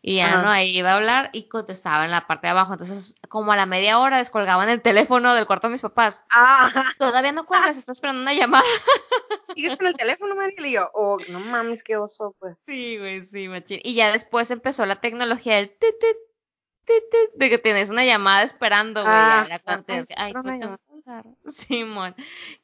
Y 0.00 0.18
ya 0.18 0.42
no, 0.42 0.48
ahí 0.48 0.78
iba 0.78 0.92
a 0.92 0.94
hablar 0.94 1.30
y 1.32 1.48
contestaba 1.48 2.04
en 2.04 2.12
la 2.12 2.28
parte 2.28 2.46
de 2.46 2.52
abajo. 2.52 2.74
Entonces, 2.74 3.16
como 3.28 3.50
a 3.50 3.56
la 3.56 3.66
media 3.66 3.98
hora 3.98 4.18
descolgaban 4.18 4.68
el 4.68 4.80
teléfono 4.80 5.34
del 5.34 5.48
cuarto 5.48 5.66
de 5.66 5.72
mis 5.72 5.82
papás. 5.82 6.24
Ah. 6.30 6.92
Todavía 6.96 7.32
no 7.32 7.44
cuelgas, 7.44 7.76
estoy 7.76 7.94
esperando 7.94 8.22
una 8.22 8.32
llamada. 8.32 8.62
¿Sigues 9.56 9.76
con 9.76 9.88
el 9.88 9.96
teléfono, 9.96 10.36
María? 10.36 10.68
Y 10.68 10.72
yo, 10.74 10.88
oh, 10.94 11.18
no 11.30 11.40
mames, 11.40 11.82
qué 11.82 11.96
oso, 11.96 12.36
pues. 12.38 12.56
Sí, 12.64 12.96
güey, 12.96 13.24
sí, 13.24 13.48
machín. 13.48 13.80
Y 13.82 13.94
ya 13.94 14.12
después 14.12 14.52
empezó 14.52 14.86
la 14.86 15.00
tecnología 15.00 15.56
del 15.56 15.70
tit, 15.70 15.98
tit, 15.98 16.16
de 17.34 17.50
que 17.50 17.58
tienes 17.58 17.90
una 17.90 18.04
llamada 18.04 18.42
esperando, 18.42 19.02
güey. 19.02 19.14
Ah, 19.14 19.48
ah, 19.50 19.58
cuando 19.62 19.94
ay. 20.16 20.32
Simón, 21.46 22.14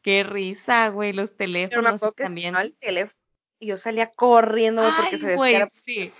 qué 0.03 0.22
risa, 0.22 0.89
güey, 0.89 1.12
los 1.12 1.33
Pero 1.33 1.49
me 1.51 1.68
teléfonos 1.68 2.01
que 2.14 2.24
también. 2.24 2.55
el 2.57 2.77
teléfono 2.77 3.20
y 3.59 3.68
yo 3.68 3.77
salía 3.77 4.11
corriendo, 4.12 4.83
güey, 4.83 4.93
porque 4.95 5.18
que 5.18 5.35
güey, 5.35 5.62
sí. 5.66 6.12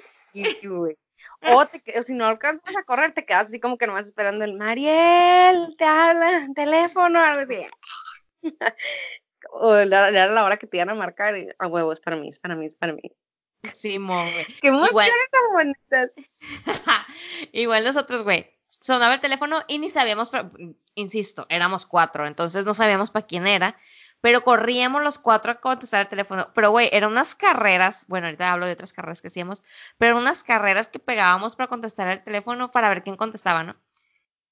Güey. 0.63 0.97
O 1.43 1.67
te 1.67 2.03
si 2.03 2.15
no 2.15 2.27
alcanzas 2.27 2.75
a 2.77 2.83
correr, 2.85 3.13
te 3.13 3.25
quedas 3.25 3.49
así 3.49 3.61
como 3.61 3.79
que 3.79 3.87
nomás 3.87 4.07
esperando 4.07 4.45
el 4.45 4.55
Mariel, 4.55 5.75
te 5.77 5.85
habla, 5.85 6.49
teléfono, 6.55 7.21
algo 7.21 7.43
así. 7.43 7.67
O 9.51 9.75
la- 9.77 10.09
era 10.09 10.27
la 10.27 10.45
hora 10.45 10.57
que 10.57 10.67
te 10.67 10.77
iban 10.79 10.91
a 10.91 10.95
marcar 10.95 11.37
y 11.37 11.49
a 11.59 11.67
huevo, 11.67 11.93
es 11.93 12.01
para 12.01 12.17
mí, 12.17 12.29
es 12.29 12.39
para 12.39 12.57
mí, 12.57 12.67
es 12.67 12.75
para 12.75 12.93
mí. 12.93 13.03
Simón, 13.73 14.31
güey. 14.33 14.47
Qué 14.61 14.69
emociones 14.69 15.31
tan 15.31 15.53
bonitas. 15.53 16.15
igual 17.53 17.85
nosotros, 17.85 18.23
güey, 18.23 18.51
sonaba 18.69 19.15
el 19.15 19.21
teléfono 19.21 19.59
y 19.69 19.79
ni 19.79 19.91
sabíamos, 19.91 20.31
insisto, 20.95 21.47
éramos 21.49 21.87
cuatro, 21.87 22.27
entonces 22.27 22.65
no 22.65 22.75
sabíamos 22.75 23.11
para 23.11 23.27
quién 23.27 23.47
era, 23.47 23.77
pero 24.21 24.43
corríamos 24.43 25.03
los 25.03 25.19
cuatro 25.19 25.53
a 25.53 25.61
contestar 25.61 26.03
el 26.03 26.09
teléfono. 26.09 26.51
Pero, 26.55 26.71
güey, 26.71 26.89
eran 26.93 27.13
unas 27.13 27.35
carreras, 27.35 28.07
bueno, 28.09 28.27
ahorita 28.27 28.51
hablo 28.51 28.67
de 28.67 28.73
otras 28.73 28.93
carreras 28.93 29.23
que 29.23 29.29
hacíamos, 29.29 29.63
pero 29.99 30.13
eran 30.13 30.23
unas 30.23 30.43
carreras 30.43 30.89
que 30.89 30.99
pegábamos 30.99 31.57
para 31.57 31.69
contestar 31.69 32.09
el 32.09 32.25
teléfono 32.25 32.71
para 32.71 32.89
ver 32.89 33.03
quién 33.03 33.17
contestaba, 33.17 33.63
¿no? 33.63 33.77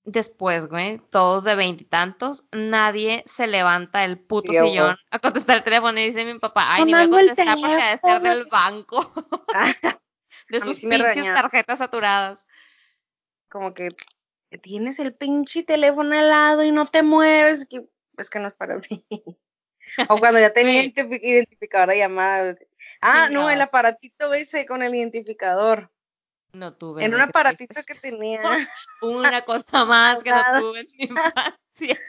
Después, 0.07 0.67
güey, 0.67 0.99
todos 1.11 1.45
de 1.45 1.55
veintitantos, 1.55 2.45
nadie 2.53 3.23
se 3.27 3.47
levanta 3.47 4.01
del 4.01 4.19
puto 4.19 4.53
sillón 4.53 4.97
a 5.11 5.19
contestar 5.19 5.57
el 5.57 5.63
teléfono 5.63 5.99
y 5.99 6.05
dice 6.07 6.25
mi 6.27 6.39
papá, 6.39 6.75
ay, 6.75 6.85
ni 6.85 6.93
voy 6.93 7.01
a 7.01 7.05
el 7.05 7.11
contestar 7.11 7.57
porque 7.59 7.83
ha 7.83 7.91
de 7.91 7.99
ser 8.01 8.21
del 8.21 8.45
banco, 8.45 9.13
de 10.51 10.61
sus 10.61 10.77
sí 10.77 10.89
pinches 10.89 11.25
tarjetas 11.35 11.79
saturadas. 11.79 12.47
Como 13.49 13.73
que 13.73 13.89
tienes 14.63 14.99
el 14.99 15.15
pinche 15.15 15.63
teléfono 15.63 16.19
al 16.19 16.29
lado 16.29 16.65
y 16.65 16.71
no 16.71 16.85
te 16.87 17.03
mueves. 17.03 17.67
que- 17.69 17.89
Es 18.19 18.29
que 18.29 18.39
no 18.41 18.49
es 18.49 18.55
para 18.55 18.77
mí. 18.91 19.07
O 20.09 20.19
cuando 20.19 20.39
ya 20.41 20.53
tenía 20.53 20.83
identificador 20.83 21.89
de 21.89 21.99
llamada. 21.99 22.57
Ah, 23.01 23.29
no, 23.31 23.49
el 23.49 23.61
aparatito 23.61 24.35
ese 24.35 24.67
con 24.67 24.83
el 24.83 24.95
identificador. 24.95 25.91
No 26.55 26.73
tuve. 26.73 27.05
En 27.05 27.15
un 27.15 27.21
aparatito 27.21 27.81
que 27.85 27.95
tenía. 27.97 28.41
Una 29.03 29.43
cosa 29.45 29.85
más 29.85 30.23
que 30.23 30.31
no 30.31 30.43
tuve 30.61 30.81
en 30.81 30.87
mi 30.97 31.05
infancia. 31.11 32.01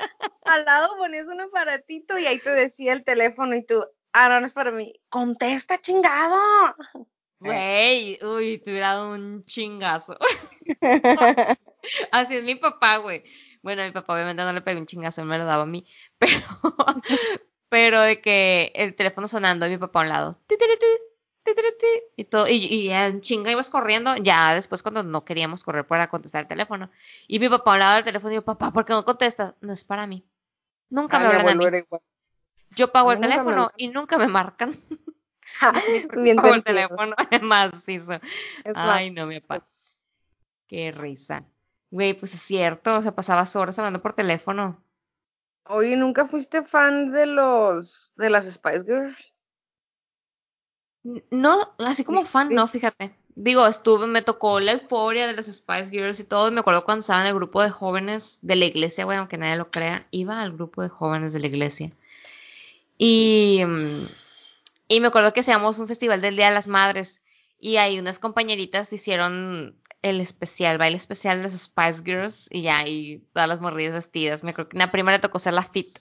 Al 0.43 0.65
lado 0.65 0.95
ponías 0.97 1.27
un 1.27 1.41
aparatito 1.41 2.17
y 2.17 2.27
ahí 2.27 2.39
te 2.39 2.51
decía 2.51 2.93
el 2.93 3.03
teléfono 3.03 3.55
y 3.55 3.65
tú, 3.65 3.83
ah, 4.13 4.29
no, 4.29 4.39
no 4.39 4.47
es 4.47 4.53
para 4.53 4.71
mí. 4.71 4.93
Contesta, 5.09 5.81
chingado. 5.81 6.75
Güey, 7.39 8.19
uy, 8.23 8.59
te 8.59 8.71
hubiera 8.71 8.93
dado 8.93 9.11
un 9.11 9.43
chingazo. 9.43 10.17
Así 12.11 12.35
es 12.35 12.43
mi 12.43 12.55
papá, 12.55 12.97
güey. 12.97 13.23
Bueno, 13.61 13.83
mi 13.83 13.91
papá 13.91 14.13
obviamente 14.13 14.43
no 14.43 14.53
le 14.53 14.61
pegó 14.61 14.79
un 14.79 14.85
chingazo, 14.85 15.21
él 15.21 15.27
me 15.27 15.39
lo 15.39 15.45
daba 15.45 15.63
a 15.63 15.67
mí. 15.67 15.87
Pero, 16.19 16.39
pero 17.69 18.01
de 18.01 18.21
que 18.21 18.71
el 18.75 18.95
teléfono 18.95 19.27
sonando 19.27 19.65
y 19.65 19.71
mi 19.71 19.77
papá 19.77 20.01
a 20.01 20.03
un 20.03 20.09
lado. 20.09 20.39
Y 22.15 22.25
todo, 22.25 22.47
y, 22.47 22.55
y 22.55 22.89
en 22.89 23.21
chinga 23.21 23.51
ibas 23.51 23.69
corriendo, 23.69 24.15
ya 24.17 24.55
después 24.55 24.81
cuando 24.81 25.03
no 25.03 25.25
queríamos 25.25 25.63
correr 25.63 25.85
para 25.85 26.09
contestar 26.09 26.41
el 26.41 26.47
teléfono. 26.47 26.89
Y 27.27 27.39
mi 27.39 27.49
papá 27.49 27.71
a 27.71 27.73
un 27.73 27.79
lado 27.79 27.95
del 27.95 28.03
teléfono 28.03 28.31
y 28.31 28.35
yo, 28.35 28.45
papá, 28.45 28.71
¿por 28.71 28.85
qué 28.85 28.93
no 28.93 29.05
contestas? 29.05 29.55
No 29.61 29.73
es 29.73 29.83
para 29.83 30.07
mí. 30.07 30.25
Nunca 30.89 31.17
Ah, 31.17 31.19
me 31.19 31.25
hablan 31.27 31.49
a 31.49 31.55
mí. 31.71 31.83
Yo 32.71 32.91
pago 32.91 33.11
el 33.11 33.19
teléfono 33.19 33.69
y 33.77 33.89
nunca 33.89 34.17
me 34.17 34.27
marcan. 34.27 34.71
Bien 36.17 36.35
pago 36.35 36.55
el 36.55 36.63
teléfono, 36.63 37.15
macizo. 37.41 38.13
Es 38.63 38.73
Ay, 38.75 39.11
más, 39.11 39.23
no, 39.23 39.27
mi 39.27 39.39
papá. 39.39 39.63
Qué 40.67 40.91
risa. 40.91 41.45
Güey, 41.91 42.13
pues 42.15 42.33
es 42.33 42.41
cierto, 42.41 42.97
o 42.97 43.01
sea, 43.01 43.15
pasabas 43.15 43.55
horas 43.55 43.77
hablando 43.79 44.01
por 44.01 44.13
teléfono. 44.13 44.83
Oye, 45.67 45.95
¿nunca 45.95 46.27
fuiste 46.27 46.63
fan 46.63 47.11
de 47.11 47.25
los, 47.25 48.13
de 48.15 48.29
las 48.29 48.51
Spice 48.51 48.83
Girls? 48.85 49.34
No, 51.29 51.59
así 51.79 52.03
como 52.03 52.25
fan, 52.25 52.49
no, 52.53 52.67
fíjate. 52.67 53.15
Digo, 53.35 53.67
estuve, 53.67 54.07
me 54.07 54.21
tocó 54.23 54.59
la 54.59 54.71
euforia 54.71 55.27
de 55.27 55.33
las 55.33 55.45
Spice 55.45 55.91
Girls 55.91 56.19
y 56.19 56.23
todo. 56.23 56.51
Me 56.51 56.61
acuerdo 56.61 56.83
cuando 56.83 57.01
estaba 57.01 57.21
en 57.21 57.27
el 57.27 57.35
grupo 57.35 57.61
de 57.61 57.69
jóvenes 57.69 58.39
de 58.41 58.55
la 58.55 58.65
iglesia, 58.65 59.05
güey, 59.05 59.17
aunque 59.17 59.37
nadie 59.37 59.57
lo 59.57 59.69
crea, 59.69 60.07
iba 60.09 60.41
al 60.41 60.53
grupo 60.53 60.81
de 60.81 60.89
jóvenes 60.89 61.33
de 61.33 61.39
la 61.39 61.47
iglesia. 61.47 61.91
Y, 62.97 63.61
mm, 63.67 64.07
y 64.87 64.99
me 64.99 65.07
acuerdo 65.07 65.33
que 65.33 65.41
hacíamos 65.41 65.77
un 65.77 65.87
festival 65.87 66.21
del 66.21 66.37
Día 66.37 66.47
de 66.47 66.55
las 66.55 66.67
Madres 66.67 67.21
y 67.59 67.77
ahí 67.77 67.99
unas 67.99 68.19
compañeritas 68.19 68.91
hicieron 68.93 69.75
el 70.01 70.21
especial, 70.21 70.77
baile 70.77 70.97
especial 70.97 71.37
de 71.37 71.43
las 71.43 71.59
Spice 71.59 72.03
Girls 72.03 72.47
y 72.51 72.61
ya, 72.63 72.87
y 72.87 73.19
todas 73.33 73.49
las 73.49 73.61
morrillas 73.61 73.93
vestidas. 73.93 74.43
Me 74.43 74.51
acuerdo 74.51 74.69
que 74.69 74.77
a 74.77 74.85
la 74.85 74.91
prima 74.91 75.11
le 75.11 75.19
tocó 75.19 75.37
ser 75.39 75.53
la 75.53 75.63
fit. 75.63 75.99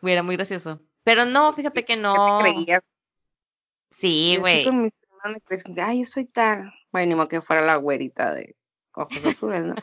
Güey, 0.00 0.12
era 0.14 0.22
muy 0.22 0.36
gracioso. 0.36 0.80
Pero 1.04 1.26
no, 1.26 1.52
fíjate 1.52 1.84
que 1.84 1.94
¿Qué 1.96 2.00
no. 2.00 2.40
te? 2.66 2.82
Sí, 4.02 4.36
güey. 4.40 4.64
con 4.64 4.82
mis 4.82 4.92
primas 4.94 5.70
me 5.76 5.82
ay, 5.84 6.00
yo 6.00 6.04
soy 6.04 6.24
tal. 6.24 6.74
Bueno, 6.90 7.08
ni 7.08 7.14
modo 7.14 7.28
que 7.28 7.40
fuera 7.40 7.62
la 7.62 7.76
güerita 7.76 8.34
de 8.34 8.56
ojos 8.96 9.24
azules, 9.24 9.62
¿no? 9.62 9.76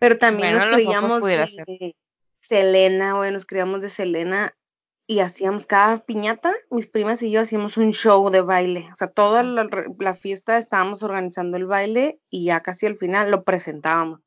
Pero 0.00 0.18
también 0.18 0.56
Bueno, 0.56 0.66
nos 0.66 0.74
creíamos 0.74 1.22
de 1.22 1.46
ser. 1.46 1.94
Selena, 2.40 3.12
güey, 3.12 3.30
nos 3.30 3.46
creíamos 3.46 3.82
de 3.82 3.88
Selena 3.88 4.56
y 5.06 5.20
hacíamos 5.20 5.64
cada 5.64 6.04
piñata, 6.04 6.52
mis 6.72 6.88
primas 6.88 7.22
y 7.22 7.30
yo 7.30 7.42
hacíamos 7.42 7.76
un 7.76 7.92
show 7.92 8.30
de 8.30 8.40
baile. 8.40 8.88
O 8.92 8.96
sea, 8.96 9.06
toda 9.06 9.44
la, 9.44 9.68
la 10.00 10.14
fiesta 10.14 10.58
estábamos 10.58 11.04
organizando 11.04 11.56
el 11.56 11.66
baile 11.66 12.18
y 12.30 12.46
ya 12.46 12.62
casi 12.62 12.86
al 12.86 12.96
final 12.96 13.30
lo 13.30 13.44
presentábamos. 13.44 14.22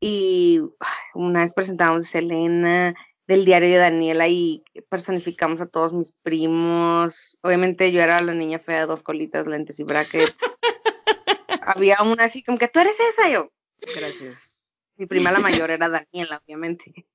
Y 0.00 0.60
ay, 0.78 1.02
una 1.14 1.40
vez 1.40 1.52
presentábamos 1.52 2.04
de 2.04 2.10
Selena, 2.10 2.94
del 3.28 3.44
diario 3.44 3.68
de 3.68 3.76
Daniela 3.76 4.26
y 4.26 4.64
personificamos 4.88 5.60
a 5.60 5.66
todos 5.66 5.92
mis 5.92 6.12
primos. 6.22 7.38
Obviamente 7.42 7.92
yo 7.92 8.00
era 8.00 8.20
la 8.20 8.32
niña 8.32 8.58
fea 8.58 8.80
de 8.80 8.86
dos 8.86 9.02
colitas, 9.02 9.46
lentes 9.46 9.78
y 9.78 9.84
brackets. 9.84 10.38
Había 11.62 12.02
una 12.02 12.24
así 12.24 12.42
como 12.42 12.56
que 12.56 12.68
tú 12.68 12.80
eres 12.80 12.98
esa, 12.98 13.28
yo. 13.28 13.52
Gracias. 13.82 14.72
Mi 14.96 15.04
prima 15.04 15.30
la 15.30 15.40
mayor 15.40 15.70
era 15.70 15.90
Daniela, 15.90 16.42
obviamente. 16.42 17.06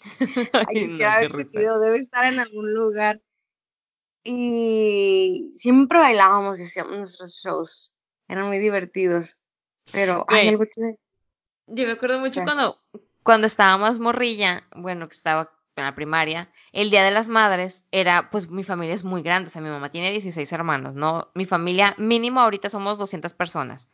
Ay, 0.68 0.88
no, 0.88 0.98
que 0.98 1.04
haber 1.04 1.32
debe 1.32 1.98
estar 1.98 2.24
en 2.24 2.40
algún 2.40 2.74
lugar. 2.74 3.22
Y 4.24 5.52
siempre 5.56 5.98
bailábamos 5.98 6.58
y 6.58 6.64
hacíamos 6.64 6.98
nuestros 6.98 7.36
shows. 7.36 7.94
Eran 8.26 8.48
muy 8.48 8.58
divertidos. 8.58 9.36
Pero, 9.92 10.24
ay, 10.28 10.36
Güey. 10.36 10.48
algo 10.48 10.64
que 10.64 10.96
Yo 11.66 11.86
me 11.86 11.92
acuerdo 11.92 12.18
mucho 12.20 12.42
cuando, 12.42 12.76
cuando 13.24 13.46
estaba 13.46 13.76
más 13.78 13.98
morrilla, 13.98 14.62
bueno, 14.76 15.08
que 15.08 15.16
estaba 15.16 15.50
en 15.76 15.84
la 15.84 15.94
primaria, 15.94 16.50
el 16.72 16.90
Día 16.90 17.02
de 17.02 17.10
las 17.10 17.26
Madres 17.26 17.84
era, 17.90 18.30
pues 18.30 18.48
mi 18.50 18.62
familia 18.62 18.94
es 18.94 19.02
muy 19.02 19.22
grande, 19.22 19.48
o 19.48 19.50
sea, 19.50 19.62
mi 19.62 19.70
mamá 19.70 19.90
tiene 19.90 20.12
16 20.12 20.52
hermanos, 20.52 20.94
¿no? 20.94 21.30
Mi 21.34 21.46
familia 21.46 21.94
mínimo 21.98 22.40
ahorita 22.40 22.70
somos 22.70 22.98
200 22.98 23.32
personas. 23.32 23.88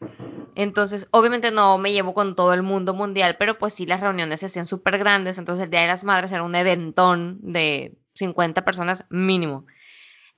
Entonces, 0.57 1.09
obviamente 1.13 1.53
no 1.53 1.79
me 1.79 1.93
llevo 1.93 2.13
con 2.13 2.35
todo 2.35 2.53
el 2.53 2.63
mundo 2.63 2.93
mundial, 2.93 3.37
pero 3.39 3.57
pues 3.57 3.73
sí 3.73 3.87
las 3.87 4.01
reuniones 4.01 4.41
se 4.41 4.47
hacían 4.47 4.67
súper 4.67 4.99
grandes, 4.99 5.39
entonces 5.39 5.65
el 5.65 5.71
Día 5.71 5.83
de 5.83 5.87
las 5.87 6.05
Madres 6.05 6.33
era 6.33 6.43
un 6.43 6.55
eventón 6.55 7.39
de 7.41 7.97
50 8.15 8.65
personas 8.65 9.07
mínimo. 9.09 9.65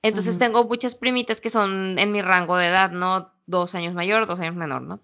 Entonces 0.03 0.37
tengo 0.37 0.65
muchas 0.65 0.95
primitas 0.95 1.41
que 1.41 1.49
son 1.49 1.97
en 1.97 2.11
mi 2.11 2.21
rango 2.21 2.57
de 2.57 2.67
edad, 2.67 2.91
¿no? 2.91 3.33
Dos 3.47 3.73
años 3.73 3.93
mayor, 3.93 4.27
dos 4.27 4.39
años 4.39 4.55
menor, 4.55 4.81
¿no? 4.81 5.01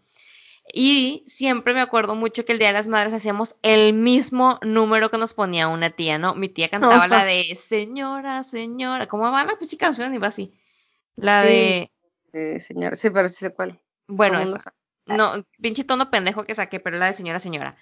Y 0.73 1.23
siempre 1.27 1.73
me 1.73 1.81
acuerdo 1.81 2.15
mucho 2.15 2.45
que 2.45 2.51
el 2.51 2.59
Día 2.59 2.67
de 2.67 2.73
las 2.73 2.87
Madres 2.87 3.13
hacíamos 3.13 3.55
el 3.63 3.93
mismo 3.93 4.59
número 4.61 5.09
que 5.09 5.17
nos 5.17 5.33
ponía 5.33 5.67
una 5.67 5.89
tía, 5.89 6.17
¿no? 6.19 6.35
Mi 6.35 6.49
tía 6.49 6.69
cantaba 6.69 7.07
la 7.07 7.25
de 7.25 7.55
Señora, 7.55 8.43
señora, 8.43 9.07
¿cómo 9.07 9.23
va 9.31 9.43
la 9.43 9.57
pinche 9.57 9.77
canción? 9.77 10.13
Iba 10.13 10.27
así. 10.27 10.53
La 11.15 11.41
Sí. 11.41 11.47
de, 11.47 11.91
Eh, 12.33 12.59
señora, 12.59 12.95
sí, 12.95 13.09
pero 13.09 13.27
sí 13.27 13.35
sé 13.35 13.49
cuál. 13.51 13.79
bueno, 14.07 14.39
esa. 14.39 14.73
No, 15.05 15.43
pinche 15.59 15.83
tono 15.83 16.11
pendejo 16.11 16.43
que 16.43 16.53
saqué, 16.53 16.79
pero 16.79 16.97
la 16.99 17.07
de 17.07 17.13
Señora, 17.13 17.39
señora. 17.39 17.75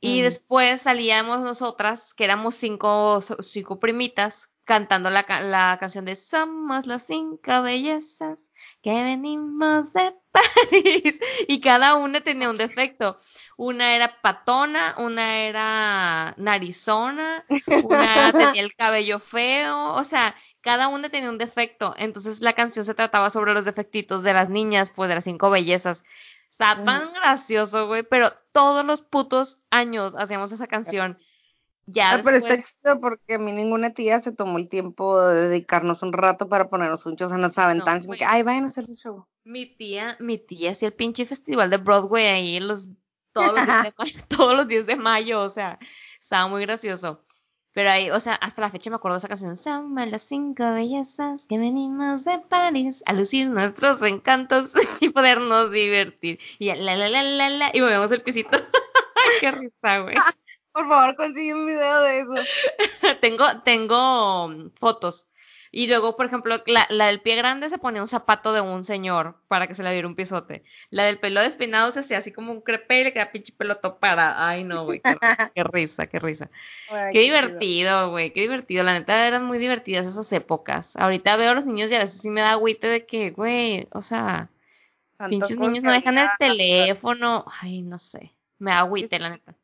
Y 0.00 0.20
después 0.20 0.82
salíamos 0.82 1.40
nosotras, 1.40 2.12
que 2.12 2.24
éramos 2.24 2.54
cinco, 2.56 3.20
cinco 3.40 3.78
primitas, 3.78 4.50
cantando 4.66 5.08
la, 5.10 5.24
la 5.42 5.76
canción 5.80 6.04
de 6.04 6.16
Somos 6.16 6.86
las 6.86 7.06
cinco 7.06 7.62
bellezas 7.62 8.50
que 8.82 8.92
venimos 8.92 9.94
de 9.94 10.14
París. 10.32 11.20
Y 11.48 11.60
cada 11.60 11.94
una 11.94 12.20
tenía 12.20 12.50
un 12.50 12.56
defecto. 12.56 13.16
Una 13.56 13.94
era 13.94 14.20
patona, 14.20 14.96
una 14.98 15.38
era 15.38 16.34
narizona, 16.36 17.46
una 17.84 18.32
tenía 18.32 18.62
el 18.62 18.74
cabello 18.76 19.20
feo, 19.20 19.94
o 19.94 20.04
sea, 20.04 20.34
cada 20.60 20.88
una 20.88 21.08
tenía 21.08 21.30
un 21.30 21.38
defecto. 21.38 21.94
Entonces 21.96 22.40
la 22.40 22.52
canción 22.52 22.84
se 22.84 22.94
trataba 22.94 23.30
sobre 23.30 23.54
los 23.54 23.64
defectitos 23.64 24.24
de 24.24 24.34
las 24.34 24.50
niñas, 24.50 24.90
pues 24.90 25.08
de 25.08 25.14
las 25.14 25.24
cinco 25.24 25.48
bellezas. 25.48 26.02
O 26.50 26.52
sea, 26.56 26.82
tan 26.84 27.12
gracioso, 27.12 27.86
güey, 27.86 28.02
pero 28.02 28.32
todos 28.52 28.84
los 28.84 29.00
putos 29.00 29.60
años 29.70 30.14
hacíamos 30.16 30.50
esa 30.52 30.66
canción. 30.66 31.18
Ya 31.86 32.14
Ah, 32.14 32.20
pero 32.22 32.36
está 32.36 32.50
después, 32.50 32.76
chido 32.82 33.00
porque 33.00 33.34
a 33.34 33.38
mí 33.38 33.52
ninguna 33.52 33.94
tía 33.94 34.18
se 34.18 34.32
tomó 34.32 34.58
el 34.58 34.68
tiempo 34.68 35.20
de 35.20 35.48
dedicarnos 35.48 36.02
un 36.02 36.12
rato 36.12 36.48
para 36.48 36.68
ponernos 36.68 37.06
un 37.06 37.16
show, 37.16 37.26
o 37.26 37.28
sea, 37.28 37.38
nos 37.38 37.54
que, 37.54 38.06
güey. 38.06 38.20
ay, 38.26 38.42
vayan 38.42 38.64
a 38.64 38.66
hacer 38.66 38.84
un 38.88 38.96
show. 38.96 39.26
mi 39.44 39.66
tía, 39.66 40.16
mi 40.18 40.38
tía 40.38 40.72
hacía 40.72 40.88
el 40.88 40.94
pinche 40.94 41.24
festival 41.24 41.70
de 41.70 41.76
Broadway 41.76 42.26
ahí 42.26 42.60
los 42.60 42.90
todos 43.32 43.52
los, 43.54 43.66
días 43.66 43.84
de 43.84 43.94
mayo, 43.98 44.16
todos 44.28 44.56
los 44.56 44.68
días 44.68 44.86
de 44.86 44.96
mayo, 44.96 45.42
o 45.42 45.48
sea, 45.48 45.78
estaba 46.20 46.48
muy 46.48 46.62
gracioso. 46.62 47.22
Pero 47.72 47.90
ahí, 47.90 48.10
o 48.10 48.18
sea, 48.20 48.36
hasta 48.36 48.62
la 48.62 48.70
fecha 48.70 48.88
me 48.88 48.96
acuerdo 48.96 49.16
de 49.16 49.18
esa 49.18 49.28
canción. 49.28 49.54
Somos 49.54 50.08
las 50.08 50.22
cinco 50.22 50.64
bellezas 50.72 51.46
que 51.46 51.58
venimos 51.58 52.24
de 52.24 52.38
París 52.38 53.02
a 53.04 53.12
lucir 53.12 53.50
nuestros 53.50 54.00
encantos 54.00 54.72
y 55.00 55.10
podernos 55.10 55.70
divertir. 55.70 56.38
Y 56.58 56.74
la, 56.74 56.96
la, 56.96 57.08
la, 57.10 57.22
la, 57.22 57.50
la, 57.50 57.70
y 57.74 57.82
movemos 57.82 58.10
el 58.12 58.22
pisito. 58.22 58.56
Qué 59.40 59.50
risa, 59.50 59.98
güey. 59.98 60.16
Por 60.76 60.88
favor, 60.88 61.16
consigue 61.16 61.54
un 61.54 61.64
video 61.64 62.02
de 62.02 62.20
eso. 62.20 62.34
tengo, 63.22 63.44
tengo 63.64 64.70
fotos 64.78 65.26
y 65.72 65.86
luego, 65.86 66.16
por 66.16 66.26
ejemplo, 66.26 66.62
la, 66.66 66.86
la, 66.90 67.06
del 67.06 67.20
pie 67.20 67.34
grande 67.36 67.70
se 67.70 67.78
ponía 67.78 68.02
un 68.02 68.08
zapato 68.08 68.52
de 68.52 68.60
un 68.60 68.84
señor 68.84 69.40
para 69.48 69.66
que 69.66 69.74
se 69.74 69.82
le 69.82 69.90
diera 69.90 70.06
un 70.06 70.14
pisote. 70.14 70.64
La 70.90 71.04
del 71.04 71.18
pelo 71.18 71.40
despeinado 71.40 71.92
se 71.92 72.00
hacía 72.00 72.18
así 72.18 72.30
como 72.30 72.52
un 72.52 72.60
crepe 72.60 73.00
y 73.00 73.04
le 73.04 73.12
queda 73.14 73.32
pinche 73.32 73.54
pelo 73.56 73.80
para. 73.98 74.48
Ay, 74.48 74.64
no, 74.64 74.84
güey, 74.84 75.00
qué, 75.00 75.12
risa, 75.64 76.08
qué 76.08 76.18
risa. 76.18 76.50
qué, 77.10 77.20
divertido, 77.20 78.10
güey, 78.10 78.32
qué 78.32 78.42
divertido. 78.42 78.84
La 78.84 78.92
neta 78.92 79.26
eran 79.26 79.46
muy 79.46 79.56
divertidas 79.56 80.06
esas 80.06 80.30
épocas. 80.32 80.94
Ahorita 80.96 81.36
veo 81.36 81.52
a 81.52 81.54
los 81.54 81.64
niños 81.64 81.90
y 81.90 81.94
a 81.94 82.00
veces 82.00 82.20
sí 82.20 82.28
me 82.28 82.42
da 82.42 82.52
agüite 82.52 82.86
de 82.86 83.06
que, 83.06 83.30
güey, 83.30 83.88
o 83.92 84.02
sea, 84.02 84.50
pinches 85.28 85.58
niños 85.58 85.82
no 85.82 85.92
dejan 85.92 86.18
el 86.18 86.28
teléfono. 86.38 87.46
Ay, 87.62 87.80
no 87.82 87.98
sé. 87.98 88.36
Me 88.58 88.72
da 88.72 88.80
agüite, 88.80 89.18
la 89.18 89.30
neta. 89.30 89.54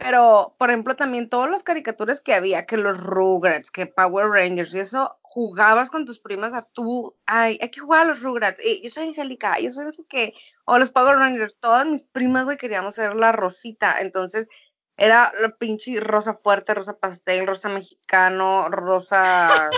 Pero, 0.00 0.56
por 0.58 0.70
ejemplo, 0.70 0.96
también 0.96 1.28
todas 1.28 1.50
las 1.50 1.62
caricaturas 1.62 2.22
que 2.22 2.32
había, 2.32 2.64
que 2.64 2.78
los 2.78 2.98
Rugrats, 2.98 3.70
que 3.70 3.84
Power 3.84 4.30
Rangers, 4.30 4.74
y 4.74 4.80
eso, 4.80 5.18
jugabas 5.20 5.90
con 5.90 6.06
tus 6.06 6.18
primas 6.18 6.54
a 6.54 6.64
tú, 6.72 7.14
ay, 7.26 7.58
hay 7.60 7.70
que 7.70 7.80
jugar 7.80 8.00
a 8.00 8.04
los 8.06 8.22
Rugrats, 8.22 8.58
yo 8.82 8.88
soy 8.88 9.08
Angélica, 9.08 9.60
yo 9.60 9.70
soy 9.70 9.84
no 9.84 9.92
sé 9.92 10.04
qué, 10.08 10.32
o 10.64 10.78
los 10.78 10.90
Power 10.90 11.18
Rangers, 11.18 11.58
todas 11.60 11.86
mis 11.86 12.02
primas, 12.02 12.46
güey, 12.46 12.56
queríamos 12.56 12.94
ser 12.94 13.14
la 13.14 13.30
Rosita, 13.30 14.00
entonces 14.00 14.48
era 14.96 15.34
la 15.38 15.54
pinche 15.56 16.00
rosa 16.00 16.32
fuerte, 16.32 16.72
rosa 16.72 16.98
pastel, 16.98 17.46
rosa 17.46 17.68
mexicano, 17.68 18.70
rosa, 18.70 19.68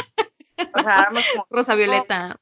o 0.73 0.83
sea, 0.83 1.01
éramos 1.01 1.27
como... 1.33 1.47
Rosa 1.51 1.75
violeta. 1.75 2.37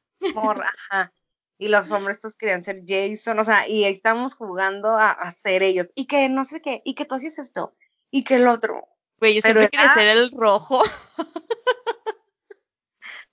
ajá 0.91 1.13
y 1.61 1.69
los 1.69 1.91
hombres 1.93 2.19
todos 2.19 2.37
querían 2.37 2.63
ser 2.63 2.83
Jason, 2.87 3.39
o 3.39 3.45
sea, 3.45 3.69
y 3.69 3.85
ahí 3.85 3.93
estábamos 3.93 4.35
jugando 4.35 4.89
a, 4.89 5.11
a 5.11 5.31
ser 5.31 5.63
ellos, 5.63 5.89
y 5.95 6.07
que 6.07 6.29
no 6.31 6.45
sé 6.45 6.63
qué, 6.63 6.81
y 6.87 6.95
que 6.95 7.05
tú 7.05 7.17
haces 7.17 7.39
esto, 7.39 7.77
y 8.11 8.25
que 8.25 8.37
el 8.37 8.49
otro. 8.49 8.89
Güey, 9.19 9.35
yo 9.35 9.43
siempre 9.43 9.69
quería 9.69 9.93
ser 9.93 10.09
el 10.17 10.31
rojo. 10.31 10.83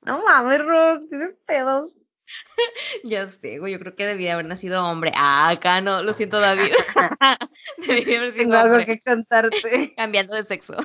no 0.02 0.22
mames, 0.24 0.60
Rox, 0.60 1.08
tienes 1.08 1.40
pedos. 1.46 1.98
ya 3.06 3.26
sé, 3.28 3.60
güey, 3.60 3.72
yo 3.72 3.80
creo 3.80 3.96
que 3.96 4.06
debía 4.06 4.34
haber 4.34 4.46
nacido 4.46 4.84
hombre. 4.84 5.14
Ah, 5.16 5.48
acá 5.48 5.80
no, 5.80 6.04
lo 6.04 6.12
siento, 6.12 6.42
David. 6.42 6.74
debía 7.88 8.18
haber 8.18 8.34
sido 8.34 8.44
Tengo 8.44 8.56
algo 8.58 8.86
que 8.86 9.00
contarte. 9.00 9.94
Cambiando 9.96 10.36
de 10.36 10.44
sexo. 10.44 10.76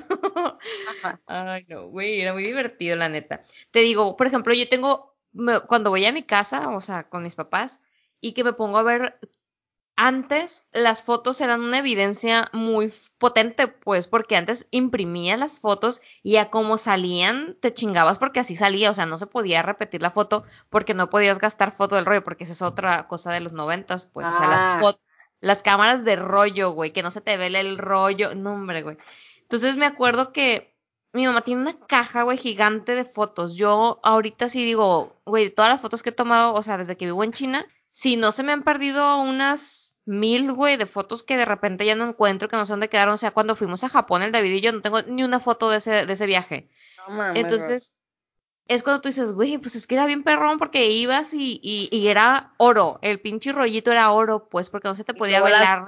Ay, 1.25 1.65
no, 1.67 1.87
güey, 1.87 2.21
era 2.21 2.31
muy 2.31 2.43
divertido, 2.43 2.95
la 2.95 3.09
neta. 3.09 3.41
Te 3.71 3.79
digo, 3.79 4.15
por 4.15 4.27
ejemplo, 4.27 4.53
yo 4.53 4.69
tengo 4.69 5.12
cuando 5.67 5.89
voy 5.89 6.05
a 6.05 6.11
mi 6.11 6.23
casa, 6.23 6.69
o 6.69 6.81
sea, 6.81 7.09
con 7.09 7.23
mis 7.23 7.35
papás, 7.35 7.81
y 8.19 8.33
que 8.33 8.43
me 8.43 8.53
pongo 8.53 8.77
a 8.77 8.83
ver 8.83 9.19
antes 9.95 10.65
las 10.71 11.03
fotos 11.03 11.39
eran 11.41 11.61
una 11.61 11.77
evidencia 11.77 12.49
muy 12.51 12.91
potente, 13.17 13.67
pues, 13.67 14.07
porque 14.07 14.35
antes 14.35 14.67
imprimía 14.71 15.37
las 15.37 15.59
fotos 15.59 16.01
y 16.23 16.37
a 16.37 16.49
cómo 16.49 16.77
salían 16.77 17.55
te 17.59 17.73
chingabas 17.73 18.17
porque 18.17 18.39
así 18.39 18.55
salía, 18.55 18.89
o 18.89 18.93
sea, 18.93 19.05
no 19.05 19.17
se 19.17 19.27
podía 19.27 19.61
repetir 19.61 20.01
la 20.01 20.09
foto 20.09 20.45
porque 20.69 20.93
no 20.93 21.09
podías 21.09 21.39
gastar 21.39 21.71
foto 21.71 21.95
del 21.95 22.05
rollo, 22.05 22.23
porque 22.23 22.43
esa 22.43 22.53
es 22.53 22.61
otra 22.61 23.07
cosa 23.07 23.31
de 23.31 23.41
los 23.41 23.53
noventas, 23.53 24.05
pues, 24.05 24.27
o 24.27 24.37
sea, 24.37 24.47
las 24.47 24.63
ah. 24.63 24.77
fotos, 24.81 25.01
las 25.41 25.61
cámaras 25.61 26.03
de 26.03 26.15
rollo, 26.15 26.71
güey, 26.71 26.91
que 26.91 27.03
no 27.03 27.11
se 27.11 27.21
te 27.21 27.37
ve 27.37 27.47
el 27.47 27.77
rollo, 27.77 28.33
no, 28.33 28.53
hombre, 28.53 28.81
güey. 28.81 28.97
Entonces 29.41 29.77
me 29.77 29.85
acuerdo 29.85 30.31
que 30.31 30.72
mi 31.13 31.25
mamá 31.25 31.41
tiene 31.41 31.61
una 31.61 31.79
caja, 31.79 32.23
güey, 32.23 32.37
gigante 32.37 32.95
de 32.95 33.05
fotos. 33.05 33.55
Yo 33.55 33.99
ahorita 34.03 34.49
sí 34.49 34.65
digo, 34.65 35.21
güey, 35.25 35.49
todas 35.51 35.71
las 35.71 35.81
fotos 35.81 36.01
que 36.01 36.09
he 36.09 36.13
tomado, 36.13 36.53
o 36.53 36.63
sea, 36.63 36.77
desde 36.77 36.97
que 36.97 37.05
vivo 37.05 37.23
en 37.23 37.33
China, 37.33 37.65
si 37.91 38.17
no 38.17 38.31
se 38.31 38.43
me 38.43 38.51
han 38.51 38.63
perdido 38.63 39.21
unas 39.21 39.93
mil, 40.05 40.51
güey, 40.51 40.75
de 40.75 40.85
fotos 40.85 41.23
que 41.23 41.37
de 41.37 41.45
repente 41.45 41.85
ya 41.85 41.95
no 41.95 42.05
encuentro, 42.05 42.49
que 42.49 42.57
no 42.57 42.65
sé 42.65 42.73
dónde 42.73 42.89
quedaron. 42.89 43.13
O 43.13 43.17
sea, 43.17 43.31
cuando 43.31 43.55
fuimos 43.55 43.83
a 43.83 43.89
Japón, 43.89 44.23
el 44.23 44.31
David 44.31 44.53
y 44.53 44.61
yo 44.61 44.71
no 44.71 44.81
tengo 44.81 45.01
ni 45.03 45.23
una 45.23 45.39
foto 45.39 45.69
de 45.69 45.77
ese, 45.77 46.05
de 46.05 46.13
ese 46.13 46.25
viaje. 46.25 46.69
No, 47.07 47.13
mames, 47.13 47.39
Entonces, 47.39 47.93
es 48.67 48.83
cuando 48.83 49.01
tú 49.01 49.09
dices, 49.09 49.33
güey, 49.33 49.57
pues 49.57 49.75
es 49.75 49.87
que 49.87 49.95
era 49.95 50.05
bien 50.05 50.23
perrón 50.23 50.57
porque 50.57 50.87
ibas 50.87 51.33
y, 51.33 51.59
y, 51.61 51.89
y 51.91 52.07
era 52.07 52.53
oro. 52.57 52.99
El 53.01 53.19
pinche 53.19 53.51
rollito 53.51 53.91
era 53.91 54.11
oro, 54.11 54.49
pues, 54.49 54.69
porque 54.69 54.87
no 54.87 54.95
se 54.95 55.03
te 55.03 55.13
podía 55.13 55.41
bailar. 55.41 55.85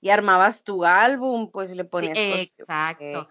y 0.00 0.10
armabas 0.10 0.62
tu 0.64 0.84
álbum, 0.84 1.50
pues, 1.50 1.70
le 1.70 1.84
ponías. 1.84 2.18
exacto. 2.18 3.28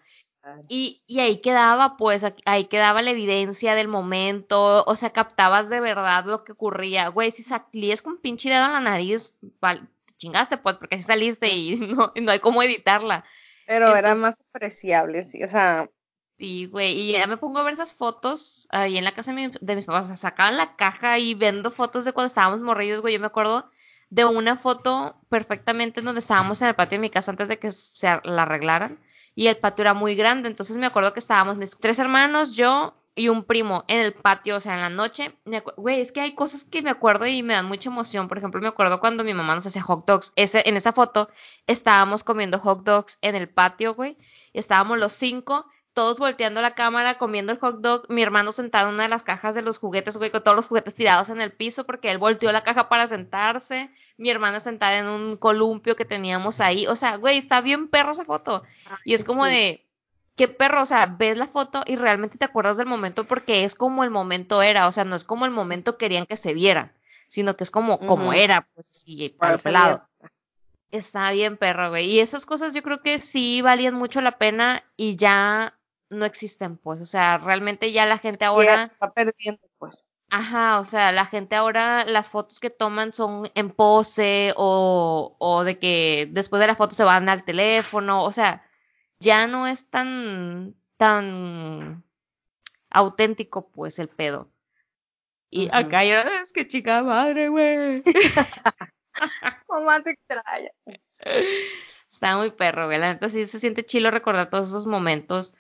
Y, 0.68 1.04
y, 1.08 1.22
ahí 1.22 1.38
quedaba, 1.38 1.96
pues, 1.96 2.26
ahí 2.46 2.66
quedaba 2.66 3.02
la 3.02 3.12
evidencia 3.12 3.76
del 3.76 3.88
momento, 3.88 4.84
o 4.86 4.96
sea, 4.96 5.12
captabas 5.12 5.70
de 5.70 5.80
verdad 5.80 6.26
lo 6.26 6.44
que 6.44 6.52
ocurría. 6.52 7.08
Güey, 7.08 7.32
si 7.32 7.44
salías 7.44 8.02
con 8.02 8.18
pinche 8.18 8.50
dedo 8.50 8.66
en 8.66 8.74
la 8.74 8.80
nariz, 8.82 9.36
te 9.40 10.14
chingaste, 10.18 10.58
pues, 10.58 10.76
porque 10.76 10.96
así 10.96 11.06
saliste 11.06 11.48
y 11.48 11.76
no, 11.78 12.12
no 12.22 12.32
hay 12.32 12.40
cómo 12.40 12.62
editarla. 12.62 13.24
Pero 13.66 13.96
era 13.96 14.16
más 14.16 14.42
apreciable, 14.54 15.22
sí, 15.22 15.44
o 15.44 15.48
sea. 15.48 15.90
Sí, 16.38 16.66
güey, 16.66 16.92
y 16.92 17.12
ya 17.14 17.26
me 17.28 17.38
pongo 17.38 17.60
a 17.60 17.64
ver 17.64 17.74
esas 17.74 17.96
fotos 17.96 18.68
ahí 18.72 18.98
en 18.98 19.06
la 19.06 19.14
casa 19.14 19.34
de, 19.34 19.52
de 19.62 19.76
mis 19.76 19.86
papás, 19.86 20.06
o 20.06 20.08
sea, 20.10 20.18
sacaban 20.18 20.58
la 20.58 20.76
caja 20.76 21.20
y 21.20 21.36
viendo 21.36 21.72
fotos 21.72 22.04
de 22.04 22.12
cuando 22.12 22.28
estábamos 22.28 22.60
morrillos, 22.60 23.00
güey, 23.00 23.14
yo 23.14 23.20
me 23.20 23.28
acuerdo 23.28 23.72
de 24.10 24.26
una 24.26 24.58
foto 24.58 25.16
perfectamente 25.30 26.02
donde 26.02 26.20
estábamos 26.20 26.62
en 26.62 26.68
el 26.68 26.76
patio 26.76 26.98
de 26.98 27.02
mi 27.02 27.10
casa 27.10 27.32
antes 27.32 27.48
de 27.48 27.60
que 27.60 27.72
se 27.72 28.08
la 28.24 28.42
arreglaran 28.42 29.00
y 29.36 29.48
el 29.48 29.58
patio 29.58 29.84
era 29.84 29.94
muy 29.94 30.16
grande. 30.16 30.50
Entonces 30.50 30.78
me 30.78 30.86
acuerdo 30.86 31.14
que 31.14 31.20
estábamos 31.20 31.58
mis 31.58 31.72
tres 31.78 32.00
hermanos, 32.00 32.56
yo 32.56 32.94
y 33.16 33.30
un 33.30 33.44
primo 33.44 33.84
en 33.88 34.00
el 34.00 34.14
patio, 34.14 34.58
o 34.58 34.60
sea, 34.60 34.74
en 34.74 34.82
la 34.82 34.90
noche. 34.90 35.38
Güey, 35.78 36.02
es 36.02 36.12
que 36.12 36.22
hay 36.22 36.34
cosas 36.34 36.64
que 36.64 36.82
me 36.82 36.90
acuerdo 36.90 37.28
y 37.28 37.44
me 37.44 37.54
dan 37.54 37.68
mucha 37.68 37.90
emoción. 37.90 38.28
Por 38.28 38.38
ejemplo, 38.38 38.60
me 38.62 38.68
acuerdo 38.68 39.00
cuando 39.00 39.24
mi 39.24 39.34
mamá 39.34 39.56
nos 39.56 39.68
hacía 39.68 39.82
hot 39.82 40.06
dogs. 40.08 40.34
Ese, 40.36 40.64
en 40.66 40.78
esa 40.78 40.94
foto 40.94 41.30
estábamos 41.68 42.24
comiendo 42.24 42.58
hot 42.60 42.84
dogs 42.84 43.18
en 43.22 43.36
el 43.36 43.50
patio, 43.50 43.94
güey. 43.94 44.18
Estábamos 44.54 44.98
los 44.98 45.14
cinco 45.14 45.68
todos 45.94 46.20
volteando 46.20 46.62
la 46.62 46.74
cámara, 46.74 47.18
comiendo 47.18 47.52
el 47.52 47.60
hot 47.60 47.80
dog, 47.80 48.06
mi 48.10 48.22
hermano 48.22 48.52
sentado 48.52 48.90
en 48.90 48.96
una 48.96 49.04
de 49.04 49.10
las 49.10 49.24
cajas 49.24 49.56
de 49.56 49.62
los 49.62 49.78
juguetes, 49.78 50.18
güey, 50.18 50.32
con 50.32 50.44
todos 50.44 50.56
los 50.56 50.68
juguetes 50.68 50.96
tirados 50.96 51.30
en 51.30 51.40
el 51.40 51.52
piso 51.52 51.86
porque 51.86 52.12
él 52.12 52.18
volteó 52.18 52.52
la 52.52 52.64
caja 52.64 52.90
para 52.90 53.08
sentarse, 53.08 53.92
mi 54.18 54.30
hermana 54.30 54.60
sentada 54.60 54.98
en 54.98 55.08
un 55.08 55.38
columpio 55.38 55.96
que 55.96 56.06
teníamos 56.06 56.60
ahí, 56.62 56.88
o 56.88 56.96
sea, 56.96 57.18
güey, 57.18 57.38
está 57.38 57.62
bien 57.62 57.88
perro 57.88 58.12
esa 58.12 58.26
foto. 58.26 58.64
y 59.06 59.14
es 59.14 59.24
como 59.24 59.46
de, 59.46 59.86
qué 60.36 60.48
perro, 60.48 60.82
o 60.82 60.86
sea, 60.86 61.06
ves 61.06 61.38
la 61.38 61.48
foto 61.48 61.84
y 61.86 61.96
realmente 61.96 62.38
te 62.38 62.46
acuerdas 62.46 62.78
del 62.78 62.88
momento 62.88 63.24
porque 63.24 63.64
es 63.64 63.76
como 63.76 64.04
el 64.04 64.10
momento 64.10 64.62
era, 64.62 64.88
o 64.88 64.92
sea, 64.92 65.06
no 65.06 65.16
es 65.16 65.24
como 65.24 65.46
el 65.46 65.52
momento 65.52 65.98
querían 65.98 66.26
que 66.26 66.38
se 66.38 66.54
viera, 66.54 66.94
sino 67.28 67.56
que 67.56 67.64
es 67.64 67.72
como, 67.72 68.00
como 68.00 68.34
era, 68.34 68.68
pues 68.74 68.90
así, 68.90 69.30
para 69.38 69.56
el 69.56 69.60
pelado. 69.60 70.08
Está 70.92 71.32
bien 71.32 71.58
perro, 71.58 71.90
güey. 71.90 72.06
Y 72.06 72.20
esas 72.20 72.46
cosas 72.46 72.76
yo 72.76 72.84
creo 72.84 73.02
que 73.02 73.18
sí 73.18 73.64
valían 73.64 73.96
mucho 73.96 74.22
la 74.22 74.34
pena 74.34 74.84
y 74.96 75.16
ya 75.16 75.76
no 76.14 76.26
existen, 76.26 76.78
pues, 76.78 77.02
o 77.02 77.06
sea, 77.06 77.38
realmente 77.38 77.92
ya 77.92 78.06
la 78.06 78.18
gente 78.18 78.46
ahora... 78.46 78.84
está 78.84 79.12
perdiendo, 79.12 79.62
pues. 79.78 80.06
Ajá, 80.30 80.80
o 80.80 80.86
sea, 80.86 81.12
la 81.12 81.26
gente 81.26 81.56
ahora, 81.56 82.06
las 82.06 82.30
fotos 82.30 82.60
que 82.60 82.72
toman 82.72 83.14
son 83.14 83.44
en 83.54 83.70
pose 83.70 84.54
o, 84.56 85.36
o 85.38 85.64
de 85.64 85.78
que 85.78 86.28
después 86.32 86.60
de 86.60 86.68
la 86.68 86.76
foto 86.76 86.96
se 86.96 87.04
van 87.04 87.30
al 87.30 87.44
teléfono, 87.44 88.24
o 88.24 88.32
sea, 88.32 88.64
ya 89.20 89.46
no 89.46 89.68
es 89.68 89.90
tan, 89.90 90.76
tan 90.98 92.04
auténtico, 92.90 93.70
pues, 93.70 94.00
el 94.00 94.10
pedo. 94.10 94.50
Y 95.52 95.70
acá 95.72 96.04
ya, 96.04 96.22
es 96.42 96.52
que 96.52 96.68
chica 96.68 97.04
madre, 97.04 97.50
güey. 97.50 98.02
Mamá 99.70 100.02
te 100.02 100.12
extraña. 100.12 100.72
Está 102.10 102.38
muy 102.38 102.50
perro, 102.52 102.88
güey. 102.88 102.98
La 102.98 103.14
neta 103.14 103.30
sí 103.30 103.46
se 103.46 103.60
siente 103.60 103.86
chilo 103.86 104.10
recordar 104.10 104.50
todos 104.50 104.70
esos 104.70 104.88
momentos 104.88 105.54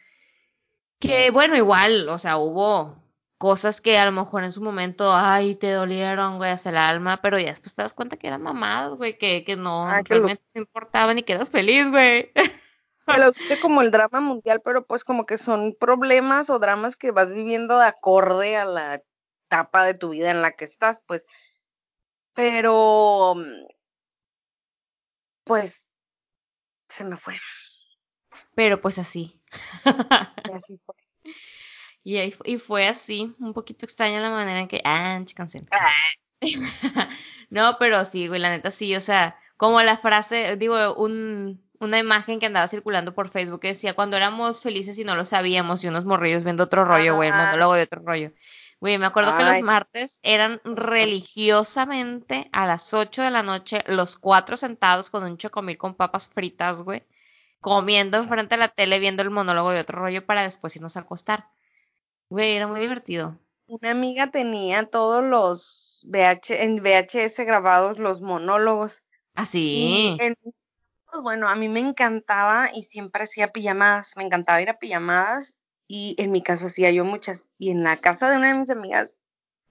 que 1.03 1.31
bueno, 1.31 1.57
igual, 1.57 2.07
o 2.07 2.17
sea, 2.17 2.37
hubo 2.37 2.95
cosas 3.37 3.81
que 3.81 3.97
a 3.97 4.05
lo 4.05 4.13
mejor 4.13 4.45
en 4.45 4.53
su 4.53 4.61
momento, 4.61 5.13
ay, 5.13 5.55
te 5.55 5.69
dolieron, 5.71 6.37
güey, 6.37 6.51
hasta 6.51 6.69
el 6.69 6.77
alma, 6.77 7.17
pero 7.21 7.37
ya 7.37 7.47
después 7.47 7.75
te 7.75 7.81
das 7.81 7.93
cuenta 7.93 8.15
que 8.15 8.27
eran 8.27 8.41
mamadas, 8.41 8.95
güey, 8.95 9.17
que, 9.17 9.43
que 9.43 9.57
no 9.57 9.85
realmente 10.05 10.41
lo... 10.53 10.61
importaban 10.61 11.19
y 11.19 11.23
que 11.23 11.33
eras 11.33 11.51
feliz, 11.51 11.89
güey. 11.91 12.31
Lo 13.19 13.33
viste 13.33 13.59
como 13.59 13.81
el 13.81 13.91
drama 13.91 14.21
mundial, 14.21 14.61
pero 14.63 14.85
pues 14.85 15.03
como 15.03 15.25
que 15.25 15.37
son 15.37 15.75
problemas 15.77 16.49
o 16.49 16.57
dramas 16.57 16.95
que 16.95 17.11
vas 17.11 17.33
viviendo 17.33 17.77
de 17.77 17.87
acorde 17.87 18.55
a 18.55 18.63
la 18.63 19.03
etapa 19.45 19.83
de 19.83 19.93
tu 19.93 20.11
vida 20.11 20.31
en 20.31 20.41
la 20.41 20.53
que 20.53 20.63
estás, 20.63 21.01
pues. 21.05 21.25
Pero, 22.33 23.35
pues, 25.43 25.89
se 26.87 27.03
me 27.03 27.17
fue. 27.17 27.35
Pero 28.55 28.79
pues 28.79 28.97
así. 28.99 29.42
Y 30.49 30.51
así 30.51 30.79
fue. 30.85 30.95
Y, 32.03 32.17
ahí, 32.17 32.33
y 32.45 32.57
fue 32.57 32.87
así, 32.87 33.33
un 33.39 33.53
poquito 33.53 33.85
extraña 33.85 34.19
la 34.19 34.29
manera 34.29 34.59
en 34.59 34.67
que. 34.67 34.81
Ah, 34.83 35.21
canción. 35.35 35.67
no, 37.49 37.77
pero 37.79 38.03
sí, 38.03 38.27
güey, 38.27 38.41
la 38.41 38.49
neta 38.49 38.71
sí, 38.71 38.95
o 38.95 39.01
sea, 39.01 39.37
como 39.55 39.81
la 39.81 39.95
frase, 39.95 40.57
digo, 40.57 40.95
un, 40.95 41.63
una 41.79 41.99
imagen 41.99 42.39
que 42.39 42.47
andaba 42.47 42.67
circulando 42.67 43.13
por 43.13 43.29
Facebook 43.29 43.61
que 43.61 43.69
decía, 43.69 43.93
cuando 43.93 44.17
éramos 44.17 44.61
felices 44.61 44.99
y 44.99 45.05
no 45.05 45.15
lo 45.15 45.25
sabíamos, 45.25 45.83
y 45.83 45.87
unos 45.87 46.05
morrillos 46.05 46.43
viendo 46.43 46.63
otro 46.63 46.83
rollo, 46.83 47.15
güey, 47.15 47.29
el 47.29 47.35
monólogo 47.35 47.73
de 47.75 47.83
otro 47.83 48.01
rollo. 48.03 48.31
Güey, 48.79 48.97
me 48.97 49.05
acuerdo 49.05 49.37
que 49.37 49.45
los 49.45 49.61
martes 49.61 50.19
eran 50.23 50.59
religiosamente 50.65 52.49
a 52.51 52.65
las 52.65 52.93
8 52.93 53.21
de 53.21 53.31
la 53.31 53.41
noche, 53.41 53.79
los 53.87 54.17
cuatro 54.17 54.57
sentados 54.57 55.09
con 55.09 55.23
un 55.23 55.37
chocomil 55.37 55.77
con 55.77 55.95
papas 55.95 56.27
fritas, 56.27 56.81
güey, 56.83 57.03
comiendo 57.63 58.17
enfrente 58.17 58.55
de 58.55 58.59
la 58.59 58.67
tele, 58.67 58.99
viendo 58.99 59.23
el 59.23 59.31
monólogo 59.31 59.71
de 59.71 59.79
otro 59.79 59.97
rollo 59.97 60.25
para 60.25 60.43
después 60.43 60.75
irnos 60.75 60.97
a 60.97 60.99
acostar. 60.99 61.47
Güey, 62.29 62.57
era 62.57 62.67
muy 62.67 62.81
divertido. 62.81 63.39
Una 63.67 63.91
amiga 63.91 64.31
tenía 64.31 64.85
todos 64.85 65.23
los 65.23 66.05
VH, 66.09 66.61
en 66.61 66.83
VHS 66.83 67.39
grabados 67.45 67.99
los 67.99 68.19
monólogos. 68.21 69.01
Así. 69.33 70.17
¿Ah, 70.19 70.33
pues 71.09 71.23
bueno, 71.23 71.47
a 71.47 71.55
mí 71.55 71.69
me 71.69 71.79
encantaba 71.79 72.69
y 72.73 72.81
siempre 72.83 73.23
hacía 73.23 73.53
pijamadas. 73.53 74.17
Me 74.17 74.25
encantaba 74.25 74.61
ir 74.61 74.69
a 74.69 74.77
pijamadas 74.77 75.55
y 75.87 76.15
en 76.17 76.31
mi 76.31 76.43
casa 76.43 76.65
hacía 76.65 76.91
yo 76.91 77.05
muchas. 77.05 77.47
Y 77.57 77.71
en 77.71 77.83
la 77.83 77.95
casa 78.01 78.29
de 78.29 78.35
una 78.35 78.49
de 78.49 78.59
mis 78.59 78.69
amigas, 78.71 79.15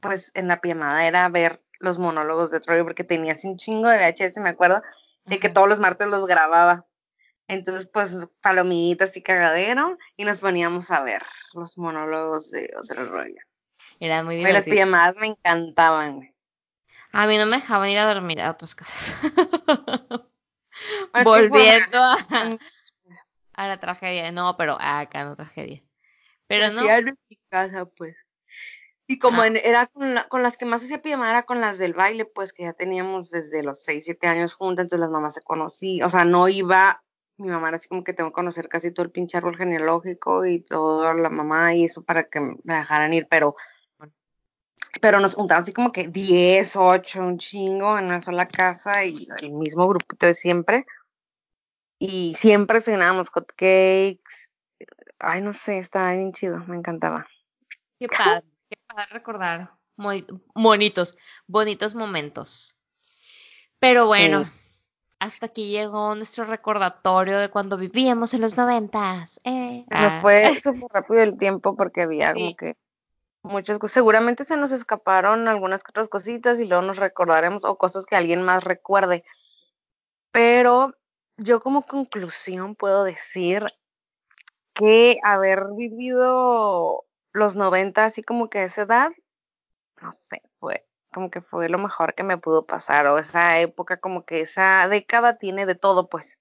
pues 0.00 0.30
en 0.32 0.48
la 0.48 0.62
pijamada 0.62 1.06
era 1.06 1.28
ver 1.28 1.62
los 1.78 1.98
monólogos 1.98 2.50
de 2.50 2.60
Troy 2.60 2.82
porque 2.84 3.04
tenía 3.04 3.34
así 3.34 3.48
un 3.48 3.58
chingo 3.58 3.88
de 3.88 3.98
VHS, 3.98 4.40
me 4.40 4.48
acuerdo, 4.48 4.80
de 5.26 5.38
que 5.38 5.50
todos 5.50 5.68
los 5.68 5.78
martes 5.78 6.08
los 6.08 6.26
grababa. 6.26 6.86
Entonces, 7.52 7.86
pues 7.92 8.28
palomitas 8.40 9.14
y 9.16 9.22
cagadero 9.22 9.98
y 10.16 10.24
nos 10.24 10.38
poníamos 10.38 10.90
a 10.90 11.02
ver 11.02 11.22
los 11.52 11.76
monólogos 11.76 12.50
de 12.50 12.72
otro 12.80 13.04
rollo. 13.04 13.40
Era 14.00 14.22
muy 14.22 14.36
divertido. 14.36 14.58
las 14.58 14.64
pijamadas 14.64 15.16
me 15.16 15.26
encantaban. 15.26 16.34
A 17.12 17.26
mí 17.26 17.36
no 17.36 17.44
me 17.44 17.56
dejaban 17.56 17.90
ir 17.90 17.98
a 17.98 18.12
dormir 18.12 18.40
a 18.40 18.52
otras 18.52 18.74
casas. 18.74 19.20
Volviendo 21.24 21.98
a, 23.52 23.68
la 23.68 23.78
tragedia. 23.78 24.32
No, 24.32 24.56
pero 24.56 24.78
acá 24.80 25.24
no 25.24 25.36
tragedia. 25.36 25.82
Pero 26.46 26.70
no. 26.70 26.88
en 26.88 27.18
mi 27.28 27.38
casa, 27.50 27.84
pues. 27.84 28.16
Y 29.06 29.18
como 29.18 29.42
ah. 29.42 29.48
era 29.48 29.88
con, 29.88 30.16
con, 30.30 30.42
las 30.42 30.56
que 30.56 30.64
más 30.64 30.82
hacía 30.82 31.02
pijamada 31.02 31.32
era 31.32 31.42
con 31.42 31.60
las 31.60 31.76
del 31.76 31.92
baile, 31.92 32.24
pues 32.24 32.54
que 32.54 32.62
ya 32.62 32.72
teníamos 32.72 33.30
desde 33.30 33.62
los 33.62 33.84
6, 33.84 34.04
7 34.06 34.26
años 34.26 34.54
juntas, 34.54 34.84
entonces 34.84 35.00
las 35.00 35.10
mamás 35.10 35.34
se 35.34 35.42
conocían. 35.42 36.06
O 36.06 36.10
sea, 36.10 36.24
no 36.24 36.48
iba 36.48 37.02
mi 37.36 37.48
mamá 37.48 37.68
era 37.68 37.76
así 37.76 37.88
como 37.88 38.04
que 38.04 38.12
tengo 38.12 38.30
que 38.30 38.34
conocer 38.34 38.68
casi 38.68 38.92
todo 38.92 39.04
el 39.04 39.12
pinche 39.12 39.36
árbol 39.36 39.56
genealógico 39.56 40.44
y 40.46 40.60
toda 40.60 41.14
la 41.14 41.28
mamá 41.28 41.74
y 41.74 41.84
eso 41.84 42.02
para 42.02 42.24
que 42.24 42.40
me 42.40 42.76
dejaran 42.76 43.12
ir, 43.14 43.26
pero 43.28 43.56
pero 45.00 45.20
nos 45.20 45.34
juntaban 45.34 45.62
así 45.62 45.72
como 45.72 45.90
que 45.90 46.08
10, 46.08 46.76
8, 46.76 47.20
un 47.20 47.38
chingo 47.38 47.98
en 47.98 48.06
una 48.06 48.20
sola 48.20 48.46
casa 48.46 49.04
y 49.04 49.26
el 49.40 49.52
mismo 49.52 49.88
grupito 49.88 50.26
de 50.26 50.34
siempre. 50.34 50.84
Y 51.98 52.34
siempre 52.34 52.80
cenábamos 52.80 53.30
cakes 53.30 54.50
Ay, 55.18 55.40
no 55.40 55.54
sé, 55.54 55.78
estaba 55.78 56.12
bien 56.12 56.32
chido, 56.32 56.58
me 56.66 56.76
encantaba. 56.76 57.26
Qué 57.98 58.08
padre, 58.08 58.44
qué 58.68 58.76
padre 58.88 59.06
recordar. 59.12 59.70
Muy 59.96 60.26
bonitos, 60.54 61.16
bonitos 61.46 61.94
momentos. 61.94 62.76
Pero 63.78 64.06
bueno, 64.06 64.44
hasta 65.22 65.46
aquí 65.46 65.70
llegó 65.70 66.16
nuestro 66.16 66.44
recordatorio 66.46 67.38
de 67.38 67.48
cuando 67.48 67.76
vivíamos 67.76 68.34
en 68.34 68.40
los 68.40 68.56
noventas. 68.56 69.40
Eh. 69.44 69.86
Ah. 69.88 70.18
fue 70.20 70.50
súper 70.60 70.90
rápido 70.92 71.22
el 71.22 71.38
tiempo 71.38 71.76
porque 71.76 72.02
había 72.02 72.32
como 72.32 72.56
que 72.56 72.76
muchas 73.44 73.78
cosas. 73.78 73.94
Seguramente 73.94 74.44
se 74.44 74.56
nos 74.56 74.72
escaparon 74.72 75.46
algunas 75.46 75.82
otras 75.88 76.08
cositas 76.08 76.58
y 76.58 76.64
luego 76.64 76.82
nos 76.82 76.96
recordaremos 76.96 77.64
o 77.64 77.78
cosas 77.78 78.04
que 78.04 78.16
alguien 78.16 78.42
más 78.42 78.64
recuerde. 78.64 79.22
Pero 80.32 80.92
yo 81.36 81.60
como 81.60 81.86
conclusión 81.86 82.74
puedo 82.74 83.04
decir 83.04 83.66
que 84.74 85.18
haber 85.22 85.66
vivido 85.76 87.04
los 87.32 87.54
90 87.54 88.06
así 88.06 88.24
como 88.24 88.50
que 88.50 88.58
a 88.58 88.64
esa 88.64 88.82
edad, 88.82 89.12
no 90.00 90.10
sé, 90.10 90.42
fue 90.58 90.84
como 91.12 91.30
que 91.30 91.40
fue 91.40 91.68
lo 91.68 91.78
mejor 91.78 92.14
que 92.14 92.22
me 92.22 92.38
pudo 92.38 92.66
pasar, 92.66 93.06
o 93.06 93.18
esa 93.18 93.60
época, 93.60 93.98
como 93.98 94.24
que 94.24 94.40
esa 94.40 94.88
década 94.88 95.38
tiene 95.38 95.66
de 95.66 95.74
todo, 95.74 96.08
pues. 96.08 96.38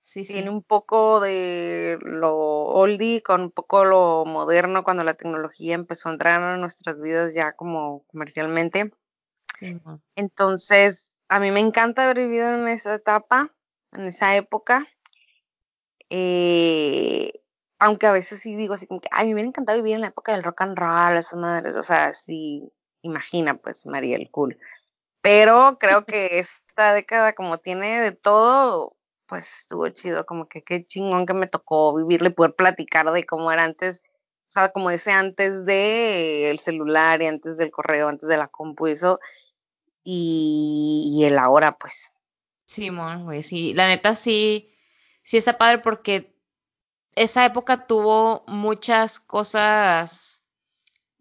Sí, 0.00 0.24
tiene 0.24 0.48
un 0.48 0.62
poco 0.62 1.20
de 1.20 1.98
lo 2.00 2.34
oldie 2.34 3.22
con 3.22 3.42
un 3.42 3.50
poco 3.50 3.84
lo 3.84 4.24
moderno 4.24 4.82
cuando 4.82 5.04
la 5.04 5.14
tecnología 5.14 5.74
empezó 5.74 6.08
a 6.08 6.12
entrar 6.12 6.54
en 6.54 6.60
nuestras 6.62 6.98
vidas 6.98 7.34
ya 7.34 7.52
como 7.52 8.04
comercialmente. 8.06 8.90
Sí, 9.54 9.78
Entonces, 10.16 11.26
a 11.28 11.40
mí 11.40 11.50
me 11.50 11.60
encanta 11.60 12.04
haber 12.04 12.20
vivido 12.20 12.48
en 12.54 12.68
esa 12.68 12.94
etapa, 12.94 13.52
en 13.92 14.06
esa 14.06 14.34
época. 14.34 14.86
Eh, 16.08 17.42
aunque 17.78 18.06
a 18.06 18.12
veces 18.12 18.40
sí 18.40 18.56
digo 18.56 18.74
así 18.74 18.86
como 18.86 19.00
que, 19.00 19.08
a 19.12 19.22
mí 19.22 19.28
me 19.28 19.34
hubiera 19.34 19.48
encantado 19.48 19.78
vivir 19.78 19.94
en 19.94 20.00
la 20.00 20.08
época 20.08 20.32
del 20.32 20.42
rock 20.42 20.62
and 20.62 20.78
roll, 20.78 21.16
esas 21.16 21.38
madres, 21.38 21.76
o 21.76 21.84
sea, 21.84 22.12
sí, 22.14 22.72
imagina, 23.02 23.56
pues, 23.56 23.86
Mariel, 23.86 24.30
cool. 24.30 24.58
Pero 25.20 25.78
creo 25.78 26.04
que 26.04 26.38
esta 26.38 26.94
década, 26.94 27.34
como 27.34 27.58
tiene 27.58 28.00
de 28.00 28.12
todo, 28.12 28.96
pues 29.26 29.60
estuvo 29.60 29.88
chido, 29.90 30.24
como 30.26 30.48
que 30.48 30.62
qué 30.62 30.84
chingón 30.84 31.26
que 31.26 31.34
me 31.34 31.46
tocó 31.46 31.94
vivirle 31.94 32.30
y 32.30 32.32
poder 32.32 32.54
platicar 32.54 33.10
de 33.12 33.24
cómo 33.24 33.52
era 33.52 33.64
antes, 33.64 34.02
o 34.48 34.52
sea, 34.52 34.70
como 34.70 34.90
ese 34.90 35.12
antes 35.12 35.66
de 35.66 36.50
el 36.50 36.58
celular 36.60 37.20
y 37.20 37.26
antes 37.26 37.58
del 37.58 37.70
correo, 37.70 38.08
antes 38.08 38.28
de 38.28 38.38
la 38.38 38.46
compu 38.46 38.88
y 38.88 38.92
eso, 38.92 39.20
y, 40.02 41.20
el 41.24 41.38
ahora, 41.38 41.76
pues. 41.76 42.14
Sí, 42.64 42.88
güey, 42.88 43.42
sí, 43.42 43.74
la 43.74 43.88
neta 43.88 44.14
sí, 44.14 44.74
sí 45.22 45.36
está 45.36 45.58
padre 45.58 45.78
porque 45.78 46.34
esa 47.14 47.44
época 47.44 47.86
tuvo 47.86 48.44
muchas 48.46 49.20
cosas 49.20 50.42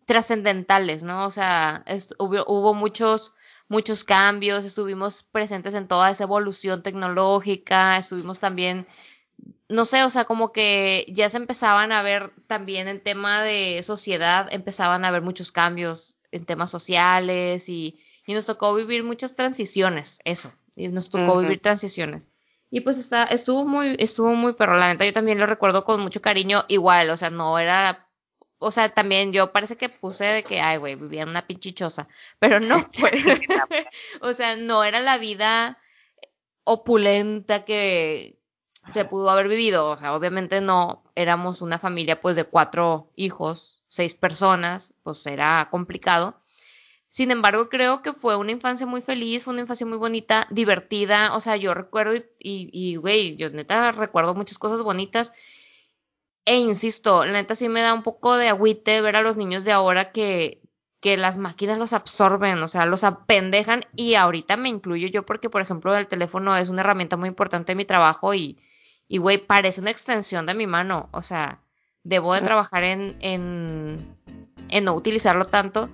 trascendentales, 0.08 1.04
¿no? 1.04 1.26
O 1.26 1.32
sea, 1.32 1.84
hubo, 2.18 2.74
muchos, 2.74 3.34
muchos 3.68 4.06
cambios, 4.06 4.64
estuvimos 4.64 5.22
presentes 5.22 5.74
en 5.74 5.88
toda 5.88 6.10
esa 6.10 6.24
evolución 6.24 6.82
tecnológica, 6.82 7.98
estuvimos 7.98 8.40
también, 8.40 8.88
no 9.68 9.84
sé, 9.84 10.06
o 10.06 10.10
sea, 10.10 10.24
como 10.24 10.54
que 10.54 11.06
ya 11.10 11.30
se 11.30 11.36
empezaban 11.36 11.92
a 11.92 12.02
ver 12.04 12.32
también 12.48 12.88
en 12.88 13.04
tema 13.04 13.44
de 13.44 13.84
sociedad, 13.84 14.48
empezaban 14.52 15.04
a 15.04 15.10
haber 15.10 15.22
muchos 15.22 15.52
cambios 15.52 16.18
en 16.32 16.46
temas 16.46 16.72
sociales 16.72 17.68
y, 17.68 18.00
y 18.26 18.34
nos 18.34 18.46
tocó 18.46 18.74
vivir 18.74 19.04
muchas 19.04 19.36
transiciones, 19.36 20.20
eso, 20.24 20.54
y 20.78 20.88
nos 20.88 21.10
tocó 21.10 21.38
vivir 21.40 21.62
transiciones. 21.62 22.30
Y 22.70 22.80
pues 22.80 22.98
está, 22.98 23.26
estuvo 23.26 23.66
muy, 23.66 23.98
estuvo 24.00 24.34
muy 24.34 24.54
pero 24.54 24.78
la 24.78 24.88
neta 24.88 25.06
yo 25.06 25.14
también 25.14 25.40
lo 25.40 25.48
recuerdo 25.48 25.84
con 25.84 26.00
mucho 26.00 26.22
cariño, 26.22 26.64
igual, 26.70 27.10
o 27.10 27.18
sea, 27.18 27.30
no 27.30 27.60
era 27.60 28.07
o 28.60 28.72
sea, 28.72 28.90
también 28.90 29.34
yo 29.34 29.52
parece 29.52 29.78
que 29.78 29.90
puse 29.90 30.26
de 30.26 30.44
que, 30.44 30.60
ay, 30.60 30.78
güey, 30.78 30.96
vivía 30.96 31.24
en 31.24 31.30
una 31.30 31.46
pinchichosa, 31.46 32.08
pero 32.40 32.60
no, 32.60 32.90
pues, 33.00 33.24
o 34.22 34.34
sea, 34.34 34.56
no 34.56 34.84
era 34.84 35.00
la 35.00 35.18
vida 35.18 35.78
opulenta 36.64 37.66
que 37.66 38.40
se 38.92 39.06
pudo 39.06 39.30
haber 39.30 39.48
vivido, 39.48 39.90
o 39.92 39.98
sea, 39.98 40.16
obviamente 40.16 40.62
no, 40.62 41.04
éramos 41.16 41.62
una 41.62 41.78
familia 41.78 42.22
pues 42.22 42.36
de 42.36 42.46
cuatro 42.46 43.12
hijos, 43.16 43.84
seis 43.88 44.14
personas, 44.16 44.94
pues 45.04 45.26
era 45.26 45.68
complicado. 45.72 46.38
Sin 47.10 47.32
embargo, 47.32 47.70
creo 47.70 48.02
que 48.02 48.14
fue 48.14 48.36
una 48.36 48.52
infancia 48.52 48.86
muy 48.86 49.02
feliz, 49.02 49.44
fue 49.44 49.54
una 49.54 49.62
infancia 49.62 49.88
muy 49.88 49.98
bonita, 49.98 50.46
divertida, 50.52 51.36
o 51.36 51.40
sea, 51.40 51.56
yo 51.56 51.74
recuerdo 51.74 52.16
y, 52.16 52.24
y, 52.40 52.96
güey, 52.98 53.38
yo 53.38 53.50
neta 53.50 53.92
recuerdo 53.92 54.36
muchas 54.36 54.60
cosas 54.60 54.82
bonitas 54.82 55.34
e 56.48 56.56
insisto, 56.60 57.26
la 57.26 57.34
neta 57.34 57.56
sí 57.56 57.68
me 57.68 57.82
da 57.82 57.94
un 57.94 58.04
poco 58.04 58.38
de 58.38 58.48
agüite 58.48 59.02
ver 59.02 59.18
a 59.18 59.22
los 59.22 59.36
niños 59.36 59.66
de 59.66 59.74
ahora 59.74 60.14
que, 60.14 60.62
que 61.02 61.18
las 61.18 61.38
máquinas 61.38 61.78
los 61.78 61.92
absorben, 61.92 62.64
o 62.64 62.70
sea, 62.70 62.86
los 62.86 63.04
apendejan 63.04 63.82
y 63.98 64.16
ahorita 64.16 64.56
me 64.56 64.70
incluyo 64.70 65.10
yo 65.10 65.26
porque, 65.26 65.50
por 65.50 65.62
ejemplo, 65.62 65.94
el 65.98 66.08
teléfono 66.08 66.56
es 66.56 66.70
una 66.70 66.82
herramienta 66.82 67.18
muy 67.18 67.28
importante 67.28 67.74
en 67.74 67.78
mi 67.78 67.84
trabajo 67.84 68.34
y, 68.34 68.58
y 69.10 69.18
güey, 69.18 69.40
parece 69.40 69.82
una 69.82 69.92
extensión 69.92 70.46
de 70.46 70.54
mi 70.54 70.68
mano, 70.68 71.10
o 71.12 71.22
sea, 71.22 71.60
debo 72.04 72.34
de 72.34 72.40
trabajar 72.40 72.86
en, 72.86 73.18
en, 73.20 74.18
en 74.70 74.86
no 74.86 74.94
utilizarlo 74.94 75.44
tanto, 75.48 75.90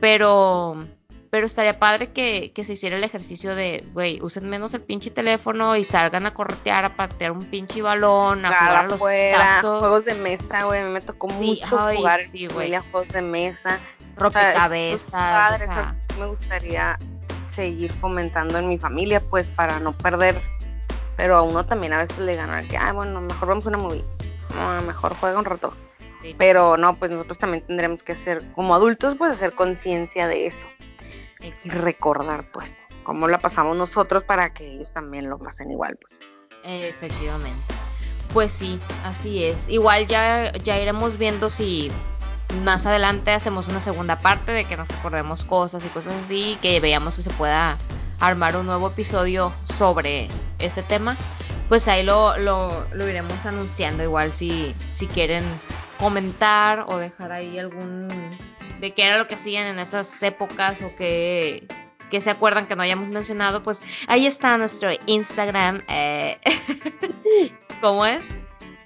pero 0.00 0.86
pero 1.30 1.46
estaría 1.46 1.78
padre 1.78 2.12
que, 2.12 2.52
que 2.52 2.64
se 2.64 2.72
hiciera 2.72 2.96
el 2.96 3.04
ejercicio 3.04 3.54
de, 3.54 3.86
güey, 3.92 4.20
usen 4.20 4.50
menos 4.50 4.74
el 4.74 4.82
pinche 4.82 5.12
teléfono 5.12 5.76
y 5.76 5.84
salgan 5.84 6.26
a 6.26 6.34
corretear, 6.34 6.84
a 6.84 6.96
patear 6.96 7.30
un 7.30 7.44
pinche 7.44 7.80
balón, 7.82 8.44
a 8.44 8.48
jugar 8.48 8.76
a 8.76 8.82
los 8.82 9.00
tazos. 9.00 9.78
Juegos 9.78 10.04
de 10.04 10.14
mesa, 10.14 10.64
güey, 10.64 10.82
me 10.82 11.00
tocó 11.00 11.28
mucho 11.28 11.66
jugar 11.66 12.20
sí, 12.20 12.48
juegos 12.48 13.08
de 13.08 13.22
mesa. 13.22 13.78
Rompecabezas. 14.16 15.62
O 16.16 16.18
me 16.18 16.26
gustaría 16.26 16.98
seguir 17.52 17.92
fomentando 17.92 18.58
en 18.58 18.68
mi 18.68 18.78
familia, 18.78 19.20
pues, 19.20 19.48
para 19.52 19.78
no 19.78 19.96
perder. 19.96 20.42
Pero 21.16 21.36
a 21.36 21.42
uno 21.42 21.64
también 21.64 21.92
a 21.92 21.98
veces 21.98 22.18
le 22.18 22.34
gana 22.34 22.66
que, 22.66 22.76
ah, 22.76 22.92
bueno, 22.92 23.20
mejor 23.20 23.48
vamos 23.48 23.64
a 23.66 23.68
una 23.68 23.78
movie. 23.78 24.04
No, 24.56 24.80
mejor 24.80 25.14
juega 25.14 25.38
un 25.38 25.44
rato. 25.44 25.72
Pero 26.38 26.76
no, 26.76 26.98
pues 26.98 27.12
nosotros 27.12 27.38
también 27.38 27.64
tendremos 27.64 28.02
que 28.02 28.12
hacer, 28.12 28.50
como 28.52 28.74
adultos, 28.74 29.14
pues 29.16 29.32
hacer 29.32 29.54
conciencia 29.54 30.26
de 30.26 30.48
eso 30.48 30.66
y 31.42 31.70
recordar, 31.70 32.50
pues. 32.52 32.82
cómo 33.02 33.28
la 33.28 33.38
pasamos 33.38 33.76
nosotros 33.76 34.24
para 34.24 34.52
que 34.52 34.66
ellos 34.66 34.92
también 34.92 35.28
lo 35.30 35.38
pasen 35.38 35.70
igual, 35.70 35.96
pues. 36.00 36.20
Efectivamente. 36.64 37.74
Pues 38.32 38.52
sí, 38.52 38.78
así 39.04 39.44
es. 39.44 39.68
Igual 39.68 40.06
ya, 40.06 40.52
ya 40.52 40.78
iremos 40.78 41.18
viendo 41.18 41.50
si 41.50 41.90
más 42.64 42.86
adelante 42.86 43.32
hacemos 43.32 43.68
una 43.68 43.80
segunda 43.80 44.18
parte 44.18 44.52
de 44.52 44.64
que 44.64 44.76
nos 44.76 44.88
recordemos 44.88 45.44
cosas 45.44 45.84
y 45.84 45.88
cosas 45.88 46.14
así, 46.24 46.58
que 46.62 46.78
veamos 46.80 47.16
que 47.16 47.22
se 47.22 47.30
pueda 47.30 47.76
armar 48.20 48.56
un 48.56 48.66
nuevo 48.66 48.88
episodio 48.88 49.52
sobre 49.76 50.28
este 50.58 50.82
tema. 50.82 51.16
Pues 51.68 51.88
ahí 51.88 52.04
lo, 52.04 52.36
lo, 52.38 52.86
lo 52.92 53.08
iremos 53.08 53.46
anunciando 53.46 54.02
igual 54.02 54.32
si, 54.32 54.74
si 54.90 55.06
quieren 55.06 55.44
comentar 55.98 56.86
o 56.88 56.98
dejar 56.98 57.32
ahí 57.32 57.58
algún 57.58 58.08
de 58.80 58.94
qué 58.94 59.04
era 59.04 59.18
lo 59.18 59.28
que 59.28 59.34
hacían 59.34 59.66
en 59.66 59.78
esas 59.78 60.22
épocas 60.22 60.82
o 60.82 60.94
que, 60.96 61.66
que 62.10 62.20
se 62.20 62.30
acuerdan 62.30 62.66
que 62.66 62.76
no 62.76 62.82
hayamos 62.82 63.08
mencionado, 63.08 63.62
pues 63.62 63.82
ahí 64.08 64.26
está 64.26 64.56
nuestro 64.58 64.90
Instagram. 65.06 65.82
Eh, 65.88 66.38
¿Cómo 67.80 68.06
es? 68.06 68.36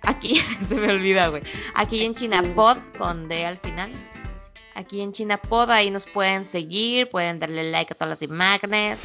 Aquí, 0.03 0.37
se 0.69 0.75
me 0.75 0.93
olvida, 0.93 1.29
güey. 1.29 1.43
Aquí 1.75 2.05
en 2.05 2.15
Chinapod, 2.15 2.77
con 2.99 3.29
D 3.29 3.47
al 3.47 3.59
final. 3.59 3.91
Aquí 4.75 5.01
en 5.03 5.13
Chinapod, 5.13 5.71
ahí 5.71 5.91
nos 5.91 6.05
pueden 6.07 6.45
seguir, 6.45 7.09
pueden 7.09 7.39
darle 7.39 7.71
like 7.71 7.93
a 7.93 7.97
todas 7.97 8.11
las 8.11 8.23
imágenes. 8.23 8.99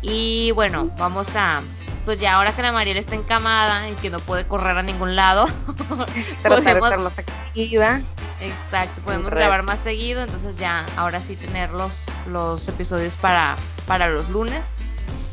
Y 0.00 0.52
bueno, 0.52 0.90
vamos 0.96 1.34
a. 1.34 1.60
Pues 2.04 2.20
ya 2.20 2.36
ahora 2.36 2.54
que 2.54 2.62
la 2.62 2.72
Mariela 2.72 3.00
está 3.00 3.16
encamada 3.16 3.90
y 3.90 3.94
que 3.94 4.08
no 4.08 4.20
puede 4.20 4.46
correr 4.46 4.78
a 4.78 4.82
ningún 4.82 5.14
lado, 5.14 5.46
Tratar 6.42 6.62
de 6.62 6.70
estar 6.70 6.98
más 7.00 7.18
activa. 7.18 8.00
Exacto, 8.40 9.00
podemos 9.02 9.32
grabar 9.32 9.64
más 9.64 9.80
seguido, 9.80 10.22
entonces 10.22 10.58
ya 10.58 10.86
ahora 10.96 11.20
sí 11.20 11.34
tener 11.34 11.70
los, 11.72 12.04
los 12.28 12.68
episodios 12.68 13.14
para, 13.14 13.56
para 13.86 14.08
los 14.08 14.28
lunes 14.30 14.70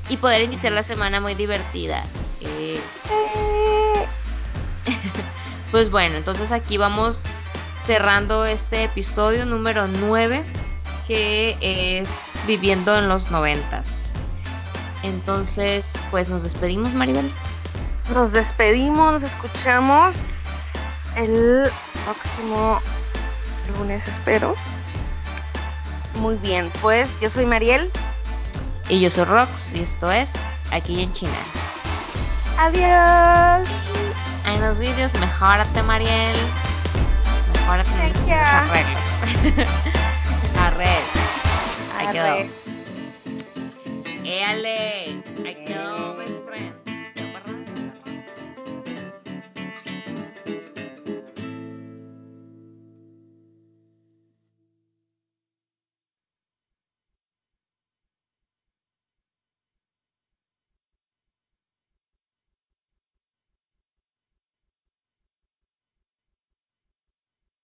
y 0.10 0.18
poder 0.18 0.41
iniciar 0.41 0.73
la 0.73 0.84
semana 0.84 1.19
muy 1.22 1.36
divertida. 1.36 2.03
Eh, 2.41 2.82
pues 5.72 5.91
bueno, 5.91 6.15
entonces 6.18 6.52
aquí 6.52 6.77
vamos 6.77 7.22
cerrando 7.86 8.45
este 8.45 8.86
episodio 8.86 9.45
número 9.45 9.88
9 9.88 10.44
que 11.07 11.56
es 11.61 12.34
viviendo 12.48 12.98
en 12.98 13.07
los 13.07 13.30
noventas. 13.30 14.14
Entonces, 15.03 15.94
pues 16.10 16.30
nos 16.30 16.41
despedimos, 16.41 16.94
Maribel. 16.94 17.32
Nos 18.14 18.32
despedimos, 18.32 19.14
nos 19.14 19.23
escuchamos 19.23 20.15
el 21.15 21.69
próximo 22.06 22.82
lunes, 23.68 24.08
espero. 24.08 24.56
Muy 26.16 26.36
bien, 26.38 26.72
pues 26.82 27.10
yo 27.20 27.30
soy 27.30 27.46
Mariel. 27.46 27.92
Y 28.88 29.00
yo 29.00 29.10
soy 29.10 29.24
Rox 29.24 29.74
y 29.74 29.82
esto 29.82 30.12
es 30.12 30.34
Aquí 30.72 31.02
en 31.02 31.12
China. 31.14 31.38
Adiós. 32.58 33.70
En 34.46 34.62
los 34.62 34.78
vídeos, 34.80 35.14
mejórate, 35.20 35.84
Mariel. 35.84 36.36
Mejórate 37.54 37.90
en 37.92 38.14
los 38.14 38.28
arreglos. 38.30 39.68
Arreglos. 40.60 41.26
Ahí 41.98 42.08
quedó. 42.12 42.36
Éale. 44.24 45.24
Ahí 45.46 45.66
quedó. 45.66 46.24